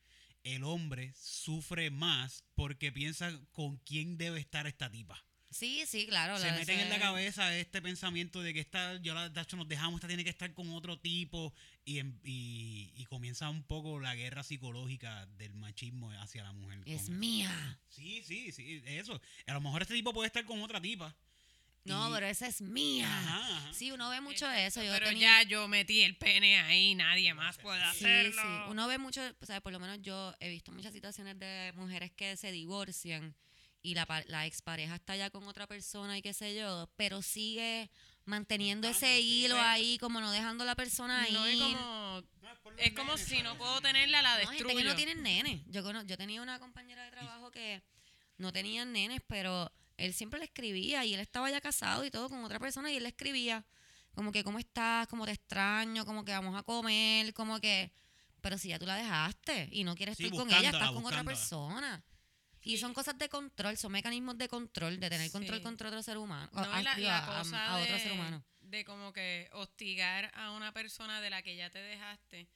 el 0.43 0.63
hombre 0.63 1.13
sufre 1.15 1.91
más 1.91 2.43
porque 2.55 2.91
piensa 2.91 3.31
con 3.51 3.77
quién 3.77 4.17
debe 4.17 4.39
estar 4.39 4.65
esta 4.67 4.89
tipa. 4.89 5.23
Sí, 5.51 5.83
sí, 5.85 6.07
claro. 6.07 6.37
se 6.39 6.49
meten 6.51 6.79
eso 6.79 6.83
en 6.85 6.89
la 6.89 6.99
cabeza 6.99 7.55
este 7.57 7.81
pensamiento 7.81 8.41
de 8.41 8.53
que 8.53 8.61
esta, 8.61 8.95
yo 9.01 9.13
la 9.13 9.27
de 9.29 9.41
hecho, 9.41 9.57
nos 9.57 9.67
dejamos, 9.67 9.95
esta 9.97 10.07
tiene 10.07 10.23
que 10.23 10.29
estar 10.29 10.53
con 10.53 10.69
otro 10.71 10.97
tipo 10.97 11.53
y, 11.83 11.99
y, 12.23 12.91
y 12.95 13.05
comienza 13.09 13.49
un 13.49 13.63
poco 13.63 13.99
la 13.99 14.15
guerra 14.15 14.43
psicológica 14.43 15.25
del 15.37 15.53
machismo 15.53 16.09
hacia 16.21 16.43
la 16.43 16.53
mujer. 16.53 16.79
Es 16.85 17.03
con- 17.07 17.19
mía. 17.19 17.79
Sí, 17.89 18.23
sí, 18.25 18.51
sí, 18.53 18.81
eso. 18.85 19.19
A 19.45 19.53
lo 19.53 19.61
mejor 19.61 19.81
este 19.81 19.93
tipo 19.93 20.13
puede 20.13 20.27
estar 20.27 20.45
con 20.45 20.61
otra 20.61 20.79
tipa. 20.81 21.13
No, 21.83 22.09
Y- 22.09 22.13
pero 22.13 22.27
esa 22.27 22.47
es 22.47 22.61
mía. 22.61 23.07
Ajá, 23.09 23.57
ajá. 23.57 23.73
Sí, 23.73 23.91
uno 23.91 24.09
ve 24.09 24.21
mucho 24.21 24.49
eso. 24.51 24.81
Yo 24.83 24.91
Pero 24.93 25.07
tenía- 25.07 25.41
ya 25.43 25.49
yo 25.49 25.67
metí 25.67 26.01
el 26.01 26.15
pene 26.15 26.59
ahí, 26.59 26.93
nadie 26.95 27.33
más 27.33 27.57
puede 27.57 27.79
Sí, 27.81 28.05
hacerlo. 28.05 28.41
sí. 28.41 28.69
Uno 28.71 28.87
ve 28.87 28.99
mucho, 28.99 29.21
o 29.41 29.45
sea, 29.45 29.59
por 29.61 29.73
lo 29.73 29.79
menos 29.79 29.99
yo 30.01 30.33
he 30.39 30.49
visto 30.49 30.71
muchas 30.71 30.93
situaciones 30.93 31.37
de 31.39 31.73
mujeres 31.75 32.11
que 32.11 32.37
se 32.37 32.51
divorcian 32.51 33.35
y 33.83 33.95
la, 33.95 34.05
la 34.27 34.45
expareja 34.45 34.95
está 34.95 35.15
ya 35.15 35.29
con 35.29 35.47
otra 35.47 35.67
persona 35.67 36.17
y 36.17 36.21
qué 36.21 36.33
sé 36.33 36.55
yo, 36.55 36.89
pero 36.95 37.21
sigue 37.21 37.89
manteniendo 38.25 38.87
ese 38.87 39.17
sí, 39.17 39.45
hilo 39.45 39.59
ahí, 39.59 39.97
como 39.97 40.19
no 40.21 40.31
dejando 40.31 40.63
a 40.63 40.67
la 40.67 40.75
persona 40.75 41.21
ahí. 41.23 41.33
No 41.33 41.45
es 41.45 41.57
como, 41.59 42.21
No, 42.41 42.49
es 42.77 42.93
como 42.93 43.11
nenes, 43.13 43.27
si 43.27 43.41
no 43.41 43.57
puedo 43.57 43.81
tenerla, 43.81 44.21
la 44.21 44.31
No, 44.33 44.37
gente 44.51 44.63
destruyo. 44.63 44.77
que 44.77 44.83
no 44.83 44.95
tienen 44.95 45.23
nenes. 45.23 45.61
Yo, 45.67 45.83
cono- 45.83 46.03
yo 46.03 46.17
tenía 46.17 46.41
una 46.41 46.59
compañera 46.59 47.03
de 47.05 47.11
trabajo 47.11 47.49
que 47.51 47.81
no 48.37 48.51
tenía 48.51 48.85
nenes, 48.85 49.21
pero 49.27 49.71
él 49.97 50.13
siempre 50.13 50.39
le 50.39 50.45
escribía 50.45 51.03
y 51.05 51.13
él 51.13 51.19
estaba 51.19 51.49
ya 51.49 51.59
casado 51.61 52.05
y 52.05 52.11
todo 52.11 52.29
con 52.29 52.43
otra 52.43 52.59
persona 52.59 52.91
y 52.91 52.97
él 52.97 53.03
le 53.03 53.09
escribía 53.09 53.65
como 54.13 54.31
que 54.31 54.43
cómo 54.43 54.59
estás, 54.59 55.07
cómo 55.07 55.25
te 55.25 55.31
extraño, 55.31 56.05
como 56.05 56.23
que 56.25 56.31
vamos 56.33 56.55
a 56.57 56.63
comer, 56.63 57.33
como 57.33 57.59
que... 57.59 57.91
Pero 58.41 58.57
si 58.57 58.69
ya 58.69 58.79
tú 58.79 58.85
la 58.87 58.95
dejaste 58.95 59.69
y 59.71 59.83
no 59.83 59.95
quieres 59.95 60.17
Sí, 60.17 60.25
estar 60.25 60.37
con 60.39 60.49
ella, 60.51 60.69
estás 60.71 60.91
con 60.91 61.05
otra 61.05 61.23
persona. 61.23 62.03
Y 62.63 62.77
son 62.77 62.93
cosas 62.93 63.17
de 63.17 63.27
control, 63.29 63.75
son 63.77 63.91
mecanismos 63.91 64.37
de 64.37 64.47
control, 64.47 64.99
de 64.99 65.09
tener 65.09 65.31
control 65.31 65.57
Sí. 65.59 65.63
contra 65.63 65.87
otro 65.89 66.03
ser 66.03 66.17
humano. 66.17 66.49
No, 66.53 66.61
a, 66.61 66.81
la, 66.81 66.91
a- 66.93 67.39
cosa 67.43 67.67
a 67.67 67.77
otro 67.81 67.93
de, 67.93 67.99
ser 67.99 68.11
humano. 68.11 68.43
de 68.61 68.85
como 68.85 69.11
que 69.13 69.49
hostigar 69.53 70.31
a 70.35 70.51
una 70.51 70.71
persona 70.71 71.21
de 71.21 71.29
la 71.29 71.41
que 71.41 71.55
ya 71.55 71.69
te 71.69 71.79
dejaste, 71.79 72.47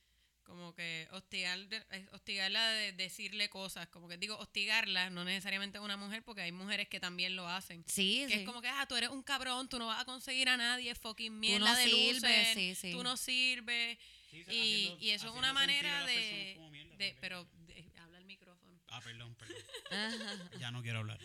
como 0.43 0.75
que 0.75 1.07
hostigar, 1.11 1.57
de- 1.67 1.83
hostigarla 2.11 2.69
de 2.69 2.91
decirle 2.91 3.49
cosas, 3.49 3.87
como 3.87 4.07
que 4.07 4.17
digo, 4.17 4.37
hostigarla, 4.37 5.09
no 5.09 5.23
necesariamente 5.25 5.79
a 5.79 5.81
una 5.81 5.97
mujer, 5.97 6.21
porque 6.23 6.43
hay 6.43 6.51
mujeres 6.51 6.87
que 6.87 6.99
también 6.99 7.35
lo 7.35 7.47
hacen. 7.49 7.83
Sí, 7.87 8.25
Que 8.27 8.33
sí. 8.35 8.39
es 8.41 8.45
como 8.45 8.61
que, 8.61 8.67
ah, 8.67 8.85
tú 8.87 8.95
eres 8.95 9.09
un 9.09 9.23
cabrón, 9.23 9.67
tú 9.69 9.79
no 9.79 9.87
vas 9.87 9.99
a 10.01 10.05
conseguir 10.05 10.49
a 10.49 10.55
nadie, 10.57 10.93
fucking 10.93 11.39
mierda 11.39 11.71
no 11.71 11.75
de 11.75 11.83
sirves, 11.85 12.21
loser, 12.21 12.53
sí, 12.53 12.75
sí. 12.75 12.91
tú 12.91 13.01
no 13.03 13.17
sirves. 13.17 13.97
Sí, 14.29 14.37
Y, 14.37 14.41
haciendo- 14.43 14.97
y 15.03 15.09
eso 15.11 15.27
es 15.29 15.33
una 15.35 15.51
manera 15.53 16.05
de, 16.05 16.13
de 16.13 16.55
también. 16.59 17.17
pero 17.21 17.47
de- 17.65 17.91
habla 17.97 18.19
el 18.19 18.25
micrófono. 18.25 18.79
Ah, 18.95 19.01
perdón, 19.03 19.35
perdón. 19.35 19.57
Ajá. 19.91 20.49
Ya 20.59 20.71
no 20.71 20.81
quiero 20.81 20.99
hablar. 20.99 21.19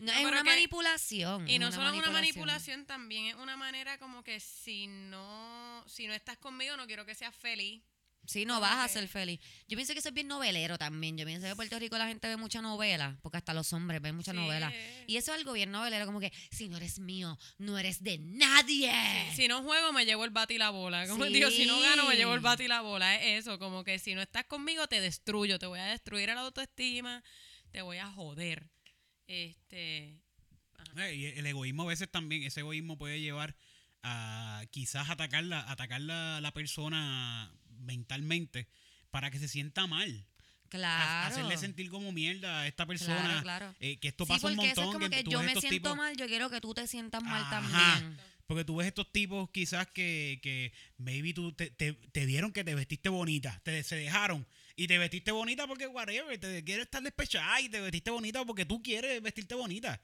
No, 0.00 0.06
No, 0.06 0.12
es 0.12 0.24
una 0.24 0.38
que- 0.38 0.44
manipulación. 0.50 1.48
Y 1.48 1.58
no 1.58 1.66
una 1.68 1.76
solo 1.76 1.88
es 1.90 1.94
una 1.98 2.10
manipulación, 2.10 2.86
también 2.86 3.26
es 3.26 3.34
una 3.34 3.56
manera 3.56 3.98
como 3.98 4.24
que 4.24 4.40
si 4.40 4.86
no, 4.86 5.84
si 5.86 6.06
no 6.06 6.14
estás 6.14 6.38
conmigo, 6.38 6.76
no 6.76 6.86
quiero 6.86 7.04
que 7.04 7.14
seas 7.14 7.34
feliz. 7.36 7.82
Sí, 8.28 8.44
no 8.44 8.60
vas 8.60 8.84
a 8.84 8.88
ser 8.88 9.08
feliz. 9.08 9.40
Yo 9.68 9.76
pienso 9.78 9.94
que 9.94 10.00
eso 10.00 10.08
es 10.10 10.14
bien 10.14 10.28
novelero 10.28 10.76
también. 10.76 11.16
Yo 11.16 11.24
pienso 11.24 11.46
que 11.46 11.50
en 11.52 11.56
Puerto 11.56 11.78
Rico 11.78 11.96
la 11.96 12.06
gente 12.08 12.28
ve 12.28 12.36
mucha 12.36 12.60
novela, 12.60 13.16
porque 13.22 13.38
hasta 13.38 13.54
los 13.54 13.72
hombres 13.72 14.02
ven 14.02 14.14
mucha 14.16 14.32
Sí. 14.32 14.36
novela. 14.36 14.70
Y 15.06 15.16
eso 15.16 15.32
es 15.32 15.38
algo 15.38 15.54
bien 15.54 15.70
novelero, 15.70 16.04
como 16.04 16.20
que 16.20 16.30
si 16.50 16.68
no 16.68 16.76
eres 16.76 16.98
mío, 16.98 17.38
no 17.56 17.78
eres 17.78 18.02
de 18.02 18.18
nadie. 18.18 18.92
Si 19.34 19.48
no 19.48 19.62
juego, 19.62 19.94
me 19.94 20.04
llevo 20.04 20.26
el 20.26 20.30
bate 20.30 20.52
y 20.52 20.58
la 20.58 20.68
bola. 20.68 21.08
Como 21.08 21.24
Sí. 21.24 21.32
digo, 21.32 21.50
si 21.50 21.64
no 21.64 21.80
gano, 21.80 22.06
me 22.06 22.16
llevo 22.16 22.34
el 22.34 22.40
bate 22.40 22.64
y 22.64 22.68
la 22.68 22.82
bola. 22.82 23.16
Es 23.16 23.46
eso, 23.46 23.58
como 23.58 23.82
que 23.82 23.98
si 23.98 24.14
no 24.14 24.20
estás 24.20 24.44
conmigo, 24.44 24.86
te 24.88 25.00
destruyo. 25.00 25.58
Te 25.58 25.64
voy 25.64 25.78
a 25.80 25.86
destruir 25.86 26.28
la 26.28 26.40
autoestima, 26.42 27.24
te 27.72 27.80
voy 27.80 27.96
a 27.96 28.08
joder. 28.10 28.68
Este. 29.26 30.20
Y 31.14 31.24
el 31.26 31.46
egoísmo 31.46 31.84
a 31.84 31.86
veces 31.86 32.10
también, 32.10 32.42
ese 32.42 32.60
egoísmo 32.60 32.98
puede 32.98 33.20
llevar 33.20 33.56
a 34.02 34.62
quizás 34.70 35.08
atacar 35.10 35.44
la, 35.44 35.60
atacar 35.70 36.00
la, 36.02 36.40
la 36.40 36.52
persona 36.52 37.52
mentalmente 37.78 38.68
para 39.10 39.30
que 39.30 39.38
se 39.38 39.48
sienta 39.48 39.86
mal. 39.86 40.26
Claro. 40.68 41.28
Hacerle 41.32 41.56
sentir 41.56 41.88
como 41.88 42.12
mierda 42.12 42.60
a 42.60 42.66
esta 42.66 42.84
persona. 42.84 43.16
Claro, 43.22 43.42
claro. 43.42 43.74
eh, 43.80 43.96
que 43.98 44.08
esto 44.08 44.24
Sí, 44.26 44.28
pasa 44.28 44.48
un 44.48 44.52
eso 44.52 44.62
montón. 44.62 44.84
es 44.84 44.92
como 44.92 45.08
que 45.10 45.24
tú 45.24 45.30
yo 45.30 45.42
me 45.42 45.52
siento 45.52 45.68
tipos- 45.70 45.96
mal, 45.96 46.14
yo 46.16 46.26
quiero 46.26 46.50
que 46.50 46.60
tú 46.60 46.74
te 46.74 46.86
sientas 46.86 47.22
mal 47.22 47.42
Ajá. 47.42 47.50
también. 47.62 48.18
Porque 48.46 48.64
tú 48.64 48.76
ves 48.76 48.86
estos 48.88 49.10
tipos 49.12 49.50
quizás 49.50 49.86
que, 49.88 50.40
que 50.42 50.72
maybe 50.98 51.32
tú 51.34 51.52
te, 51.52 51.70
te, 51.70 51.92
te 51.94 52.24
vieron 52.26 52.50
que 52.52 52.64
te 52.64 52.74
vestiste 52.74 53.08
bonita, 53.10 53.60
te 53.62 53.82
se 53.82 53.96
dejaron 53.96 54.46
y 54.76 54.86
te 54.86 54.96
vestiste 54.96 55.32
bonita 55.32 55.66
porque 55.66 55.86
whatever, 55.86 56.38
te 56.38 56.64
quieres 56.64 56.84
estar 56.86 57.02
despechada 57.02 57.60
y 57.60 57.68
te 57.68 57.80
vestiste 57.80 58.10
bonita 58.10 58.44
porque 58.46 58.64
tú 58.64 58.82
quieres 58.82 59.20
vestirte 59.22 59.54
bonita 59.54 60.00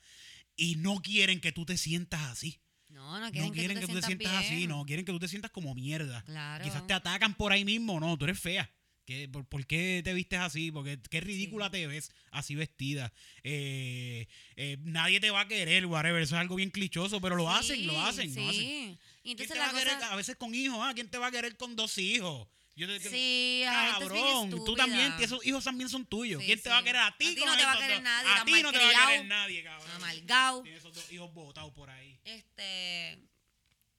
y 0.57 0.77
no 0.77 1.01
quieren 1.01 1.41
que 1.41 1.53
tú 1.53 1.65
te 1.65 1.77
sientas 1.79 2.21
así. 2.23 2.59
No, 2.95 3.19
no 3.19 3.31
quieren, 3.33 3.49
no 3.49 3.55
quieren 3.55 3.81
que 3.81 3.87
tú 3.89 3.95
te 3.95 4.03
sientas, 4.03 4.33
así, 4.35 4.69
no 4.69 4.87
quieren 4.87 5.05
que 5.05 5.11
tú 5.11 5.19
te 5.19 5.27
sientas 5.27 5.51
como 5.51 5.75
mierda. 5.75 6.23
Claro. 6.23 6.65
Quizás 6.65 6.87
te 6.87 6.93
atacan 6.93 7.35
por 7.35 7.51
ahí 7.51 7.65
mismo, 7.65 7.99
no, 7.99 8.17
tú 8.17 8.25
eres 8.25 8.39
fea. 8.39 8.71
¿Qué, 9.05 9.29
por, 9.29 9.45
por 9.47 9.67
qué 9.67 10.01
te 10.05 10.15
vistes 10.15 10.39
así? 10.39 10.71
Porque 10.71 10.99
qué 11.11 11.21
ridícula 11.21 11.71
te 11.71 11.87
ves 11.89 12.13
así 12.31 12.55
vestida. 12.55 13.13
Eh, 13.43 14.29
eh, 14.57 14.79
nadie 14.83 15.19
te 15.19 15.31
va 15.31 15.41
a 15.41 15.49
querer, 15.49 15.85
whatever. 15.87 16.23
Eso 16.23 16.37
es 16.37 16.41
algo 16.41 16.55
bien 16.55 16.71
clichoso, 16.71 17.21
pero 17.21 17.35
lo 17.35 17.51
hacen, 17.51 17.85
lo 17.87 17.93
Sí, 17.95 17.99
hacen, 17.99 18.35
lo 18.35 18.49
hacen. 18.49 18.61
Sí. 18.61 18.99
Y 19.25 19.35
¿Quién 19.35 19.49
te 19.49 19.59
va 19.59 19.71
a 19.71 19.73
querer? 19.75 19.95
A 20.05 20.17
veces 20.17 20.37
con 20.37 20.55
hijos, 20.55 20.79
¿ah? 20.81 20.93
¿Quién 20.95 21.11
te 21.11 21.19
va 21.19 21.27
a 21.27 21.31
querer 21.33 21.57
con 21.57 21.75
dos 21.75 21.99
hijos? 21.99 22.47
Yo 22.77 22.87
te- 22.89 22.99
Sí, 23.09 23.63
Cabrón, 23.65 24.51
tú 24.51 24.75
también, 24.75 25.13
esos 25.21 25.45
hijos 25.47 25.63
también 25.63 25.89
son 25.89 26.05
tuyos. 26.07 26.41
Sí, 26.41 26.47
¿Quién 26.47 26.61
te 26.63 26.69
va 26.71 26.79
a 26.79 26.83
querer 26.83 27.01
a 27.03 27.17
ti? 27.17 27.27
A 27.27 27.35
ti 27.35 27.43
no 27.45 27.57
te 27.57 27.65
va 27.65 27.73
a 27.73 27.79
querer 27.79 27.95
dos? 27.97 28.03
nadie, 28.03 28.31
A 28.33 28.45
ti 28.45 28.63
no 28.63 28.73
te 28.73 28.79
va 28.79 28.89
a 28.89 29.07
querer 29.09 29.25
nadie, 29.27 29.63
cabrón. 29.65 29.91
Amargado. 29.93 30.63
Tienes 30.63 30.81
esos 30.81 30.95
dos 30.95 31.13
hijos 31.13 31.33
botados 31.33 31.73
por 31.73 31.89
ahí. 31.91 32.19
Este... 32.25 33.19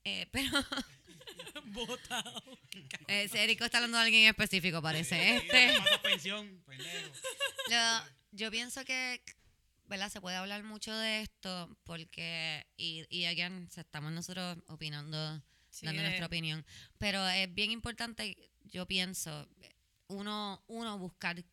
Eh, 0.04 0.28
pero... 0.32 0.52
Eh, 3.08 3.24
ese 3.24 3.44
Erico 3.44 3.66
está 3.66 3.78
hablando 3.80 3.98
de 3.98 4.04
alguien 4.04 4.24
en 4.24 4.30
específico, 4.30 4.82
parece. 4.82 5.38
Este... 5.38 5.74
Lo- 7.70 8.04
yo 8.32 8.52
pienso 8.52 8.84
que, 8.86 9.22
¿verdad? 9.86 10.10
Se 10.12 10.22
puede 10.22 10.36
hablar 10.36 10.64
mucho 10.64 10.94
de 10.96 11.22
esto 11.22 11.76
porque, 11.84 12.66
y, 12.78 13.06
y 13.10 13.26
again, 13.26 13.70
estamos 13.76 14.12
nosotros 14.12 14.58
opinando, 14.68 15.42
Sí, 15.70 15.86
dando 15.86 16.02
nuestra 16.04 16.26
opinión, 16.28 16.66
pero 16.98 17.28
es 17.30 17.54
bien 17.54 17.72
importante, 17.72 18.38
yo 18.72 18.86
pienso, 18.86 19.48
uno, 20.08 20.64
uno 20.68 20.98
buscar 20.98 21.44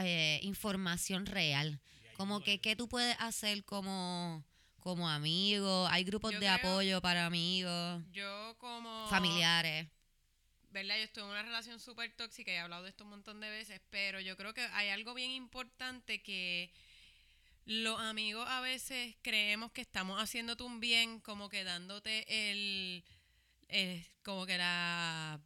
eh, 0.00 0.40
información 0.42 1.26
real, 1.26 1.80
como 2.16 2.40
que 2.40 2.60
qué 2.60 2.76
tú 2.76 2.88
puedes 2.88 3.16
hacer 3.20 3.64
como, 3.64 4.44
como 4.78 5.08
amigo, 5.08 5.86
hay 5.88 6.04
grupos 6.04 6.32
Yo 6.32 6.40
de 6.40 6.46
creo- 6.46 6.70
apoyo 6.70 7.00
para 7.02 7.26
amigos, 7.26 8.02
Yo 8.12 8.56
como... 8.58 9.06
familiares. 9.08 9.88
¿verdad? 10.70 10.96
Yo 10.98 11.04
estoy 11.04 11.22
en 11.22 11.30
una 11.30 11.42
relación 11.42 11.80
súper 11.80 12.14
tóxica 12.16 12.50
y 12.50 12.54
he 12.54 12.58
hablado 12.58 12.82
de 12.82 12.90
esto 12.90 13.04
un 13.04 13.10
montón 13.10 13.40
de 13.40 13.48
veces, 13.48 13.80
pero 13.88 14.20
yo 14.20 14.36
creo 14.36 14.52
que 14.52 14.60
hay 14.72 14.90
algo 14.90 15.14
bien 15.14 15.30
importante 15.30 16.22
que 16.22 16.70
los 17.64 17.98
amigos 17.98 18.46
a 18.48 18.60
veces 18.60 19.16
creemos 19.22 19.72
que 19.72 19.80
estamos 19.80 20.20
haciéndote 20.20 20.62
un 20.64 20.78
bien, 20.78 21.18
como 21.20 21.48
que 21.48 21.64
dándote 21.64 22.50
el, 22.52 23.04
el- 23.68 24.06
como 24.22 24.44
que 24.44 24.58
la 24.58 25.40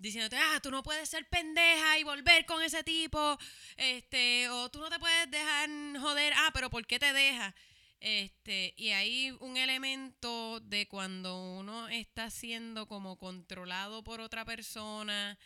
diciéndote, 0.00 0.36
ah, 0.36 0.60
tú 0.62 0.70
no 0.70 0.82
puedes 0.82 1.08
ser 1.08 1.28
pendeja 1.28 1.98
y 1.98 2.04
volver 2.04 2.46
con 2.46 2.62
ese 2.62 2.82
tipo, 2.82 3.38
este, 3.76 4.48
o 4.48 4.68
tú 4.70 4.80
no 4.80 4.88
te 4.90 4.98
puedes 4.98 5.30
dejar 5.30 5.68
joder, 6.00 6.32
ah, 6.36 6.50
pero 6.52 6.70
¿por 6.70 6.86
qué 6.86 6.98
te 6.98 7.12
deja? 7.12 7.54
Este, 8.00 8.72
y 8.76 8.88
hay 8.90 9.30
un 9.40 9.56
elemento 9.58 10.60
de 10.60 10.88
cuando 10.88 11.36
uno 11.58 11.88
está 11.88 12.30
siendo 12.30 12.86
como 12.88 13.16
controlado 13.16 14.02
por 14.02 14.20
otra 14.20 14.44
persona, 14.44 15.38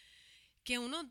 que 0.62 0.78
uno 0.78 1.10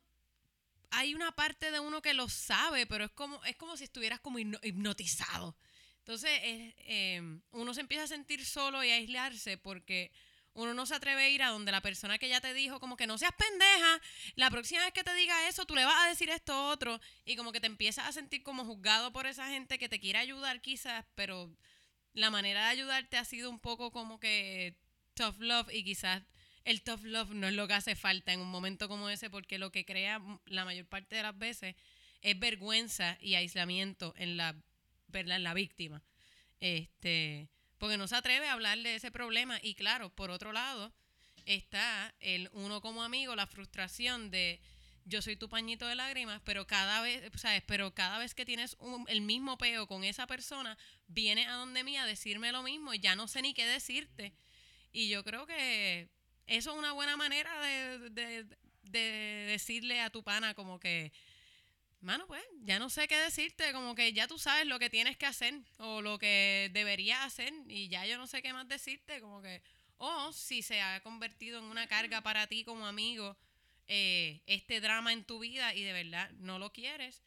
hay 0.91 1.15
una 1.15 1.31
parte 1.31 1.71
de 1.71 1.79
uno 1.79 2.01
que 2.01 2.13
lo 2.13 2.29
sabe, 2.29 2.85
pero 2.85 3.05
es 3.05 3.11
como, 3.11 3.43
es 3.45 3.55
como 3.55 3.75
si 3.77 3.83
estuvieras 3.85 4.19
como 4.19 4.39
hipno- 4.39 4.59
hipnotizado. 4.63 5.55
Entonces, 5.99 6.31
es, 6.43 6.73
eh, 6.79 7.21
uno 7.51 7.73
se 7.73 7.81
empieza 7.81 8.03
a 8.03 8.07
sentir 8.07 8.45
solo 8.45 8.83
y 8.83 8.91
a 8.91 8.95
aislarse 8.95 9.57
porque 9.57 10.11
uno 10.53 10.73
no 10.73 10.85
se 10.85 10.95
atreve 10.95 11.23
a 11.23 11.29
ir 11.29 11.43
a 11.43 11.49
donde 11.49 11.71
la 11.71 11.81
persona 11.81 12.17
que 12.17 12.29
ya 12.29 12.41
te 12.41 12.53
dijo, 12.53 12.79
como 12.79 12.95
que 12.95 13.07
no 13.07 13.17
seas 13.17 13.33
pendeja, 13.33 14.01
la 14.35 14.49
próxima 14.51 14.83
vez 14.83 14.93
que 14.93 15.03
te 15.03 15.13
diga 15.15 15.47
eso, 15.47 15.65
tú 15.65 15.75
le 15.75 15.85
vas 15.85 16.05
a 16.05 16.09
decir 16.09 16.29
esto 16.29 16.67
otro, 16.67 16.99
y 17.25 17.35
como 17.35 17.51
que 17.51 17.59
te 17.59 17.67
empiezas 17.67 18.07
a 18.07 18.11
sentir 18.11 18.43
como 18.43 18.65
juzgado 18.65 19.11
por 19.11 19.25
esa 19.25 19.47
gente 19.49 19.79
que 19.79 19.89
te 19.89 19.99
quiere 19.99 20.19
ayudar 20.19 20.61
quizás, 20.61 21.05
pero 21.15 21.51
la 22.13 22.29
manera 22.29 22.65
de 22.65 22.71
ayudarte 22.71 23.17
ha 23.17 23.25
sido 23.25 23.49
un 23.49 23.59
poco 23.59 23.91
como 23.91 24.19
que 24.19 24.75
tough 25.15 25.39
love 25.39 25.73
y 25.73 25.83
quizás 25.83 26.23
el 26.63 26.81
tough 26.81 27.03
love 27.03 27.31
no 27.31 27.47
es 27.47 27.53
lo 27.53 27.67
que 27.67 27.73
hace 27.73 27.95
falta 27.95 28.31
en 28.33 28.39
un 28.39 28.49
momento 28.49 28.87
como 28.87 29.09
ese 29.09 29.29
porque 29.29 29.57
lo 29.57 29.71
que 29.71 29.85
crea 29.85 30.21
la 30.45 30.65
mayor 30.65 30.85
parte 30.85 31.15
de 31.15 31.23
las 31.23 31.37
veces 31.37 31.75
es 32.21 32.39
vergüenza 32.39 33.17
y 33.19 33.35
aislamiento 33.35 34.13
en 34.17 34.37
la, 34.37 34.55
en 35.11 35.43
la 35.43 35.53
víctima. 35.53 36.01
Este, 36.59 37.49
porque 37.83 37.97
no 37.97 38.07
se 38.07 38.15
atreve 38.15 38.47
a 38.47 38.53
hablar 38.53 38.77
de 38.79 38.95
ese 38.95 39.11
problema 39.11 39.59
y 39.61 39.75
claro, 39.75 40.09
por 40.09 40.31
otro 40.31 40.53
lado 40.53 40.93
está 41.45 42.15
el 42.21 42.49
uno 42.53 42.79
como 42.79 43.03
amigo, 43.03 43.35
la 43.35 43.45
frustración 43.45 44.31
de 44.31 44.61
yo 45.03 45.21
soy 45.21 45.35
tu 45.35 45.49
pañito 45.49 45.85
de 45.85 45.95
lágrimas, 45.95 46.41
pero 46.45 46.65
cada 46.65 47.01
vez, 47.01 47.29
¿sabes? 47.35 47.61
Pero 47.67 47.93
cada 47.93 48.19
vez 48.19 48.33
que 48.35 48.45
tienes 48.45 48.77
el 49.07 49.19
mismo 49.19 49.57
peo 49.57 49.85
con 49.85 50.05
esa 50.05 50.27
persona, 50.27 50.77
viene 51.07 51.45
a 51.45 51.55
donde 51.55 51.83
mí 51.83 51.97
a 51.97 52.05
decirme 52.05 52.53
lo 52.53 52.63
mismo 52.63 52.93
y 52.93 52.99
ya 52.99 53.17
no 53.17 53.27
sé 53.27 53.41
ni 53.41 53.53
qué 53.53 53.65
decirte. 53.65 54.31
Y 54.93 55.09
yo 55.09 55.25
creo 55.25 55.45
que 55.45 56.07
eso 56.47 56.71
es 56.71 56.77
una 56.77 56.93
buena 56.93 57.17
manera 57.17 57.59
de, 57.59 57.99
de- 58.11 58.45
de 58.83 58.99
decirle 59.49 59.99
a 59.99 60.09
tu 60.09 60.23
pana 60.23 60.53
como 60.53 60.79
que, 60.79 61.11
mano, 62.03 62.27
pues, 62.27 62.43
ya 62.61 62.79
no 62.79 62.89
sé 62.89 63.07
qué 63.07 63.17
decirte, 63.17 63.71
como 63.71 63.95
que 63.95 64.13
ya 64.13 64.27
tú 64.27 64.37
sabes 64.37 64.67
lo 64.67 64.77
que 64.77 64.89
tienes 64.89 65.17
que 65.17 65.25
hacer 65.25 65.55
o 65.77 66.01
lo 66.01 66.19
que 66.19 66.69
deberías 66.73 67.21
hacer 67.21 67.53
y 67.67 67.87
ya 67.87 68.05
yo 68.05 68.17
no 68.17 68.27
sé 68.27 68.41
qué 68.41 68.53
más 68.53 68.67
decirte, 68.67 69.21
como 69.21 69.41
que, 69.41 69.61
o 69.97 70.33
si 70.33 70.61
se 70.61 70.81
ha 70.81 71.01
convertido 71.01 71.59
en 71.59 71.65
una 71.65 71.87
carga 71.87 72.21
para 72.21 72.47
ti 72.47 72.63
como 72.65 72.85
amigo, 72.85 73.37
eh, 73.87 74.41
este 74.45 74.81
drama 74.81 75.13
en 75.13 75.23
tu 75.23 75.39
vida 75.39 75.73
y 75.73 75.83
de 75.83 75.93
verdad 75.93 76.29
no 76.39 76.59
lo 76.59 76.71
quieres, 76.71 77.23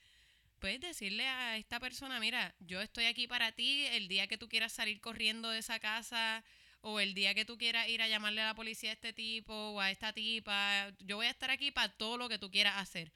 puedes 0.58 0.80
decirle 0.80 1.26
a 1.26 1.56
esta 1.56 1.80
persona, 1.80 2.20
mira, 2.20 2.54
yo 2.60 2.80
estoy 2.80 3.06
aquí 3.06 3.26
para 3.26 3.52
ti 3.52 3.86
el 3.86 4.08
día 4.08 4.26
que 4.26 4.38
tú 4.38 4.48
quieras 4.48 4.72
salir 4.72 5.00
corriendo 5.00 5.50
de 5.50 5.58
esa 5.58 5.80
casa 5.80 6.44
o 6.80 7.00
el 7.00 7.14
día 7.14 7.34
que 7.34 7.44
tú 7.44 7.58
quieras 7.58 7.88
ir 7.88 8.02
a 8.02 8.08
llamarle 8.08 8.42
a 8.42 8.46
la 8.46 8.54
policía 8.54 8.90
a 8.90 8.92
este 8.92 9.12
tipo 9.12 9.54
o 9.54 9.80
a 9.80 9.90
esta 9.90 10.12
tipa, 10.12 10.92
yo 11.00 11.16
voy 11.16 11.26
a 11.26 11.30
estar 11.30 11.50
aquí 11.50 11.70
para 11.70 11.92
todo 11.92 12.16
lo 12.18 12.28
que 12.28 12.38
tú 12.38 12.50
quieras 12.50 12.76
hacer, 12.76 13.12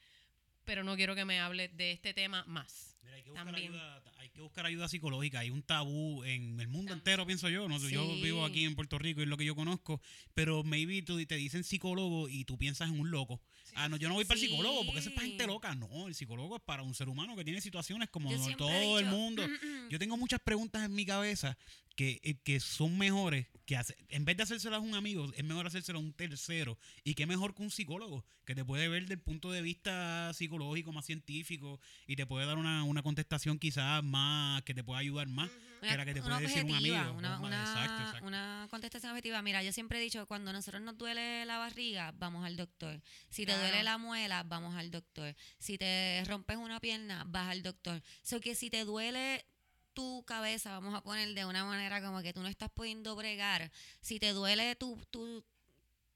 pero 0.70 0.84
no 0.84 0.94
quiero 0.94 1.16
que 1.16 1.24
me 1.24 1.40
hables 1.40 1.76
de 1.76 1.90
este 1.90 2.14
tema 2.14 2.44
más. 2.46 2.96
Mira, 3.02 3.16
hay 3.16 3.22
que 3.24 3.30
buscar 3.30 3.44
También. 3.44 3.72
ayuda, 3.72 4.02
hay 4.18 4.28
que 4.28 4.40
buscar 4.40 4.66
ayuda 4.66 4.88
psicológica. 4.88 5.40
Hay 5.40 5.50
un 5.50 5.64
tabú 5.64 6.22
en 6.22 6.60
el 6.60 6.68
mundo 6.68 6.92
entero, 6.92 7.26
pienso 7.26 7.48
yo. 7.48 7.68
No 7.68 7.80
sé, 7.80 7.90
yo 7.90 8.06
Sí. 8.14 8.22
vivo 8.22 8.44
aquí 8.44 8.62
en 8.64 8.76
Puerto 8.76 8.96
Rico 8.96 9.18
y 9.18 9.24
es 9.24 9.28
lo 9.28 9.36
que 9.36 9.44
yo 9.44 9.56
conozco. 9.56 10.00
Pero 10.32 10.62
maybe 10.62 11.02
tú 11.02 11.20
te 11.26 11.34
dicen 11.34 11.64
psicólogo 11.64 12.28
y 12.28 12.44
tú 12.44 12.56
piensas 12.56 12.88
en 12.88 13.00
un 13.00 13.10
loco. 13.10 13.42
Ah, 13.74 13.88
no, 13.88 13.96
yo 13.96 14.08
no 14.08 14.14
voy 14.14 14.24
para 14.24 14.40
el 14.40 14.46
psicólogo 14.46 14.84
porque 14.84 15.00
eso 15.00 15.08
es 15.08 15.14
para 15.14 15.26
gente 15.26 15.46
loca. 15.46 15.74
No, 15.74 16.08
el 16.08 16.14
psicólogo 16.14 16.56
es 16.56 16.62
para 16.62 16.82
un 16.82 16.94
ser 16.94 17.08
humano 17.08 17.36
que 17.36 17.44
tiene 17.44 17.60
situaciones 17.60 18.08
como 18.10 18.30
todo 18.56 18.98
el 18.98 19.06
mundo. 19.06 19.46
Yo 19.88 19.98
tengo 19.98 20.16
muchas 20.16 20.40
preguntas 20.40 20.84
en 20.84 20.94
mi 20.94 21.04
cabeza 21.04 21.56
que, 21.96 22.20
eh, 22.22 22.36
que 22.42 22.60
son 22.60 22.96
mejores 22.96 23.46
que 23.66 23.76
hacer, 23.76 23.96
en 24.08 24.24
vez 24.24 24.36
de 24.36 24.44
hacérselas 24.44 24.78
a 24.78 24.80
un 24.80 24.94
amigo, 24.94 25.30
es 25.36 25.44
mejor 25.44 25.66
hacérselas 25.66 26.00
a 26.00 26.04
un 26.04 26.12
tercero. 26.12 26.78
Y 27.04 27.14
qué 27.14 27.26
mejor 27.26 27.54
que 27.54 27.62
un 27.62 27.70
psicólogo, 27.70 28.24
que 28.44 28.54
te 28.54 28.64
puede 28.64 28.88
ver 28.88 29.06
del 29.06 29.20
punto 29.20 29.50
de 29.50 29.62
vista 29.62 30.32
psicológico, 30.32 30.92
más 30.92 31.06
científico, 31.06 31.80
y 32.06 32.16
te 32.16 32.26
puede 32.26 32.46
dar 32.46 32.58
una, 32.58 32.84
una 32.84 33.02
contestación 33.02 33.58
quizás 33.58 34.02
más, 34.02 34.62
que 34.62 34.74
te 34.74 34.82
pueda 34.82 35.00
ayudar 35.00 35.28
más 35.28 35.50
que 35.88 35.96
la 35.96 36.04
que 36.04 36.14
te 36.14 36.20
una 36.20 36.36
puede 36.36 36.48
decir 36.48 36.64
un 36.64 36.70
objetiva, 36.70 37.00
amigo. 37.00 37.18
Una, 37.18 37.60
exacto, 37.62 38.02
exacto. 38.02 38.26
una 38.26 38.66
contestación 38.70 39.12
objetiva. 39.12 39.42
Mira, 39.42 39.62
yo 39.62 39.72
siempre 39.72 39.98
he 39.98 40.02
dicho, 40.02 40.26
cuando 40.26 40.50
a 40.50 40.52
nosotros 40.52 40.82
nos 40.82 40.96
duele 40.98 41.44
la 41.46 41.58
barriga, 41.58 42.12
vamos 42.18 42.44
al 42.44 42.56
doctor. 42.56 43.00
Si 43.28 43.46
te 43.46 43.52
Claro. 43.52 43.62
duele 43.62 43.82
la 43.82 43.98
muela, 43.98 44.42
vamos 44.42 44.74
al 44.76 44.90
doctor. 44.90 45.34
Si 45.58 45.78
te 45.78 46.22
rompes 46.26 46.56
una 46.56 46.80
pierna, 46.80 47.24
vas 47.26 47.48
al 47.50 47.62
doctor. 47.62 48.02
So 48.22 48.40
que 48.40 48.54
si 48.54 48.70
te 48.70 48.84
duele 48.84 49.44
tu 49.92 50.24
cabeza, 50.24 50.70
vamos 50.72 50.94
a 50.94 51.02
poner 51.02 51.34
de 51.34 51.44
una 51.44 51.64
manera 51.64 52.00
como 52.00 52.22
que 52.22 52.32
tú 52.32 52.40
no 52.42 52.48
estás 52.48 52.70
pudiendo 52.70 53.16
bregar, 53.16 53.70
si 54.00 54.20
te 54.20 54.32
duele 54.32 54.76
tu, 54.76 54.96
tu, 55.10 55.44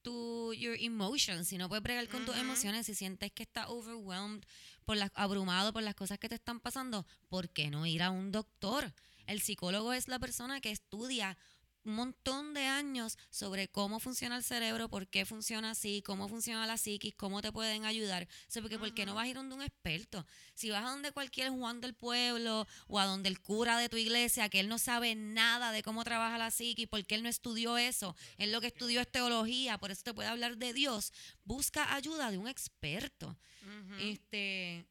tu 0.03 0.55
your 0.55 0.77
emotions, 0.78 1.49
si 1.49 1.59
no 1.59 1.69
puedes 1.69 1.82
bregar 1.82 2.07
con 2.09 2.24
tus 2.24 2.36
emociones, 2.36 2.86
si 2.86 2.95
sientes 2.95 3.32
que 3.32 3.43
estás 3.43 3.66
overwhelmed, 3.69 4.45
por 4.85 4.97
las, 4.97 5.11
abrumado 5.15 5.73
por 5.73 5.82
las 5.82 5.95
cosas 5.95 6.19
que 6.19 6.28
te 6.28 6.35
están 6.36 6.61
pasando, 6.61 7.05
¿por 7.28 7.49
qué 7.49 7.70
no 7.70 7.85
ir 7.86 8.03
a 8.03 8.11
un 8.11 8.31
doctor? 8.31 8.93
El 9.27 9.41
psicólogo 9.41 9.93
es 9.93 10.09
la 10.09 10.19
persona 10.19 10.61
que 10.61 10.71
estudia 10.71 11.37
un 11.85 11.95
montón 11.97 12.55
de 12.55 12.65
años 12.65 13.19
sobre 13.31 13.69
cómo 13.69 14.01
funciona 14.01 14.37
el 14.37 14.43
cerebro, 14.43 14.89
por 14.89 15.07
qué 15.07 15.27
funciona 15.27 15.73
así, 15.73 16.03
cómo 16.03 16.29
funciona 16.29 16.67
la 16.67 16.79
psiquis, 16.79 17.15
cómo 17.15 17.43
te 17.43 17.53
pueden 17.53 17.85
ayudar. 17.85 18.25
O 18.25 18.51
sea, 18.51 18.63
porque 18.63 18.79
¿por 18.79 18.93
qué 18.95 19.05
no 19.07 19.15
vas 19.15 19.25
a 19.25 19.29
ir 19.29 19.37
donde 19.37 19.55
un 19.55 19.63
experto? 19.63 20.27
Si 20.55 20.71
vas 20.71 20.85
a 20.85 20.91
donde 20.91 21.13
cualquier 21.13 21.51
Juan 21.51 21.81
del 21.81 21.95
pueblo 21.95 22.67
o 22.89 22.99
a 22.99 23.05
donde 23.05 23.29
el 23.29 23.41
cura 23.41 23.79
de 23.79 23.89
tu 23.89 23.97
iglesia, 23.97 24.49
que 24.49 24.61
él 24.61 24.69
no 24.69 24.79
sabe 24.79 25.15
nada 25.15 25.73
de 25.73 25.83
cómo 25.83 26.05
trabaja 26.05 26.39
la 26.39 26.51
psiquis, 26.51 26.89
porque 26.89 27.15
él 27.15 27.23
no 27.23 27.29
estudió 27.29 27.77
eso, 27.77 28.17
él 28.39 28.53
lo 28.53 28.61
que 28.61 28.69
estudió 28.69 29.01
es 29.01 29.11
teología, 29.11 29.79
por 29.79 29.91
eso 29.91 30.03
te 30.03 30.15
puede 30.15 30.29
hablar 30.29 30.57
de 30.57 30.73
Dios, 30.73 31.13
busca 31.45 31.95
ayuda 31.95 32.31
de 32.31 32.39
un 32.39 32.49
experto. 32.49 33.37
Este, 33.99 34.85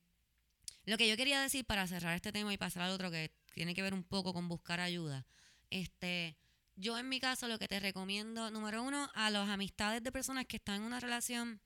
lo 0.86 0.98
que 0.98 1.08
yo 1.08 1.16
quería 1.16 1.42
decir 1.42 1.66
para 1.66 1.88
cerrar 1.88 2.16
este 2.16 2.32
tema 2.32 2.54
y 2.54 2.58
pasar 2.58 2.84
al 2.84 2.92
otro 2.92 3.12
que 3.12 3.32
tiene 3.54 3.74
que 3.74 3.82
ver 3.82 3.94
un 3.94 4.04
poco 4.04 4.34
con 4.34 4.48
buscar 4.48 4.80
ayuda. 4.80 5.26
Este, 5.70 6.36
yo 6.76 6.98
en 6.98 7.08
mi 7.08 7.20
caso 7.20 7.48
lo 7.48 7.60
que 7.60 7.68
te 7.68 7.80
recomiendo, 7.80 8.52
número 8.52 8.84
uno, 8.84 9.10
a 9.14 9.30
las 9.30 9.48
amistades 9.50 10.04
de 10.04 10.12
personas 10.12 10.46
que 10.46 10.58
están 10.58 10.78
en 10.78 10.82
una 10.84 11.00
relación 11.00 11.62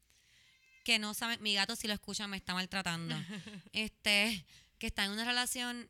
que 0.84 1.00
no 1.00 1.14
saben, 1.14 1.42
mi 1.42 1.54
gato 1.54 1.76
si 1.76 1.88
lo 1.88 1.94
escucha 1.94 2.28
me 2.28 2.38
está 2.38 2.54
maltratando, 2.54 3.16
este, 3.74 4.46
que 4.78 4.88
están 4.88 5.08
en 5.08 5.12
una 5.12 5.26
relación, 5.26 5.90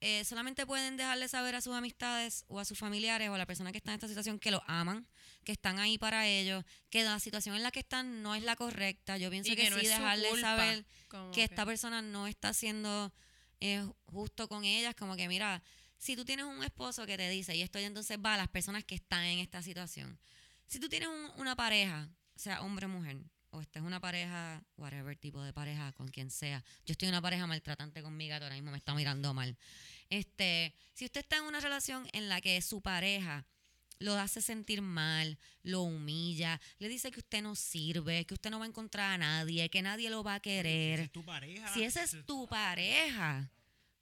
eh, 0.00 0.24
solamente 0.24 0.64
pueden 0.64 0.96
dejarle 0.96 1.26
saber 1.26 1.56
a 1.56 1.60
sus 1.60 1.74
amistades 1.74 2.44
o 2.46 2.60
a 2.60 2.64
sus 2.64 2.78
familiares 2.78 3.28
o 3.30 3.34
a 3.34 3.38
la 3.38 3.46
persona 3.46 3.72
que 3.72 3.78
está 3.78 3.90
en 3.90 3.96
esta 3.96 4.06
situación 4.06 4.38
que 4.38 4.52
lo 4.52 4.62
aman, 4.68 5.08
que 5.42 5.52
están 5.52 5.80
ahí 5.80 5.98
para 5.98 6.28
ellos, 6.28 6.64
que 6.88 7.02
la 7.02 7.18
situación 7.18 7.56
en 7.56 7.64
la 7.64 7.72
que 7.72 7.80
están 7.80 8.22
no 8.22 8.36
es 8.36 8.44
la 8.44 8.54
correcta. 8.54 9.18
Yo 9.18 9.28
pienso 9.30 9.50
Y 9.50 9.56
que, 9.56 9.64
que 9.64 9.70
no 9.70 9.78
sí 9.78 9.86
dejarle 9.86 10.28
culpa, 10.28 10.56
saber 10.56 10.86
como 11.08 11.32
que 11.32 11.42
esta 11.42 11.66
persona 11.66 12.00
no 12.00 12.28
está 12.28 12.54
siendo 12.54 13.12
eh, 13.60 13.84
justo 14.06 14.48
con 14.48 14.64
ellas, 14.64 14.94
como 14.94 15.16
que 15.16 15.28
mira, 15.28 15.62
si 15.98 16.14
tú 16.16 16.24
tienes 16.24 16.46
un 16.46 16.62
esposo 16.62 17.06
que 17.06 17.16
te 17.16 17.28
dice, 17.28 17.56
y 17.56 17.62
esto 17.62 17.78
entonces 17.78 18.18
va 18.24 18.34
a 18.34 18.36
las 18.36 18.48
personas 18.48 18.84
que 18.84 18.94
están 18.94 19.24
en 19.24 19.38
esta 19.40 19.62
situación, 19.62 20.18
si 20.66 20.78
tú 20.78 20.88
tienes 20.88 21.08
un- 21.08 21.40
una 21.40 21.56
pareja, 21.56 22.08
sea 22.36 22.62
hombre 22.62 22.86
o 22.86 22.88
mujer, 22.88 23.18
o 23.50 23.60
esta 23.60 23.78
es 23.78 23.84
una 23.84 23.98
pareja, 24.00 24.62
whatever 24.76 25.16
tipo 25.16 25.42
de 25.42 25.52
pareja, 25.52 25.92
con 25.92 26.06
quien 26.08 26.30
sea, 26.30 26.62
yo 26.84 26.92
estoy 26.92 27.08
en 27.08 27.14
una 27.14 27.22
pareja 27.22 27.46
maltratante 27.46 28.02
con 28.02 28.16
mi 28.16 28.28
gato, 28.28 28.44
ahora 28.44 28.54
mismo 28.54 28.70
me 28.70 28.76
está 28.78 28.94
mirando 28.94 29.32
mal, 29.34 29.56
este, 30.10 30.74
si 30.94 31.04
usted 31.04 31.20
está 31.20 31.38
en 31.38 31.44
una 31.44 31.60
relación 31.60 32.06
en 32.12 32.28
la 32.28 32.40
que 32.40 32.60
su 32.62 32.80
pareja 32.80 33.44
lo 33.98 34.14
hace 34.14 34.40
sentir 34.40 34.82
mal, 34.82 35.38
lo 35.62 35.82
humilla, 35.82 36.60
le 36.78 36.88
dice 36.88 37.10
que 37.10 37.20
usted 37.20 37.42
no 37.42 37.54
sirve, 37.54 38.24
que 38.24 38.34
usted 38.34 38.50
no 38.50 38.58
va 38.58 38.64
a 38.64 38.68
encontrar 38.68 39.12
a 39.12 39.18
nadie, 39.18 39.68
que 39.70 39.82
nadie 39.82 40.10
lo 40.10 40.22
va 40.22 40.34
a 40.34 40.40
querer, 40.40 40.98
Si 40.98 41.04
es 41.04 41.12
tu 41.12 41.24
pareja. 41.24 41.74
si 41.74 41.82
esa 41.84 42.02
es 42.04 42.16
tu 42.26 42.46
pareja, 42.46 43.50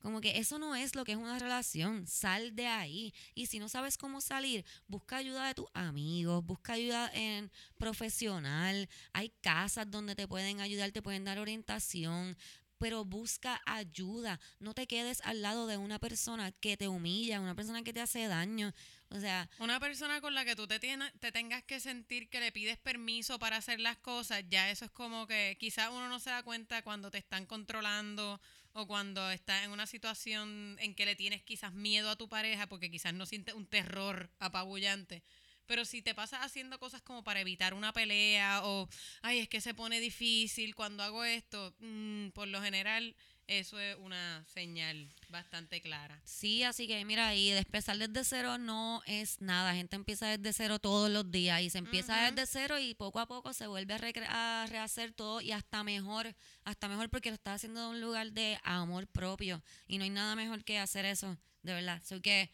como 0.01 0.21
que 0.21 0.39
eso 0.39 0.59
no 0.61 0.77
es 0.77 0.95
lo 0.95 1.05
que 1.05 1.13
es 1.13 1.19
una 1.19 1.39
relación, 1.39 2.07
sal 2.07 2.55
de 2.55 2.69
ahí. 2.69 3.13
Y 3.35 3.47
si 3.47 3.59
no 3.59 3.69
sabes 3.69 3.99
cómo 3.99 4.21
salir, 4.21 4.65
busca 4.87 5.17
ayuda 5.17 5.49
de 5.49 5.55
tus 5.55 5.67
amigos, 5.75 6.45
busca 6.45 6.75
ayuda 6.75 7.11
en 7.13 7.51
profesional. 7.77 8.89
Hay 9.13 9.31
casas 9.41 9.91
donde 9.91 10.15
te 10.15 10.29
pueden 10.29 10.61
ayudar, 10.61 10.93
te 10.93 11.03
pueden 11.03 11.25
dar 11.25 11.39
orientación, 11.41 12.37
pero 12.79 13.05
busca 13.05 13.61
ayuda. 13.67 14.39
No 14.59 14.75
te 14.75 14.87
quedes 14.87 15.21
al 15.23 15.43
lado 15.43 15.67
de 15.67 15.77
una 15.77 15.99
persona 15.99 16.53
que 16.53 16.77
te 16.77 16.89
humilla, 16.89 17.41
una 17.41 17.55
persona 17.55 17.83
que 17.83 17.93
te 17.93 18.01
hace 18.01 18.27
daño. 18.29 18.73
O 19.11 19.21
sea, 19.21 19.49
Una 19.61 19.79
persona 19.79 20.21
con 20.21 20.35
la 20.35 20.45
que 20.45 20.57
tú 20.57 20.67
te, 20.67 20.81
tiena- 20.81 21.13
te 21.21 21.31
tengas 21.31 21.63
que 21.63 21.79
sentir 21.81 22.29
que 22.29 22.41
le 22.41 22.51
pides 22.53 22.77
permiso 22.77 23.39
para 23.39 23.57
hacer 23.57 23.79
las 23.81 23.97
cosas, 23.99 24.43
ya 24.49 24.69
eso 24.71 24.85
es 24.85 24.91
como 24.91 25.27
que 25.27 25.57
quizás 25.61 25.91
uno 25.91 26.09
no 26.09 26.19
se 26.19 26.31
da 26.31 26.43
cuenta 26.43 26.83
cuando 26.83 27.11
te 27.11 27.19
están 27.19 27.47
controlando 27.47 28.41
o 28.73 28.87
cuando 28.87 29.31
estás 29.31 29.65
en 29.65 29.71
una 29.71 29.87
situación 29.87 30.77
en 30.81 30.95
que 30.95 31.07
le 31.07 31.17
tienes 31.17 31.43
quizás 31.43 31.73
miedo 31.73 32.11
a 32.11 32.17
tu 32.17 32.29
pareja 32.29 32.67
porque 32.67 32.91
quizás 32.91 33.15
no 33.15 33.27
sientes 33.27 33.55
un 33.55 33.67
terror 33.67 34.29
apabullante. 34.39 35.23
Pero 35.67 35.85
si 35.85 36.03
te 36.03 36.15
pasas 36.15 36.41
haciendo 36.45 36.79
cosas 36.79 37.03
como 37.03 37.23
para 37.25 37.41
evitar 37.41 37.75
una 37.75 37.93
pelea 37.93 38.61
o, 38.65 38.89
ay, 39.23 39.39
es 39.41 39.49
que 39.49 39.61
se 39.61 39.75
pone 39.75 40.01
difícil 40.01 40.75
cuando 40.75 41.03
hago 41.03 41.25
esto, 41.25 41.75
mm, 41.81 42.29
por 42.29 42.49
lo 42.49 42.63
general 42.63 43.15
eso 43.49 43.79
es 43.79 43.97
una 44.01 44.45
señal 44.53 45.09
bastante 45.29 45.81
clara. 45.81 46.21
Sí, 46.25 46.65
así 46.65 46.89
que 46.89 47.05
mira, 47.05 47.35
y 47.35 47.51
empezar 47.53 47.97
desde 47.97 48.25
cero 48.25 48.59
no 48.59 49.03
es 49.07 49.41
nada. 49.41 49.75
Gente 49.75 49.95
empieza 49.95 50.37
desde 50.37 50.53
cero 50.53 50.79
todos 50.81 51.11
los 51.11 51.31
días 51.31 51.61
y 51.63 51.71
se 51.71 51.79
empieza 51.79 52.15
Ujú. 52.27 52.35
desde 52.35 52.47
cero 52.47 52.79
y 52.79 52.95
poco 52.95 53.21
a 53.21 53.27
poco 53.27 53.53
se 53.53 53.67
vuelve 53.69 53.95
a, 53.95 54.63
a 54.63 54.67
rehacer 54.67 55.13
todo 55.13 55.41
y 55.41 55.53
hasta 55.53 55.85
mejor, 55.85 56.35
hasta 56.65 56.89
mejor 56.89 57.09
porque 57.09 57.31
lo 57.31 57.35
estás 57.35 57.57
haciendo 57.57 57.83
de 57.83 57.89
un 57.89 58.01
lugar 58.01 58.33
de 58.33 58.59
amor 58.65 59.07
propio 59.07 59.63
y 59.87 59.99
no 59.99 60.05
hay 60.05 60.11
nada 60.11 60.35
mejor 60.35 60.65
que 60.65 60.79
hacer 60.79 61.05
eso, 61.05 61.39
de 61.63 61.73
verdad. 61.73 62.03
So 62.05 62.21
que 62.21 62.51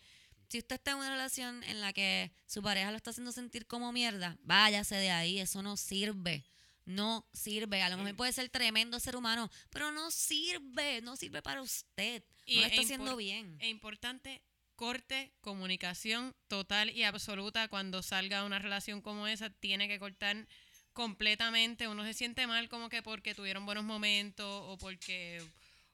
si 0.53 0.59
usted 0.59 0.77
está 0.77 0.91
en 0.91 0.99
una 0.99 1.09
relación 1.09 1.65
en 1.65 1.81
la 1.81 1.95
que 1.95 2.31
su 2.45 2.63
pareja 2.63 2.91
lo 2.91 2.99
está 2.99 3.09
haciendo 3.09 3.33
sentir 3.33 3.67
como 3.67 3.91
mierda, 3.91 4.37
váyase 4.43 4.97
de 4.97 5.11
ahí, 5.11 5.39
eso 5.39 5.63
no 5.63 5.79
sirve. 5.79 6.45
No 6.85 7.27
sirve. 7.33 7.81
A 7.81 7.89
lo 7.89 7.97
mejor 7.97 8.17
puede 8.17 8.33
ser 8.35 8.51
tremendo 8.51 9.01
ser 9.01 9.17
humano, 9.17 9.51
pero 9.71 9.93
no 9.93 10.11
sirve. 10.11 11.01
No 11.01 11.17
sirve 11.17 11.41
para 11.41 11.63
usted. 11.63 12.23
Y 12.45 12.57
no 12.57 12.61
lo 12.61 12.67
está 12.67 12.81
es 12.81 12.85
haciendo 12.85 13.17
bien. 13.17 13.57
Es 13.61 13.71
importante 13.71 14.43
corte, 14.75 15.33
comunicación 15.41 16.35
total 16.49 16.91
y 16.91 17.05
absoluta 17.05 17.69
cuando 17.69 18.03
salga 18.03 18.45
una 18.45 18.59
relación 18.59 19.01
como 19.01 19.27
esa, 19.29 19.49
tiene 19.49 19.89
que 19.89 19.99
cortar 19.99 20.47
completamente. 20.93 21.89
Uno 21.89 22.05
se 22.05 22.13
siente 22.13 22.47
mal 22.47 22.69
como 22.69 22.91
que 22.91 23.03
porque 23.03 23.35
tuvieron 23.35 23.65
buenos 23.65 23.85
momentos 23.85 24.47
o 24.67 24.77
porque 24.77 25.43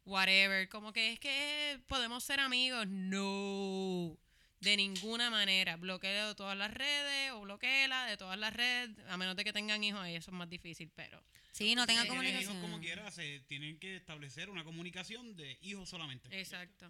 whatever, 0.05 0.69
como 0.69 0.93
que 0.93 1.13
es 1.13 1.21
que 1.21 1.81
podemos 1.87 2.25
ser 2.25 2.41
amigos. 2.41 2.89
No. 2.89 4.19
De 4.61 4.77
ninguna 4.77 5.31
manera. 5.31 5.77
Bloqueo 5.77 6.29
de 6.29 6.35
todas 6.35 6.57
las 6.57 6.73
redes 6.73 7.33
o 7.33 7.41
bloqueela 7.43 8.07
de 8.07 8.17
todas 8.17 8.39
las 8.39 8.53
redes, 8.53 8.91
a 9.09 9.17
menos 9.17 9.37
de 9.37 9.45
que 9.45 9.53
tengan 9.53 9.83
hijos, 9.85 10.01
ahí 10.01 10.17
eso 10.17 10.31
es 10.31 10.37
más 10.37 10.49
difícil, 10.51 10.91
pero 10.95 11.23
Sí, 11.53 11.75
no 11.75 11.87
tenga 11.87 12.03
Sí, 12.03 12.09
Tienes 12.09 12.31
hijos 12.43 12.45
comunicación. 12.55 12.63
como 12.63 12.81
quiera, 12.81 13.11
se 13.11 13.41
tienen 13.49 13.79
que 13.79 13.97
establecer 13.97 14.49
una 14.51 14.65
comunicación 14.65 15.35
de 15.37 15.59
hijos 15.63 15.89
solamente. 15.89 16.29
exacto. 16.39 16.87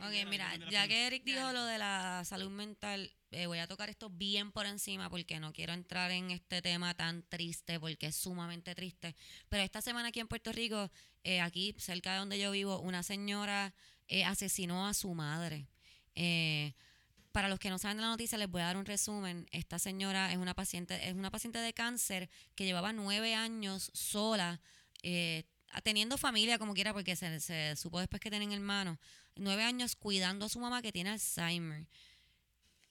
Ok, 0.00 0.26
mira, 0.28 0.56
ya 0.70 0.88
que 0.88 1.06
Eric 1.06 1.22
dijo 1.22 1.52
lo 1.52 1.64
de 1.64 1.78
la 1.78 2.24
salud 2.24 2.50
mental, 2.50 3.12
eh, 3.30 3.46
voy 3.46 3.58
a 3.58 3.68
tocar 3.68 3.88
esto 3.88 4.10
bien 4.10 4.50
por 4.50 4.66
encima 4.66 5.08
porque 5.08 5.38
no 5.38 5.52
quiero 5.52 5.74
entrar 5.74 6.10
en 6.10 6.30
este 6.32 6.60
tema 6.60 6.92
tan 6.94 7.22
triste 7.28 7.78
porque 7.78 8.06
es 8.06 8.16
sumamente 8.16 8.74
triste. 8.74 9.14
Pero 9.48 9.62
esta 9.62 9.80
semana 9.80 10.08
aquí 10.08 10.18
en 10.18 10.26
Puerto 10.28 10.50
Rico, 10.50 10.90
eh, 11.22 11.40
aquí 11.40 11.74
cerca 11.78 12.14
de 12.14 12.18
donde 12.18 12.38
yo 12.40 12.50
vivo, 12.50 12.80
una 12.80 13.02
señora 13.04 13.74
eh, 14.08 14.24
asesinó 14.24 14.88
a 14.88 14.94
su 14.94 15.14
madre. 15.14 15.68
Eh, 16.16 16.74
para 17.32 17.48
los 17.48 17.58
que 17.58 17.70
no 17.70 17.78
saben 17.78 17.96
de 17.96 18.02
la 18.02 18.10
noticia, 18.10 18.38
les 18.38 18.48
voy 18.48 18.60
a 18.60 18.66
dar 18.66 18.76
un 18.76 18.84
resumen. 18.84 19.46
Esta 19.50 19.78
señora 19.78 20.30
es 20.30 20.38
una 20.38 20.54
paciente, 20.54 21.08
es 21.08 21.14
una 21.14 21.30
paciente 21.30 21.58
de 21.58 21.72
cáncer 21.72 22.28
que 22.54 22.64
llevaba 22.64 22.92
nueve 22.92 23.34
años 23.34 23.90
sola, 23.94 24.60
eh, 25.02 25.44
teniendo 25.82 26.18
familia 26.18 26.58
como 26.58 26.74
quiera, 26.74 26.92
porque 26.92 27.16
se, 27.16 27.74
supo 27.76 27.98
después 27.98 28.20
que 28.20 28.30
tienen 28.30 28.52
hermanos. 28.52 28.98
Nueve 29.34 29.64
años 29.64 29.96
cuidando 29.96 30.44
a 30.46 30.48
su 30.50 30.60
mamá 30.60 30.82
que 30.82 30.92
tiene 30.92 31.10
Alzheimer. 31.10 31.86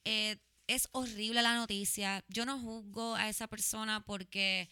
Eh, 0.04 0.36
es 0.66 0.88
horrible 0.92 1.42
la 1.42 1.54
noticia. 1.54 2.24
Yo 2.28 2.44
no 2.44 2.58
juzgo 2.58 3.14
a 3.14 3.28
esa 3.28 3.46
persona 3.46 4.04
porque, 4.04 4.68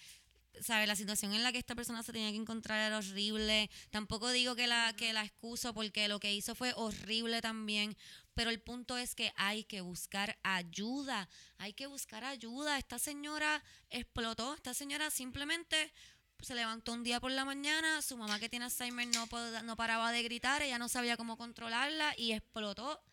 ¿sabes? 0.60 0.88
La 0.88 0.96
situación 0.96 1.32
en 1.34 1.44
la 1.44 1.52
que 1.52 1.58
esta 1.58 1.76
persona 1.76 2.02
se 2.02 2.12
tenía 2.12 2.30
que 2.30 2.36
encontrar 2.36 2.80
era 2.80 2.98
horrible. 2.98 3.70
Tampoco 3.90 4.30
digo 4.30 4.56
que 4.56 4.66
la, 4.66 4.92
que 4.96 5.12
la 5.12 5.22
excuso 5.22 5.72
porque 5.74 6.08
lo 6.08 6.18
que 6.18 6.34
hizo 6.34 6.56
fue 6.56 6.72
horrible 6.74 7.40
también. 7.40 7.96
Pero 8.40 8.48
el 8.48 8.62
punto 8.62 8.96
es 8.96 9.14
que 9.14 9.34
hay 9.36 9.64
que 9.64 9.82
buscar 9.82 10.38
ayuda. 10.42 11.28
Hay 11.58 11.74
que 11.74 11.86
buscar 11.86 12.24
ayuda. 12.24 12.78
Esta 12.78 12.98
señora 12.98 13.62
explotó. 13.90 14.54
Esta 14.54 14.72
señora 14.72 15.10
simplemente 15.10 15.92
se 16.40 16.54
levantó 16.54 16.94
un 16.94 17.04
día 17.04 17.20
por 17.20 17.30
la 17.32 17.44
mañana. 17.44 18.00
Su 18.00 18.16
mamá 18.16 18.38
que 18.40 18.48
tiene 18.48 18.64
Alzheimer 18.64 19.06
no, 19.08 19.28
no 19.64 19.76
paraba 19.76 20.10
de 20.10 20.22
gritar. 20.22 20.62
Ella 20.62 20.78
no 20.78 20.88
sabía 20.88 21.18
cómo 21.18 21.36
controlarla 21.36 22.14
y 22.16 22.32
explotó. 22.32 23.04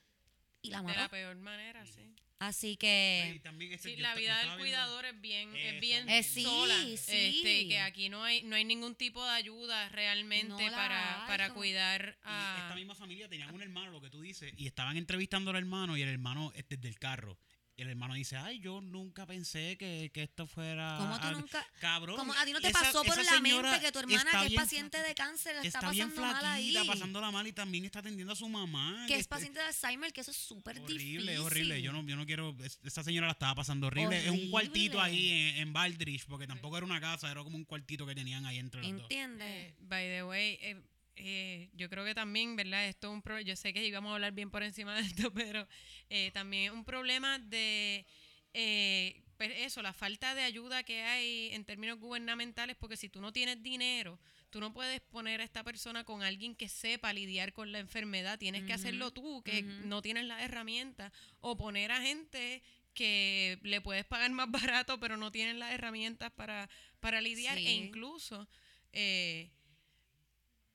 Y 0.61 0.69
la 0.69 0.77
De 0.77 0.83
mató. 0.83 0.99
la 1.01 1.09
peor 1.09 1.35
manera, 1.35 1.85
sí. 1.85 2.15
Así 2.39 2.71
Y 2.73 2.77
que... 2.77 3.39
también 3.43 3.73
este, 3.73 3.89
Sí, 3.89 3.95
la 3.97 4.13
vida 4.13 4.37
del 4.37 4.45
viendo- 4.45 4.61
cuidador 4.63 5.05
es 5.05 5.19
bien, 5.21 5.55
es 5.55 5.71
Eso 5.73 5.79
bien 5.81 6.09
Eh, 6.09 6.21
sí, 6.23 6.43
sola. 6.43 6.75
sí. 6.83 6.93
Este, 6.93 7.67
que 7.67 7.79
aquí 7.79 8.09
no 8.09 8.23
hay, 8.23 8.43
no 8.43 8.55
hay 8.55 8.63
ningún 8.63 8.93
tipo 8.95 9.23
de 9.25 9.31
ayuda 9.31 9.89
realmente 9.89 10.47
No 10.47 10.57
para, 10.71 11.23
hay, 11.23 11.27
para 11.27 11.47
como- 11.49 11.61
cuidar 11.61 12.01
Y 12.09 12.11
esta 12.29 12.71
a... 12.71 12.75
misma 12.75 12.93
familia 12.93 13.27
tenían 13.27 13.53
un 13.55 13.61
hermano, 13.63 13.89
lo 13.91 14.01
que 14.01 14.11
tú 14.11 14.21
dices, 14.21 14.53
y 14.55 14.67
estaban 14.67 14.97
entrevistando 14.97 15.49
al 15.49 15.57
hermano 15.57 15.97
y 15.97 16.03
el 16.03 16.09
hermano 16.09 16.51
es 16.55 16.67
desde 16.69 16.87
el 16.87 16.99
carro. 16.99 17.39
Y 17.79 17.83
el 17.83 17.89
hermano 17.91 18.15
dice, 18.15 18.35
ay, 18.37 18.59
yo 18.59 18.81
nunca 18.81 19.27
pensé 19.27 19.77
que, 19.77 20.09
que 20.11 20.23
esto 20.23 20.47
fuera... 20.47 20.95
¿Cómo 20.97 21.19
tú 21.19 21.27
algo". 21.27 21.39
nunca- 21.41 21.63
Cabrón. 21.79 22.15
Como 22.17 22.33
a 22.33 22.43
ti 22.43 22.51
no 22.51 22.59
te 22.59 22.69
esa- 22.69 22.79
pasó 22.79 23.03
por 23.03 23.23
la 23.23 23.39
mente 23.39 23.79
que 23.79 23.91
tu 23.91 23.99
hermana, 23.99 24.31
que 24.31 24.37
es 24.45 24.49
bien 24.49 24.61
paciente 24.61 24.97
de 25.03 25.13
cáncer, 25.13 25.55
la 25.57 25.61
está, 25.61 25.77
Está 25.77 25.91
bien 25.91 26.09
pasando 26.09 26.33
mal 26.33 26.45
ahí. 26.47 26.71
flaquita, 26.71 26.91
pasándola 26.91 27.29
mal 27.29 27.45
y 27.45 27.53
también 27.53 27.85
está 27.85 27.99
atendiendo 27.99 28.33
a 28.33 28.35
su 28.35 28.49
mamá. 28.49 29.05
que 29.07 29.13
es 29.13 29.19
este, 29.19 29.29
paciente 29.29 29.59
de 29.59 29.65
Alzheimer, 29.67 30.11
que 30.11 30.21
eso 30.21 30.31
es 30.31 30.37
súper 30.37 30.77
difícil. 30.81 30.95
Horrible, 31.19 31.33
es 31.35 31.39
horrible. 31.39 31.81
Yo 31.83 31.91
no, 31.93 32.01
yo 32.03 32.15
no 32.15 32.25
quiero. 32.25 32.55
es- 32.63 32.79
Esa 32.83 33.03
señora 33.03 33.27
la 33.27 33.33
estaba 33.33 33.53
pasando 33.53 33.85
horrible. 33.87 34.25
Es 34.25 34.31
un 34.31 34.49
cuartito 34.49 34.99
ahí 34.99 35.29
en, 35.29 35.57
en 35.57 35.71
Baldrige, 35.73 36.25
porque 36.27 36.47
tampoco 36.47 36.77
era 36.77 36.85
una 36.87 36.99
casa, 36.99 37.29
era 37.29 37.43
como 37.43 37.57
un 37.57 37.65
cuartito 37.65 38.07
que 38.07 38.15
tenían 38.15 38.43
ahí 38.47 38.57
entre 38.57 38.81
los 38.81 38.91
dos. 38.91 39.01
¿Entiendes? 39.01 39.47
Eh, 39.47 39.75
by 39.81 40.03
the 40.07 40.23
way, 40.23 40.57
eh, 40.63 40.81
eh, 41.17 41.69
yo 41.73 41.89
creo 41.89 42.05
que 42.05 42.13
también, 42.15 42.55
¿verdad? 42.55 42.87
Esto 42.87 43.07
es 43.07 43.13
un 43.13 43.21
problema. 43.21 43.47
Yo 43.47 43.55
sé 43.55 43.73
que 43.73 43.85
íbamos 43.85 44.11
a 44.11 44.15
hablar 44.15 44.31
bien 44.33 44.49
por 44.49 44.63
encima 44.63 44.95
de 44.95 45.01
esto, 45.01 45.31
pero 45.33 45.67
eh, 46.09 46.31
también 46.33 46.65
es 46.65 46.71
un 46.71 46.85
problema 46.85 47.39
de. 47.39 48.05
eh, 48.53 49.23
pues 49.37 49.51
eso, 49.57 49.83
la 49.83 49.93
falta 49.93 50.33
de 50.33 50.41
ayuda 50.41 50.81
que 50.81 51.03
hay 51.03 51.49
en 51.53 51.63
términos 51.63 51.99
gubernamentales, 51.99 52.75
porque 52.75 52.97
si 52.97 53.07
tú 53.07 53.21
no 53.21 53.31
tienes 53.31 53.61
dinero, 53.61 54.19
tú 54.49 54.59
no 54.59 54.73
puedes 54.73 54.99
poner 55.01 55.41
a 55.41 55.43
esta 55.43 55.63
persona 55.63 56.03
con 56.03 56.23
alguien 56.23 56.55
que 56.55 56.67
sepa 56.69 57.13
lidiar 57.13 57.53
con 57.53 57.71
la 57.71 57.77
enfermedad, 57.77 58.39
tienes 58.39 58.63
que 58.63 58.73
hacerlo 58.73 59.11
tú, 59.11 59.43
que 59.43 59.61
no 59.61 60.01
tienes 60.01 60.25
las 60.25 60.41
herramientas, 60.41 61.11
o 61.39 61.55
poner 61.55 61.91
a 61.91 62.01
gente 62.01 62.63
que 62.95 63.59
le 63.61 63.79
puedes 63.79 64.05
pagar 64.05 64.31
más 64.31 64.49
barato, 64.83 64.99
pero 64.99 65.17
no 65.17 65.31
tienen 65.31 65.59
las 65.59 65.71
herramientas 65.71 66.31
para, 66.31 66.67
para 66.99 67.21
lidiar, 67.21 67.59
Sí. 67.59 67.67
e 67.67 67.71
incluso 67.73 68.47
eh, 68.91 69.51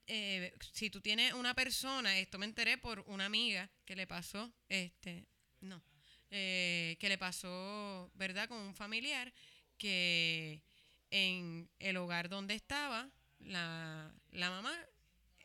eh, 0.07 0.53
si 0.73 0.91
tú 0.91 1.01
tienes 1.01 1.33
una 1.35 1.55
persona, 1.55 2.19
esto 2.19 2.39
me 2.39 2.47
enteré 2.47 2.79
por 2.79 3.01
una 3.07 3.25
amiga 3.27 3.71
que 3.85 3.97
le 3.97 4.07
pasó, 4.07 4.53
este, 4.69 5.27
no, 5.61 5.83
eh, 6.31 6.97
que 6.99 7.09
le 7.09 7.19
pasó, 7.19 8.11
¿verdad? 8.15 8.49
Con 8.49 8.59
un 8.59 8.75
familiar 8.75 9.33
que 9.79 10.63
en 11.11 11.69
el 11.79 11.97
hogar 11.97 12.29
donde 12.29 12.55
estaba 12.55 13.11
la, 13.41 14.13
la 14.31 14.51
mamá, 14.51 14.75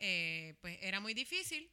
eh, 0.00 0.54
pues 0.60 0.78
era 0.80 1.00
muy 1.00 1.14
difícil. 1.14 1.70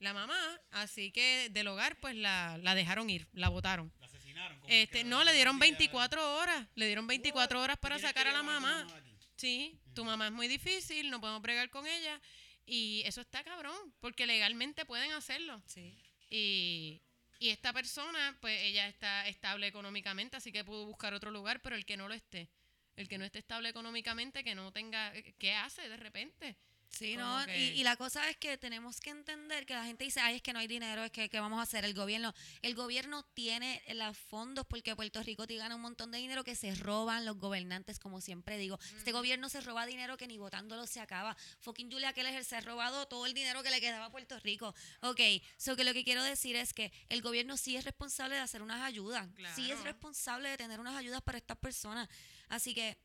La 0.00 0.12
mamá, 0.14 0.38
así 0.70 1.10
que 1.10 1.48
del 1.50 1.66
hogar, 1.66 1.98
pues 2.00 2.14
la, 2.14 2.56
la 2.62 2.74
dejaron 2.76 3.10
ir, 3.10 3.26
la 3.32 3.48
votaron. 3.48 3.92
La 3.98 4.06
asesinaron. 4.06 4.60
Este, 4.68 5.02
no, 5.04 5.24
le 5.24 5.32
dieron 5.32 5.54
como 5.54 5.64
que- 5.64 5.70
24 5.72 6.36
horas. 6.36 6.66
Le 6.76 6.86
dieron 6.86 7.06
24 7.08 7.60
horas 7.60 7.78
para 7.78 7.98
sacar 7.98 8.28
a 8.28 8.32
la 8.32 8.42
mamá. 8.44 8.86
Sí, 9.38 9.78
tu 9.94 10.04
mamá 10.04 10.26
es 10.26 10.32
muy 10.32 10.48
difícil, 10.48 11.10
no 11.10 11.20
podemos 11.20 11.40
bregar 11.40 11.70
con 11.70 11.86
ella. 11.86 12.20
Y 12.66 13.02
eso 13.06 13.20
está 13.20 13.44
cabrón, 13.44 13.94
porque 14.00 14.26
legalmente 14.26 14.84
pueden 14.84 15.12
hacerlo. 15.12 15.62
Sí. 15.64 15.96
Y, 16.28 17.00
y 17.38 17.50
esta 17.50 17.72
persona, 17.72 18.36
pues 18.40 18.60
ella 18.60 18.88
está 18.88 19.28
estable 19.28 19.68
económicamente, 19.68 20.36
así 20.36 20.50
que 20.50 20.64
pudo 20.64 20.86
buscar 20.86 21.14
otro 21.14 21.30
lugar, 21.30 21.62
pero 21.62 21.76
el 21.76 21.86
que 21.86 21.96
no 21.96 22.08
lo 22.08 22.14
esté, 22.14 22.50
el 22.96 23.08
que 23.08 23.16
no 23.16 23.24
esté 23.24 23.38
estable 23.38 23.68
económicamente, 23.68 24.42
que 24.42 24.56
no 24.56 24.72
tenga, 24.72 25.12
¿qué 25.38 25.54
hace 25.54 25.88
de 25.88 25.96
repente? 25.96 26.56
Sí, 26.90 27.16
¿no? 27.16 27.44
que- 27.46 27.52
Y, 27.74 27.80
y 27.80 27.84
la 27.84 27.96
cosa 27.96 28.28
es 28.28 28.36
que 28.38 28.56
tenemos 28.58 28.98
que 29.00 29.10
entender 29.10 29.66
que 29.66 29.74
la 29.74 29.84
gente 29.84 30.04
dice, 30.04 30.20
ay, 30.20 30.36
es 30.36 30.42
que 30.42 30.52
no 30.52 30.58
hay 30.58 30.66
dinero, 30.66 31.04
es 31.04 31.10
que 31.12 31.28
¿qué 31.28 31.38
vamos 31.38 31.58
a 31.60 31.62
hacer? 31.62 31.84
El 31.84 31.94
gobierno, 31.94 32.34
el 32.62 32.74
gobierno 32.74 33.22
tiene 33.34 33.82
los 33.94 34.16
fondos 34.16 34.66
porque 34.66 34.96
Puerto 34.96 35.22
Rico 35.22 35.46
te 35.46 35.56
gana 35.56 35.74
un 35.76 35.80
montón 35.82 36.10
de 36.10 36.18
dinero 36.18 36.42
que 36.44 36.56
se 36.56 36.74
roban 36.74 37.24
los 37.24 37.36
gobernantes, 37.38 37.98
como 37.98 38.20
siempre 38.20 38.58
digo. 38.58 38.78
Este 38.96 39.12
gobierno 39.12 39.48
se 39.48 39.60
roba 39.60 39.86
dinero 39.86 40.16
que 40.16 40.26
ni 40.26 40.38
votándolo 40.38 40.86
se 40.86 41.00
acaba. 41.00 41.36
Fucking 41.60 41.90
Julia 41.90 42.12
Keller 42.12 42.44
se 42.44 42.56
ha 42.56 42.60
robado 42.62 43.06
todo 43.06 43.26
el 43.26 43.34
dinero 43.34 43.62
que 43.62 43.70
le 43.70 43.80
quedaba 43.80 44.06
a 44.06 44.10
Puerto 44.10 44.38
Rico. 44.40 44.74
Ok, 45.02 45.20
so 45.56 45.76
que 45.76 45.84
lo 45.84 45.92
que 45.92 46.04
quiero 46.04 46.22
decir 46.22 46.56
es 46.56 46.72
que 46.72 46.92
el 47.08 47.22
gobierno 47.22 47.56
sí 47.56 47.76
es 47.76 47.84
responsable 47.84 48.34
de 48.34 48.40
hacer 48.40 48.62
unas 48.62 48.82
ayudas. 48.82 49.28
Sí 49.54 49.70
es 49.70 49.78
responsable 49.84 50.48
de 50.48 50.56
tener 50.56 50.80
unas 50.80 50.96
ayudas 50.96 51.22
para 51.22 51.38
estas 51.38 51.58
personas. 51.58 52.08
Así 52.48 52.74
que 52.74 52.96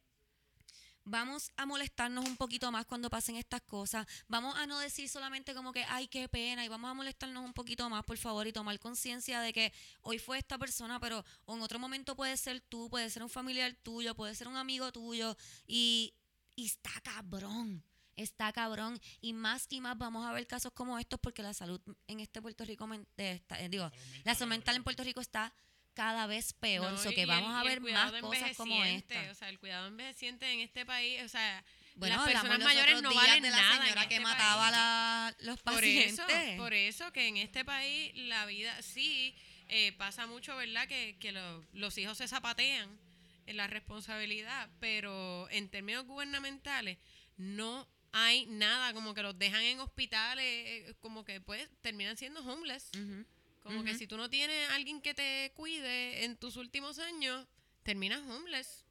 vamos 1.06 1.52
a 1.58 1.66
molestarnos 1.66 2.26
un 2.26 2.38
poquito 2.38 2.72
más 2.72 2.86
cuando 2.86 3.10
pasen 3.10 3.36
estas 3.36 3.62
cosas. 3.62 4.08
Vamos 4.28 4.56
a 4.58 4.66
no 4.68 4.80
decir 4.80 5.10
solamente 5.10 5.54
como 5.54 5.72
que, 5.74 5.84
ay, 5.90 6.08
qué 6.08 6.30
pena, 6.30 6.64
y 6.64 6.68
vamos 6.68 6.90
a 6.90 6.94
molestarnos 6.94 7.44
un 7.44 7.54
poquito 7.54 7.90
más, 7.90 8.04
por 8.06 8.18
favor, 8.18 8.48
y 8.48 8.54
tomar 8.54 8.80
conciencia 8.80 9.42
de 9.42 9.54
que 9.54 9.74
hoy 10.02 10.20
fue 10.20 10.38
esta 10.38 10.58
persona, 10.58 11.00
pero 11.00 11.24
en 11.48 11.62
otro 11.62 11.80
momento 11.80 12.16
puede 12.16 12.38
ser 12.38 12.62
tú, 12.62 12.90
puede 12.90 13.10
ser 13.10 13.24
un 13.24 13.30
familiar 13.30 13.74
tuyo, 13.84 14.16
puede 14.16 14.36
ser 14.36 14.48
un 14.48 14.56
amigo 14.58 14.92
tuyo, 14.92 15.36
y, 15.68 16.14
y 16.56 16.66
está 16.66 16.92
cabrón. 17.04 17.84
Está 18.16 18.54
cabrón 18.54 19.02
y 19.22 19.34
más 19.34 19.66
y 19.72 19.82
más 19.82 19.98
vamos 19.98 20.24
a 20.28 20.32
ver 20.34 20.46
casos 20.46 20.72
como 20.72 21.00
estos 21.00 21.20
porque 21.20 21.42
la 21.42 21.52
salud 21.56 21.82
en 22.06 22.20
este 22.20 22.44
Puerto 22.44 22.64
Rico, 22.64 22.88
está- 23.18 23.60
eh, 23.60 23.70
digo, 23.70 23.92
la 24.24 24.36
salud 24.36 24.52
mental 24.52 24.76
en 24.76 24.84
Puerto 24.84 25.04
Rico 25.04 25.20
está 25.20 25.52
cada 25.94 26.28
vez 26.28 26.53
peor, 26.53 26.91
No, 26.91 26.98
so 26.98 27.11
que 27.11 27.26
vamos 27.26 27.53
a 27.56 27.64
ver 27.64 27.80
más 27.82 28.11
cosas 28.22 28.56
como 28.57 28.84
esta. 28.84 29.32
O 29.32 29.36
sea, 29.36 29.49
el 29.49 29.60
cuidado 29.60 29.88
envejeciente 29.88 30.52
en 30.52 30.60
este 30.60 30.86
país, 30.86 31.22
o 31.24 31.28
sea, 31.30 31.64
Bueno, 31.95 32.15
las 32.18 32.26
personas 32.26 32.60
mayores 32.60 33.02
no 33.02 33.14
valen 33.14 33.44
de 33.44 33.49
la 33.52 33.57
nada 33.57 33.82
señora 33.84 34.07
que 34.07 34.15
este 34.15 34.24
mataba 34.24 34.68
a 34.68 34.72
país. 34.72 35.38
la- 35.40 35.45
los 35.45 35.61
Por 35.61 35.74
pacientes. 35.76 36.20
eso, 36.20 36.57
por 36.57 36.74
eso 36.74 37.11
que 37.14 37.28
en 37.28 37.38
este 37.38 37.64
país 37.64 38.11
la 38.15 38.45
vida 38.45 38.82
sí 38.82 39.36
eh, 39.70 39.91
pasa 39.94 40.28
mucho, 40.28 40.56
¿verdad? 40.56 40.88
Que, 40.88 41.18
que 41.20 41.32
lo- 41.32 41.65
los 41.74 41.98
hijos 41.98 42.18
se 42.18 42.28
zapatean 42.28 42.99
en 43.45 43.57
la 43.57 43.68
responsabilidad, 43.68 44.70
pero 44.80 45.48
en 45.52 45.70
términos 45.70 46.06
gubernamentales 46.06 46.98
no 47.38 47.88
hay 48.11 48.45
nada, 48.48 48.94
como 48.94 49.14
que 49.14 49.24
los 49.24 49.38
dejan 49.40 49.64
en 49.64 49.80
hospitales, 49.80 50.45
eh, 50.45 50.94
como 50.99 51.24
que 51.24 51.41
pues 51.41 51.68
terminan 51.82 52.15
siendo 52.18 52.41
homeless. 52.41 52.90
Ujú. 52.95 53.26
Como 53.64 53.84
que 53.84 53.95
si 53.95 54.07
tú 54.07 54.18
no 54.18 54.30
tienes 54.30 54.69
alguien 54.72 55.02
que 55.02 55.14
te 55.14 55.52
cuide 55.56 56.26
en 56.26 56.38
tus 56.38 56.57
últimos 56.57 56.99
años, 56.99 57.48
terminas 57.84 58.22
homeless. 58.27 58.85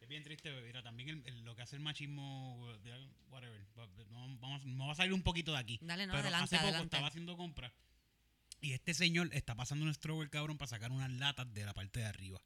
Es 0.00 0.08
bien 0.08 0.22
triste, 0.22 0.50
mira, 0.62 0.82
también 0.82 1.08
el- 1.08 1.26
el- 1.26 1.44
lo 1.44 1.54
que 1.56 1.62
hace 1.62 1.76
el 1.76 1.82
machismo, 1.82 2.56
whatever. 3.30 3.60
no, 4.10 4.36
Vamos, 4.40 4.62
vamos 4.64 4.92
a 4.92 4.94
salir 4.94 5.12
un 5.12 5.22
poquito 5.22 5.52
de 5.52 5.58
aquí. 5.58 5.78
Dale, 5.82 6.06
no, 6.06 6.12
pero 6.12 6.22
adelante, 6.22 6.44
hace 6.44 6.56
poco 6.56 6.68
adelante. 6.68 6.96
estaba 6.96 7.08
haciendo 7.08 7.36
compras 7.36 7.72
y 8.60 8.72
este 8.72 8.94
señor 8.94 9.28
está 9.32 9.54
pasando 9.54 9.84
un 9.84 9.94
struggle 9.94 10.28
cabrón 10.30 10.58
para 10.58 10.68
sacar 10.68 10.90
unas 10.90 11.10
latas 11.12 11.52
de 11.52 11.64
la 11.64 11.74
parte 11.74 12.00
de 12.00 12.06
arriba. 12.06 12.40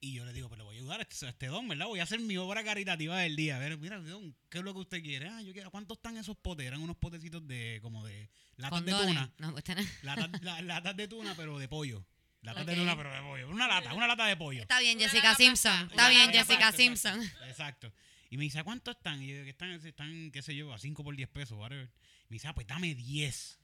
Y 0.00 0.12
yo 0.14 0.24
le 0.24 0.32
digo, 0.32 0.48
pero 0.48 0.58
le 0.58 0.64
voy 0.64 0.76
a 0.76 0.78
ayudar 0.78 1.00
a 1.00 1.02
este, 1.02 1.26
a 1.26 1.30
este 1.30 1.46
don, 1.48 1.66
¿verdad? 1.66 1.86
Voy 1.86 1.98
a 1.98 2.04
hacer 2.04 2.20
mi 2.20 2.36
obra 2.36 2.62
caritativa 2.62 3.18
del 3.18 3.34
día. 3.34 3.56
A 3.56 3.58
ver, 3.58 3.76
mira, 3.78 3.98
don, 3.98 4.34
¿qué 4.48 4.58
es 4.58 4.64
lo 4.64 4.72
que 4.72 4.80
usted 4.80 5.02
quiere? 5.02 5.28
Ah, 5.28 5.42
yo 5.42 5.52
quiero, 5.52 5.70
¿cuántos 5.72 5.98
están 5.98 6.16
esos 6.16 6.36
potes? 6.36 6.66
Eran 6.66 6.80
unos 6.82 6.96
potecitos 6.96 7.46
de, 7.48 7.80
como 7.82 8.06
de, 8.06 8.30
latas 8.56 8.84
de 8.84 8.92
Condones. 8.92 9.14
tuna. 9.16 9.32
No, 9.38 9.52
pues, 9.52 9.64
Latas, 10.02 10.30
la- 10.42 10.62
latas 10.62 10.96
de 10.96 11.08
tuna, 11.08 11.34
pero 11.34 11.58
de 11.58 11.68
pollo. 11.68 12.06
Latas 12.42 12.62
Ok. 12.62 12.68
de 12.68 12.76
tuna, 12.76 12.96
pero 12.96 13.12
de 13.12 13.20
pollo. 13.22 13.48
Una 13.50 13.66
lata, 13.66 13.92
una 13.94 14.06
lata 14.06 14.26
de 14.26 14.36
pollo. 14.36 14.62
Está 14.62 14.78
bien, 14.78 15.00
Jessica 15.00 15.34
Simpson. 15.34 15.88
Está 15.90 15.94
Una 15.94 16.08
bien, 16.10 16.30
de 16.30 16.38
Jessica 16.38 16.70
Simpson. 16.70 17.20
Exacto, 17.20 17.46
exacto. 17.48 17.92
Y 18.30 18.36
me 18.36 18.44
dice, 18.44 18.60
¿a 18.60 18.64
cuánto 18.64 18.92
están? 18.92 19.20
Y 19.20 19.28
yo, 19.28 19.42
que 19.42 19.50
están, 19.50 19.70
están, 19.84 20.30
qué 20.30 20.42
sé 20.42 20.54
yo, 20.54 20.72
a 20.72 20.78
5 20.78 21.02
por 21.02 21.16
10 21.16 21.28
pesos, 21.30 21.58
whatever. 21.58 21.90
Me 22.28 22.34
dice, 22.34 22.46
ah, 22.46 22.54
pues 22.54 22.68
dame 22.68 22.94
10. 22.94 23.58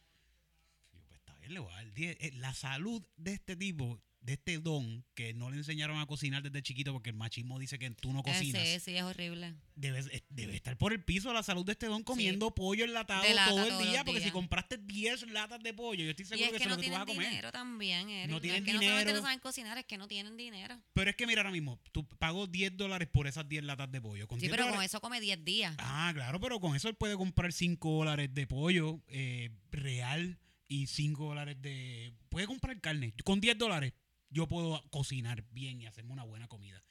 Y 0.92 0.96
yo, 0.98 1.04
pues 1.06 1.20
está 1.20 1.34
bien, 1.38 1.54
le 1.54 1.60
voy 1.60 1.72
a 1.72 1.76
dar 1.76 1.92
10. 1.92 2.16
Eh, 2.18 2.32
La 2.38 2.52
salud 2.54 3.06
de 3.16 3.34
este 3.34 3.54
tipo, 3.54 4.02
de 4.24 4.32
este 4.32 4.58
don, 4.58 5.04
que 5.14 5.34
no 5.34 5.50
le 5.50 5.58
enseñaron 5.58 5.98
a 6.00 6.06
cocinar 6.06 6.42
desde 6.42 6.62
chiquito 6.62 6.94
porque 6.94 7.10
el 7.10 7.16
machismo 7.16 7.58
dice 7.58 7.78
que 7.78 7.90
tú 7.90 8.10
no 8.12 8.20
Eh, 8.20 8.22
cocinas, 8.24 8.62
sí, 8.66 8.80
sí, 8.80 8.96
es 8.96 9.02
horrible. 9.02 9.54
debe, 9.76 9.98
es- 9.98 10.22
debe 10.30 10.56
estar 10.56 10.78
por 10.78 10.94
el 10.94 11.04
piso 11.04 11.30
la 11.34 11.42
salud 11.42 11.64
de 11.66 11.72
este 11.72 11.86
don 11.86 12.02
comiendo 12.02 12.54
pollo 12.54 12.86
enlatado 12.86 13.22
lata 13.34 13.50
todo 13.50 13.80
el 13.82 13.86
día, 13.90 14.02
porque 14.02 14.22
si 14.22 14.30
compraste 14.30 14.78
10 14.78 15.28
latas 15.30 15.60
de 15.62 15.74
pollo, 15.74 16.04
yo 16.04 16.10
estoy 16.10 16.24
Y 16.24 16.28
seguro 16.28 16.46
es 16.46 16.52
que, 16.52 16.56
que 16.58 16.64
eso 16.64 16.68
no 16.70 16.74
es 16.74 16.78
lo 16.78 16.82
que 16.82 16.88
tú 16.88 16.92
vas 16.94 17.02
a 17.02 17.06
comer. 17.06 17.28
dinero 17.28 17.52
también, 17.52 18.08
Eric. 18.08 18.30
No 18.30 18.36
es 18.36 18.42
tienen 18.42 18.64
que 18.64 18.72
no 18.72 18.78
solamente 18.78 19.00
dinero. 19.04 19.18
no 19.18 19.22
saben 19.26 19.40
cocinar, 19.40 19.76
es 19.78 19.84
que 19.84 19.98
no 19.98 20.08
tienen 20.08 20.36
dinero. 20.38 20.80
Pero 20.94 21.10
es 21.10 21.16
que 21.16 21.26
mira 21.26 21.42
ahora 21.42 21.50
mismo, 21.52 21.78
tú 21.92 22.06
pago 22.18 22.46
10 22.46 22.74
dólares 22.76 23.08
por 23.12 23.26
esas 23.26 23.46
10 23.46 23.62
latas 23.62 23.92
de 23.92 24.00
pollo. 24.00 24.26
Con 24.26 24.40
Sí, 24.40 24.46
10 24.46 24.52
pero 24.52 24.62
con 24.64 24.72
dólares- 24.72 24.90
eso 24.90 25.00
come 25.02 25.20
10 25.20 25.44
días. 25.44 25.74
Ah, 25.78 26.10
claro, 26.14 26.40
pero 26.40 26.60
con 26.60 26.74
eso 26.74 26.88
él 26.88 26.94
puede 26.94 27.14
comprar 27.18 27.52
5 27.52 27.90
dólares 27.98 28.32
de 28.32 28.46
pollo 28.46 29.02
eh, 29.08 29.50
real 29.70 30.38
y 30.66 30.86
5 30.86 31.26
dólares 31.26 31.60
de... 31.60 32.14
Puede 32.30 32.46
comprar 32.46 32.80
carne. 32.80 33.12
Con 33.22 33.40
10 33.40 33.58
dólares 33.58 33.92
yo 34.34 34.46
puedo 34.46 34.82
cocinar 34.90 35.42
bien 35.52 35.80
y 35.80 35.86
hacerme 35.86 36.12
una 36.12 36.24
buena 36.24 36.46
comida. 36.48 36.82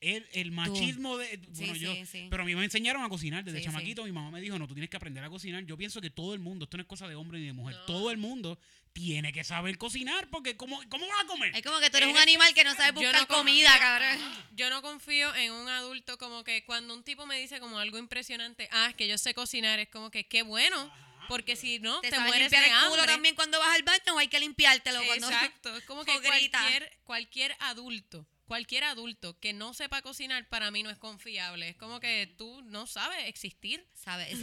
El, 0.00 0.26
el 0.32 0.50
machismo 0.50 1.16
de... 1.16 1.28
Sí, 1.28 1.38
Bueno, 1.66 1.74
yo... 1.76 1.94
sí, 1.94 2.06
sí. 2.06 2.26
Pero 2.28 2.42
a 2.42 2.46
mí 2.46 2.56
me 2.56 2.64
enseñaron 2.64 3.04
a 3.04 3.08
cocinar 3.08 3.44
desde 3.44 3.60
Sí, 3.60 3.66
chamaquito. 3.66 4.02
Mi 4.04 4.10
mamá 4.10 4.32
me 4.32 4.40
dijo, 4.40 4.58
no, 4.58 4.66
tú 4.66 4.74
tienes 4.74 4.90
que 4.90 4.96
aprender 4.96 5.22
a 5.22 5.30
cocinar. 5.30 5.64
Yo 5.64 5.76
pienso 5.76 6.00
que 6.00 6.10
todo 6.10 6.34
el 6.34 6.40
mundo, 6.40 6.64
esto 6.64 6.76
no 6.76 6.82
es 6.82 6.88
cosa 6.88 7.06
de 7.06 7.14
hombre 7.14 7.38
ni 7.38 7.46
de 7.46 7.52
mujer, 7.52 7.76
No. 7.76 7.84
todo 7.86 8.10
el 8.10 8.16
mundo 8.18 8.58
tiene 8.92 9.32
que 9.32 9.44
saber 9.44 9.78
cocinar 9.78 10.28
porque 10.28 10.56
¿cómo, 10.56 10.80
cómo 10.88 11.06
vas 11.06 11.22
a 11.22 11.26
comer? 11.28 11.54
Es 11.54 11.62
como 11.62 11.78
que 11.78 11.88
tú 11.88 11.98
eres 11.98 12.08
un 12.08 12.16
Eres- 12.16 12.22
animal 12.24 12.52
que 12.52 12.64
no 12.64 12.74
sabe 12.74 13.00
Yo 13.00 13.08
buscar 13.08 13.20
no 13.28 13.28
comida, 13.28 13.70
cabrón. 13.78 14.18
Yo 14.56 14.70
no 14.70 14.82
confío 14.82 15.32
en 15.36 15.52
un 15.52 15.68
adulto 15.68 16.18
como 16.18 16.42
que 16.42 16.64
cuando 16.64 16.94
un 16.94 17.04
tipo 17.04 17.24
me 17.24 17.38
dice 17.38 17.60
como 17.60 17.78
algo 17.78 17.96
impresionante, 17.96 18.68
ah, 18.72 18.88
es 18.90 18.96
que 18.96 19.06
yo 19.06 19.16
sé 19.18 19.34
cocinar, 19.34 19.78
es 19.78 19.88
como 19.88 20.10
que 20.10 20.26
qué 20.26 20.42
bueno, 20.42 20.92
porque 21.32 21.56
si 21.56 21.78
no, 21.78 21.98
Te, 22.02 22.10
te, 22.10 22.20
mueres 22.20 22.50
de 22.50 22.58
el 22.58 22.64
culo 22.64 22.76
hambre. 23.00 23.06
también 23.06 23.34
cuando 23.34 23.58
vas 23.58 23.74
al 23.74 23.82
baño 23.84 24.14
o 24.14 24.18
hay 24.18 24.28
que 24.28 24.38
limpiártelo 24.38 25.02
cuando 25.06 25.28
Exacto, 25.30 25.74
es 25.78 25.84
como 25.84 26.04
que 26.04 26.12
cualquier, 26.20 26.98
cualquier 27.04 27.56
adulto, 27.60 28.26
cualquier 28.44 28.84
adulto 28.84 29.38
que 29.40 29.54
no 29.54 29.72
sepa 29.72 30.02
cocinar 30.02 30.46
para 30.50 30.70
mí 30.70 30.82
no 30.82 30.90
es 30.90 30.98
confiable. 30.98 31.70
Es 31.70 31.76
como 31.76 32.00
que 32.00 32.34
tú 32.36 32.60
no 32.64 32.86
sabes 32.86 33.26
existir. 33.28 33.82
¿Sabes? 33.94 34.38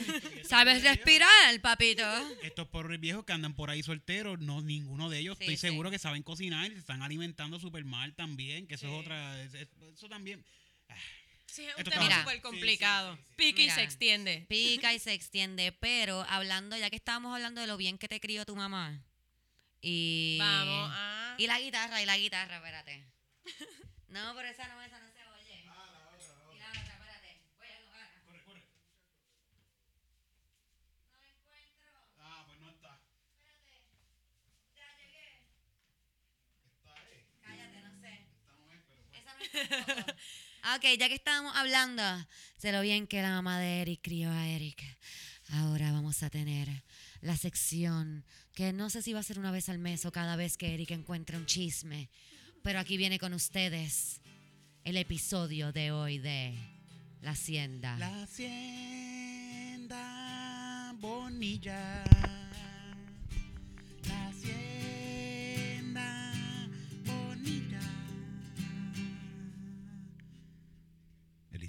¿Sabes 0.47 0.81
respirar, 0.81 1.61
papito? 1.61 2.01
Estos 2.41 2.67
pobres 2.69 2.99
viejos 2.99 3.23
que 3.23 3.33
andan 3.33 3.53
por 3.53 3.69
ahí 3.69 3.83
solteros, 3.83 4.39
no, 4.39 4.61
ninguno 4.63 5.11
de 5.11 5.19
ellos, 5.19 5.37
Sí, 5.37 5.43
estoy 5.43 5.57
sí. 5.57 5.61
seguro 5.67 5.91
que 5.91 5.99
saben 5.99 6.23
cocinar 6.23 6.71
y 6.71 6.73
se 6.73 6.79
están 6.79 7.03
alimentando 7.03 7.59
súper 7.59 7.85
mal 7.85 8.15
también, 8.15 8.65
que 8.65 8.73
eso 8.75 8.87
Sí. 8.87 8.93
es 8.95 8.99
otra, 8.99 9.43
es- 9.43 9.53
es- 9.53 9.69
eso 9.93 10.09
también. 10.09 10.43
Sí, 11.51 11.65
es 11.65 11.73
un 11.75 11.79
Esto 11.79 11.91
tema 11.91 12.03
está- 12.03 12.19
súper 12.21 12.35
Sí, 12.35 12.41
complicado. 12.41 13.15
sí, 13.15 13.21
sí, 13.27 13.33
Pica 13.35 13.59
y 13.61 13.63
Mira. 13.63 13.75
se 13.75 13.83
extiende. 13.83 14.45
Pica 14.47 14.93
y 14.93 14.99
se 14.99 15.13
extiende, 15.13 15.71
pero 15.71 16.25
hablando, 16.29 16.77
ya 16.77 16.89
que 16.89 16.95
estábamos 16.95 17.33
hablando 17.33 17.59
de 17.61 17.67
lo 17.67 17.77
bien 17.77 17.97
que 17.97 18.07
te 18.07 18.19
crió 18.19 18.45
tu 18.45 18.55
mamá. 18.55 19.01
Y. 19.81 20.37
Vamos 20.39 20.91
a... 20.93 21.35
Y 21.37 21.47
la 21.47 21.59
guitarra, 21.59 22.01
y 22.01 22.05
la 22.05 22.17
guitarra, 22.17 22.57
espérate. 22.57 23.05
No, 24.09 24.33
pero 24.35 24.49
esa 24.49 24.67
no, 24.69 24.81
esa 24.81 24.99
no 24.99 25.07
se 25.11 25.23
oye. 25.37 25.61
Y 25.61 25.65
la 26.57 26.69
otra, 26.69 26.93
espérate. 26.93 27.41
Voy 27.59 27.67
a 27.67 27.79
tocar. 27.79 28.09
Corre, 28.25 28.41
corre. 28.43 28.63
Ah, 32.19 32.43
pues 32.47 32.59
no 32.59 32.69
está. 32.71 33.01
Ya 34.75 34.97
llegué. 34.97 35.43
Cállate, 37.43 37.81
no 37.81 37.91
sé. 38.01 38.25
Esa 39.13 39.33
no 39.35 39.43
es 39.43 39.51
tampoco. 39.85 40.13
Ok, 40.75 40.83
ya 40.99 41.07
que 41.07 41.15
estábamos 41.15 41.55
hablando 41.55 42.03
de 42.61 42.71
lo 42.71 42.81
bien 42.81 43.07
que 43.07 43.21
la 43.21 43.29
mamá 43.31 43.59
de 43.59 43.81
Eric 43.81 44.01
crió 44.03 44.29
a 44.29 44.47
Eric, 44.47 44.83
ahora 45.53 45.93
vamos 45.93 46.21
a 46.21 46.29
tener 46.29 46.67
la 47.21 47.37
sección 47.37 48.25
que 48.53 48.73
no 48.73 48.89
sé 48.89 49.01
si 49.01 49.13
va 49.13 49.21
a 49.21 49.23
ser 49.23 49.39
una 49.39 49.51
vez 49.51 49.69
al 49.69 49.79
mes 49.79 50.05
o 50.05 50.11
cada 50.11 50.35
vez 50.35 50.57
que 50.57 50.73
Eric 50.73 50.91
encuentre 50.91 51.37
un 51.37 51.45
chisme, 51.45 52.09
pero 52.61 52.79
aquí 52.79 52.97
viene 52.97 53.19
con 53.19 53.33
ustedes 53.33 54.19
el 54.83 54.97
episodio 54.97 55.71
de 55.71 55.93
hoy 55.93 56.17
de 56.17 56.53
La 57.21 57.31
Hacienda. 57.31 57.97
La 57.97 58.23
hacienda 58.23 58.59
Bonilla. 60.99 62.38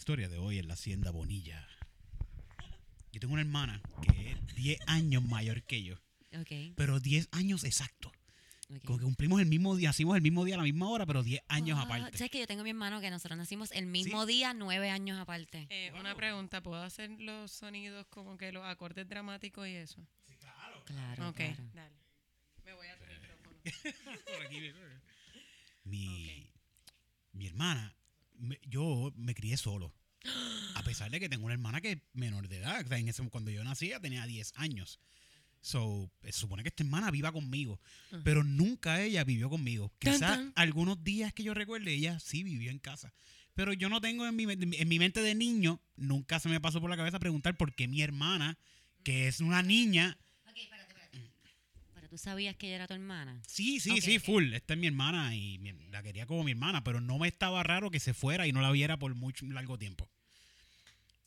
Historia 0.01 0.31
de 0.31 0.39
hoy 0.39 0.59
es 0.59 0.65
la 0.65 0.73
hacienda 0.73 1.11
Bonilla. 1.11 1.69
Yo 3.13 3.21
tengo 3.21 3.35
una 3.35 3.43
hermana 3.43 3.83
que 4.01 4.31
es 4.33 4.55
10 4.57 4.81
años 4.87 5.23
mayor 5.23 5.63
que 5.65 5.83
yo, 5.83 5.97
Ok, 6.41 6.73
pero 6.75 7.01
10 7.01 7.29
años 7.33 7.65
exactos. 7.65 8.11
ok. 8.71 8.83
Como 8.87 8.99
que 8.99 9.05
cumplimos 9.05 9.41
el 9.43 9.47
mismo 9.47 9.77
día, 9.77 9.91
nacimos 9.91 10.17
el 10.17 10.23
mismo 10.23 10.43
día 10.47 10.55
a 10.55 10.59
la 10.59 10.65
misma 10.65 10.89
hora, 10.89 11.05
pero 11.05 11.23
10 11.23 11.43
años 11.49 11.79
Ah, 11.79 11.83
aparte. 11.83 12.17
¿Sabes 12.17 12.31
que 12.31 12.39
yo 12.41 12.47
tengo 12.47 12.63
a 12.63 12.65
mi 12.65 12.71
hermano 12.71 13.03
que 13.03 13.11
nosotros 13.11 13.37
nacimos 13.37 13.73
el 13.73 13.85
mismo 13.85 14.25
día, 14.25 14.55
nueve 14.55 14.89
años 14.89 15.19
aparte? 15.21 15.67
Eh, 15.69 15.93
Una 16.01 16.15
pregunta, 16.15 16.63
¿puedo 16.63 16.83
hacer 16.83 17.11
los 17.21 17.53
sonidos 17.53 18.07
como 18.07 18.39
que 18.39 18.53
los 18.53 18.65
acordes 18.65 19.07
dramáticos 19.07 19.69
y 19.69 19.73
eso? 19.75 20.01
Claro, 20.87 21.29
ok, 21.29 21.37
claro. 21.37 21.71
dale. 21.75 21.95
Me 22.65 22.73
voy 22.73 22.87
a 22.89 22.97
tu 22.97 23.05
micrófono. 23.05 23.51
Por 24.25 24.47
aquí, 24.47 24.61
mi, 25.85 26.51
mi 27.33 27.47
hermana, 27.49 27.95
me- 28.41 28.59
yo 28.67 29.13
me 29.17 29.35
crié 29.35 29.57
solo. 29.57 29.95
A 30.75 30.83
pesar 30.83 31.11
de 31.11 31.21
que 31.21 31.29
tengo 31.29 31.45
una 31.45 31.55
hermana 31.55 31.81
que 31.81 31.93
es 31.93 31.99
menor 32.15 32.49
de 32.49 32.57
edad. 32.59 32.85
O 32.85 32.89
sea, 32.89 32.99
en 32.99 33.09
ese, 33.09 33.23
cuando 33.29 33.51
yo 33.51 33.63
nací 33.65 33.87
ella 33.87 34.01
tenía 34.01 34.27
10 34.27 34.53
años. 34.57 34.99
So, 35.63 36.11
se 36.23 36.33
supone 36.33 36.63
que 36.63 36.71
esta 36.71 36.83
hermana 36.83 37.11
viva 37.11 37.33
conmigo. 37.33 37.81
Pero 38.25 38.43
nunca 38.45 39.03
ella 39.03 39.25
vivió 39.25 39.51
conmigo. 39.51 39.93
Quizás 39.99 40.39
algunos 40.55 41.05
días 41.05 41.35
que 41.35 41.43
yo 41.43 41.53
recuerde, 41.53 41.93
ella 41.93 42.19
sí 42.19 42.43
vivió 42.43 42.71
en 42.71 42.79
casa. 42.79 43.13
Pero 43.55 43.75
yo 43.75 43.89
no 43.91 44.01
tengo 44.01 44.27
en 44.27 44.35
mi, 44.37 44.45
en 44.45 44.89
mi 44.89 44.99
mente 44.99 45.21
de 45.21 45.35
niño, 45.35 45.83
nunca 45.97 46.41
se 46.41 46.49
me 46.49 46.61
pasó 46.61 46.81
por 46.81 46.89
la 46.89 46.97
cabeza 46.97 47.19
preguntar 47.19 47.57
por 47.59 47.75
qué 47.75 47.89
mi 47.89 48.01
hermana, 48.01 48.57
que 49.03 49.29
es 49.29 49.41
una 49.41 49.63
niña, 49.63 50.17
Ok, 50.49 50.57
espérate, 50.57 50.89
espérate. 50.93 51.19
Pero 51.19 51.99
tú 52.11 52.19
sabías 52.19 52.57
que 52.57 52.67
ella 52.67 52.77
era 52.77 52.87
tu 52.89 52.95
hermana. 52.95 53.41
Sí, 53.47 53.81
sí, 53.81 54.01
sí, 54.01 54.19
full. 54.19 54.53
Esta 54.53 54.75
es 54.75 54.81
mi 54.81 54.89
hermana 54.89 55.35
y 55.35 55.59
mi- 55.59 55.73
la 55.91 56.03
quería 56.03 56.27
como 56.27 56.45
mi 56.45 56.51
hermana, 56.51 56.85
pero 56.85 57.01
no 57.01 57.19
me 57.19 57.29
estaba 57.29 57.63
raro 57.63 57.91
que 57.91 58.01
se 58.01 58.13
fuera 58.13 58.47
y 58.47 58.53
no 58.53 58.61
la 58.61 58.71
viera 58.73 58.99
por 58.99 59.15
mucho 59.15 59.47
largo 59.47 59.79
tiempo. 59.79 60.11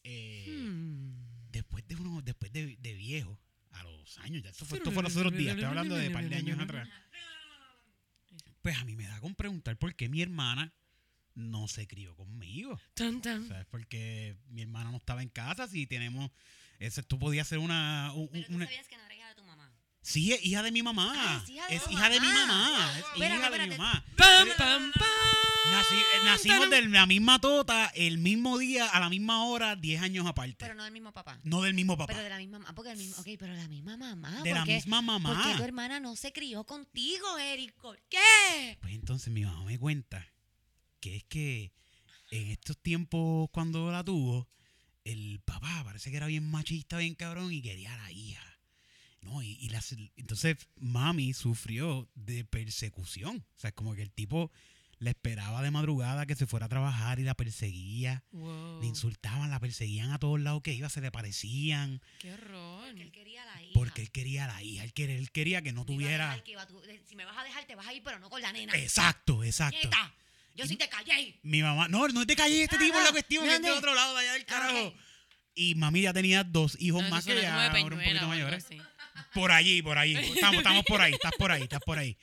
Eh, 0.04 0.46
Hmm. 0.48 1.14
Después 1.52 1.88
de 1.88 1.96
uno, 1.96 2.22
después 2.24 2.52
de, 2.52 2.78
de 2.78 2.94
viejo, 2.96 3.40
a 3.72 3.84
los 3.84 4.18
años, 4.20 4.42
ya 4.44 4.50
esto 4.50 4.66
fue, 4.66 4.80
esto 4.80 4.92
fue 4.92 5.04
los 5.04 5.16
otros 5.16 5.32
días, 5.34 5.52
estoy 5.52 5.66
hablando 5.66 5.96
de 5.96 6.08
un 6.08 6.14
par 6.14 6.28
de 6.28 6.36
años 6.36 6.60
atrás. 6.60 6.90
Pues 8.62 8.76
a 8.78 8.84
mí 8.86 8.96
me 8.96 9.06
da 9.08 9.20
con 9.20 9.36
preguntar 9.36 9.78
por 9.78 9.94
qué 9.96 10.10
mi 10.10 10.22
hermana 10.22 10.74
no 11.36 11.68
se 11.68 11.88
crió 11.88 12.16
conmigo. 12.16 12.80
Tan, 12.96 13.22
tan. 13.22 13.48
¿Sabes? 13.48 13.66
Porque 13.68 14.36
mi 14.50 14.62
hermana 14.64 14.90
no 14.92 14.98
estaba 14.98 15.22
en 15.22 15.30
casa, 15.30 15.68
si 15.68 15.86
tenemos. 15.86 16.32
Ese, 16.80 17.02
esto 17.02 17.20
podía 17.20 17.44
ser 17.44 17.60
una. 17.60 18.12
un- 18.14 18.30
Pero 18.30 18.48
tú 18.48 18.54
una- 18.56 18.66
sabías 18.66 18.88
que 18.88 18.98
no 18.98 19.04
era 19.06 19.16
hija 19.16 19.30
de 19.30 19.36
tu 19.36 19.44
mamá. 19.44 19.72
Sí, 20.04 20.34
es 20.34 20.46
hija 20.46 20.62
de 20.62 20.72
mi 20.72 20.84
mamá. 20.84 21.14
Ah, 21.16 21.42
es 21.44 21.50
hija 21.50 21.68
de 21.68 21.76
es 21.76 21.84
tu 21.86 21.92
hija 21.92 22.10
de 22.10 22.20
mi 22.20 22.28
mamá. 22.28 22.92
Es 23.00 23.06
Espérate, 23.06 23.40
hija 23.40 23.50
de 23.50 23.58
mi 23.58 23.64
espérate. 23.74 23.78
mamá. 23.78 24.06
Pam, 24.18 24.48
pam, 24.58 24.92
pam. 24.92 25.10
Nací- 25.72 25.96
eh, 25.96 26.26
nacimos 26.26 26.70
de 26.70 26.82
la 26.90 27.06
misma 27.06 27.40
tota, 27.40 27.88
el 27.96 28.18
mismo 28.18 28.58
día, 28.58 28.88
a 28.90 29.00
la 29.00 29.10
misma 29.10 29.46
hora, 29.46 29.76
10 29.78 30.02
años 30.02 30.28
aparte. 30.28 30.58
Pero 30.60 30.76
no 30.76 30.84
del 30.84 30.92
mismo 30.94 31.12
papá. 31.14 31.40
no 31.44 31.62
del 31.62 31.74
mismo 31.74 31.98
papá. 31.98 32.12
Pero 32.14 32.22
de 32.24 32.30
la 32.30 32.38
misma 32.38 32.60
mamá. 32.60 32.76
Porque 32.76 32.92
el 32.92 32.98
mismo, 32.98 33.16
ok, 33.18 33.28
pero 33.40 33.54
la 33.54 33.68
misma 33.70 33.96
mamá. 33.98 34.42
de 34.44 34.52
la 34.52 34.58
¿por 34.60 34.68
qué- 34.68 34.76
misma 34.76 35.02
mamá. 35.02 35.34
¿Por 35.42 35.52
qué 35.52 35.58
tu 35.58 35.64
hermana 35.64 36.00
no 36.02 36.16
se 36.18 36.32
crió 36.34 36.64
contigo, 36.66 37.38
Eric? 37.40 37.74
¿Por 37.82 37.98
qué? 38.10 38.78
Pues 38.82 38.94
entonces 38.94 39.34
mi 39.34 39.46
mamá 39.46 39.64
me 39.64 39.80
cuenta 39.80 40.28
que 41.00 41.16
es 41.16 41.24
que 41.24 41.72
en 42.32 42.50
estos 42.52 42.78
tiempos 42.78 43.50
cuando 43.52 43.90
la 43.92 44.04
tuvo, 44.04 44.50
el 45.06 45.42
papá 45.46 45.82
parece 45.86 46.12
que 46.12 46.18
era 46.18 46.28
bien 46.28 46.50
machista, 46.52 46.98
bien 46.98 47.16
cabrón 47.16 47.52
y 47.54 47.62
quería 47.62 47.94
a 47.94 47.98
la 47.98 48.12
hija. 48.12 48.53
No, 49.24 49.42
y, 49.42 49.52
y 49.60 49.70
las- 49.70 49.96
entonces 50.16 50.58
mami 50.76 51.34
sufrió 51.34 52.10
de 52.16 52.44
persecución. 52.46 53.46
O 53.56 53.60
sea, 53.60 53.70
es 53.70 53.74
como 53.76 53.96
que 53.96 54.02
el 54.02 54.12
tipo 54.12 54.52
la 55.00 55.10
esperaba 55.10 55.62
de 55.62 55.70
madrugada 55.72 56.26
que 56.26 56.36
se 56.36 56.46
fuera 56.48 56.68
a 56.68 56.70
trabajar 56.70 57.20
y 57.20 57.24
la 57.24 57.34
perseguía. 57.36 58.24
Wow. 58.32 58.80
Le 58.82 58.88
insultaban, 58.88 59.50
la 59.50 59.60
perseguían 59.60 60.12
a 60.12 60.20
todos 60.20 60.40
lados 60.40 60.62
que 60.62 60.74
iba, 60.74 60.88
se 60.90 61.02
le 61.02 61.12
parecían. 61.12 62.02
Qué 62.20 62.34
horror. 62.34 62.86
Porque 62.88 63.02
él 63.04 63.12
quería 63.12 63.44
a 63.44 63.46
la 63.48 63.62
hija. 63.62 63.72
Porque 63.74 64.02
él 64.02 64.12
quería 64.12 64.44
a 64.46 64.48
la 64.48 64.64
hija, 64.64 64.84
él 64.84 64.94
quería, 64.94 65.18
él 65.18 65.32
quería 65.32 65.62
que 65.62 65.74
no 65.74 65.82
Me 65.82 65.86
tuviera... 65.88 66.42
que 66.44 66.52
iba 66.52 66.66
si 67.08 67.16
me 67.16 67.26
vas 67.26 67.38
a 67.38 67.44
dejar, 67.44 67.66
te 67.66 67.76
vas 67.76 67.88
a 67.88 67.94
ir, 67.94 68.02
pero 68.04 68.20
no 68.20 68.30
con 68.30 68.42
la 68.42 68.54
nena. 68.54 68.74
Exacto, 68.78 69.44
exacto. 69.44 69.90
Yo 70.56 70.68
sí 70.68 70.76
te 70.78 70.88
callé. 70.88 71.40
Mi 71.42 71.62
mamá, 71.64 71.88
no, 71.88 72.08
no 72.10 72.26
te 72.28 72.36
calles 72.36 72.60
este 72.62 72.76
Ah, 72.76 72.80
tipo 72.80 72.98
es 73.00 73.04
la 73.04 73.12
cuestión, 73.12 73.44
que 73.44 73.56
es 73.56 73.62
de 73.62 73.68
¿dónde? 73.68 73.78
otro 73.80 73.96
lado 73.96 74.14
de 74.14 74.20
allá 74.22 74.34
del 74.34 74.44
Ah, 74.44 74.46
carajo. 74.46 74.94
Y 75.56 75.76
mami 75.76 76.02
ya 76.02 76.14
tenía 76.14 76.44
dos 76.44 76.78
hijos 76.80 77.04
No, 77.04 77.10
más 77.10 77.26
que 77.26 77.38
ella, 77.38 77.54
ahora 77.68 77.84
un 77.84 77.90
poquito 77.90 78.28
mayores. 78.28 78.64
así. 78.66 78.80
Por 79.34 79.52
allí, 79.52 79.82
por 79.82 79.98
allí. 79.98 80.16
Estamos, 80.16 80.58
estamos 80.58 80.84
por 80.86 81.02
ahí, 81.02 81.14
estás 81.14 81.32
por 81.38 81.52
ahí, 81.52 81.64
estás 81.64 81.82
por 81.82 81.98
ahí. 81.98 82.18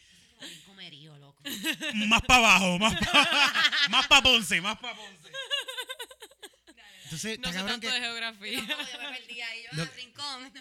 Comerío, 0.67 1.17
loco. 1.19 1.43
Más 2.07 2.23
para 2.23 2.39
abajo, 2.39 2.79
más 2.79 2.95
para 2.99 3.29
más 3.91 4.07
pa 4.07 4.23
Ponce, 4.23 4.61
más 4.61 4.79
para 4.79 4.95
Ponce. 4.97 5.31
Entonces, 7.05 7.39
No 7.41 7.53
sé 7.53 7.59
tanto 7.59 7.81
que 7.89 7.93
de 7.93 8.01
geografía. 8.01 8.61
No, 8.63 8.69
yo 8.69 8.99
me 9.11 9.19
perdí 9.19 9.41
ahí. 9.41 9.63
Yo, 9.73 9.85
Lo- 9.85 9.91
rincón. 9.93 10.53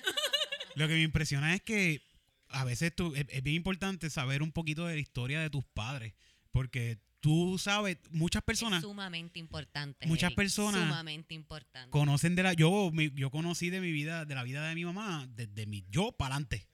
lo 0.75 0.87
que 0.87 0.93
me 0.95 1.01
impresiona 1.03 1.53
es 1.53 1.61
que 1.61 2.01
a 2.49 2.63
veces 2.63 2.93
tú, 2.95 3.13
es, 3.15 3.25
es 3.29 3.43
bien 3.43 3.55
importante 3.57 4.09
saber 4.09 4.41
un 4.41 4.51
poquito 4.51 4.85
de 4.87 4.95
la 4.95 4.99
historia 5.01 5.39
de 5.41 5.49
tus 5.51 5.63
padres. 5.65 6.13
Porque 6.51 6.97
tú 7.21 7.57
sabes, 7.57 7.97
muchas 8.11 8.41
personas 8.43 8.77
Es 8.79 8.83
sumamente 8.89 9.39
importante. 9.39 10.07
Muchas 10.07 10.27
Eric, 10.29 10.37
personas 10.37 10.81
Sumamente 10.87 11.33
importante. 11.33 11.89
conocen 11.89 12.35
de 12.35 12.43
la 12.43 12.53
yo 12.53 12.91
mi- 12.93 13.11
yo 13.13 13.29
conocí 13.29 13.69
de 13.69 13.81
mi 13.81 13.91
vida 13.91 14.25
de 14.25 14.35
la 14.35 14.43
vida 14.43 14.67
de 14.67 14.75
mi 14.75 14.85
mamá 14.85 15.27
desde 15.35 15.65
mi 15.65 15.85
yo 15.89 16.11
para 16.13 16.35
adelante 16.35 16.67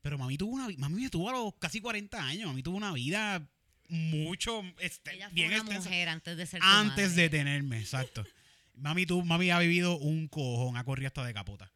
pero 0.00 0.16
mami 0.16 0.38
tuvo 0.38 0.52
una 0.54 0.68
mami 0.78 1.02
me 1.02 1.10
tuvo 1.10 1.28
a 1.28 1.32
los 1.32 1.54
casi 1.58 1.80
40 1.80 2.22
años 2.24 2.46
mami 2.46 2.62
tuvo 2.62 2.76
una 2.76 2.92
vida 2.92 3.44
mucho 3.88 4.62
este, 4.80 5.14
Ella 5.14 5.28
fue 5.28 5.34
bien 5.34 5.48
una 5.48 5.56
extensa 5.58 5.88
mujer 5.88 6.08
antes 6.10 6.36
de 6.36 6.46
ser 6.46 6.60
tu 6.60 6.66
antes 6.66 7.08
madre. 7.10 7.22
de 7.22 7.28
tenerme 7.30 7.80
exacto 7.80 8.24
mami 8.74 9.04
tú 9.06 9.24
mami 9.24 9.50
ha 9.50 9.58
vivido 9.58 9.98
un 9.98 10.28
cojón 10.28 10.76
ha 10.76 10.84
corrido 10.84 11.08
hasta 11.08 11.24
de 11.24 11.34
capota 11.34 11.72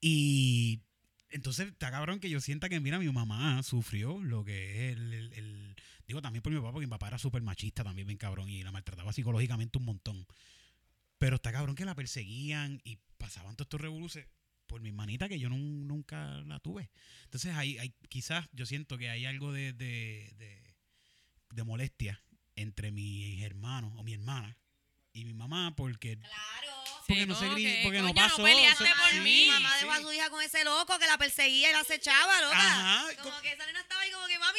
y 0.00 0.80
entonces 1.30 1.68
está 1.68 1.90
cabrón 1.90 2.20
que 2.20 2.30
yo 2.30 2.40
sienta 2.40 2.68
que 2.68 2.78
mira 2.80 2.98
mi 2.98 3.10
mamá 3.10 3.62
sufrió 3.62 4.22
lo 4.22 4.44
que 4.44 4.90
es 4.90 4.96
el, 4.96 5.12
el- 5.12 5.32
el- 5.34 5.76
digo 6.08 6.20
también 6.20 6.42
por 6.42 6.52
mi 6.52 6.58
papá 6.58 6.72
porque 6.72 6.86
mi 6.86 6.90
papá 6.90 7.06
era 7.08 7.18
súper 7.18 7.42
machista 7.42 7.84
también 7.84 8.06
bien 8.08 8.18
cabrón 8.18 8.48
y 8.48 8.62
la 8.64 8.72
maltrataba 8.72 9.12
psicológicamente 9.12 9.78
un 9.78 9.84
montón 9.84 10.26
pero 11.18 11.36
está 11.36 11.52
cabrón 11.52 11.76
que 11.76 11.84
la 11.84 11.94
perseguían 11.94 12.80
y 12.84 12.98
pasaban 13.18 13.54
todos 13.56 13.66
estos 13.66 13.80
revoluciones 13.80 14.30
por 14.66 14.80
mi 14.80 14.88
hermanita 14.90 15.28
que 15.28 15.38
yo 15.38 15.48
nun- 15.48 15.86
nunca 15.86 16.40
la 16.42 16.60
tuve. 16.60 16.90
Entonces 17.24 17.54
hay, 17.54 17.78
hay 17.78 17.94
quizás 18.08 18.48
yo 18.52 18.66
siento 18.66 18.98
que 18.98 19.08
hay 19.08 19.24
algo 19.24 19.50
de 19.52 19.74
molestia 21.64 22.22
entre 22.54 22.90
mis 22.92 23.42
hermanos 23.42 23.92
o 23.96 24.02
mi 24.02 24.12
hermana 24.14 24.56
y 25.20 25.24
mi 25.24 25.34
mamá 25.34 25.74
porque, 25.76 26.18
Claro. 26.18 26.84
porque 27.06 27.22
Sí, 27.22 27.26
no 27.26 27.34
se 27.34 27.44
como 27.46 27.56
gri- 27.58 27.62
que, 27.64 27.80
porque 27.84 27.98
no 28.02 28.08
coño, 28.08 28.22
no 28.22 28.28
pasó. 28.28 28.42
peleaste 28.44 28.84
o 28.84 28.86
sea, 28.86 28.96
por 28.96 29.10
sí, 29.10 29.20
mí. 29.20 29.44
Mi 29.46 29.48
mamá 29.48 29.76
dejó 29.78 29.92
a 29.92 30.00
su 30.02 30.12
hija 30.12 30.30
con 30.30 30.42
ese 30.42 30.64
loco 30.64 30.98
que 30.98 31.06
la 31.06 31.18
perseguía 31.18 31.70
y 31.70 31.72
la 31.72 31.80
acechaba, 31.80 32.40
loca. 32.42 32.56
Ajá, 32.58 33.04
Como 33.22 33.34
co- 33.34 33.42
que 33.42 33.52
esa 33.52 33.66
nena 33.66 33.80
estaba 33.80 34.00
ahí 34.02 34.10
como 34.10 34.26
que, 34.26 34.38
mami, 34.38 34.58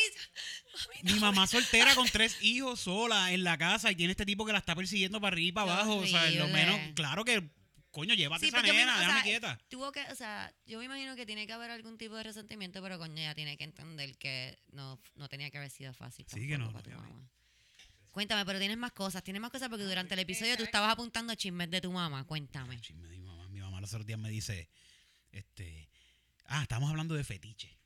Mi 1.04 1.14
mamá 1.20 1.48
soltera 1.48 1.96
con 1.96 2.08
tres 2.12 2.38
hijos 2.42 2.80
sola 2.82 3.32
en 3.34 3.44
la 3.44 3.58
casa 3.58 3.92
y 3.92 3.96
tiene 3.96 4.12
este 4.12 4.26
tipo 4.26 4.46
que 4.46 4.52
la 4.54 4.60
está 4.60 4.76
persiguiendo 4.76 5.20
para 5.22 5.34
arriba 5.34 5.48
y 5.48 5.52
para 5.52 5.74
abajo. 5.74 5.98
O 5.98 6.06
sea, 6.08 6.30
lo 6.32 6.48
menos, 6.48 6.80
claro 6.96 7.24
que, 7.26 7.50
coño, 7.92 8.14
llévate 8.14 8.42
Sí, 8.42 8.48
esa 8.50 8.62
me- 8.62 8.72
nena, 8.74 8.96
o 8.96 9.00
déjame 9.00 9.16
sea, 9.16 9.24
quieta. 9.24 9.60
Tuvo 9.70 9.92
que, 9.92 10.02
o 10.12 10.16
sea, 10.16 10.54
yo 10.66 10.80
me 10.80 10.86
imagino 10.86 11.16
que 11.16 11.26
tiene 11.26 11.46
que 11.48 11.54
haber 11.54 11.72
algún 11.72 11.98
tipo 11.98 12.16
de 12.16 12.24
resentimiento, 12.24 12.82
pero 12.82 12.98
coño, 12.98 13.18
ella 13.22 13.36
tiene 13.36 13.58
que 13.58 13.64
entender 13.64 14.18
que 14.18 14.58
no, 14.72 15.00
no 15.16 15.28
tenía 15.30 15.50
que 15.52 15.58
haber 15.58 15.70
sido 15.72 15.94
fácil. 15.94 16.26
Sí, 16.32 16.48
que 16.48 16.58
no, 16.58 16.72
para 16.72 16.84
tu 16.84 16.90
obviamente. 16.90 17.14
mamá. 17.16 17.30
Cuéntame, 18.12 18.46
pero 18.46 18.60
tienes 18.60 18.78
más 18.78 18.92
cosas, 18.92 19.24
tienes 19.24 19.42
más 19.42 19.52
cosas 19.52 19.70
porque 19.70 19.84
durante 19.86 20.14
el 20.14 20.20
episodio 20.22 20.58
tú 20.58 20.64
estabas 20.64 20.92
apuntando 20.92 21.34
chismes 21.36 21.70
de 21.70 21.80
tu 21.82 21.92
mamá. 21.92 22.24
Cuéntame. 22.26 22.80
Chisme 22.82 23.08
de 23.08 23.18
mi 23.20 23.26
mamá. 23.26 23.48
Mi 23.50 23.60
mamá 23.60 23.80
los 23.82 23.92
otros 23.94 24.06
días 24.06 24.20
me 24.20 24.30
dice, 24.30 24.70
este, 25.32 25.90
ah, 26.46 26.62
estamos 26.64 26.90
hablando 26.90 27.16
de 27.16 27.24
fetiche. 27.24 27.78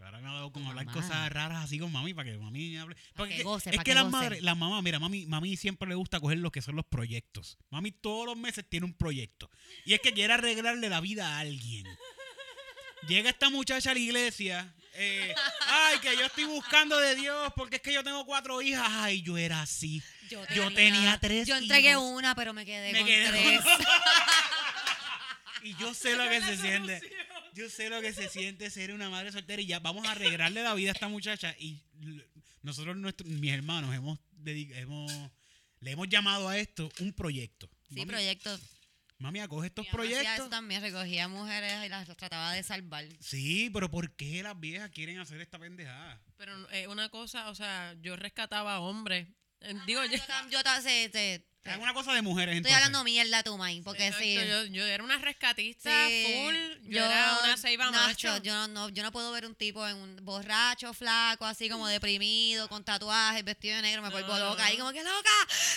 Ahora 0.00 0.20
me 0.20 0.28
ha 0.28 0.32
dado 0.34 0.52
como 0.52 0.66
Tu 0.66 0.70
hablar 0.70 0.84
mamá. 0.86 1.00
cosas 1.00 1.32
raras 1.32 1.64
así 1.64 1.78
con 1.78 1.90
mami 1.90 2.12
para 2.12 2.30
que 2.30 2.36
mami 2.36 2.76
hable. 2.76 2.94
Porque 3.14 3.30
que 3.30 3.34
es 3.36 3.38
que- 3.38 3.44
goce, 3.44 3.70
es 3.70 3.76
pa' 3.76 3.84
que, 3.84 3.90
que 3.92 3.94
las 3.94 4.10
madres, 4.10 4.42
las 4.42 4.54
mamás, 4.56 4.82
mira, 4.82 4.98
mami, 4.98 5.24
mami 5.26 5.56
siempre 5.56 5.88
le 5.88 5.94
gusta 5.94 6.20
coger 6.20 6.38
lo 6.38 6.52
que 6.52 6.60
son 6.60 6.76
los 6.76 6.84
proyectos. 6.84 7.56
Mami 7.70 7.90
todos 7.90 8.26
los 8.26 8.36
meses 8.36 8.66
tiene 8.68 8.84
un 8.84 8.92
proyecto. 8.92 9.50
Y 9.86 9.94
es 9.94 10.00
que 10.00 10.12
quiere 10.12 10.34
arreglarle 10.34 10.90
la 10.90 11.00
vida 11.00 11.36
a 11.36 11.38
alguien. 11.38 11.86
Llega 13.08 13.30
esta 13.30 13.48
muchacha 13.50 13.92
a 13.92 13.94
la 13.94 14.00
iglesia. 14.00 14.74
Eh, 14.94 15.34
ay, 15.66 15.98
que 15.98 16.16
yo 16.16 16.24
estoy 16.26 16.44
buscando 16.44 16.98
de 16.98 17.14
Dios 17.14 17.52
porque 17.56 17.76
es 17.76 17.82
que 17.82 17.92
yo 17.92 18.02
tengo 18.04 18.24
cuatro 18.26 18.60
hijas. 18.62 18.86
Ay, 18.90 19.22
yo 19.22 19.36
era 19.36 19.62
así. 19.62 20.02
Yo 20.54 20.72
tenía 20.72 21.18
tres 21.20 21.46
Yo 21.46 21.56
entregué 21.56 21.90
hijos. 21.90 22.02
una, 22.02 22.34
pero 22.34 22.52
me 22.52 22.64
quedé 22.64 22.92
Me 22.92 22.98
con 23.00 23.08
quedé 23.08 23.28
tres. 23.28 23.60
con- 23.62 23.72
Y 25.62 25.74
yo 25.76 25.94
sé 25.94 26.14
lo 26.16 26.28
que 26.28 26.40
se 26.42 26.56
siente. 26.58 27.00
Yo 27.54 27.70
sé 27.70 27.88
lo 27.88 28.00
que 28.02 28.12
se 28.12 28.28
siente 28.28 28.68
ser 28.70 28.92
una 28.92 29.08
madre 29.08 29.32
soltera 29.32 29.62
y 29.62 29.66
ya 29.66 29.78
vamos 29.78 30.06
a 30.06 30.12
arreglarle 30.12 30.62
la 30.62 30.74
vida 30.74 30.90
a 30.90 30.94
esta 30.94 31.08
muchacha. 31.08 31.54
Y 31.58 31.80
nosotros, 32.62 32.96
nuestros, 32.96 33.28
mis 33.30 33.52
hermanos, 33.52 33.94
hemos, 33.94 34.18
hemos 34.44 35.12
le 35.80 35.90
hemos 35.90 36.08
llamado 36.08 36.48
a 36.48 36.58
esto 36.58 36.90
un 37.00 37.12
proyecto. 37.12 37.68
Sí, 37.88 37.94
mami, 37.96 38.06
proyectos. 38.06 38.60
Mami, 39.24 39.40
acoge 39.40 39.68
estos 39.68 39.86
Mi 39.86 39.90
mamá 39.90 40.02
hacía 40.04 40.16
proyectos. 40.18 40.38
eso 40.38 40.50
también, 40.50 40.82
recogía 40.82 41.28
mujeres 41.28 41.86
y 41.86 41.88
las 41.88 42.06
trataba 42.16 42.52
de 42.52 42.62
salvar. 42.62 43.06
Sí, 43.20 43.70
pero 43.72 43.90
¿por 43.90 44.14
qué 44.16 44.42
las 44.42 44.58
viejas 44.60 44.90
quieren 44.90 45.18
hacer 45.18 45.40
esta 45.40 45.58
pendejada? 45.58 46.20
Pero 46.36 46.70
eh, 46.72 46.88
una 46.88 47.08
cosa, 47.08 47.48
o 47.48 47.54
sea, 47.54 47.94
yo 48.02 48.16
rescataba 48.16 48.80
hombres. 48.80 49.28
Eh, 49.64 49.74
Digo, 49.86 50.04
yo, 50.04 50.16
Yo, 50.16 50.24
tam- 50.26 50.48
yo 50.50 50.62
ta- 50.62 50.80
sí, 50.82 51.10
sí, 51.12 51.36
sí. 51.36 51.70
Es 51.70 51.78
una 51.78 51.94
cosa 51.94 52.12
de 52.12 52.20
mujeres, 52.20 52.56
Estoy 52.56 52.58
entonces. 52.72 52.76
hablando 52.76 53.04
mierda 53.04 53.42
tú, 53.42 53.56
May, 53.56 53.80
porque 53.80 54.12
sí. 54.12 54.34
yo, 54.34 54.64
yo 54.66 54.84
era 54.84 55.02
una 55.02 55.16
rescatista 55.16 56.08
Sí, 56.08 56.26
full. 56.44 56.54
Yo, 56.92 57.02
era 57.02 57.38
una 57.42 57.56
ceiba 57.56 57.90
Nacho, 57.90 58.28
macho. 58.28 58.42
Yo 58.42 58.52
no, 58.52 58.68
no- 58.68 58.88
yo 58.90 59.02
no 59.02 59.10
puedo 59.12 59.32
ver 59.32 59.46
un 59.46 59.54
tipo 59.54 59.88
en 59.88 59.96
un 59.96 60.16
borracho, 60.26 60.92
flaco, 60.92 61.46
así 61.46 61.70
como 61.70 61.88
deprimido, 61.88 62.68
con 62.68 62.84
tatuajes, 62.84 63.42
vestido 63.44 63.76
de 63.76 63.80
negro, 63.82 64.02
me 64.02 64.10
vuelvo 64.10 64.34
No, 64.36 64.50
loca. 64.50 64.66
no. 64.68 64.74
Y 64.74 64.76
como 64.76 64.92
que 64.92 65.02
loca, 65.02 65.30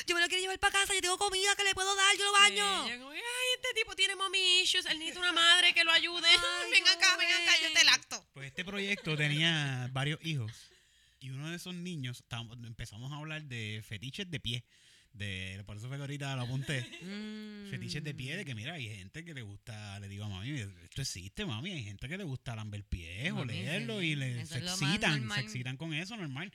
yo 0.05 0.15
me 0.15 0.19
lo 0.19 0.27
quiero 0.27 0.41
llevar 0.41 0.59
para 0.59 0.73
casa, 0.73 0.93
yo 0.93 0.99
tengo 0.99 1.18
comida 1.18 1.55
que 1.55 1.64
le 1.64 1.73
puedo 1.73 1.95
dar, 1.95 2.18
yo 2.18 2.26
lo 2.26 2.31
baño. 2.34 2.84
Sí, 2.85 2.91
yo 2.91 2.97
como, 2.99 3.11
Ay, 3.11 3.22
este 3.55 3.73
tipo 3.80 3.95
tiene 3.95 4.18
mommy 4.18 4.59
issues, 4.64 4.85
él 4.88 4.99
necesita 4.99 5.22
una 5.22 5.31
madre 5.31 5.73
que 5.73 5.85
lo 5.85 5.91
ayude. 5.93 6.27
Ay, 6.27 6.72
ven 6.72 6.85
acá, 6.85 7.14
no, 7.14 7.18
ven 7.18 7.30
acá, 7.31 7.51
yo 7.64 7.72
te 7.72 7.85
lacto. 7.85 8.27
Pues 8.34 8.47
este 8.47 8.65
proyecto 8.65 9.15
tenía 9.15 9.88
varios 9.93 10.19
hijos 10.26 10.51
y 11.19 11.30
uno 11.30 11.49
de 11.49 11.56
esos 11.56 11.73
niños, 11.73 12.23
empezamos 12.65 13.11
a 13.11 13.18
hablar 13.18 13.44
de 13.44 13.81
fetiches 13.85 14.30
de 14.30 14.39
pie. 14.39 14.64
De, 15.14 15.64
por 15.65 15.77
eso 15.77 15.88
fue 15.88 15.98
que 15.98 16.02
ahorita 16.02 16.35
lo 16.35 16.44
apunté. 16.44 16.85
Mm. 17.07 17.69
Fetiches 17.69 18.03
de 18.03 18.14
pie, 18.14 18.38
de 18.38 18.45
que 18.45 18.56
mira, 18.56 18.73
hay 18.73 18.88
gente 18.88 19.23
que 19.26 19.34
le 19.34 19.41
gusta, 19.41 19.99
le 19.99 20.07
digo 20.07 20.26
a 20.26 20.30
mami, 20.30 20.52
esto 20.52 21.02
existe, 21.02 21.45
mami, 21.45 21.72
hay 21.72 21.84
gente 21.84 22.07
que 22.07 22.18
le 22.18 22.23
gusta 22.23 22.56
lamber 22.56 22.84
pies 22.84 23.31
o 23.34 23.44
leerlo 23.44 23.99
sí, 23.99 24.07
y 24.07 24.15
le, 24.15 24.41
eso 24.41 24.53
se 24.53 24.60
excitan, 24.60 25.30
se 25.30 25.39
excitan 25.41 25.77
con 25.77 25.94
eso, 25.94 26.15
normal. 26.15 26.52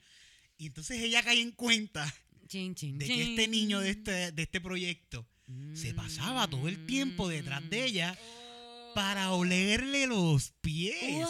Y 0.57 0.67
entonces 0.67 1.01
ella 1.01 1.21
cae 1.21 1.39
en 1.39 1.51
cuenta 1.51 2.11
Chin, 2.47 2.75
chin, 2.75 2.97
de 2.97 3.05
que 3.05 3.21
este 3.21 3.47
niño 3.47 3.79
de 3.79 3.91
este, 3.91 4.31
de 4.31 4.43
este 4.43 4.59
proyecto 4.59 5.27
se 5.73 5.93
pasaba 5.93 6.47
todo 6.47 6.67
el 6.67 6.85
tiempo 6.85 7.27
detrás 7.27 7.67
de 7.69 7.85
ella 7.85 8.17
para 8.95 9.31
olerle 9.31 10.07
los 10.07 10.51
pies. 10.61 11.27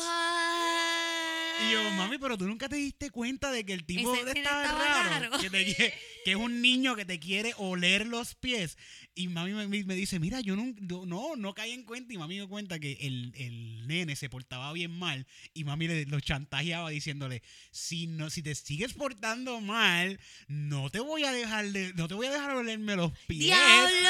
Y 1.61 1.71
yo, 1.71 1.83
mami, 1.91 2.17
pero 2.17 2.37
tú 2.37 2.47
nunca 2.47 2.67
te 2.67 2.75
diste 2.75 3.09
cuenta 3.11 3.51
de 3.51 3.65
que 3.65 3.73
el 3.73 3.85
tipo 3.85 4.13
Ese 4.15 4.39
estaba, 4.39 4.63
estaba 4.65 5.03
raro. 5.19 5.37
Que, 5.39 5.49
te 5.49 5.65
quie- 5.67 5.93
que 6.25 6.31
es 6.31 6.35
un 6.37 6.61
niño 6.61 6.95
que 6.95 7.05
te 7.05 7.19
quiere 7.19 7.53
oler 7.57 8.05
los 8.07 8.35
pies. 8.35 8.77
Y 9.15 9.27
mami 9.27 9.53
me, 9.53 9.67
me 9.83 9.95
dice, 9.95 10.19
mira, 10.19 10.41
yo 10.41 10.55
no, 10.55 10.73
no, 11.05 11.35
no 11.35 11.53
caí 11.53 11.71
en 11.71 11.83
cuenta. 11.83 12.13
Y 12.13 12.17
mami 12.17 12.39
me 12.39 12.47
cuenta 12.47 12.79
que 12.79 12.93
el, 13.01 13.31
el 13.35 13.87
nene 13.87 14.15
se 14.15 14.29
portaba 14.29 14.73
bien 14.73 14.91
mal. 14.91 15.27
Y 15.53 15.63
mami 15.63 15.87
le, 15.87 16.05
lo 16.05 16.19
chantajeaba 16.19 16.89
diciéndole, 16.89 17.43
si 17.71 18.07
no, 18.07 18.29
si 18.29 18.41
te 18.41 18.55
sigues 18.55 18.93
portando 18.93 19.61
mal, 19.61 20.19
no 20.47 20.89
te 20.89 20.99
voy 20.99 21.23
a 21.23 21.31
dejar 21.31 21.65
de, 21.71 21.93
no 21.93 22.07
te 22.07 22.15
voy 22.15 22.27
a 22.27 22.31
dejar 22.31 22.51
olerme 22.55 22.95
los 22.95 23.11
pies. 23.27 23.39
¡Diablo, 23.45 24.09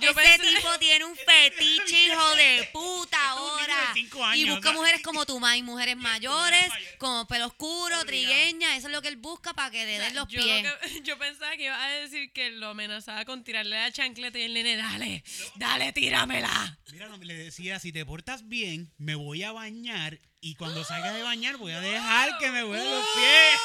Yo 0.00 0.10
Ese 0.10 0.20
pensé- 0.20 0.56
tipo 0.56 0.78
tiene 0.78 1.04
un 1.04 1.16
fetiche, 1.26 2.06
hijo 2.06 2.34
de 2.36 2.68
puta, 2.72 3.30
ahora. 3.30 3.92
Y 4.34 4.44
busca 4.44 4.70
o 4.70 4.72
sea, 4.72 4.80
mujeres 4.80 5.02
como 5.02 5.24
tu 5.26 5.38
May, 5.40 5.62
mujeres 5.62 5.96
mayores, 5.98 6.66
como 6.98 7.26
pelo 7.26 7.46
oscuro, 7.46 7.84
Obligado. 8.00 8.06
trigueña. 8.06 8.76
Eso 8.76 8.88
es 8.88 8.92
lo 8.92 9.00
que 9.02 9.08
él 9.08 9.16
busca 9.16 9.54
para 9.54 9.70
que 9.70 9.84
le 9.86 9.98
den 9.98 10.14
los 10.14 10.28
yo, 10.28 10.42
pies. 10.42 10.64
lo 10.64 10.80
que- 10.80 11.02
yo 11.04 11.18
pensaba 11.18 11.56
que 11.56 11.64
iba 11.64 11.82
a 11.82 11.88
decir 11.90 12.32
que 12.32 12.50
lo 12.50 12.70
amenazaba 12.70 13.24
con 13.24 13.44
tirarle 13.44 13.76
la 13.80 13.92
chancleta 13.92 14.38
y 14.38 14.42
el 14.42 14.54
nene, 14.54 14.76
dale, 14.76 15.22
dale, 15.56 15.92
tíramela. 15.92 16.78
Mira, 16.92 17.08
no, 17.08 17.16
le 17.18 17.34
decía, 17.34 17.78
si 17.78 17.92
te 17.92 18.04
portas 18.04 18.48
bien, 18.48 18.92
me 18.98 19.14
voy 19.14 19.42
a 19.42 19.52
bañar 19.52 20.20
y 20.40 20.56
cuando 20.56 20.84
salga 20.84 21.12
de 21.12 21.22
bañar 21.22 21.56
voy 21.56 21.72
a 21.72 21.80
dejar 21.80 22.36
que 22.38 22.50
me 22.50 22.62
huelan 22.64 22.90
los 22.90 23.06
pies. 23.14 23.60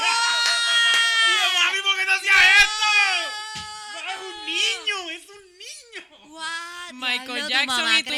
Y 1.28 1.32
yo, 1.32 1.60
mami, 1.60 1.82
¿por 1.82 1.98
qué 1.98 2.06
no 2.06 2.12
hacías 2.14 2.36
esto? 2.60 2.86
No, 3.94 4.12
es 4.12 4.18
un 4.20 4.46
niño, 4.46 5.10
es 5.12 5.30
un 5.30 5.36
niño. 5.44 5.49
What? 6.40 6.94
Michael 6.94 7.26
Diablo, 7.26 7.44
tu 7.44 7.50
Jackson 7.50 7.68
mamá 7.68 8.00
y 8.00 8.04
tu 8.04 8.12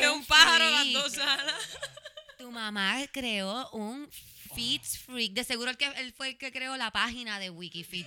de 0.00 0.08
un 0.10 0.24
pájaro 0.24 0.70
las 0.70 0.80
freak. 0.82 0.94
dos 0.94 1.18
alas. 1.18 1.54
Tu 2.38 2.50
mamá 2.50 2.98
creó 3.12 3.70
un 3.70 4.10
Feeds 4.54 4.98
Freak. 4.98 5.32
De 5.32 5.44
seguro 5.44 5.70
el 5.70 5.76
que, 5.78 5.86
él 5.86 6.12
fue 6.12 6.28
el 6.30 6.36
que 6.38 6.52
creó 6.52 6.76
la 6.76 6.90
página 6.90 7.38
de 7.38 7.48
Wikifeed. 7.50 8.06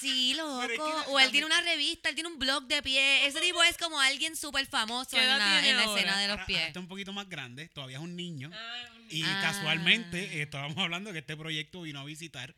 Sí, 0.00 0.34
loco. 0.34 0.60
Pero 0.60 0.72
es 0.74 1.04
que 1.04 1.10
o 1.10 1.18
él 1.20 1.30
tiene 1.30 1.46
una 1.46 1.60
revista, 1.62 2.10
él 2.10 2.14
tiene 2.14 2.28
un 2.28 2.38
blog 2.38 2.64
de 2.64 2.82
pie. 2.82 3.26
Ese 3.26 3.40
tipo 3.40 3.62
es 3.62 3.78
como 3.78 3.98
alguien 3.98 4.36
súper 4.36 4.66
famoso 4.66 5.10
¿Qué 5.16 5.22
en 5.22 5.38
la, 5.38 5.66
en 5.66 5.78
escena 5.78 6.18
de 6.18 6.28
los 6.28 6.32
Ahora- 6.32 6.32
ahora 6.32 6.46
pies. 6.46 6.66
está 6.66 6.80
un 6.80 6.88
poquito 6.88 7.12
más 7.14 7.28
grande, 7.28 7.68
todavía 7.68 7.96
es 7.96 8.02
un 8.02 8.14
niño. 8.14 8.50
Y 9.08 9.22
Ah. 9.22 9.38
casualmente 9.40 10.38
eh, 10.38 10.42
estábamos 10.42 10.76
hablando 10.78 11.12
que 11.12 11.20
este 11.20 11.36
proyecto 11.36 11.82
vino 11.82 12.00
a 12.00 12.04
visitar 12.04 12.54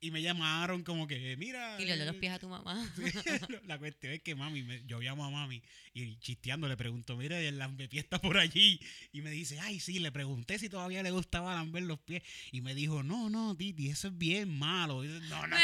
y 0.00 0.10
me 0.10 0.22
llamaron 0.22 0.82
como 0.82 1.06
que, 1.06 1.36
mira. 1.36 1.80
Y 1.80 1.84
le 1.84 1.92
olé 1.92 2.06
los 2.06 2.16
eh, 2.16 2.18
pies 2.18 2.32
a 2.32 2.38
tu 2.38 2.48
mamá. 2.48 2.90
La 3.66 3.78
cuestión 3.78 4.12
es 4.12 4.22
que 4.22 4.34
mami, 4.34 4.62
me- 4.62 4.82
yo 4.86 5.00
llamo 5.00 5.24
a 5.24 5.30
mami 5.30 5.62
y 5.92 6.16
chisteando 6.20 6.68
le 6.68 6.76
pregunto, 6.76 7.16
mira, 7.16 7.38
el 7.40 7.58
lambepié 7.58 8.00
está 8.00 8.18
por 8.20 8.38
allí. 8.38 8.80
Y 9.12 9.20
me 9.20 9.30
dice, 9.30 9.58
ay, 9.60 9.80
sí, 9.80 9.98
le 9.98 10.10
pregunté 10.12 10.58
si 10.58 10.68
todavía 10.68 11.02
le 11.02 11.10
gustaba 11.10 11.54
lamber 11.54 11.82
los 11.82 11.98
pies. 12.00 12.22
Y 12.52 12.60
me 12.60 12.74
dijo, 12.74 13.02
no, 13.02 13.28
no, 13.28 13.56
Titi, 13.56 13.88
eso 13.90 14.08
es 14.08 14.16
bien 14.16 14.48
malo. 14.58 15.04
Y 15.04 15.08
yo, 15.08 15.20
no, 15.20 15.46
no. 15.46 15.56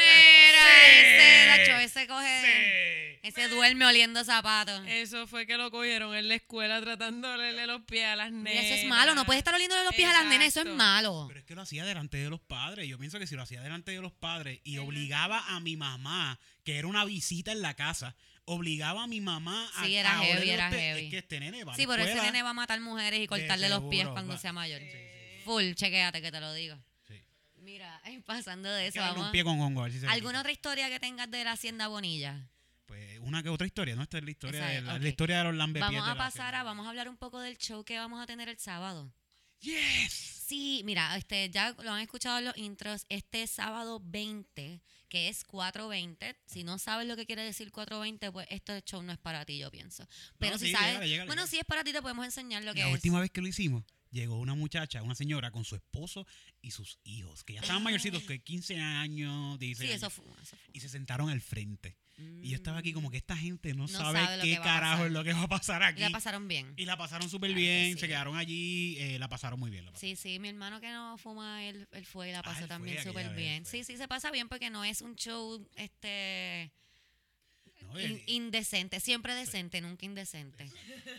Ese, 0.57 1.47
Nacho, 1.47 1.77
ese 1.77 2.07
coge. 2.07 2.41
Sí. 2.41 3.27
Ese 3.27 3.49
duerme 3.49 3.85
oliendo 3.85 4.23
zapatos. 4.23 4.81
Eso 4.87 5.27
fue 5.27 5.45
que 5.45 5.57
lo 5.57 5.69
cogieron 5.69 6.15
en 6.15 6.27
la 6.29 6.35
escuela 6.35 6.79
tratando 6.81 7.27
de 7.27 7.33
olerle 7.33 7.67
los 7.67 7.81
pies 7.81 8.05
a 8.05 8.15
las 8.15 8.31
nenas. 8.31 8.63
eso 8.63 8.75
es 8.75 8.85
malo, 8.85 9.15
no 9.15 9.25
puedes 9.25 9.39
estar 9.39 9.53
oliéndole 9.53 9.83
los 9.83 9.93
pies 9.95 10.07
a 10.07 10.13
las 10.13 10.25
nenas, 10.25 10.47
eso 10.47 10.61
es 10.61 10.67
malo. 10.67 11.25
Pero 11.27 11.39
es 11.41 11.45
que 11.45 11.55
lo 11.55 11.61
hacía 11.61 11.83
delante 11.83 12.17
de 12.17 12.29
los 12.29 12.39
padres. 12.39 12.87
Yo 12.87 12.97
pienso 12.97 13.19
que 13.19 13.27
si 13.27 13.35
lo 13.35 13.41
hacía 13.41 13.61
delante 13.61 13.91
de 13.91 14.01
los 14.01 14.13
padres 14.13 14.59
y 14.63 14.77
obligaba 14.77 15.43
a 15.47 15.59
mi 15.59 15.75
mamá, 15.75 16.39
que 16.63 16.77
era 16.77 16.87
una 16.87 17.03
visita 17.03 17.51
en 17.51 17.61
la 17.61 17.73
casa, 17.73 18.15
obligaba 18.45 19.03
a 19.03 19.07
mi 19.07 19.19
mamá 19.19 19.69
a 19.75 19.85
Sí, 19.85 19.95
era 19.95 20.19
a 20.19 20.23
heavy, 20.23 20.49
era 20.49 20.69
heavy. 20.69 21.05
Es 21.05 21.09
que 21.11 21.17
este 21.17 21.39
nene 21.41 21.65
va 21.65 21.73
a 21.73 21.75
Sí, 21.75 21.85
la 21.85 21.95
pero 21.95 22.03
ese 22.09 22.21
nene 22.21 22.43
va 22.43 22.51
a 22.51 22.53
matar 22.53 22.79
mujeres 22.79 23.19
y 23.19 23.27
cortarle 23.27 23.67
los 23.67 23.83
pies 23.89 24.07
cuando 24.07 24.33
va. 24.35 24.39
sea 24.39 24.53
mayor. 24.53 24.81
Full, 25.43 25.73
chequéate 25.73 26.21
que 26.21 26.31
te 26.31 26.39
lo 26.39 26.53
digo. 26.53 26.77
Mira, 27.67 28.01
pasando 28.25 28.69
de 28.69 28.87
eso, 28.87 28.99
vamos. 29.01 29.25
un 29.25 29.31
pie 29.33 29.43
con 29.43 29.59
hongo, 29.59 29.81
a 29.81 29.83
ver 29.83 29.91
si 29.91 29.99
se 29.99 30.05
le 30.05 30.11
¿Alguna 30.13 30.39
otra 30.39 30.53
historia 30.53 30.87
que 30.89 31.01
tengas 31.01 31.29
de 31.29 31.43
la 31.43 31.51
Hacienda 31.51 31.89
Bonilla? 31.89 32.49
Pues 32.85 33.19
una 33.19 33.43
que 33.43 33.49
otra 33.49 33.67
historia, 33.67 33.93
¿no? 33.97 34.03
Esta 34.03 34.19
es 34.19 34.23
la 34.23 34.31
historia, 34.31 34.59
Esa 34.61 34.69
de, 34.69 34.81
la, 34.81 34.99
la 34.99 35.09
historia 35.09 35.39
de 35.39 35.43
los 35.43 35.55
lambepiés 35.55 35.91
Vamos 35.91 36.07
a 36.07 36.13
la 36.13 36.17
pasar 36.17 36.55
a, 36.55 36.63
vamos 36.63 36.85
a 36.85 36.89
hablar 36.89 37.09
un 37.09 37.17
poco 37.17 37.41
del 37.41 37.57
show 37.57 37.83
que 37.83 37.97
vamos 37.97 38.21
a 38.23 38.25
tener 38.25 38.47
el 38.47 38.57
sábado. 38.57 39.11
Yes. 39.59 40.13
Sí, 40.47 40.81
mira, 40.85 41.17
este, 41.17 41.49
ya 41.49 41.75
lo 41.83 41.91
han 41.91 41.99
escuchado 41.99 42.37
en 42.39 42.45
los 42.45 42.55
intros. 42.57 43.05
Este 43.09 43.45
sábado 43.47 43.99
20, 44.01 44.81
que 45.09 45.27
es 45.27 45.43
420. 45.43 46.37
Si 46.45 46.63
no 46.63 46.79
sabes 46.79 47.05
lo 47.05 47.17
que 47.17 47.25
quiere 47.25 47.43
decir 47.43 47.69
420, 47.69 48.31
pues 48.31 48.47
este 48.49 48.81
show 48.83 49.03
no 49.03 49.11
es 49.11 49.17
para 49.17 49.43
ti, 49.43 49.57
yo 49.57 49.69
pienso. 49.69 50.07
Pero 50.37 50.53
No, 50.53 50.59
si 50.59 50.67
sí, 50.67 50.71
sabes. 50.71 51.25
bueno, 51.25 51.45
si 51.47 51.57
es 51.57 51.65
para 51.65 51.83
ti, 51.83 51.91
te 51.91 52.01
podemos 52.01 52.23
enseñar 52.23 52.63
lo 52.63 52.73
que 52.73 52.79
La 52.79 52.87
es. 52.87 52.93
última 52.93 53.19
vez 53.19 53.29
que 53.29 53.41
lo 53.41 53.47
hicimos, 53.49 53.83
llegó 54.17 54.39
una 54.39 54.55
muchacha, 54.55 55.01
una 55.03 55.15
señora 55.15 55.51
con 55.51 55.63
su 55.63 55.75
esposo 55.75 56.25
y 56.61 56.71
sus 56.71 56.99
hijos, 57.03 57.43
que 57.43 57.53
ya 57.53 57.61
estaban 57.61 57.83
mayorcitos, 57.83 58.23
que 58.23 58.39
15 58.41 58.79
años, 58.79 59.57
16 59.59 59.77
Sí, 59.77 59.93
años, 59.93 60.03
eso 60.03 60.09
fue. 60.09 60.25
Eso 60.41 60.57
fue. 60.57 60.69
y 60.73 60.79
se 60.81 60.89
sentaron 60.89 61.29
al 61.29 61.41
frente. 61.41 61.95
Y 62.41 62.49
yo 62.49 62.55
estaba 62.55 62.79
aquí 62.79 62.93
como 62.93 63.11
que 63.11 63.17
esta 63.17 63.37
gente 63.37 63.75
no, 63.75 63.83
No 63.83 63.87
sabe, 63.87 64.19
qué 64.41 64.57
carajo 64.57 65.05
es 65.05 65.11
lo 65.11 65.23
que 65.23 65.33
va 65.33 65.43
a 65.43 65.47
pasar 65.47 65.83
aquí. 65.83 65.99
Y 65.99 66.03
la 66.03 66.09
pasaron 66.09 66.47
bien. 66.47 66.73
Y 66.75 66.85
la 66.85 66.97
pasaron 66.97 67.29
súper 67.29 67.51
Claro 67.51 67.59
que 67.59 67.61
bien, 67.61 67.93
sí. 67.93 67.99
se 67.99 68.07
quedaron 68.07 68.35
allí, 68.35 68.97
eh, 68.97 69.19
la 69.19 69.29
pasaron 69.29 69.59
muy 69.59 69.69
bien. 69.69 69.85
la 69.85 69.91
pasaron. 69.91 70.15
Sí, 70.15 70.21
sí, 70.21 70.39
mi 70.39 70.49
hermano 70.49 70.81
que 70.81 70.89
no 70.89 71.17
fuma, 71.19 71.63
él, 71.65 71.87
él 71.91 72.05
fue 72.07 72.29
y 72.29 72.31
la 72.31 72.39
Ah, 72.39 72.43
pasó 72.43 72.67
también 72.67 73.03
súper 73.03 73.35
bien. 73.35 73.65
fue. 73.65 73.71
Sí, 73.71 73.83
sí, 73.83 73.97
se 73.97 74.07
pasa 74.07 74.31
bien 74.31 74.49
porque 74.49 74.69
no 74.71 74.83
es 74.83 75.01
un 75.01 75.15
show 75.15 75.63
este 75.75 76.71
No, 77.81 77.99
in- 77.99 78.23
indecente, 78.25 78.99
siempre 78.99 79.35
decente, 79.35 79.79
nunca 79.81 80.05
indecente. 80.05 80.65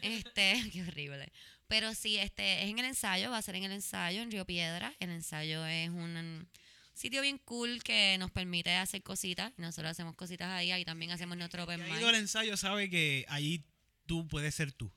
Este, 0.02 0.54
qué 0.72 0.82
horrible. 0.82 1.30
Pero 1.68 1.94
sí, 1.94 2.18
este 2.18 2.64
es 2.64 2.70
en 2.70 2.78
el 2.78 2.86
ensayo, 2.86 3.30
va 3.30 3.38
a 3.38 3.42
ser 3.42 3.54
en 3.56 3.64
el 3.64 3.72
ensayo 3.72 4.22
en 4.22 4.30
Río 4.30 4.46
Piedra. 4.46 4.94
El 5.00 5.10
ensayo 5.10 5.64
es 5.66 5.90
un 5.90 6.48
sitio 6.94 7.22
bien 7.22 7.38
cool 7.38 7.82
que 7.82 8.16
nos 8.18 8.30
permite 8.30 8.74
hacer 8.74 9.02
cositas. 9.02 9.52
Nosotros 9.58 9.92
hacemos 9.92 10.14
cositas 10.16 10.48
ahí, 10.48 10.72
ahí 10.72 10.84
también 10.84 11.10
hacemos 11.12 11.36
nuestro 11.36 11.64
open 11.64 11.82
mic. 11.84 12.02
ensayo 12.14 12.56
sabe 12.56 12.90
que 12.90 13.24
allí 13.28 13.64
tú 14.06 14.26
puedes 14.26 14.54
ser 14.54 14.72
tú. 14.72 14.90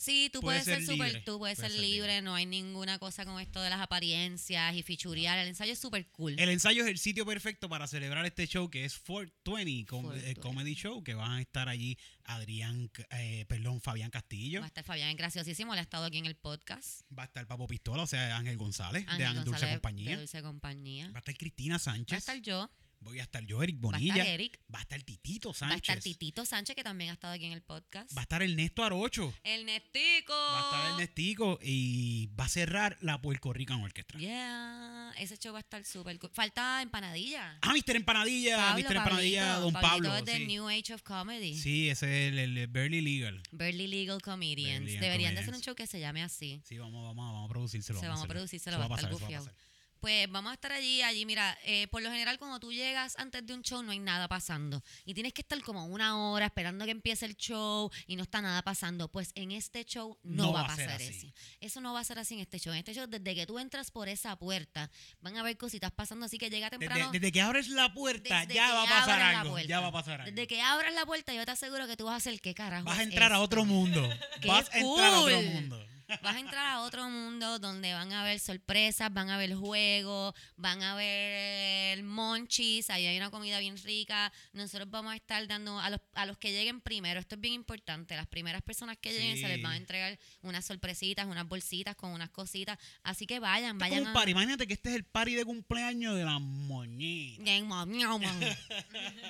Sí, 0.00 0.30
tú 0.32 0.40
Puede 0.40 0.62
puedes 0.62 0.64
ser 0.78 0.86
súper 0.86 1.08
libre, 1.08 1.22
tú, 1.26 1.38
puedes 1.38 1.58
puede 1.58 1.70
ser 1.70 1.80
libre, 1.80 1.96
libre. 1.96 2.22
no 2.22 2.36
hay 2.36 2.46
ninguna 2.46 3.00
cosa 3.00 3.24
con 3.24 3.40
esto 3.40 3.60
de 3.60 3.68
las 3.68 3.80
apariencias 3.80 4.72
y 4.76 4.84
fichurear. 4.84 5.36
El 5.38 5.48
ensayo 5.48 5.72
es 5.72 5.78
súper 5.80 6.06
cool. 6.12 6.36
El 6.38 6.50
ensayo 6.50 6.84
es 6.84 6.88
el 6.88 6.98
sitio 6.98 7.26
perfecto 7.26 7.68
para 7.68 7.88
celebrar 7.88 8.24
este 8.24 8.46
show 8.46 8.70
que 8.70 8.84
es 8.84 8.96
420 9.00 9.86
com- 9.86 10.04
eh, 10.06 10.34
420. 10.36 10.40
Comedy 10.40 10.74
Show, 10.74 11.02
que 11.02 11.14
van 11.14 11.32
a 11.32 11.40
estar 11.40 11.68
allí 11.68 11.98
Adrián, 12.24 12.90
eh, 13.10 13.44
perdón, 13.48 13.80
Fabián 13.80 14.10
Castillo. 14.10 14.60
Va 14.60 14.66
a 14.66 14.68
estar 14.68 14.84
Fabián, 14.84 15.16
graciosísimo, 15.16 15.72
él 15.72 15.80
ha 15.80 15.82
estado 15.82 16.04
aquí 16.04 16.18
en 16.18 16.26
el 16.26 16.36
podcast. 16.36 17.00
Va 17.16 17.24
a 17.24 17.26
estar 17.26 17.44
Papo 17.48 17.66
Pistola, 17.66 18.04
o 18.04 18.06
sea, 18.06 18.36
Ángel 18.36 18.56
González, 18.56 19.04
de 19.16 19.24
Ángel 19.24 19.44
Dulce 19.44 19.68
Compañía. 19.68 20.10
de 20.10 20.16
Dulce 20.18 20.42
Compañía. 20.42 21.06
Va 21.10 21.16
a 21.16 21.18
estar 21.18 21.36
Cristina 21.36 21.74
Va 21.74 21.78
Sánchez. 21.80 22.14
a 22.14 22.18
estar 22.18 22.40
yo, 22.40 22.70
Voy 23.00 23.20
a 23.20 23.22
estar 23.22 23.44
yo, 23.44 23.62
Eric 23.62 23.76
va 23.76 23.78
a 23.78 23.92
Bonilla. 23.92 24.14
estar 24.14 24.26
Eric, 24.26 24.60
Va 24.74 24.78
a 24.80 24.82
estar 24.82 25.02
Titito 25.02 25.48
va 25.50 25.52
a 25.52 25.54
Sánchez. 25.54 25.80
estar 25.80 26.00
Titito 26.00 26.44
Sánchez, 26.44 26.74
que 26.76 26.82
también 26.82 27.10
ha 27.10 27.12
estado 27.14 27.32
aquí 27.32 27.44
en 27.46 27.52
el 27.52 27.62
podcast. 27.62 28.14
Va 28.16 28.20
a 28.20 28.24
estar 28.24 28.42
Ernesto 28.42 28.82
Arocho. 28.84 29.32
El 29.44 29.64
Nestico. 29.66 30.32
Va 30.34 30.60
a 30.60 30.64
estar 30.64 30.90
Ernestico 30.92 31.58
y 31.62 32.26
va 32.38 32.44
a 32.44 32.48
cerrar 32.48 32.98
la 33.00 33.20
Puerto 33.20 33.52
Rican 33.52 33.80
Orchestra. 33.82 34.18
Yeah, 34.18 35.12
ese 35.18 35.36
show 35.38 35.52
va 35.52 35.58
a 35.58 35.60
estar 35.60 35.84
súper 35.84 36.18
cool. 36.18 36.30
Falta 36.32 36.82
Empanadilla. 36.82 37.58
Ah, 37.62 37.72
Mr. 37.72 37.96
Empanadilla, 37.96 38.56
Pablo, 38.56 38.82
Mr. 38.88 38.96
Empanadilla, 38.96 39.42
Pablito, 39.42 39.60
Don 39.60 39.72
Pablito 39.72 40.08
Pablo. 40.14 40.32
es 40.32 40.38
Sí. 40.38 40.46
New 40.46 40.68
Age 40.68 40.94
of 40.94 41.02
Comedy. 41.02 41.54
Sí, 41.56 41.88
ese 41.90 42.26
es 42.28 42.32
el, 42.32 42.38
el 42.58 42.66
Barely 42.66 43.00
Legal. 43.00 43.42
Burley 43.52 43.86
Legal 43.86 44.20
Comedians. 44.20 44.90
Deberían 45.00 45.34
de 45.34 45.40
hacer 45.40 45.54
un 45.54 45.60
show 45.62 45.74
que 45.74 45.86
se 45.86 46.00
llame 46.00 46.22
así. 46.22 46.60
Sí, 46.64 46.76
vamos, 46.78 47.02
vamos, 47.04 47.32
vamos 47.32 47.48
a 47.48 47.48
producírselo. 47.48 48.00
se 48.00 48.06
vamos 48.06 48.20
a 48.20 48.24
hacerlo. 48.24 48.34
producir, 48.34 48.60
se 48.60 48.70
lo 48.70 48.76
Eso 48.76 48.88
va 48.88 48.94
a 48.96 48.98
estar 48.98 49.10
pasar, 49.10 49.54
Pues 50.00 50.30
vamos 50.30 50.50
a 50.50 50.54
estar 50.54 50.72
allí, 50.72 51.02
allí, 51.02 51.26
mira, 51.26 51.58
eh, 51.64 51.88
por 51.88 52.02
lo 52.02 52.10
general 52.10 52.38
cuando 52.38 52.60
tú 52.60 52.72
llegas 52.72 53.16
antes 53.18 53.44
de 53.46 53.54
un 53.54 53.62
show 53.62 53.82
no 53.82 53.92
hay 53.92 53.98
nada 53.98 54.28
pasando 54.28 54.82
y 55.04 55.14
tienes 55.14 55.32
que 55.32 55.42
estar 55.42 55.60
como 55.62 55.86
una 55.86 56.16
hora 56.30 56.46
esperando 56.46 56.84
que 56.84 56.92
empiece 56.92 57.26
el 57.26 57.36
show 57.36 57.90
y 58.06 58.16
no 58.16 58.22
está 58.22 58.40
nada 58.40 58.62
pasando. 58.62 59.08
Pues 59.10 59.32
en 59.34 59.52
este 59.52 59.84
show 59.84 60.18
no, 60.22 60.52
va 60.52 60.62
a 60.62 60.66
pasar 60.68 61.00
eso. 61.00 61.26
Eso 61.60 61.80
no 61.80 61.92
va 61.92 62.00
a 62.00 62.04
ser 62.04 62.18
así 62.18 62.34
en 62.34 62.40
este 62.40 62.58
show. 62.58 62.72
En 62.72 62.78
este 62.78 62.94
show, 62.94 63.06
desde 63.08 63.34
que 63.34 63.46
tú 63.46 63.58
entras 63.58 63.90
por 63.90 64.08
esa 64.08 64.36
puerta, 64.36 64.90
van 65.20 65.36
a 65.36 65.40
haber 65.40 65.56
cositas 65.56 65.90
pasando, 65.92 66.26
así 66.26 66.38
que 66.38 66.50
llega 66.50 66.70
temprano. 66.70 67.06
Desde, 67.06 67.18
desde 67.18 67.32
que 67.32 67.40
abres 67.40 67.68
la 67.68 67.92
puerta, 67.92 68.44
ya 68.44 68.72
va 68.74 68.82
a 68.84 68.86
pasar 68.86 69.20
algo. 69.20 69.52
puerta. 69.52 69.68
Ya 69.68 69.80
va 69.80 69.88
a 69.88 69.92
pasar 69.92 70.20
algo. 70.20 70.32
Desde 70.32 70.46
que 70.46 70.60
abras 70.62 70.94
la 70.94 71.06
puerta, 71.06 71.34
yo 71.34 71.44
te 71.44 71.52
aseguro 71.52 71.86
que 71.86 71.96
tú 71.96 72.04
vas 72.04 72.14
a 72.14 72.16
hacer 72.16 72.40
qué 72.40 72.54
carajo. 72.54 72.84
Vas 72.84 72.98
a 72.98 73.02
es 73.02 73.08
entrar 73.08 73.32
a 73.32 73.40
otro 73.40 73.64
mundo. 73.64 74.08
¡Qué 74.40 74.48
Vas 74.48 74.70
a 74.72 74.78
entrar 74.78 75.14
a 75.14 75.20
otro 75.20 75.42
mundo. 75.42 75.97
Vas 76.22 76.36
a 76.36 76.40
entrar 76.40 76.66
a 76.66 76.80
otro 76.80 77.08
mundo 77.10 77.58
donde 77.58 77.92
van 77.92 78.12
a 78.12 78.22
haber 78.22 78.38
sorpresas, 78.40 79.12
van 79.12 79.28
a 79.30 79.34
haber 79.34 79.54
juegos, 79.54 80.34
van 80.56 80.82
a 80.82 80.92
haber 80.92 82.02
monchis, 82.02 82.88
ahí 82.90 83.06
hay 83.06 83.16
una 83.18 83.30
comida 83.30 83.58
bien 83.60 83.76
rica. 83.76 84.32
Nosotros 84.52 84.90
vamos 84.90 85.12
a 85.12 85.16
estar 85.16 85.46
dando 85.46 85.78
a 85.78 85.90
los, 85.90 86.00
a 86.14 86.24
los 86.26 86.38
que 86.38 86.52
lleguen 86.52 86.80
primero, 86.80 87.20
esto 87.20 87.34
es 87.34 87.40
bien 87.40 87.54
importante, 87.54 88.16
las 88.16 88.26
primeras 88.26 88.62
personas 88.62 88.96
que 88.96 89.12
lleguen 89.12 89.36
se 89.36 89.48
les 89.48 89.62
van 89.62 89.72
a 89.72 89.76
entregar 89.76 90.18
unas 90.42 90.64
sorpresitas, 90.64 91.26
unas 91.26 91.46
bolsitas 91.46 91.94
con 91.94 92.10
unas 92.10 92.30
cositas. 92.30 92.78
Así 93.02 93.26
que 93.26 93.38
vayan, 93.38 93.76
vayan 93.78 93.98
como 93.98 94.08
un 94.08 94.14
party. 94.14 94.30
Imagínate 94.30 94.66
que 94.66 94.74
este 94.74 94.88
es 94.90 94.94
el 94.96 95.04
party 95.04 95.34
de 95.34 95.44
cumpleaños 95.44 96.16
de 96.16 96.24
la 96.24 96.38
moñita. 96.38 97.42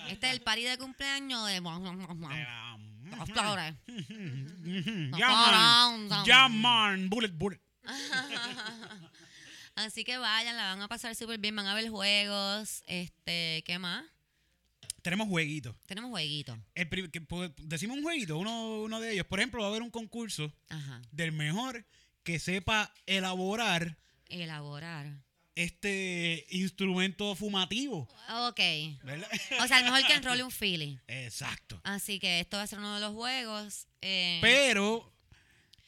Este 0.08 0.28
es 0.28 0.32
el 0.32 0.40
party 0.42 0.62
de 0.62 0.78
cumpleaños 0.78 1.46
de... 1.46 1.54
De 1.54 1.60
la- 2.44 2.78
Flores. 3.26 3.74
Llaman, 5.18 6.08
Nos 6.08 6.26
llaman, 6.26 7.08
bullet, 7.08 7.32
bullet. 7.32 7.60
Así 9.74 10.04
que 10.04 10.18
vayan, 10.18 10.56
la 10.56 10.74
van 10.74 10.82
a 10.82 10.88
pasar 10.88 11.14
súper 11.14 11.38
bien, 11.38 11.54
van 11.54 11.66
a 11.66 11.74
ver 11.74 11.88
juegos, 11.88 12.82
este, 12.86 13.62
¿qué 13.64 13.78
más? 13.78 14.04
Tenemos 15.02 15.28
jueguitos. 15.28 15.76
Tenemos 15.86 16.10
jueguitos. 16.10 16.58
Decimos 17.58 17.96
un 17.96 18.02
jueguito, 18.02 18.36
uno, 18.36 18.80
uno 18.82 19.00
de 19.00 19.12
ellos. 19.12 19.26
Por 19.26 19.38
ejemplo, 19.38 19.60
va 19.60 19.66
a 19.66 19.70
haber 19.70 19.82
un 19.82 19.90
concurso 19.90 20.52
Ajá. 20.68 21.00
del 21.12 21.32
mejor 21.32 21.86
que 22.24 22.38
sepa 22.38 22.92
elaborar 23.06 23.96
Elaborar. 24.28 25.06
Este 25.64 26.46
instrumento 26.50 27.34
fumativo. 27.34 28.08
Ok. 28.48 28.60
¿verdad? 29.02 29.28
O 29.60 29.66
sea, 29.66 29.82
mejor 29.82 30.06
que 30.06 30.14
enrole 30.14 30.42
un 30.44 30.50
Philly. 30.58 30.98
Exacto. 31.08 31.80
Así 31.84 32.18
que 32.20 32.40
esto 32.40 32.56
va 32.56 32.62
a 32.62 32.66
ser 32.66 32.78
uno 32.78 32.94
de 32.94 33.00
los 33.00 33.12
juegos. 33.14 33.86
eh, 34.00 34.38
Pero 34.40 35.12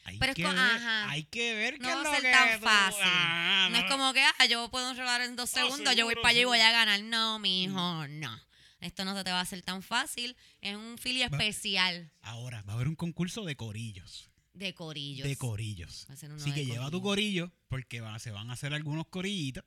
hay, 0.04 0.18
Pero 0.18 0.32
es 0.32 0.36
que 0.36 0.42
con- 0.42 0.54
ver, 0.54 0.60
ajá. 0.64 1.10
hay 1.10 1.24
que 1.24 1.54
ver 1.54 1.74
qué 1.74 1.80
no 1.82 1.90
es 1.90 1.96
va 1.98 2.02
lo 2.02 2.08
a 2.10 2.14
ser 2.14 2.22
que 2.22 2.30
tan 2.32 2.58
tú- 2.60 2.66
fácil. 2.66 3.00
Ah, 3.04 3.68
no 3.70 3.78
es 3.78 3.84
como 3.84 4.12
que, 4.12 4.22
ah, 4.22 4.46
yo 4.46 4.68
puedo 4.70 4.90
enrolar 4.90 5.20
en 5.20 5.36
dos 5.36 5.54
Ah, 5.56 5.60
segundos, 5.62 5.94
yo 5.94 6.04
voy 6.06 6.14
para 6.16 6.28
allá 6.30 6.40
y 6.40 6.44
voy 6.44 6.60
a 6.60 6.72
ganar. 6.72 7.00
No, 7.02 7.38
mijo, 7.38 8.06
no. 8.08 8.40
Esto 8.80 9.04
no 9.04 9.14
se 9.14 9.22
te 9.24 9.30
va 9.30 9.38
a 9.40 9.42
hacer 9.42 9.60
tan 9.62 9.82
fácil. 9.82 10.34
Es 10.62 10.74
un 10.74 10.96
Philly 10.96 11.22
especial 11.22 12.10
Ahora, 12.22 12.62
va 12.62 12.72
a 12.72 12.76
haber 12.76 12.88
un 12.88 12.96
concurso 12.96 13.44
de 13.44 13.54
corillos. 13.54 14.29
De 14.60 14.74
corillos. 14.74 15.26
De 15.26 15.36
corillos. 15.36 16.06
Va 16.08 16.14
a 16.14 16.16
ser 16.16 16.30
uno 16.30 16.40
Así 16.40 16.50
de 16.50 16.56
que 16.56 16.66
lleva 16.66 16.90
tu 16.90 17.02
corillo, 17.02 17.50
porque 17.68 18.00
va- 18.00 18.18
se 18.20 18.30
van 18.30 18.48
a 18.50 18.52
hacer 18.52 18.72
algunos 18.74 19.06
corillitos. 19.08 19.64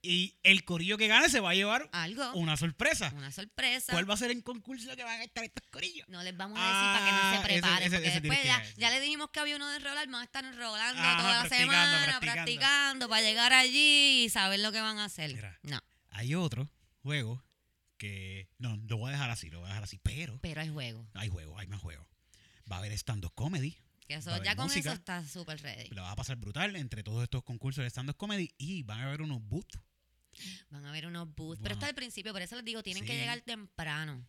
Y 0.00 0.36
el 0.44 0.64
corillo 0.64 0.96
que 0.96 1.08
gane 1.08 1.28
se 1.28 1.40
va 1.40 1.50
a 1.50 1.54
llevar 1.54 1.88
Algo. 1.92 2.32
una 2.34 2.56
sorpresa. 2.56 3.12
Una 3.16 3.32
sorpresa. 3.32 3.92
¿Cuál 3.92 4.08
va 4.08 4.14
a 4.14 4.16
ser 4.16 4.30
el 4.30 4.44
concurso 4.44 4.94
que 4.94 5.02
van 5.02 5.20
a 5.20 5.24
estar 5.24 5.42
estos 5.42 5.64
corillos? 5.70 6.08
No 6.08 6.22
les 6.22 6.36
vamos 6.36 6.56
a 6.60 6.62
decir 6.62 6.80
para 6.80 7.04
que 7.04 7.10
no 7.10 7.18
Ah, 7.18 7.30
se 7.30 7.36
ese- 7.36 7.44
preparen. 7.44 7.78
ese- 7.86 7.96
porque 7.96 8.08
ese 8.08 8.20
después 8.20 8.38
que 8.40 8.46
ya, 8.46 8.58
decir. 8.60 8.74
ya 8.76 8.90
le 8.90 9.00
dijimos 9.00 9.30
que 9.32 9.40
había 9.40 9.56
uno 9.56 9.68
de 9.68 9.76
enrolar, 9.78 10.06
van 10.06 10.20
a 10.20 10.24
estar 10.24 10.44
enrolando 10.44 11.02
Ajá, 11.02 11.18
toda 11.18 11.32
la 11.32 11.40
practicando, 11.48 11.72
semana, 11.72 12.04
practicando. 12.04 12.32
practicando. 12.44 13.08
para 13.08 13.22
llegar 13.22 13.52
allí 13.52 14.24
y 14.24 14.28
saber 14.28 14.60
lo 14.60 14.70
que 14.70 14.80
van 14.80 14.98
a 14.98 15.06
hacer. 15.06 15.34
Mira. 15.34 15.58
No, 15.64 15.80
Hay 16.10 16.34
otro 16.36 16.68
juego 17.02 17.42
que. 17.96 18.48
No, 18.58 18.76
lo 18.86 18.98
voy 18.98 19.08
a 19.08 19.12
dejar 19.12 19.30
así, 19.30 19.50
lo 19.50 19.58
voy 19.58 19.66
a 19.66 19.70
dejar 19.70 19.82
así. 19.84 19.98
Pero 20.02 20.38
pero 20.40 20.60
hay 20.60 20.68
juego. 20.68 21.08
hay 21.14 21.28
juego, 21.28 21.58
hay 21.58 21.66
más 21.66 21.80
juego. 21.80 22.06
Va 22.70 22.76
a 22.76 22.78
haber 22.78 22.92
stand-up 22.92 23.32
comedy. 23.34 23.76
Que 24.08 24.14
eso, 24.14 24.42
ya 24.42 24.56
con 24.56 24.64
música. 24.66 24.90
eso 24.90 24.98
está 24.98 25.24
súper 25.26 25.60
ready. 25.62 25.90
La 25.90 26.02
va 26.02 26.12
a 26.12 26.16
pasar 26.16 26.36
brutal 26.36 26.74
entre 26.76 27.02
todos 27.02 27.22
estos 27.22 27.44
concursos 27.44 27.82
de 27.82 27.90
stand-up 27.90 28.16
comedy. 28.16 28.50
Y 28.58 28.82
van 28.82 29.00
a 29.00 29.06
haber 29.06 29.20
unos 29.22 29.40
booths. 29.42 29.78
Van 30.70 30.84
a 30.84 30.88
haber 30.88 31.06
unos 31.06 31.28
booths. 31.34 31.60
Pero 31.62 31.74
Wow. 31.74 31.78
esto 31.78 31.86
es 31.86 31.90
al 31.90 31.94
principio, 31.94 32.32
por 32.32 32.40
eso 32.42 32.56
les 32.56 32.64
digo, 32.64 32.82
tienen 32.82 33.04
que 33.04 33.12
Sí. 33.12 33.18
llegar 33.18 33.40
temprano. 33.42 34.26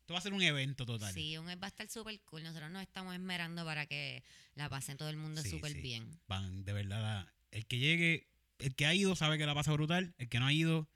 Esto 0.00 0.12
va 0.12 0.18
a 0.18 0.22
ser 0.22 0.34
un 0.34 0.42
evento 0.42 0.84
total. 0.84 1.14
Sí, 1.14 1.38
un, 1.38 1.46
va 1.46 1.52
a 1.62 1.66
estar 1.68 1.88
súper 1.88 2.20
cool. 2.26 2.42
Nosotros 2.42 2.70
nos 2.70 2.82
estamos 2.82 3.14
esmerando 3.14 3.64
para 3.64 3.86
que 3.86 4.22
la 4.54 4.68
pasen 4.68 4.98
todo 4.98 5.08
el 5.08 5.16
mundo 5.16 5.40
Sí, 5.42 5.48
súper 5.50 5.72
sí. 5.72 5.80
bien. 5.80 6.20
Van, 6.28 6.62
de 6.64 6.72
verdad, 6.74 7.26
el 7.50 7.64
que 7.66 7.78
llegue, 7.78 8.28
el 8.58 8.74
que 8.74 8.84
ha 8.84 8.94
ido 8.94 9.16
sabe 9.16 9.38
que 9.38 9.46
la 9.46 9.54
pasa 9.54 9.72
brutal. 9.72 10.14
El 10.18 10.28
que 10.28 10.38
no 10.38 10.46
ha 10.46 10.52
ido, 10.52 10.86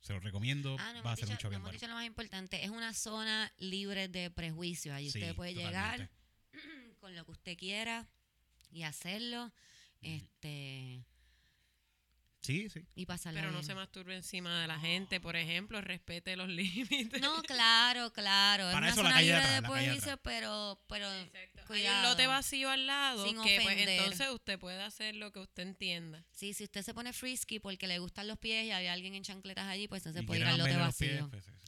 se 0.00 0.14
lo 0.14 0.20
recomiendo. 0.20 0.76
Ah, 0.80 0.92
no 0.94 1.02
va 1.02 1.12
a 1.12 1.16
ser 1.16 1.28
dicho, 1.28 1.42
show 1.42 1.44
no 1.44 1.50
bien 1.50 1.56
hemos 1.60 1.62
bueno. 1.66 1.72
dicho 1.78 1.88
lo 1.88 1.94
más 1.94 2.06
importante. 2.06 2.64
Es 2.64 2.70
una 2.70 2.94
zona 2.94 3.52
libre 3.58 4.08
de 4.08 4.30
prejuicios. 4.30 4.94
Allí 4.94 5.10
Sí, 5.10 5.18
usted 5.18 5.34
puede 5.36 5.52
totalmente. 5.52 5.98
llegar 5.98 6.10
con 7.08 7.16
lo 7.16 7.24
que 7.24 7.30
usted 7.30 7.56
quiera 7.56 8.06
y 8.70 8.82
hacerlo. 8.82 9.50
Este. 10.02 11.04
Sí, 12.42 12.68
sí. 12.70 12.86
Y 12.94 13.04
pasarla 13.06 13.40
Pero 13.40 13.50
no 13.50 13.58
bien. 13.58 13.66
se 13.66 13.74
masturbe 13.74 14.14
encima 14.14 14.60
de 14.60 14.68
la 14.68 14.78
gente, 14.78 15.20
por 15.20 15.34
ejemplo, 15.36 15.80
respete 15.80 16.36
los 16.36 16.48
límites. 17.08 17.20
No, 17.20 17.42
claro, 17.42 18.12
claro. 18.12 18.68
Es 18.68 18.74
Para 18.74 18.78
una 18.78 18.88
eso 18.90 19.02
la 19.02 19.08
zona 19.08 19.14
calle 19.16 19.26
de 19.26 19.32
libre 19.38 19.46
atrás, 19.56 19.62
de 19.62 19.68
prejuicios, 19.68 20.18
pero, 20.22 20.80
pero 20.86 21.12
Exacto. 21.14 21.72
Hay 21.72 21.86
un 21.86 22.02
lote 22.02 22.26
vacío 22.26 22.70
al 22.70 22.86
lado 22.86 23.24
Sin 23.26 23.36
que 23.42 23.60
pues, 23.62 23.66
ofender. 23.74 23.88
entonces 23.88 24.28
usted 24.30 24.58
puede 24.58 24.82
hacer 24.82 25.14
lo 25.16 25.32
que 25.32 25.40
usted 25.40 25.62
entienda. 25.64 26.24
Sí, 26.30 26.52
si 26.54 26.64
usted 26.64 26.82
se 26.82 26.92
pone 26.94 27.12
frisky 27.14 27.58
porque 27.58 27.86
le 27.86 27.98
gustan 27.98 28.28
los 28.28 28.38
pies 28.38 28.66
y 28.66 28.70
hay 28.70 28.86
alguien 28.86 29.14
en 29.14 29.22
chancletas 29.24 29.66
allí, 29.66 29.88
pues 29.88 30.04
entonces 30.04 30.24
puede 30.26 30.40
ir 30.40 30.46
al 30.46 30.58
lote 30.58 30.70
pies, 30.70 30.78
vacío. 30.80 31.28
pues, 31.30 31.44
sí, 31.44 31.52
sí. 31.64 31.67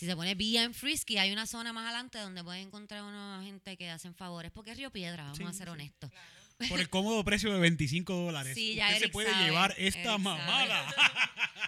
Si 0.00 0.06
se 0.06 0.16
pone 0.16 0.34
bien 0.34 0.72
frisky, 0.72 1.18
hay 1.18 1.30
una 1.30 1.46
zona 1.46 1.74
más 1.74 1.84
adelante 1.84 2.16
donde 2.18 2.42
puede 2.42 2.60
encontrar 2.62 3.02
una 3.02 3.42
gente 3.44 3.76
que 3.76 3.90
hacen 3.90 4.14
favores. 4.14 4.50
Porque 4.50 4.70
es 4.70 4.78
Río 4.78 4.90
Piedra, 4.90 5.24
vamos 5.24 5.36
Sí, 5.36 5.44
a 5.44 5.52
ser 5.52 5.66
sí. 5.68 5.72
honestos. 5.72 6.10
Por 6.70 6.80
el 6.80 6.88
cómodo 6.88 7.22
precio 7.22 7.52
de 7.52 7.60
25 7.60 8.14
dólares. 8.14 8.54
Sí, 8.54 8.76
ya 8.76 8.86
Usted 8.86 8.96
se 8.98 9.04
Eric 9.04 9.12
puede 9.12 9.30
sabe, 9.30 9.44
llevar 9.44 9.70
esta 9.76 9.82
Eric 9.98 10.04
sabe. 10.06 10.18
mamada. 10.18 10.94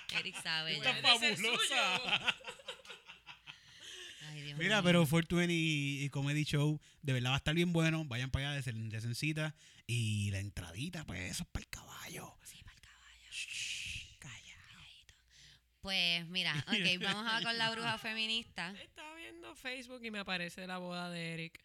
Eric 0.19 0.43
sabe. 0.43 0.81
Ser 0.83 1.03
fabulosa. 1.03 2.35
Ay, 4.31 4.43
Dios 4.43 4.59
Mira, 4.59 4.77
mío. 4.77 4.85
pero 4.85 5.01
420 5.07 5.53
y, 5.53 6.05
y 6.05 6.09
Comedy 6.09 6.45
Show, 6.45 6.81
de 7.03 7.13
verdad 7.13 7.31
va 7.31 7.35
a 7.35 7.39
estar 7.39 7.55
bien 7.55 7.73
bueno. 7.75 8.05
Vayan 8.07 8.31
para 8.31 8.49
allá, 8.49 8.57
desen, 8.57 8.89
desencita. 8.89 9.55
Y 9.87 10.31
la 10.31 10.39
entradita, 10.39 11.05
pues 11.05 11.21
eso 11.31 11.43
es 11.43 11.49
para 11.51 11.65
el 11.65 11.69
caballo. 11.69 12.35
Pues 15.83 16.27
mira, 16.29 16.55
ok, 16.69 17.03
vamos 17.03 17.27
a 17.33 17.43
con 17.43 17.59
la 17.59 17.71
bruja 17.71 17.99
feminista. 17.99 18.73
Estaba 18.83 19.17
viendo 19.17 19.55
Facebook 19.57 20.01
y 20.05 20.11
me 20.11 20.21
aparece 20.21 20.67
la 20.67 20.79
boda 20.79 21.11
de 21.11 21.35
Eric. 21.35 21.61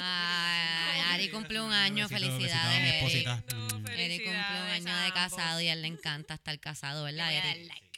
Ay, 0.00 1.00
Ari 1.12 1.30
cumple 1.30 1.60
un 1.60 1.72
año, 1.72 2.08
Besito, 2.08 2.18
felicidades, 2.32 3.02
Eric. 3.04 3.26
No, 3.54 3.78
Mm. 3.78 3.86
Eric 3.86 4.24
cumple 4.24 4.32
un 4.32 4.42
felicidades 4.42 4.72
año 4.86 4.92
a 4.92 5.00
de 5.00 5.06
ambos. 5.06 5.12
casado 5.14 5.60
y 5.60 5.68
a 5.68 5.72
él 5.74 5.82
le 5.82 5.88
encanta 5.88 6.34
estar 6.34 6.58
casado, 6.58 7.06
Le 7.06 7.12
¿verdad, 7.12 7.26
voy 7.28 7.36
a 7.36 7.44
dar 7.44 7.56
Eric? 7.56 7.68
like. 7.68 7.88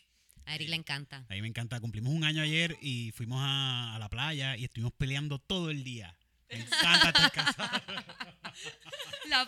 A 0.44 0.54
Eric 0.56 0.68
le 0.68 0.76
encanta. 0.76 1.24
A 1.28 1.34
mí 1.34 1.42
me 1.42 1.48
encanta. 1.48 1.80
Cumplimos 1.80 2.12
un 2.12 2.24
año 2.24 2.42
ayer 2.42 2.76
y 2.82 3.12
fuimos 3.12 3.40
a, 3.42 3.94
a 3.94 3.98
la 3.98 4.08
playa 4.10 4.56
y 4.56 4.64
estuvimos 4.64 4.92
peleando 4.92 5.38
todo 5.38 5.70
el 5.70 5.84
día. 5.84 6.16
Me 6.50 6.56
encanta 6.60 7.08
estar 7.08 7.32
casado. 7.32 7.80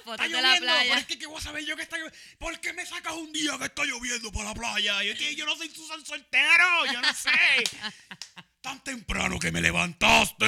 Fotos 0.04 0.24
Está 0.24 0.24
de 0.24 0.30
la 0.30 0.40
lloviendo, 0.42 0.66
playa. 0.66 0.98
es 0.98 1.06
que 1.06 1.18
¿qué 1.18 1.26
voy 1.26 1.38
a 1.38 1.40
saber 1.40 1.64
yo 1.64 1.76
que 1.76 1.82
está 1.82 1.96
lloviendo? 1.96 2.18
¿Por 2.38 2.60
qué 2.60 2.72
me 2.72 2.86
sacas 2.86 3.12
un 3.14 3.32
día 3.32 3.58
que 3.58 3.64
está 3.64 3.84
lloviendo 3.84 4.30
por 4.32 4.44
la 4.44 4.54
playa? 4.54 5.02
Y 5.04 5.08
es 5.10 5.18
que 5.18 5.34
yo 5.34 5.44
no 5.44 5.56
soy 5.56 5.68
Susan 5.70 6.04
Soltero, 6.04 6.86
yo 6.92 7.00
no 7.02 7.12
sé. 7.12 7.30
Tan 8.60 8.82
temprano 8.84 9.38
que 9.38 9.50
me 9.52 9.60
levantaste. 9.60 10.44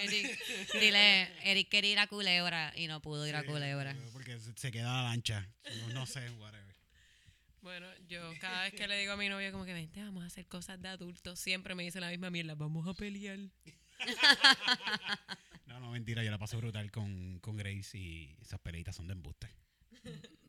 Eric, 0.00 0.38
dile, 0.80 1.30
Eric 1.50 1.68
quería 1.68 1.92
ir 1.92 1.98
a 1.98 2.06
Culebra 2.06 2.72
y 2.74 2.86
no 2.86 3.00
pudo 3.02 3.26
ir 3.26 3.36
a 3.36 3.44
Culebra. 3.44 3.94
Porque 4.12 4.38
se- 4.40 4.56
se 4.56 4.72
queda 4.72 4.90
la 4.90 5.02
lancha. 5.10 5.46
No, 5.88 5.88
no 5.94 6.06
sé, 6.06 6.28
whatever. 6.30 6.74
Bueno, 7.60 7.86
yo 8.08 8.32
cada 8.40 8.62
vez 8.62 8.72
que 8.74 8.88
le 8.88 8.98
digo 8.98 9.12
a 9.12 9.16
mi 9.16 9.28
novio 9.28 9.52
como 9.52 9.64
que 9.66 9.74
vente, 9.74 10.02
vamos 10.02 10.24
a 10.24 10.26
hacer 10.26 10.46
cosas 10.48 10.80
de 10.80 10.88
adultos, 10.88 11.38
siempre 11.38 11.74
me 11.76 11.84
dice 11.84 12.00
la 12.00 12.08
misma 12.08 12.30
mierda, 12.30 12.54
vamos 12.54 12.88
a 12.88 12.94
pelear. 12.94 13.38
No, 15.66 15.80
no, 15.80 15.90
mentira, 15.90 16.22
yo 16.22 16.30
la 16.30 16.38
paso 16.38 16.58
brutal 16.58 16.90
con, 16.90 17.38
con 17.40 17.56
Grace 17.56 17.96
y 17.96 18.36
esas 18.42 18.60
peleitas 18.60 18.94
son 18.94 19.06
de 19.06 19.14
embuste. 19.14 19.48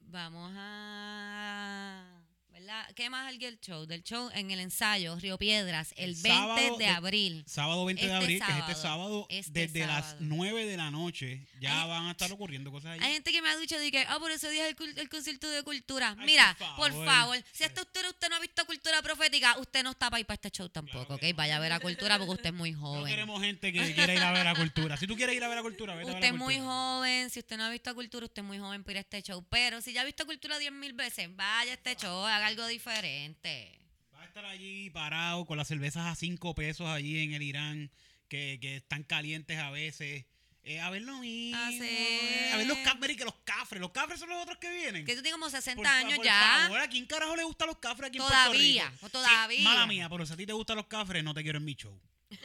Vamos 0.01 0.51
a... 0.55 2.22
¿Verdad? 2.63 2.87
¿Qué 2.95 3.09
más 3.09 3.27
hay 3.27 3.37
del 3.39 3.59
show? 3.59 3.85
Del 3.85 4.03
show 4.03 4.29
en 4.33 4.49
el 4.49 4.61
ensayo 4.61 5.17
Río 5.19 5.37
Piedras, 5.37 5.93
el, 5.97 6.11
El 6.11 6.15
20 6.15 6.29
sábado 6.29 6.77
de 6.77 6.87
abril. 6.87 7.43
Sábado 7.45 7.83
20 7.83 8.01
de 8.01 8.07
Este 8.07 8.23
abril, 8.23 8.39
que 8.45 8.51
es 8.53 8.57
este 8.59 8.75
sábado, 8.75 9.25
este 9.29 9.51
desde 9.51 9.85
las 9.85 10.05
sábado. 10.05 10.17
9 10.21 10.65
de 10.65 10.77
la 10.77 10.89
noche, 10.89 11.45
ya 11.59 11.81
Hay- 11.83 11.89
van 11.89 12.05
a 12.07 12.11
estar 12.11 12.31
ocurriendo 12.31 12.71
cosas 12.71 12.91
allí. 12.91 13.03
Hay 13.03 13.13
gente 13.13 13.33
que 13.33 13.41
me 13.41 13.49
ha 13.49 13.57
dicho 13.57 13.77
de 13.77 13.91
que, 13.91 13.99
ah, 14.07 14.17
por 14.17 14.31
ese 14.31 14.49
día 14.49 14.65
es 14.69 14.75
el, 14.79 14.97
el 14.97 15.09
concierto 15.09 15.49
de 15.49 15.61
cultura. 15.63 16.15
Ay, 16.17 16.25
Mira, 16.25 16.55
por 16.77 16.93
por 16.93 17.05
favor. 17.05 17.37
si 17.51 17.65
hasta 17.65 17.81
usted, 17.81 18.07
usted 18.07 18.29
no 18.29 18.37
ha 18.37 18.39
visto 18.39 18.65
cultura 18.65 19.01
profética, 19.01 19.57
usted 19.59 19.83
no 19.83 19.91
está 19.91 20.09
para 20.09 20.21
ir 20.21 20.25
para 20.25 20.35
este 20.35 20.49
show 20.51 20.69
tampoco, 20.69 21.15
¿ok? 21.15 21.23
Vaya 21.35 21.57
a 21.57 21.59
ver 21.59 21.73
a 21.73 21.81
cultura 21.81 22.17
porque 22.17 22.31
usted 22.31 22.45
es 22.51 22.53
muy 22.55 22.71
No 22.71 22.79
joven. 22.79 23.07
queremos 23.07 23.41
gente 23.41 23.73
que 23.73 23.93
quiera 23.93 24.13
ir 24.13 24.23
a 24.23 24.31
ver 24.31 24.45
la 24.45 24.55
cultura. 24.55 24.95
Si 24.95 25.05
tú 25.05 25.17
quieres 25.17 25.35
ir 25.35 25.43
a 25.43 25.49
ver 25.49 25.57
la 25.57 25.63
cultura, 25.63 25.95
vete 25.95 26.11
a 26.11 26.13
ver 26.13 26.15
Usted 26.23 26.33
es 26.33 26.39
muy 26.39 26.59
joven, 26.59 27.29
si 27.29 27.39
usted 27.39 27.57
no 27.57 27.65
ha 27.65 27.69
visto 27.69 27.89
a 27.89 27.93
Cultura, 27.93 28.25
usted 28.25 28.41
es 28.41 28.47
muy 28.47 28.57
joven 28.57 28.83
para 28.85 28.91
ir 28.93 28.97
a 28.99 29.01
este 29.01 29.21
show. 29.21 29.43
Pero 29.49 29.81
si 29.81 29.91
ya 29.91 29.99
ha 30.01 30.05
visto 30.05 30.25
Cultura 30.25 30.57
10 30.57 30.71
mil 30.71 30.93
veces, 30.93 31.27
vaya 31.35 31.71
a 31.71 31.73
este 31.73 31.97
show, 31.97 32.23
haga 32.25 32.52
algo 32.53 32.67
diferente. 32.67 33.79
Va 34.15 34.21
a 34.21 34.25
estar 34.25 34.45
allí 34.45 34.89
parado 34.91 35.45
con 35.45 35.57
las 35.57 35.67
cervezas 35.67 36.05
a 36.05 36.15
5 36.15 36.53
pesos 36.55 36.87
allí 36.87 37.23
en 37.23 37.33
el 37.33 37.41
Irán, 37.41 37.91
que, 38.27 38.57
que 38.61 38.77
están 38.77 39.03
calientes 39.03 39.57
a 39.57 39.71
veces. 39.71 40.25
Eh, 40.65 40.79
a 40.79 40.89
ver 40.91 41.01
lo 41.01 41.17
mismo. 41.19 41.59
Ah, 41.61 41.69
sí. 41.71 41.79
eh, 41.83 42.51
A 42.53 42.57
ver 42.57 42.67
los 42.67 42.77
Cadbury 42.79 43.17
que 43.17 43.25
los 43.25 43.35
cafres. 43.43 43.81
Los 43.81 43.91
cafres 43.91 44.17
son 44.19 44.29
los 44.29 44.41
otros 44.41 44.57
que 44.59 44.69
vienen. 44.71 45.03
Que 45.05 45.13
tú 45.15 45.21
tienes 45.21 45.33
como 45.37 45.49
60 45.49 45.75
Por 45.75 45.85
años 45.87 46.15
por 46.15 46.25
ya. 46.25 46.59
favor, 46.63 46.79
¿a 46.79 46.87
quién 46.87 47.05
carajo 47.05 47.35
le 47.35 47.43
gustan 47.43 47.67
los 47.67 47.79
cafres 47.79 48.07
aquí 48.09 48.17
en 48.19 48.23
Todavía, 48.23 48.83
Puerto 48.99 49.05
Rico? 49.07 49.09
todavía. 49.09 49.57
Sí, 49.57 49.63
mala 49.63 49.85
mía, 49.87 50.07
pero 50.09 50.25
si 50.25 50.31
a 50.33 50.37
ti 50.37 50.45
te 50.45 50.53
gustan 50.53 50.77
los 50.77 50.85
cafres, 50.87 51.21
no 51.23 51.33
te 51.33 51.43
quiero 51.43 51.57
en 51.57 51.65
mi 51.65 51.75
show. 51.75 51.99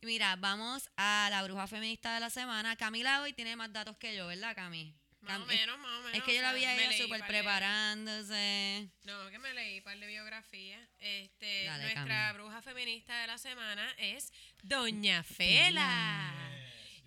Mira, 0.00 0.36
vamos 0.36 0.88
a 0.96 1.26
la 1.30 1.42
bruja 1.42 1.66
feminista 1.66 2.14
de 2.14 2.20
la 2.20 2.30
semana. 2.30 2.76
Camila 2.76 3.20
hoy 3.22 3.32
tiene 3.34 3.56
más 3.56 3.72
datos 3.72 3.96
que 3.98 4.16
yo, 4.16 4.26
¿verdad, 4.28 4.54
Cami? 4.54 4.94
Más 5.28 5.40
o 5.40 5.46
menos, 5.46 5.78
más 5.78 5.98
o 5.98 6.02
menos. 6.02 6.14
Es 6.14 6.22
que 6.24 6.34
yo 6.34 6.42
la 6.42 6.52
vi 6.54 6.64
a 6.64 6.74
ella 6.74 6.96
súper 6.96 7.26
preparándose. 7.26 8.88
No, 9.04 9.30
que 9.30 9.38
me 9.38 9.52
leí 9.52 9.78
un 9.78 9.84
par 9.84 9.98
de 9.98 10.06
biografías. 10.06 10.88
Este, 10.98 11.64
Dale, 11.64 11.82
nuestra 11.82 12.04
Cami. 12.06 12.38
bruja 12.38 12.62
feminista 12.62 13.20
de 13.20 13.26
la 13.26 13.36
semana 13.36 13.94
es 13.98 14.32
Doña 14.62 15.22
Fela. 15.22 16.34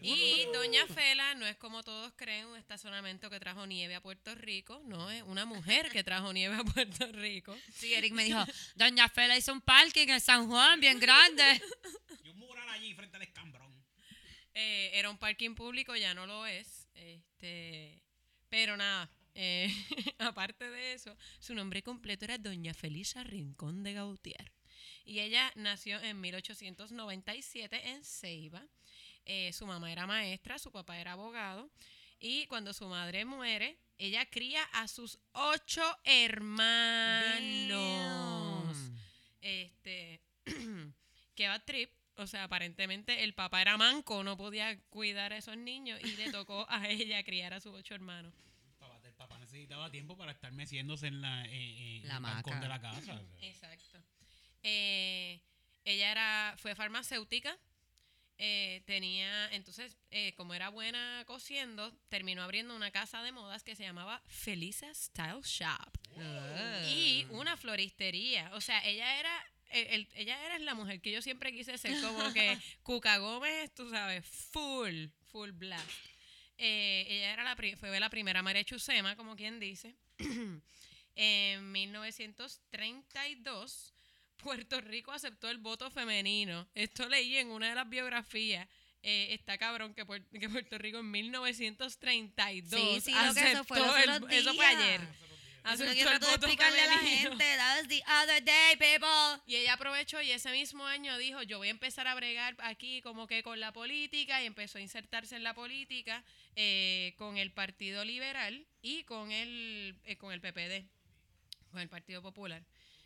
Y 0.04 0.46
Doña 0.54 0.88
Fela 0.88 1.36
no 1.36 1.46
es 1.46 1.58
como 1.58 1.84
todos 1.84 2.12
creen 2.16 2.48
un 2.48 2.58
estacionamiento 2.58 3.30
que 3.30 3.40
trajo 3.40 3.68
nieve 3.68 3.94
a 3.94 4.02
Puerto 4.02 4.34
Rico, 4.34 4.82
no, 4.86 5.12
es 5.12 5.22
una 5.24 5.46
mujer 5.46 5.92
que 5.92 6.04
trajo 6.04 6.34
nieve 6.34 6.56
a 6.56 6.64
Puerto 6.64 7.08
Rico. 7.12 7.56
Sí, 7.72 7.94
Eric 7.94 8.14
me 8.14 8.24
dijo, 8.24 8.44
Doña 8.76 9.10
Fela 9.10 9.38
hizo 9.38 9.54
un 9.54 9.62
parking 9.62 10.08
en 10.08 10.20
San 10.20 10.48
Juan 10.48 10.80
bien 10.80 11.00
grande. 11.00 11.62
Y 12.24 12.30
un 12.30 12.38
mural 12.40 12.68
allí 12.70 12.96
frente 12.96 13.18
al 13.18 13.24
escambrón. 13.24 13.72
Eh, 14.54 14.92
era 14.94 15.10
un 15.10 15.18
parking 15.18 15.54
público, 15.54 15.96
ya 15.96 16.16
no 16.16 16.26
lo 16.26 16.48
es. 16.48 16.88
Este, 16.96 18.01
pero 18.52 18.76
nada, 18.76 19.10
eh, 19.34 19.70
aparte 20.20 20.70
de 20.70 20.92
eso, 20.94 21.16
su 21.40 21.56
nombre 21.56 21.82
completo 21.82 22.26
era 22.26 22.38
Doña 22.38 22.74
Felisa 22.74 23.24
Rincón 23.24 23.82
de 23.82 23.94
Gautier. 23.94 24.52
Y 25.06 25.22
ella 25.22 25.52
nació 25.56 26.02
en 26.02 26.20
1897 26.20 27.90
en 27.92 28.04
Ceiba. 28.04 28.68
Eh, 29.26 29.54
su 29.54 29.66
mamá 29.66 29.90
era 29.90 30.06
maestra, 30.06 30.60
su 30.60 30.70
papá 30.70 31.00
era 31.00 31.14
abogado. 31.14 31.72
Y 32.20 32.46
cuando 32.48 32.74
su 32.74 32.88
madre 32.88 33.24
muere, 33.24 33.80
ella 33.98 34.26
cría 34.26 34.64
a 34.74 34.90
sus 34.90 35.18
ocho 35.32 35.82
hermanos. 36.04 36.60
Damn. 38.68 38.98
Este, 39.40 40.22
que 41.36 41.48
va 41.48 41.64
trip. 41.64 41.90
O 42.18 42.28
sea, 42.28 42.44
aparentemente 42.44 43.24
el 43.24 43.34
papá 43.34 43.62
era 43.62 43.78
manco, 43.78 44.24
no 44.24 44.38
podía 44.38 44.80
cuidar 44.90 45.34
a 45.34 45.38
esos 45.38 45.58
niños 45.58 46.00
y 46.04 46.16
le 46.18 46.32
tocó 46.32 46.66
a 46.70 46.88
ella 46.90 47.24
criar 47.24 47.54
a 47.54 47.60
sus 47.60 47.74
ocho 47.74 47.96
hermanos. 47.96 48.34
Papá, 48.80 49.00
el 49.06 49.14
papá 49.14 49.40
necesitaba 49.40 49.90
tiempo 49.90 50.18
para 50.18 50.32
estar 50.32 50.52
meciéndose 50.52 51.08
en 51.08 51.22
la, 51.22 51.46
eh, 51.46 51.50
eh, 51.54 51.98
en 52.02 52.08
La 52.08 52.18
el 52.18 52.22
balcón 52.24 52.60
de 52.62 52.68
la 52.68 52.82
casa. 52.82 53.00
o 53.00 53.02
sea. 53.40 53.48
Exacto. 53.50 54.04
Eh, 54.64 55.42
ella 55.86 56.12
era, 56.12 56.56
fue 56.58 56.76
farmacéutica. 56.76 57.58
eh, 58.38 58.82
tenía, 58.86 59.50
entonces, 59.54 59.98
eh, 60.10 60.34
como 60.36 60.54
era 60.56 60.70
buena 60.70 61.24
cosiendo, 61.28 61.92
terminó 62.10 62.42
abriendo 62.44 62.76
una 62.76 62.90
casa 62.92 63.22
de 63.24 63.32
modas 63.32 63.64
que 63.64 63.76
se 63.76 63.84
llamaba 63.84 64.22
Felisa 64.28 64.92
Style 64.96 65.42
Shop. 65.44 65.92
y 66.90 67.26
una 67.30 67.56
floristería. 67.58 68.50
O 68.54 68.62
sea, 68.62 68.84
ella 68.86 69.20
era 69.20 69.46
el- 69.72 69.88
el- 69.88 70.08
ella 70.16 70.46
era 70.46 70.60
la 70.60 70.74
mujer 70.76 71.02
que 71.02 71.12
yo 71.12 71.22
siempre 71.22 71.52
quise 71.52 71.78
ser, 71.78 72.00
como 72.02 72.32
que 72.34 72.58
Cuca 72.84 73.18
Gómez, 73.18 73.74
tú 73.74 73.90
sabes, 73.90 74.26
full, 74.26 75.08
full 75.32 75.52
black. 75.52 75.88
Eh, 76.58 77.06
ella 77.10 77.34
era 77.34 77.44
la, 77.44 77.56
fue 77.78 78.00
la 78.00 78.10
primera 78.10 78.44
María 78.44 78.64
Chusema, 78.64 79.16
como 79.16 79.36
quien 79.36 79.60
dice. 79.60 79.96
en 81.16 81.72
1932, 81.72 83.94
Puerto 84.38 84.82
Rico 84.82 85.12
aceptó 85.12 85.50
el 85.50 85.58
voto 85.58 85.90
femenino. 85.92 86.68
Esto 86.74 87.08
leí 87.08 87.38
en 87.38 87.50
una 87.50 87.70
de 87.70 87.76
las 87.76 87.90
biografías. 87.90 88.68
Eh, 89.04 89.34
está 89.34 89.58
cabrón 89.58 89.94
que, 89.96 90.06
Puer- 90.06 90.28
que 90.40 90.48
Puerto 90.50 90.78
Rico 90.78 91.00
en 91.00 91.10
1932 91.10 92.80
Sí, 92.80 93.02
sí, 93.02 93.12
lo 93.14 93.34
que 93.34 93.52
eso 93.52 93.64
fue 93.64 93.80
aceptó 93.80 94.28
el- 94.28 94.34
eso 94.34 94.54
fue 94.54 94.66
ayer. 94.66 95.02
Lo 95.64 95.70
Aceptó 95.70 95.94
que 95.94 96.04
trato 96.04 96.26
de 96.26 96.34
explicarle 96.34 96.82
a 96.82 96.88
la 96.88 96.98
gente. 96.98 97.38
That 97.38 97.78
was 97.78 97.88
the 97.88 98.04
other 98.08 98.44
day, 98.44 98.76
people. 98.78 99.42
Y 99.46 99.58
ella 99.58 99.74
aprovechó 99.74 100.22
y 100.22 100.32
ese 100.32 100.52
mismo 100.52 100.86
año 100.86 101.18
dijo, 101.18 101.44
yo 101.44 101.60
voy 101.60 101.68
a 101.68 101.72
empezar 101.72 102.08
a 102.08 102.16
bregar 102.16 102.56
aquí 102.60 103.02
como 103.02 103.28
que 103.28 103.44
con 103.44 103.60
la 103.60 103.72
política 103.72 104.42
y 104.42 104.48
empezó 104.48 104.80
a 104.80 104.82
insertarse 104.82 105.36
en 105.36 105.44
la 105.44 105.54
política 105.54 106.24
eh, 106.56 107.14
con 107.18 107.38
el 107.38 107.52
Partido 107.52 108.04
Liberal 108.04 108.66
y 108.82 109.04
con 109.04 109.32
el, 109.32 109.96
eh, 110.06 110.18
con 110.18 110.34
el 110.34 110.42
PPD, 110.42 110.88
con 111.70 111.80
el 111.80 111.90
Partido 111.90 112.24
Popular. 112.24 112.64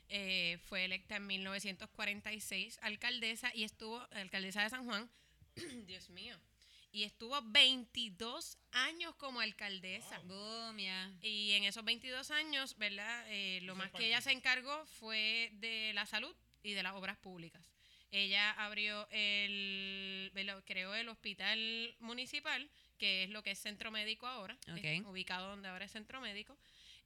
Eh, 0.08 0.58
fue 0.68 0.86
electa 0.86 1.18
en 1.18 1.28
1946 1.28 2.80
alcaldesa 2.84 3.52
y 3.54 3.64
estuvo, 3.64 4.08
alcaldesa 4.12 4.64
de 4.64 4.70
San 4.70 4.86
Juan, 4.86 5.10
Dios 5.88 6.10
mío, 6.10 6.38
y 6.96 7.04
estuvo 7.04 7.38
22 7.42 8.58
años 8.72 9.14
como 9.16 9.42
alcaldesa. 9.42 10.18
Boom, 10.20 10.78
yeah. 10.78 11.12
Y 11.22 11.52
en 11.52 11.66
esos 11.66 11.84
22 11.84 12.32
años, 12.32 12.78
¿verdad? 12.78 13.26
Eh, 13.28 13.60
lo 13.64 13.76
más 13.76 13.92
que 13.92 14.08
ella 14.08 14.22
se 14.22 14.32
encargó 14.32 14.86
fue 14.86 15.50
de 15.56 15.92
la 15.94 16.06
salud 16.06 16.34
y 16.64 16.72
de 16.72 16.84
las 16.84 16.94
obras 16.96 17.18
públicas. 17.18 17.70
Ella 18.12 18.52
abrió 18.52 19.10
el, 19.12 20.32
¿verdad? 20.34 20.64
creó 20.66 20.96
el 20.96 21.10
hospital 21.10 21.94
municipal, 22.00 22.70
que 22.98 23.26
es 23.26 23.30
lo 23.30 23.44
que 23.44 23.52
es 23.52 23.60
centro 23.60 23.92
médico 23.92 24.26
ahora, 24.26 24.58
Ok. 24.72 24.80
es 24.84 25.06
ubicado 25.06 25.50
donde 25.50 25.68
ahora 25.68 25.84
es 25.84 25.92
centro 25.92 26.22
médico. 26.22 26.58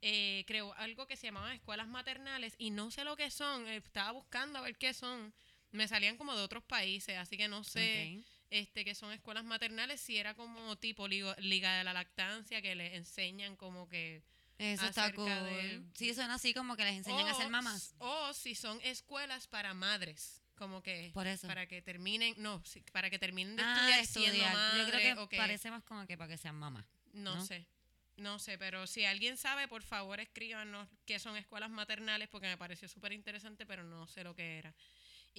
Eh, 0.01 0.43
creó 0.45 0.71
algo 0.75 1.07
que 1.07 1.17
se 1.17 1.25
llamaban 1.25 1.53
escuelas 1.53 1.87
maternales 1.87 2.53
y 2.59 2.69
no 2.69 2.91
sé 2.91 3.03
lo 3.03 3.15
que 3.15 3.31
son, 3.31 3.67
eh, 3.67 3.77
estaba 3.77 4.11
buscando 4.11 4.59
a 4.59 4.61
ver 4.61 4.77
qué 4.77 4.93
son. 4.93 5.33
Me 5.71 5.87
salían 5.87 6.15
como 6.15 6.35
de 6.35 6.43
otros 6.43 6.63
países, 6.63 7.17
así 7.17 7.37
que 7.37 7.47
no 7.47 7.63
sé 7.63 8.19
Ok. 8.19 8.25
Este 8.49 8.83
que 8.85 8.95
son 8.95 9.11
escuelas 9.11 9.43
maternales, 9.45 10.01
si 10.01 10.17
era 10.17 10.33
como 10.33 10.75
tipo 10.77 11.07
ligo- 11.07 11.35
liga 11.39 11.77
de 11.77 11.83
la 11.83 11.93
lactancia, 11.93 12.61
que 12.61 12.75
le 12.75 12.95
enseñan 12.95 13.55
como 13.55 13.87
que 13.87 14.23
Eso 14.57 14.85
está 14.85 15.13
cool. 15.13 15.25
de- 15.25 15.83
Sí, 15.93 16.13
son 16.13 16.29
así 16.31 16.53
como 16.53 16.75
que 16.75 16.83
les 16.83 16.95
enseñan 16.97 17.27
a 17.27 17.33
ser 17.33 17.49
mamás. 17.49 17.93
O 17.99 18.33
si 18.33 18.55
son 18.55 18.79
escuelas 18.83 19.47
para 19.47 19.73
madres, 19.73 20.41
como 20.55 20.81
que 20.83 21.11
Por 21.13 21.27
eso. 21.27 21.47
para 21.47 21.67
que 21.67 21.81
terminen, 21.81 22.33
no, 22.37 22.61
para 22.91 23.09
que 23.09 23.17
terminen 23.19 23.55
de 23.55 23.63
Ah, 23.63 23.99
estudiar, 24.01 24.05
siendo 24.05 24.31
estudiar. 24.31 24.53
madre, 24.53 24.79
Yo 24.79 24.87
creo 25.15 25.29
que 25.29 25.37
parece 25.37 25.71
más 25.71 25.83
como 25.83 26.05
que 26.05 26.17
para 26.17 26.29
que 26.29 26.37
sean 26.37 26.55
mamás. 26.55 26.85
no, 27.13 27.35
¿no? 27.35 27.45
sé. 27.45 27.65
No 28.17 28.37
sé, 28.37 28.57
pero 28.57 28.85
si 28.85 29.05
alguien 29.05 29.37
sabe, 29.37 29.69
por 29.69 29.81
favor 29.81 30.19
escríbanos 30.19 30.89
qué 31.05 31.19
son 31.19 31.37
escuelas 31.37 31.69
maternales 31.69 32.27
porque 32.27 32.47
me 32.47 32.57
pareció 32.57 32.89
súper 32.89 33.13
interesante, 33.13 33.65
pero 33.65 33.81
no 33.85 34.07
sé 34.07 34.25
lo 34.25 34.35
que 34.35 34.57
era. 34.57 34.75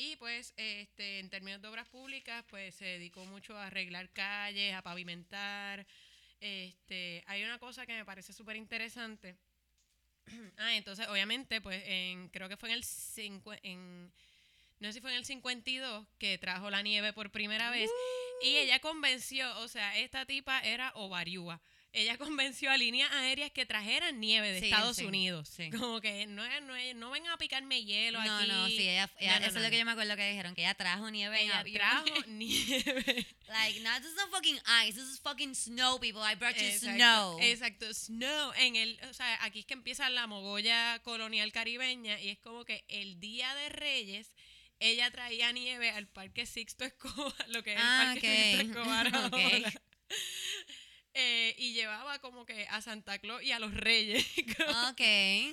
Y 0.03 0.17
pues, 0.17 0.55
este, 0.57 1.19
en 1.19 1.29
términos 1.29 1.61
de 1.61 1.69
obras 1.69 1.87
públicas, 1.87 2.43
pues 2.49 2.75
se 2.75 2.87
dedicó 2.87 3.27
mucho 3.27 3.55
a 3.59 3.67
arreglar 3.67 4.09
calles, 4.09 4.75
a 4.75 4.81
pavimentar. 4.81 5.87
Este, 6.41 7.23
hay 7.27 7.45
una 7.45 7.59
cosa 7.59 7.85
que 7.85 7.93
me 7.93 8.07
parece 8.07 8.33
súper 8.33 8.57
interesante. 8.57 9.37
ah, 10.57 10.75
entonces, 10.75 11.07
obviamente, 11.09 11.61
pues, 11.61 11.83
en, 11.85 12.31
creo 12.31 12.49
que 12.49 12.57
fue 12.57 12.71
en 12.71 12.77
el 12.77 12.83
cincu- 12.83 13.61
en, 13.63 14.11
no 14.79 14.89
sé 14.89 14.95
si 14.95 15.01
fue 15.03 15.11
en 15.11 15.19
el 15.19 15.27
52 15.27 16.07
que 16.19 16.39
trajo 16.39 16.71
la 16.71 16.81
nieve 16.81 17.13
por 17.13 17.31
primera 17.31 17.71
vez. 17.71 17.91
Y 18.43 18.57
ella 18.57 18.81
convenció, 18.81 19.55
o 19.59 19.69
sea, 19.69 19.99
esta 19.99 20.25
tipa 20.25 20.61
era 20.61 20.93
ovariúa. 20.95 21.61
Ella 21.93 22.17
convenció 22.19 22.71
a 22.71 22.77
líneas 22.77 23.11
aéreas 23.13 23.51
que 23.51 23.67
trajeran 23.67 24.21
nieve 24.21 24.53
de 24.53 24.61
Sí, 24.61 24.67
Estados 24.67 24.97
sí, 24.97 25.05
Unidos. 25.05 25.49
sí. 25.49 25.71
Como 25.71 26.01
que 26.01 26.27
no, 26.27 26.43
no, 26.61 26.75
no 26.95 27.11
vengan 27.11 27.33
a 27.33 27.37
picarme 27.39 27.85
hielo 27.85 28.23
No, 28.23 28.37
aquí. 28.39 28.47
no, 28.49 28.67
sí, 28.69 28.89
ella, 28.89 29.11
ella- 29.19 29.35
No, 29.35 29.41
no, 29.41 29.47
eso 29.47 29.59
es 29.59 29.65
lo 29.65 29.71
que 29.71 29.79
yo 29.79 29.85
me 29.85 29.91
acuerdo 29.93 30.15
que 30.17 30.29
dijeron, 30.29 30.55
que 30.55 30.63
ella 30.63 30.75
trajo 30.75 31.11
nieve 31.11 31.43
Ella 31.43 31.65
trajo 31.75 32.05
nieve. 32.29 33.27
Like, 33.49 33.81
no, 33.81 33.91
this 34.01 34.11
is 34.11 34.17
not 34.17 34.31
fucking 34.31 34.59
ice, 34.87 34.95
this 34.99 35.09
is 35.09 35.21
fucking 35.21 35.55
snow, 35.55 35.99
people. 35.99 36.23
I 36.23 36.37
brought 36.37 36.57
you 36.57 36.67
Exacto, 36.67 36.95
snow. 36.97 37.39
Exacto, 37.41 37.93
snow. 37.95 38.53
En 38.59 38.77
el, 38.77 39.01
o 39.11 39.13
sea, 39.15 39.43
aquí 39.45 39.61
es 39.61 39.67
que 39.67 39.75
empieza 39.75 40.09
la 40.11 40.27
mogolla 40.29 41.01
colonial 41.03 41.51
caribeña 41.53 42.21
y 42.21 42.29
es 42.29 42.39
como 42.39 42.65
que 42.65 42.85
el 42.89 43.19
día 43.19 43.53
de 43.57 43.69
Reyes 43.71 44.33
ella 44.79 45.11
traía 45.11 45.51
nieve 45.53 45.91
al 45.91 46.07
Parque 46.07 46.47
Sixto 46.47 46.85
Escobar, 46.85 47.35
lo 47.49 47.63
que 47.65 47.75
es 47.75 47.81
Ah, 47.83 48.13
el 48.15 48.21
Parque 48.21 48.57
Sixto 48.61 48.81
ok. 48.81 48.87
Escobar 48.87 49.15
ahora. 49.35 49.73
Eh, 51.23 51.55
y 51.59 51.73
llevaba 51.75 52.19
como 52.21 52.47
que 52.47 52.67
a 52.69 52.81
Santa 52.81 53.19
Claus 53.19 53.43
y 53.43 53.53
a 53.53 53.59
los 53.59 53.75
Reyes. 53.75 54.27
Ok. 54.91 55.01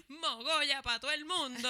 Mogolla 0.09 0.81
para 0.81 0.99
todo 0.99 1.11
el 1.11 1.25
mundo. 1.25 1.69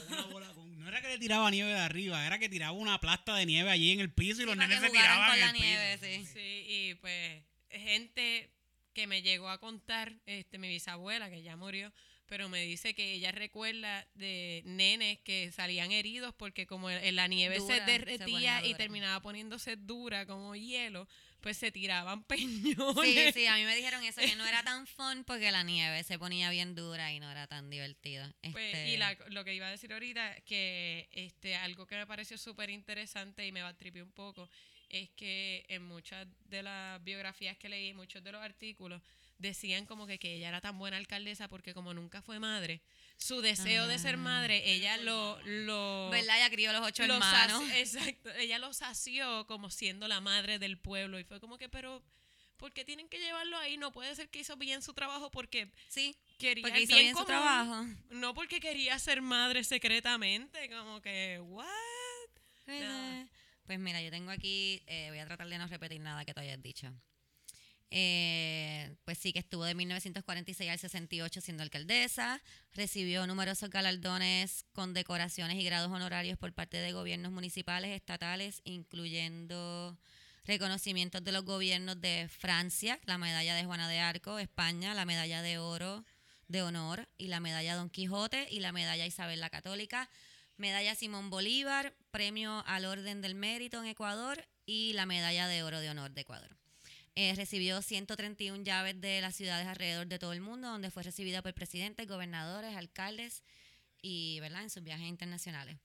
Una 0.08 0.22
bola 0.26 0.48
con- 0.54 0.78
no 0.78 0.88
era 0.88 1.00
que 1.02 1.08
le 1.08 1.18
tiraba 1.18 1.50
nieve 1.50 1.72
de 1.72 1.78
arriba, 1.80 2.26
era 2.26 2.38
que 2.38 2.48
tiraba 2.48 2.72
una 2.72 2.98
plasta 3.00 3.34
de 3.36 3.46
nieve 3.46 3.70
allí 3.70 3.92
en 3.92 4.00
el 4.00 4.12
piso 4.12 4.42
y 4.42 4.46
los 4.46 4.56
para 4.56 4.66
nenes 4.68 4.80
que 4.82 4.86
se 4.86 4.92
jugaran 4.92 5.16
tiraban 5.16 5.28
con 5.30 5.34
en 5.34 5.40
la 5.40 5.46
el 5.50 5.52
piso. 5.52 5.66
nieve, 5.66 5.98
sí. 6.24 6.26
Sí, 6.32 6.64
y 6.68 6.94
pues 6.96 7.42
gente 7.70 8.50
que 8.94 9.06
me 9.06 9.22
llegó 9.22 9.48
a 9.48 9.58
contar, 9.58 10.14
este, 10.26 10.58
mi 10.58 10.68
bisabuela, 10.68 11.30
que 11.30 11.42
ya 11.42 11.56
murió, 11.56 11.92
pero 12.26 12.48
me 12.48 12.62
dice 12.64 12.94
que 12.94 13.12
ella 13.12 13.30
recuerda 13.32 14.06
de 14.14 14.62
nenes 14.64 15.18
que 15.20 15.52
salían 15.52 15.92
heridos 15.92 16.34
porque 16.34 16.66
como 16.66 16.88
el- 16.90 17.14
la 17.16 17.26
nieve 17.28 17.58
Dura, 17.58 17.74
se 17.76 17.80
se 17.84 17.86
derretía 17.90 18.60
y 18.62 18.68
dura. 18.68 18.78
terminaba 18.78 19.20
poniéndose 19.20 19.76
dura 19.76 20.26
como 20.26 20.54
hielo, 20.56 21.06
pues 21.40 21.56
se 21.56 21.72
tiraban 21.72 22.20
Sí, 22.30 22.36
peñones. 22.36 23.34
sí, 23.34 23.46
a 23.46 23.54
mí 23.56 23.64
me 23.64 23.74
dijeron 23.76 24.02
eso, 24.04 24.20
que 24.20 24.36
no 24.36 24.46
era 24.46 24.62
tan 24.62 24.86
fun 24.86 25.24
porque 25.24 25.50
la 25.50 25.62
nieve 25.62 26.02
se 26.04 26.18
ponía 26.18 26.50
bien 26.50 26.74
dura 26.74 27.12
y 27.12 27.20
no 27.20 27.30
era 27.30 27.46
tan 27.46 27.70
divertido. 27.70 28.26
Pues, 28.52 28.74
Este, 28.74 28.88
y 28.88 28.96
la- 28.96 29.16
lo 29.30 29.44
que 29.44 29.54
iba 29.54 29.66
a 29.66 29.70
decir 29.70 29.92
ahorita, 29.92 30.36
que 30.42 31.08
este 31.12 31.56
algo 31.56 31.86
que 31.86 31.96
me 31.96 32.06
pareció 32.06 32.36
súper 32.38 32.70
interesante 32.70 33.46
y 33.46 33.52
me 33.52 33.60
tripir 33.74 34.02
un 34.02 34.12
poco, 34.12 34.48
es 34.88 35.08
que 35.10 35.64
en 35.68 35.84
muchas 35.84 36.26
de 36.46 36.62
las 36.62 37.02
biografías 37.04 37.56
que 37.56 37.68
leí, 37.68 37.94
muchos 37.94 38.22
de 38.24 38.32
los 38.32 38.42
artículos, 38.42 39.00
decían 39.38 39.86
como 39.86 40.06
que, 40.06 40.18
que 40.18 40.34
ella 40.34 40.48
era 40.48 40.60
tan 40.60 40.78
buena 40.78 40.96
alcaldesa 40.96 41.48
porque 41.48 41.72
como 41.72 41.94
nunca 41.94 42.20
fue 42.22 42.38
madre, 42.38 42.80
su 43.20 43.40
deseo 43.42 43.86
de 43.86 43.98
ser 43.98 44.14
Ah. 44.14 44.18
madre, 44.18 44.62
ella 44.72 44.96
lo... 44.96 45.38
lo 45.44 46.08
¿Verdad? 46.10 46.38
Ella 46.38 46.50
crió 46.50 46.72
los 46.72 46.84
ocho 46.86 47.04
hermanos. 47.04 47.62
exacto, 47.74 48.30
ella 48.34 48.58
lo 48.58 48.72
sació 48.72 49.46
como 49.46 49.70
siendo 49.70 50.08
la 50.08 50.20
madre 50.20 50.58
del 50.58 50.78
pueblo 50.78 51.18
y 51.20 51.24
fue 51.24 51.38
como 51.40 51.58
que, 51.58 51.68
pero... 51.68 52.02
¿Por 52.56 52.74
qué 52.74 52.84
tienen 52.84 53.08
que 53.08 53.18
llevarlo 53.18 53.56
ahí? 53.56 53.78
No 53.78 53.90
puede 53.90 54.14
ser 54.14 54.28
que 54.28 54.40
hizo 54.40 54.54
bien 54.54 54.82
su 54.82 54.92
trabajo 54.92 55.30
porque 55.30 55.70
Sí, 55.88 56.14
quería 56.38 56.62
porque 56.62 56.82
hizo 56.82 56.94
bien 56.94 57.04
bien 57.06 57.14
su 57.16 57.24
común. 57.24 57.26
trabajo. 57.26 57.86
No 58.10 58.34
porque 58.34 58.60
quería 58.60 58.98
ser 58.98 59.22
madre 59.22 59.64
secretamente, 59.64 60.68
como 60.68 61.00
que, 61.00 61.40
¿what? 61.40 61.66
Eh, 62.66 63.26
Pues 63.64 63.78
mira, 63.78 64.02
yo 64.02 64.10
tengo 64.10 64.30
aquí, 64.30 64.82
eh, 64.86 65.06
voy 65.08 65.20
a 65.20 65.26
tratar 65.26 65.48
de 65.48 65.56
no 65.56 65.66
repetir 65.68 66.00
nada 66.02 66.24
que 66.26 66.34
tú 66.34 66.40
hayas 66.40 66.60
dicho. 66.60 66.92
Eh, 67.92 68.94
pues 69.04 69.18
sí, 69.18 69.32
que 69.32 69.40
estuvo 69.40 69.64
de 69.64 69.74
1946 69.74 70.70
al 70.70 70.78
68 70.78 71.40
siendo 71.40 71.64
alcaldesa, 71.64 72.40
recibió 72.72 73.26
numerosos 73.26 73.68
galardones, 73.68 74.64
condecoraciones 74.72 75.56
y 75.56 75.64
grados 75.64 75.90
honorarios 75.90 76.38
por 76.38 76.52
parte 76.52 76.76
de 76.76 76.92
gobiernos 76.92 77.32
municipales, 77.32 77.90
estatales, 77.90 78.60
incluyendo 78.64 79.98
reconocimientos 80.44 81.24
de 81.24 81.32
los 81.32 81.44
gobiernos 81.44 82.00
de 82.00 82.28
Francia, 82.28 83.00
la 83.06 83.18
medalla 83.18 83.54
de 83.54 83.64
Juana 83.64 83.88
de 83.88 83.98
Arco, 83.98 84.38
España, 84.38 84.94
la 84.94 85.04
medalla 85.04 85.42
de 85.42 85.58
oro 85.58 86.04
de 86.46 86.62
honor 86.62 87.08
y 87.18 87.28
la 87.28 87.40
medalla 87.40 87.76
Don 87.76 87.90
Quijote 87.90 88.48
y 88.50 88.60
la 88.60 88.72
medalla 88.72 89.06
Isabel 89.06 89.40
la 89.40 89.50
Católica, 89.50 90.10
medalla 90.56 90.94
Simón 90.94 91.30
Bolívar, 91.30 91.94
premio 92.10 92.64
al 92.66 92.84
Orden 92.84 93.20
del 93.20 93.34
Mérito 93.34 93.80
en 93.80 93.86
Ecuador 93.86 94.46
y 94.64 94.92
la 94.92 95.06
medalla 95.06 95.48
de 95.48 95.62
oro 95.62 95.80
de 95.80 95.90
honor 95.90 96.12
de 96.12 96.20
Ecuador. 96.20 96.59
Eh, 97.16 97.34
recibió 97.34 97.82
131 97.82 98.62
llaves 98.62 99.00
de 99.00 99.20
las 99.20 99.34
ciudades 99.34 99.66
alrededor 99.66 100.06
de 100.06 100.18
todo 100.18 100.32
el 100.32 100.40
mundo, 100.40 100.68
donde 100.68 100.90
fue 100.90 101.02
recibida 101.02 101.42
por 101.42 101.52
presidentes, 101.54 102.06
gobernadores, 102.06 102.76
alcaldes 102.76 103.42
y 104.00 104.38
¿verdad? 104.40 104.62
en 104.62 104.70
sus 104.70 104.82
viajes 104.82 105.06
internacionales. 105.06 105.76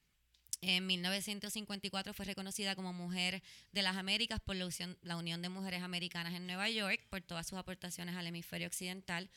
En 0.61 0.88
1954 0.88 2.14
fue 2.14 2.26
reconocida 2.26 2.76
como 2.76 2.93
Mujer 2.93 3.43
de 3.72 3.81
las 3.81 3.97
Américas 3.97 4.39
por 4.39 4.56
la 4.56 5.18
Unión, 5.18 5.41
de 5.41 5.49
Mujeres 5.49 5.84
Americanas 5.84 6.34
en 6.34 6.47
Nueva 6.47 6.69
York 6.69 7.02
por 7.10 7.22
todas 7.22 7.47
sus 7.47 7.60
aportaciones 7.60 8.15
al 8.15 8.27
hemisferio 8.27 8.68
occidental. 8.68 9.30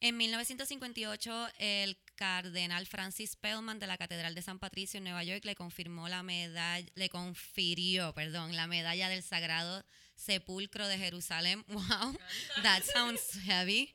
En 0.00 0.16
1958, 0.16 1.48
el 1.58 1.96
cardenal 2.14 2.86
Francis 2.86 3.30
Spellman 3.32 3.78
de 3.78 3.86
la 3.86 3.96
Catedral 3.96 4.34
de 4.34 4.42
San 4.42 4.58
Patricio 4.58 4.98
en 4.98 5.04
Nueva 5.04 5.24
York 5.24 5.44
le 5.44 5.54
confirmó 5.54 6.08
la 6.08 6.22
medalla, 6.22 6.86
le 6.94 7.08
confirió, 7.08 8.12
perdón, 8.12 8.54
la 8.54 8.66
medalla 8.66 9.08
del 9.08 9.22
Sagrado 9.22 9.84
Sepulcro 10.16 10.86
de 10.88 10.98
Jerusalén. 10.98 11.64
Wow, 11.68 12.16
that 12.62 12.82
sounds 12.82 13.20
heavy. 13.44 13.94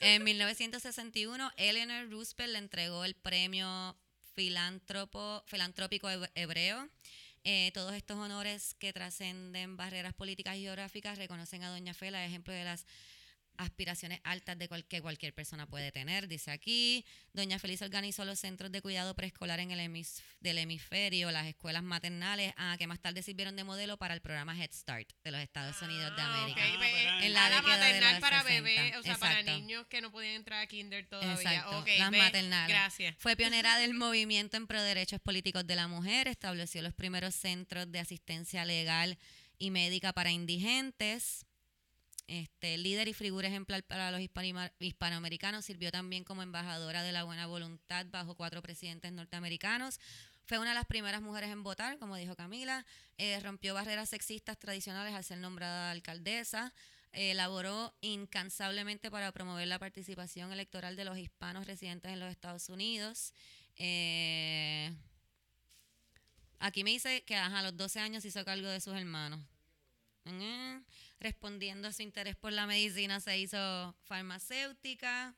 En 0.00 0.24
1961, 0.24 1.52
Eleanor 1.56 2.10
Roosevelt 2.10 2.52
le 2.52 2.58
entregó 2.58 3.04
el 3.04 3.14
premio 3.14 3.96
filántropo, 4.34 5.44
filantrópico 5.46 6.08
heb- 6.08 6.30
hebreo. 6.34 6.88
Eh, 7.44 7.70
todos 7.74 7.94
estos 7.94 8.16
honores 8.18 8.74
que 8.78 8.92
trascenden 8.92 9.76
barreras 9.76 10.14
políticas 10.14 10.56
y 10.56 10.62
geográficas 10.62 11.18
reconocen 11.18 11.62
a 11.64 11.70
Doña 11.70 11.92
Fela, 11.94 12.24
ejemplo 12.24 12.52
de 12.52 12.64
las 12.64 12.86
aspiraciones 13.56 14.20
altas 14.24 14.58
de 14.58 14.68
cual- 14.68 14.84
que 14.86 15.00
cualquier 15.02 15.34
persona 15.34 15.66
puede 15.66 15.92
tener, 15.92 16.28
dice 16.28 16.50
aquí. 16.50 17.04
Doña 17.32 17.58
Feliz 17.58 17.82
organizó 17.82 18.24
los 18.24 18.38
centros 18.40 18.72
de 18.72 18.80
cuidado 18.82 19.14
preescolar 19.14 19.60
en 19.60 19.70
el 19.70 19.80
hemis- 19.80 20.20
del 20.40 20.58
hemisferio, 20.58 21.30
las 21.30 21.46
escuelas 21.46 21.82
maternales, 21.82 22.52
ah, 22.56 22.76
que 22.78 22.86
más 22.86 23.00
tarde 23.00 23.22
sirvieron 23.22 23.54
de 23.56 23.64
modelo 23.64 23.96
para 23.98 24.14
el 24.14 24.20
programa 24.20 24.56
Head 24.56 24.72
Start 24.72 25.08
de 25.24 25.30
los 25.30 25.40
Estados 25.40 25.80
Unidos 25.82 26.14
de 26.16 26.22
Ah, 26.22 26.42
América. 26.42 26.60
ok, 26.74 26.80
ve- 26.80 27.08
En 27.18 27.24
en 27.24 27.32
la 27.34 27.50
la, 27.50 27.62
maternal 27.62 28.20
para 28.20 28.42
60, 28.42 28.62
bebés, 28.62 28.96
o 28.96 29.02
sea, 29.02 29.18
para 29.18 29.42
niños 29.42 29.86
que 29.86 30.00
no 30.00 30.10
podían 30.10 30.34
entrar 30.34 30.60
a 30.60 30.66
kinder 30.66 31.06
todavía. 31.06 31.32
Exacto, 31.34 31.78
Ok, 31.78 31.88
las 31.98 32.10
ve, 32.10 32.18
maternales. 32.18 32.68
Gracias. 32.68 33.14
Fue 33.18 33.36
pionera 33.36 33.76
del 33.78 33.94
movimiento 33.94 34.56
en 34.56 34.66
pro 34.66 34.82
derechos 34.82 35.20
políticos 35.20 35.66
de 35.66 35.76
la 35.76 35.88
mujer, 35.88 36.28
estableció 36.28 36.82
los 36.82 36.94
primeros 36.94 37.34
centros 37.34 37.90
de 37.92 37.98
asistencia 38.00 38.64
legal 38.64 39.18
y 39.58 39.70
médica 39.70 40.12
para 40.12 40.30
indigentes. 40.32 41.44
Este, 42.28 42.78
líder 42.78 43.08
y 43.08 43.14
figura 43.14 43.48
ejemplar 43.48 43.82
para 43.82 44.10
los 44.10 44.20
hispanoamericanos, 44.78 45.64
sirvió 45.64 45.90
también 45.90 46.24
como 46.24 46.42
embajadora 46.42 47.02
de 47.02 47.12
la 47.12 47.24
buena 47.24 47.46
voluntad 47.46 48.06
bajo 48.10 48.34
cuatro 48.34 48.62
presidentes 48.62 49.12
norteamericanos. 49.12 50.00
Fue 50.44 50.58
una 50.58 50.70
de 50.70 50.74
las 50.74 50.86
primeras 50.86 51.22
mujeres 51.22 51.50
en 51.50 51.62
votar, 51.62 51.98
como 51.98 52.16
dijo 52.16 52.34
Camila. 52.34 52.84
Eh, 53.18 53.38
rompió 53.40 53.74
barreras 53.74 54.08
sexistas 54.08 54.58
tradicionales 54.58 55.14
al 55.14 55.24
ser 55.24 55.38
nombrada 55.38 55.90
alcaldesa. 55.90 56.72
Eh, 57.12 57.32
elaboró 57.32 57.94
incansablemente 58.00 59.10
para 59.10 59.30
promover 59.32 59.68
la 59.68 59.78
participación 59.78 60.52
electoral 60.52 60.96
de 60.96 61.04
los 61.04 61.18
hispanos 61.18 61.66
residentes 61.66 62.12
en 62.12 62.20
los 62.20 62.30
Estados 62.30 62.68
Unidos. 62.68 63.34
Eh, 63.76 64.92
aquí 66.58 66.84
me 66.84 66.90
dice 66.90 67.22
que 67.24 67.36
a 67.36 67.62
los 67.62 67.76
12 67.76 68.00
años 68.00 68.24
hizo 68.24 68.44
cargo 68.44 68.68
de 68.68 68.80
sus 68.80 68.94
hermanos. 68.94 69.40
Respondiendo 71.22 71.86
a 71.86 71.92
su 71.92 72.02
interés 72.02 72.34
por 72.34 72.52
la 72.52 72.66
medicina, 72.66 73.20
se 73.20 73.38
hizo 73.38 73.94
farmacéutica. 74.06 75.36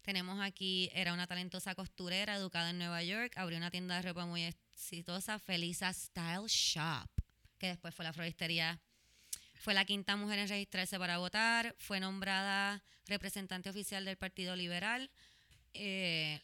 Tenemos 0.00 0.40
aquí, 0.40 0.88
era 0.94 1.12
una 1.12 1.26
talentosa 1.26 1.74
costurera 1.74 2.34
educada 2.36 2.70
en 2.70 2.78
Nueva 2.78 3.02
York, 3.02 3.34
abrió 3.36 3.58
una 3.58 3.70
tienda 3.70 3.96
de 3.96 4.00
ropa 4.08 4.24
muy 4.24 4.44
exitosa, 4.44 5.38
Felisa 5.38 5.92
Style 5.92 6.46
Shop, 6.46 7.10
que 7.58 7.66
después 7.66 7.94
fue 7.94 8.06
la 8.06 8.14
floristería 8.14 8.80
Fue 9.56 9.74
la 9.74 9.84
quinta 9.84 10.16
mujer 10.16 10.38
en 10.38 10.48
registrarse 10.48 10.98
para 10.98 11.18
votar. 11.18 11.74
Fue 11.78 12.00
nombrada 12.00 12.82
representante 13.04 13.68
oficial 13.68 14.06
del 14.06 14.16
Partido 14.16 14.56
Liberal. 14.56 15.10
Eh, 15.74 16.40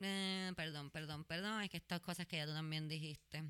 eh, 0.00 0.52
perdón, 0.56 0.90
perdón, 0.90 1.24
perdón. 1.24 1.62
Es 1.62 1.70
que 1.70 1.76
estas 1.76 2.00
cosas 2.00 2.26
que 2.26 2.38
ya 2.38 2.46
tú 2.46 2.52
también 2.52 2.88
dijiste. 2.88 3.44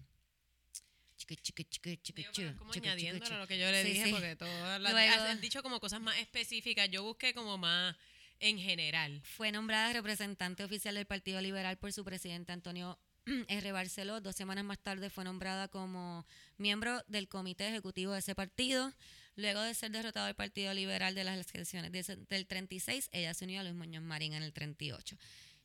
Es 2.50 2.56
como 2.56 2.72
añadiéndolo 2.72 3.34
a 3.34 3.38
lo 3.38 3.46
que 3.46 3.58
yo 3.58 3.70
le 3.70 3.84
dije, 3.84 4.10
porque 4.10 4.36
todas 4.36 4.80
las 4.80 4.94
han 5.30 5.40
dicho 5.40 5.62
como 5.62 5.80
cosas 5.80 6.00
más 6.00 6.18
específicas. 6.18 6.88
Yo 6.90 7.02
busqué 7.02 7.34
como 7.34 7.58
más 7.58 7.96
en 8.40 8.58
general. 8.58 9.22
Fue 9.24 9.52
nombrada 9.52 9.92
representante 9.92 10.64
oficial 10.64 10.94
del 10.96 11.06
Partido 11.06 11.40
Liberal 11.40 11.78
por 11.78 11.92
su 11.92 12.04
presidente 12.04 12.52
Antonio 12.52 12.98
R. 13.48 13.72
Barceló. 13.72 14.20
Dos 14.20 14.36
semanas 14.36 14.64
más 14.64 14.78
tarde 14.78 15.10
fue 15.10 15.24
nombrada 15.24 15.68
como 15.68 16.26
miembro 16.58 17.02
del 17.06 17.28
comité 17.28 17.68
ejecutivo 17.68 18.12
de 18.12 18.18
ese 18.18 18.34
partido. 18.34 18.92
Luego 19.36 19.62
de 19.62 19.74
ser 19.74 19.90
derrotado 19.92 20.28
el 20.28 20.34
Partido 20.34 20.74
Liberal 20.74 21.14
de 21.14 21.24
las 21.24 21.54
elecciones 21.54 21.90
del 22.28 22.46
36, 22.46 23.08
ella 23.12 23.32
se 23.32 23.44
unió 23.44 23.60
a 23.60 23.64
Luis 23.64 23.74
Muñoz 23.74 24.02
Marín 24.02 24.34
en 24.34 24.42
el 24.42 24.52
38. 24.52 25.16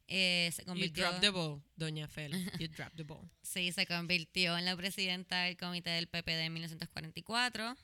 Eh, 0.08 0.50
se 0.54 0.62
You 0.62 0.68
convirtió, 0.68 1.10
drop 1.10 1.20
the 1.20 1.30
ball, 1.30 1.62
doña 1.76 2.08
Fela. 2.08 2.38
You 2.60 2.68
drop 2.76 2.94
the 2.96 3.04
ball. 3.04 3.30
sí, 3.42 3.72
se 3.72 3.86
convirtió 3.86 4.58
en 4.58 4.66
la 4.66 4.76
presidenta 4.76 5.44
del 5.44 5.58
comité 5.58 5.90
del 5.90 6.08
PPD 6.08 6.46
en 6.46 6.54
1944. 6.54 7.76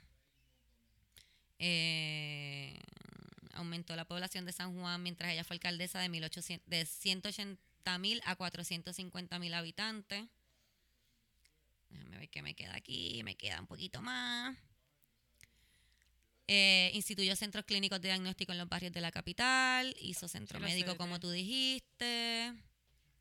Eh, 1.60 2.80
aumentó 3.54 3.96
la 3.96 4.06
población 4.06 4.46
de 4.46 4.54
San 4.54 4.74
Juan 4.78 5.04
mientras 5.04 5.32
ella 5.32 5.44
fue 5.44 5.56
alcaldesa 5.56 6.00
de, 6.00 6.10
1800, 6.10 6.70
de 6.70 6.86
180 6.86 7.98
mil 8.00 8.22
a 8.26 8.36
450 8.36 9.40
mil 9.40 9.54
habitantes. 9.54 10.26
Déjame 11.90 12.18
ver 12.18 12.30
qué 12.30 12.42
me 12.42 12.56
queda 12.56 12.76
aquí. 12.76 13.22
Me 13.24 13.36
queda 13.36 13.60
un 13.60 13.68
poquito 13.68 14.02
más. 14.02 14.58
Eh, 16.48 16.92
instituyó 16.94 17.36
centros 17.36 17.66
clínicos 17.66 18.02
de 18.02 18.10
diagnóstico 18.10 18.52
en 18.52 18.58
los 18.58 18.68
barrios 18.68 18.92
de 18.92 19.02
la 19.02 19.12
capital. 19.12 19.96
Hizo 20.00 20.28
centro 20.28 20.58
Sí, 20.58 20.62
lo 20.62 20.68
sé, 20.68 20.74
médico, 20.74 20.98
como 20.98 21.20
tú 21.20 21.30
dijiste. 21.30 22.54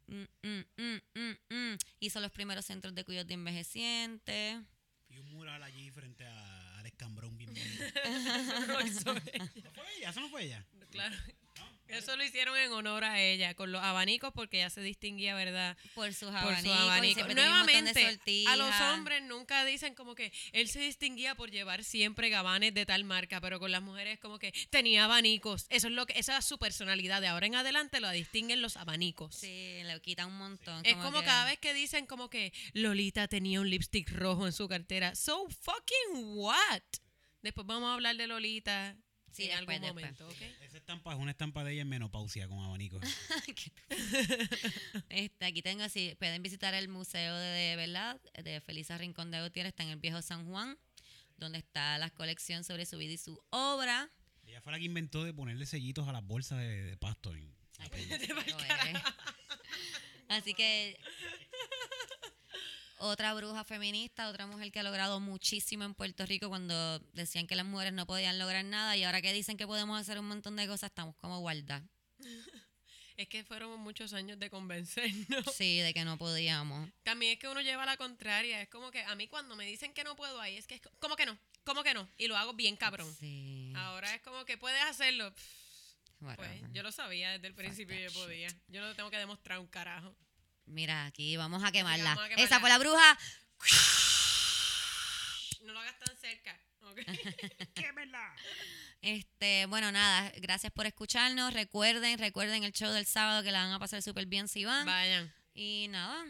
Mm, 0.06 0.22
mm, 0.42 0.64
mm, 0.76 1.20
mm, 1.20 1.54
mm. 1.54 1.78
Hizo 2.00 2.20
los 2.20 2.32
primeros 2.32 2.66
centros 2.66 2.94
de 2.94 3.04
cuidados 3.04 3.28
de 3.28 3.34
envejecientes. 3.34 4.58
Y 5.08 5.18
un 5.18 5.30
mural 5.32 5.62
allí 5.62 5.90
frente 5.90 6.24
a 6.24 6.78
Alex 6.78 6.96
Cambrón 6.96 7.36
bien 7.38 7.52
bonito. 7.54 7.84
Eso 8.04 8.60
no 8.60 8.66
lo 8.66 8.86
hizo 8.86 9.16
ella. 9.32 9.50
¿No 9.62 9.70
fue 9.70 9.84
ella? 9.96 10.10
¿Eso 10.10 10.20
no 10.20 10.28
fue 10.28 10.44
ella? 10.44 10.66
Claro. 10.90 11.16
Eso 11.92 12.16
lo 12.16 12.24
hicieron 12.24 12.56
en 12.56 12.72
honor 12.72 13.04
a 13.04 13.20
ella, 13.20 13.54
con 13.54 13.70
los 13.72 13.82
abanicos, 13.82 14.32
porque 14.34 14.58
ella 14.58 14.70
se 14.70 14.80
distinguía, 14.80 15.34
¿verdad? 15.34 15.76
Por 15.94 16.12
sus 16.14 16.28
Por 16.30 16.36
abanicos. 16.38 16.62
su 16.62 16.72
abanico. 16.72 17.24
Nuevamente, 17.34 18.18
a 18.48 18.56
los 18.56 18.80
hombres 18.80 19.22
nunca 19.22 19.64
dicen 19.64 19.94
como 19.94 20.14
que 20.14 20.32
él 20.52 20.68
se 20.68 20.80
distinguía 20.80 21.34
por 21.34 21.50
llevar 21.50 21.84
siempre 21.84 22.28
gabanes 22.30 22.74
de 22.74 22.86
tal 22.86 23.04
marca, 23.04 23.40
pero 23.40 23.58
con 23.60 23.70
las 23.70 23.82
mujeres 23.82 24.18
como 24.18 24.38
que 24.38 24.52
tenía 24.70 25.04
abanicos. 25.04 25.66
Eso 25.70 25.88
es 25.88 25.92
lo 25.92 26.06
que, 26.06 26.18
esa 26.18 26.38
es 26.38 26.44
su 26.44 26.58
personalidad. 26.58 27.20
De 27.20 27.28
ahora 27.28 27.46
en 27.46 27.54
adelante 27.54 28.00
lo 28.00 28.10
distinguen 28.10 28.62
los 28.62 28.76
abanicos. 28.76 29.34
Sí, 29.36 29.80
le 29.84 30.00
quita 30.00 30.26
un 30.26 30.36
montón. 30.38 30.84
Es 30.84 30.96
como 30.96 31.20
que- 31.20 31.26
cada 31.26 31.44
vez 31.44 31.58
que 31.58 31.74
dicen 31.74 32.06
como 32.06 32.30
que 32.30 32.52
Lolita 32.72 33.28
tenía 33.28 33.60
un 33.60 33.68
lipstick 33.70 34.10
rojo 34.10 34.46
en 34.46 34.52
su 34.52 34.68
cartera. 34.68 35.14
So 35.14 35.46
fucking 35.48 36.36
what? 36.36 36.82
Después 37.42 37.66
vamos 37.66 37.90
a 37.90 37.94
hablar 37.94 38.16
de 38.16 38.26
Lolita 38.28 38.96
Sí, 39.32 39.44
en 39.44 39.56
después, 39.56 39.80
algún 39.82 40.02
después. 40.02 40.20
momento. 40.20 40.64
Esa 40.64 40.76
estampa 40.76 41.12
es 41.14 41.18
una 41.18 41.30
estampa 41.30 41.64
de 41.64 41.72
ella 41.72 41.82
en 41.82 41.88
menopausia 41.88 42.46
con 42.48 42.62
abanico. 42.62 43.00
Este, 45.08 45.44
aquí 45.44 45.62
tengo, 45.62 45.88
si 45.88 46.14
pueden 46.16 46.42
visitar 46.42 46.74
el 46.74 46.88
museo 46.88 47.36
de, 47.36 47.46
de 47.46 47.76
verdad 47.76 48.20
de 48.42 48.60
Felisa 48.60 48.98
Rincón 48.98 49.30
de 49.30 49.42
Gutiérrez, 49.42 49.70
está 49.72 49.82
en 49.84 49.90
el 49.90 49.96
viejo 49.96 50.20
San 50.22 50.46
Juan, 50.48 50.78
donde 51.36 51.58
está 51.58 51.98
la 51.98 52.10
colección 52.10 52.64
sobre 52.64 52.86
su 52.86 52.96
vida 52.98 53.12
y 53.12 53.18
su 53.18 53.40
obra. 53.50 54.10
ella 54.46 54.60
fue 54.60 54.72
la 54.72 54.78
que 54.78 54.84
inventó 54.84 55.24
de 55.24 55.32
ponerle 55.34 55.66
sellitos 55.66 56.08
a 56.08 56.12
las 56.12 56.24
bolsas 56.24 56.58
de, 56.58 56.84
de 56.84 56.96
pasto. 56.96 57.34
En, 57.34 57.54
Ay. 57.78 57.88
Así 60.28 60.54
que 60.54 60.98
otra 63.02 63.34
bruja 63.34 63.64
feminista, 63.64 64.28
otra 64.28 64.46
mujer 64.46 64.70
que 64.72 64.80
ha 64.80 64.82
logrado 64.82 65.20
muchísimo 65.20 65.84
en 65.84 65.94
Puerto 65.94 66.24
Rico 66.26 66.48
cuando 66.48 66.98
decían 67.12 67.46
que 67.46 67.56
las 67.56 67.66
mujeres 67.66 67.92
no 67.92 68.06
podían 68.06 68.38
lograr 68.38 68.64
nada 68.64 68.96
y 68.96 69.04
ahora 69.04 69.20
que 69.22 69.32
dicen 69.32 69.56
que 69.56 69.66
podemos 69.66 70.00
hacer 70.00 70.18
un 70.18 70.26
montón 70.28 70.56
de 70.56 70.66
cosas, 70.66 70.90
estamos 70.90 71.14
como 71.16 71.38
guardadas. 71.40 71.82
Es 73.14 73.28
que 73.28 73.44
fueron 73.44 73.78
muchos 73.80 74.14
años 74.14 74.38
de 74.38 74.48
convencernos. 74.48 75.44
Sí, 75.54 75.78
de 75.80 75.92
que 75.92 76.02
no 76.02 76.16
podíamos. 76.16 76.88
También 77.02 77.32
es 77.34 77.38
que 77.38 77.46
uno 77.46 77.60
lleva 77.60 77.84
la 77.84 77.98
contraria. 77.98 78.62
Es 78.62 78.68
como 78.70 78.90
que 78.90 79.02
a 79.04 79.14
mí 79.14 79.28
cuando 79.28 79.54
me 79.54 79.66
dicen 79.66 79.92
que 79.92 80.02
no 80.02 80.16
puedo 80.16 80.40
ahí, 80.40 80.56
es 80.56 80.66
que 80.66 80.76
es 80.76 80.80
co- 80.80 80.90
como 80.98 81.14
que 81.14 81.26
no, 81.26 81.38
como 81.62 81.82
que 81.82 81.92
no. 81.92 82.08
Y 82.16 82.26
lo 82.26 82.38
hago 82.38 82.54
bien 82.54 82.74
cabrón. 82.74 83.14
Sí. 83.20 83.70
Ahora 83.76 84.14
es 84.14 84.22
como 84.22 84.46
que 84.46 84.56
puedes 84.56 84.82
hacerlo. 84.84 85.30
Pff, 85.32 86.36
Pues 86.36 86.62
yo 86.72 86.82
lo 86.82 86.90
sabía 86.90 87.32
desde 87.32 87.48
el 87.48 87.54
principio 87.54 87.94
y 87.94 88.04
that 88.06 88.12
yo 88.14 88.20
podía. 88.22 88.48
Yo 88.68 88.80
no 88.80 88.94
tengo 88.94 89.10
que 89.10 89.18
demostrar 89.18 89.58
un 89.58 89.66
carajo. 89.66 90.16
Mira, 90.66 91.06
aquí 91.06 91.36
vamos 91.36 91.62
a 91.64 91.72
quemarla. 91.72 92.10
vamos 92.10 92.24
a 92.24 92.28
quemarla. 92.28 92.44
Esa 92.44 92.60
fue 92.60 92.68
la 92.68 92.78
bruja. 92.78 93.18
No 95.62 95.72
lo 95.72 95.80
hagas 95.80 95.98
tan 95.98 96.16
cerca. 96.16 96.58
¿ok? 96.82 96.98
Este, 99.02 99.66
bueno, 99.66 99.90
nada, 99.90 100.32
gracias 100.36 100.72
por 100.72 100.86
escucharnos. 100.86 101.52
Recuerden, 101.52 102.20
recuerden 102.20 102.62
el 102.62 102.72
show 102.72 102.92
del 102.92 103.04
sábado 103.04 103.42
que 103.42 103.50
la 103.50 103.64
van 103.64 103.72
a 103.72 103.80
pasar 103.80 104.00
súper 104.00 104.26
bien 104.26 104.46
si 104.46 104.64
van. 104.64 104.86
Vayan. 104.86 105.34
Y 105.54 105.88
nada. 105.90 106.24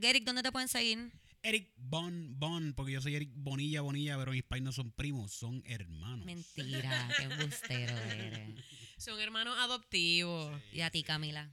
Geric, 0.00 0.22
¿dónde 0.22 0.44
te 0.44 0.52
pueden 0.52 0.68
seguir? 0.68 1.10
Eric 1.42 1.72
Bon 1.76 2.38
Bon, 2.38 2.74
porque 2.74 2.92
yo 2.92 3.00
soy 3.00 3.16
Eric 3.16 3.30
Bonilla 3.34 3.80
Bonilla, 3.80 4.16
pero 4.18 4.30
mis 4.30 4.44
pais 4.44 4.62
no 4.62 4.70
son 4.70 4.92
primos, 4.92 5.32
son 5.32 5.64
hermanos. 5.66 6.24
Mentira, 6.24 7.08
qué 7.18 7.26
bustero 7.26 7.96
eres. 7.98 8.64
Son 8.98 9.20
hermanos 9.20 9.56
adoptivos. 9.58 10.62
Y 10.72 10.82
a 10.82 10.90
ti, 10.90 11.02
Camila. 11.02 11.50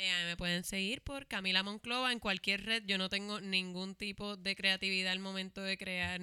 Eh, 0.00 0.10
a 0.10 0.18
mí 0.20 0.24
me 0.28 0.36
pueden 0.38 0.64
seguir 0.64 1.02
por 1.02 1.26
Camila 1.26 1.62
Monclova 1.62 2.10
en 2.10 2.20
cualquier 2.20 2.64
red. 2.64 2.84
Yo 2.86 2.96
no 2.96 3.10
tengo 3.10 3.38
ningún 3.42 3.94
tipo 3.94 4.38
de 4.38 4.56
creatividad 4.56 5.12
al 5.12 5.18
momento 5.18 5.60
de 5.60 5.76
crear 5.76 6.22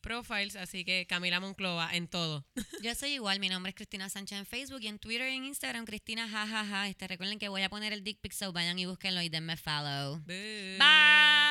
profiles, 0.00 0.56
así 0.56 0.82
que 0.82 1.04
Camila 1.06 1.38
Monclova 1.38 1.90
en 1.92 2.08
todo. 2.08 2.46
Yo 2.82 2.94
soy 2.94 3.10
igual, 3.10 3.38
mi 3.38 3.50
nombre 3.50 3.68
es 3.68 3.76
Cristina 3.76 4.08
Sánchez 4.08 4.38
en 4.38 4.46
Facebook 4.46 4.80
y 4.80 4.88
en 4.88 4.98
Twitter 4.98 5.30
y 5.30 5.36
en 5.36 5.44
Instagram, 5.44 5.84
Cristina 5.84 6.26
jajaja. 6.26 6.88
Este, 6.88 7.06
recuerden 7.06 7.38
que 7.38 7.50
voy 7.50 7.60
a 7.60 7.68
poner 7.68 7.92
el 7.92 8.02
dick 8.02 8.18
pic, 8.18 8.32
so 8.32 8.50
vayan 8.50 8.78
y 8.78 8.86
búsquenlo 8.86 9.20
y 9.20 9.28
denme 9.28 9.58
follow. 9.58 10.20
Bye. 10.24 10.78
Bye. 10.78 11.47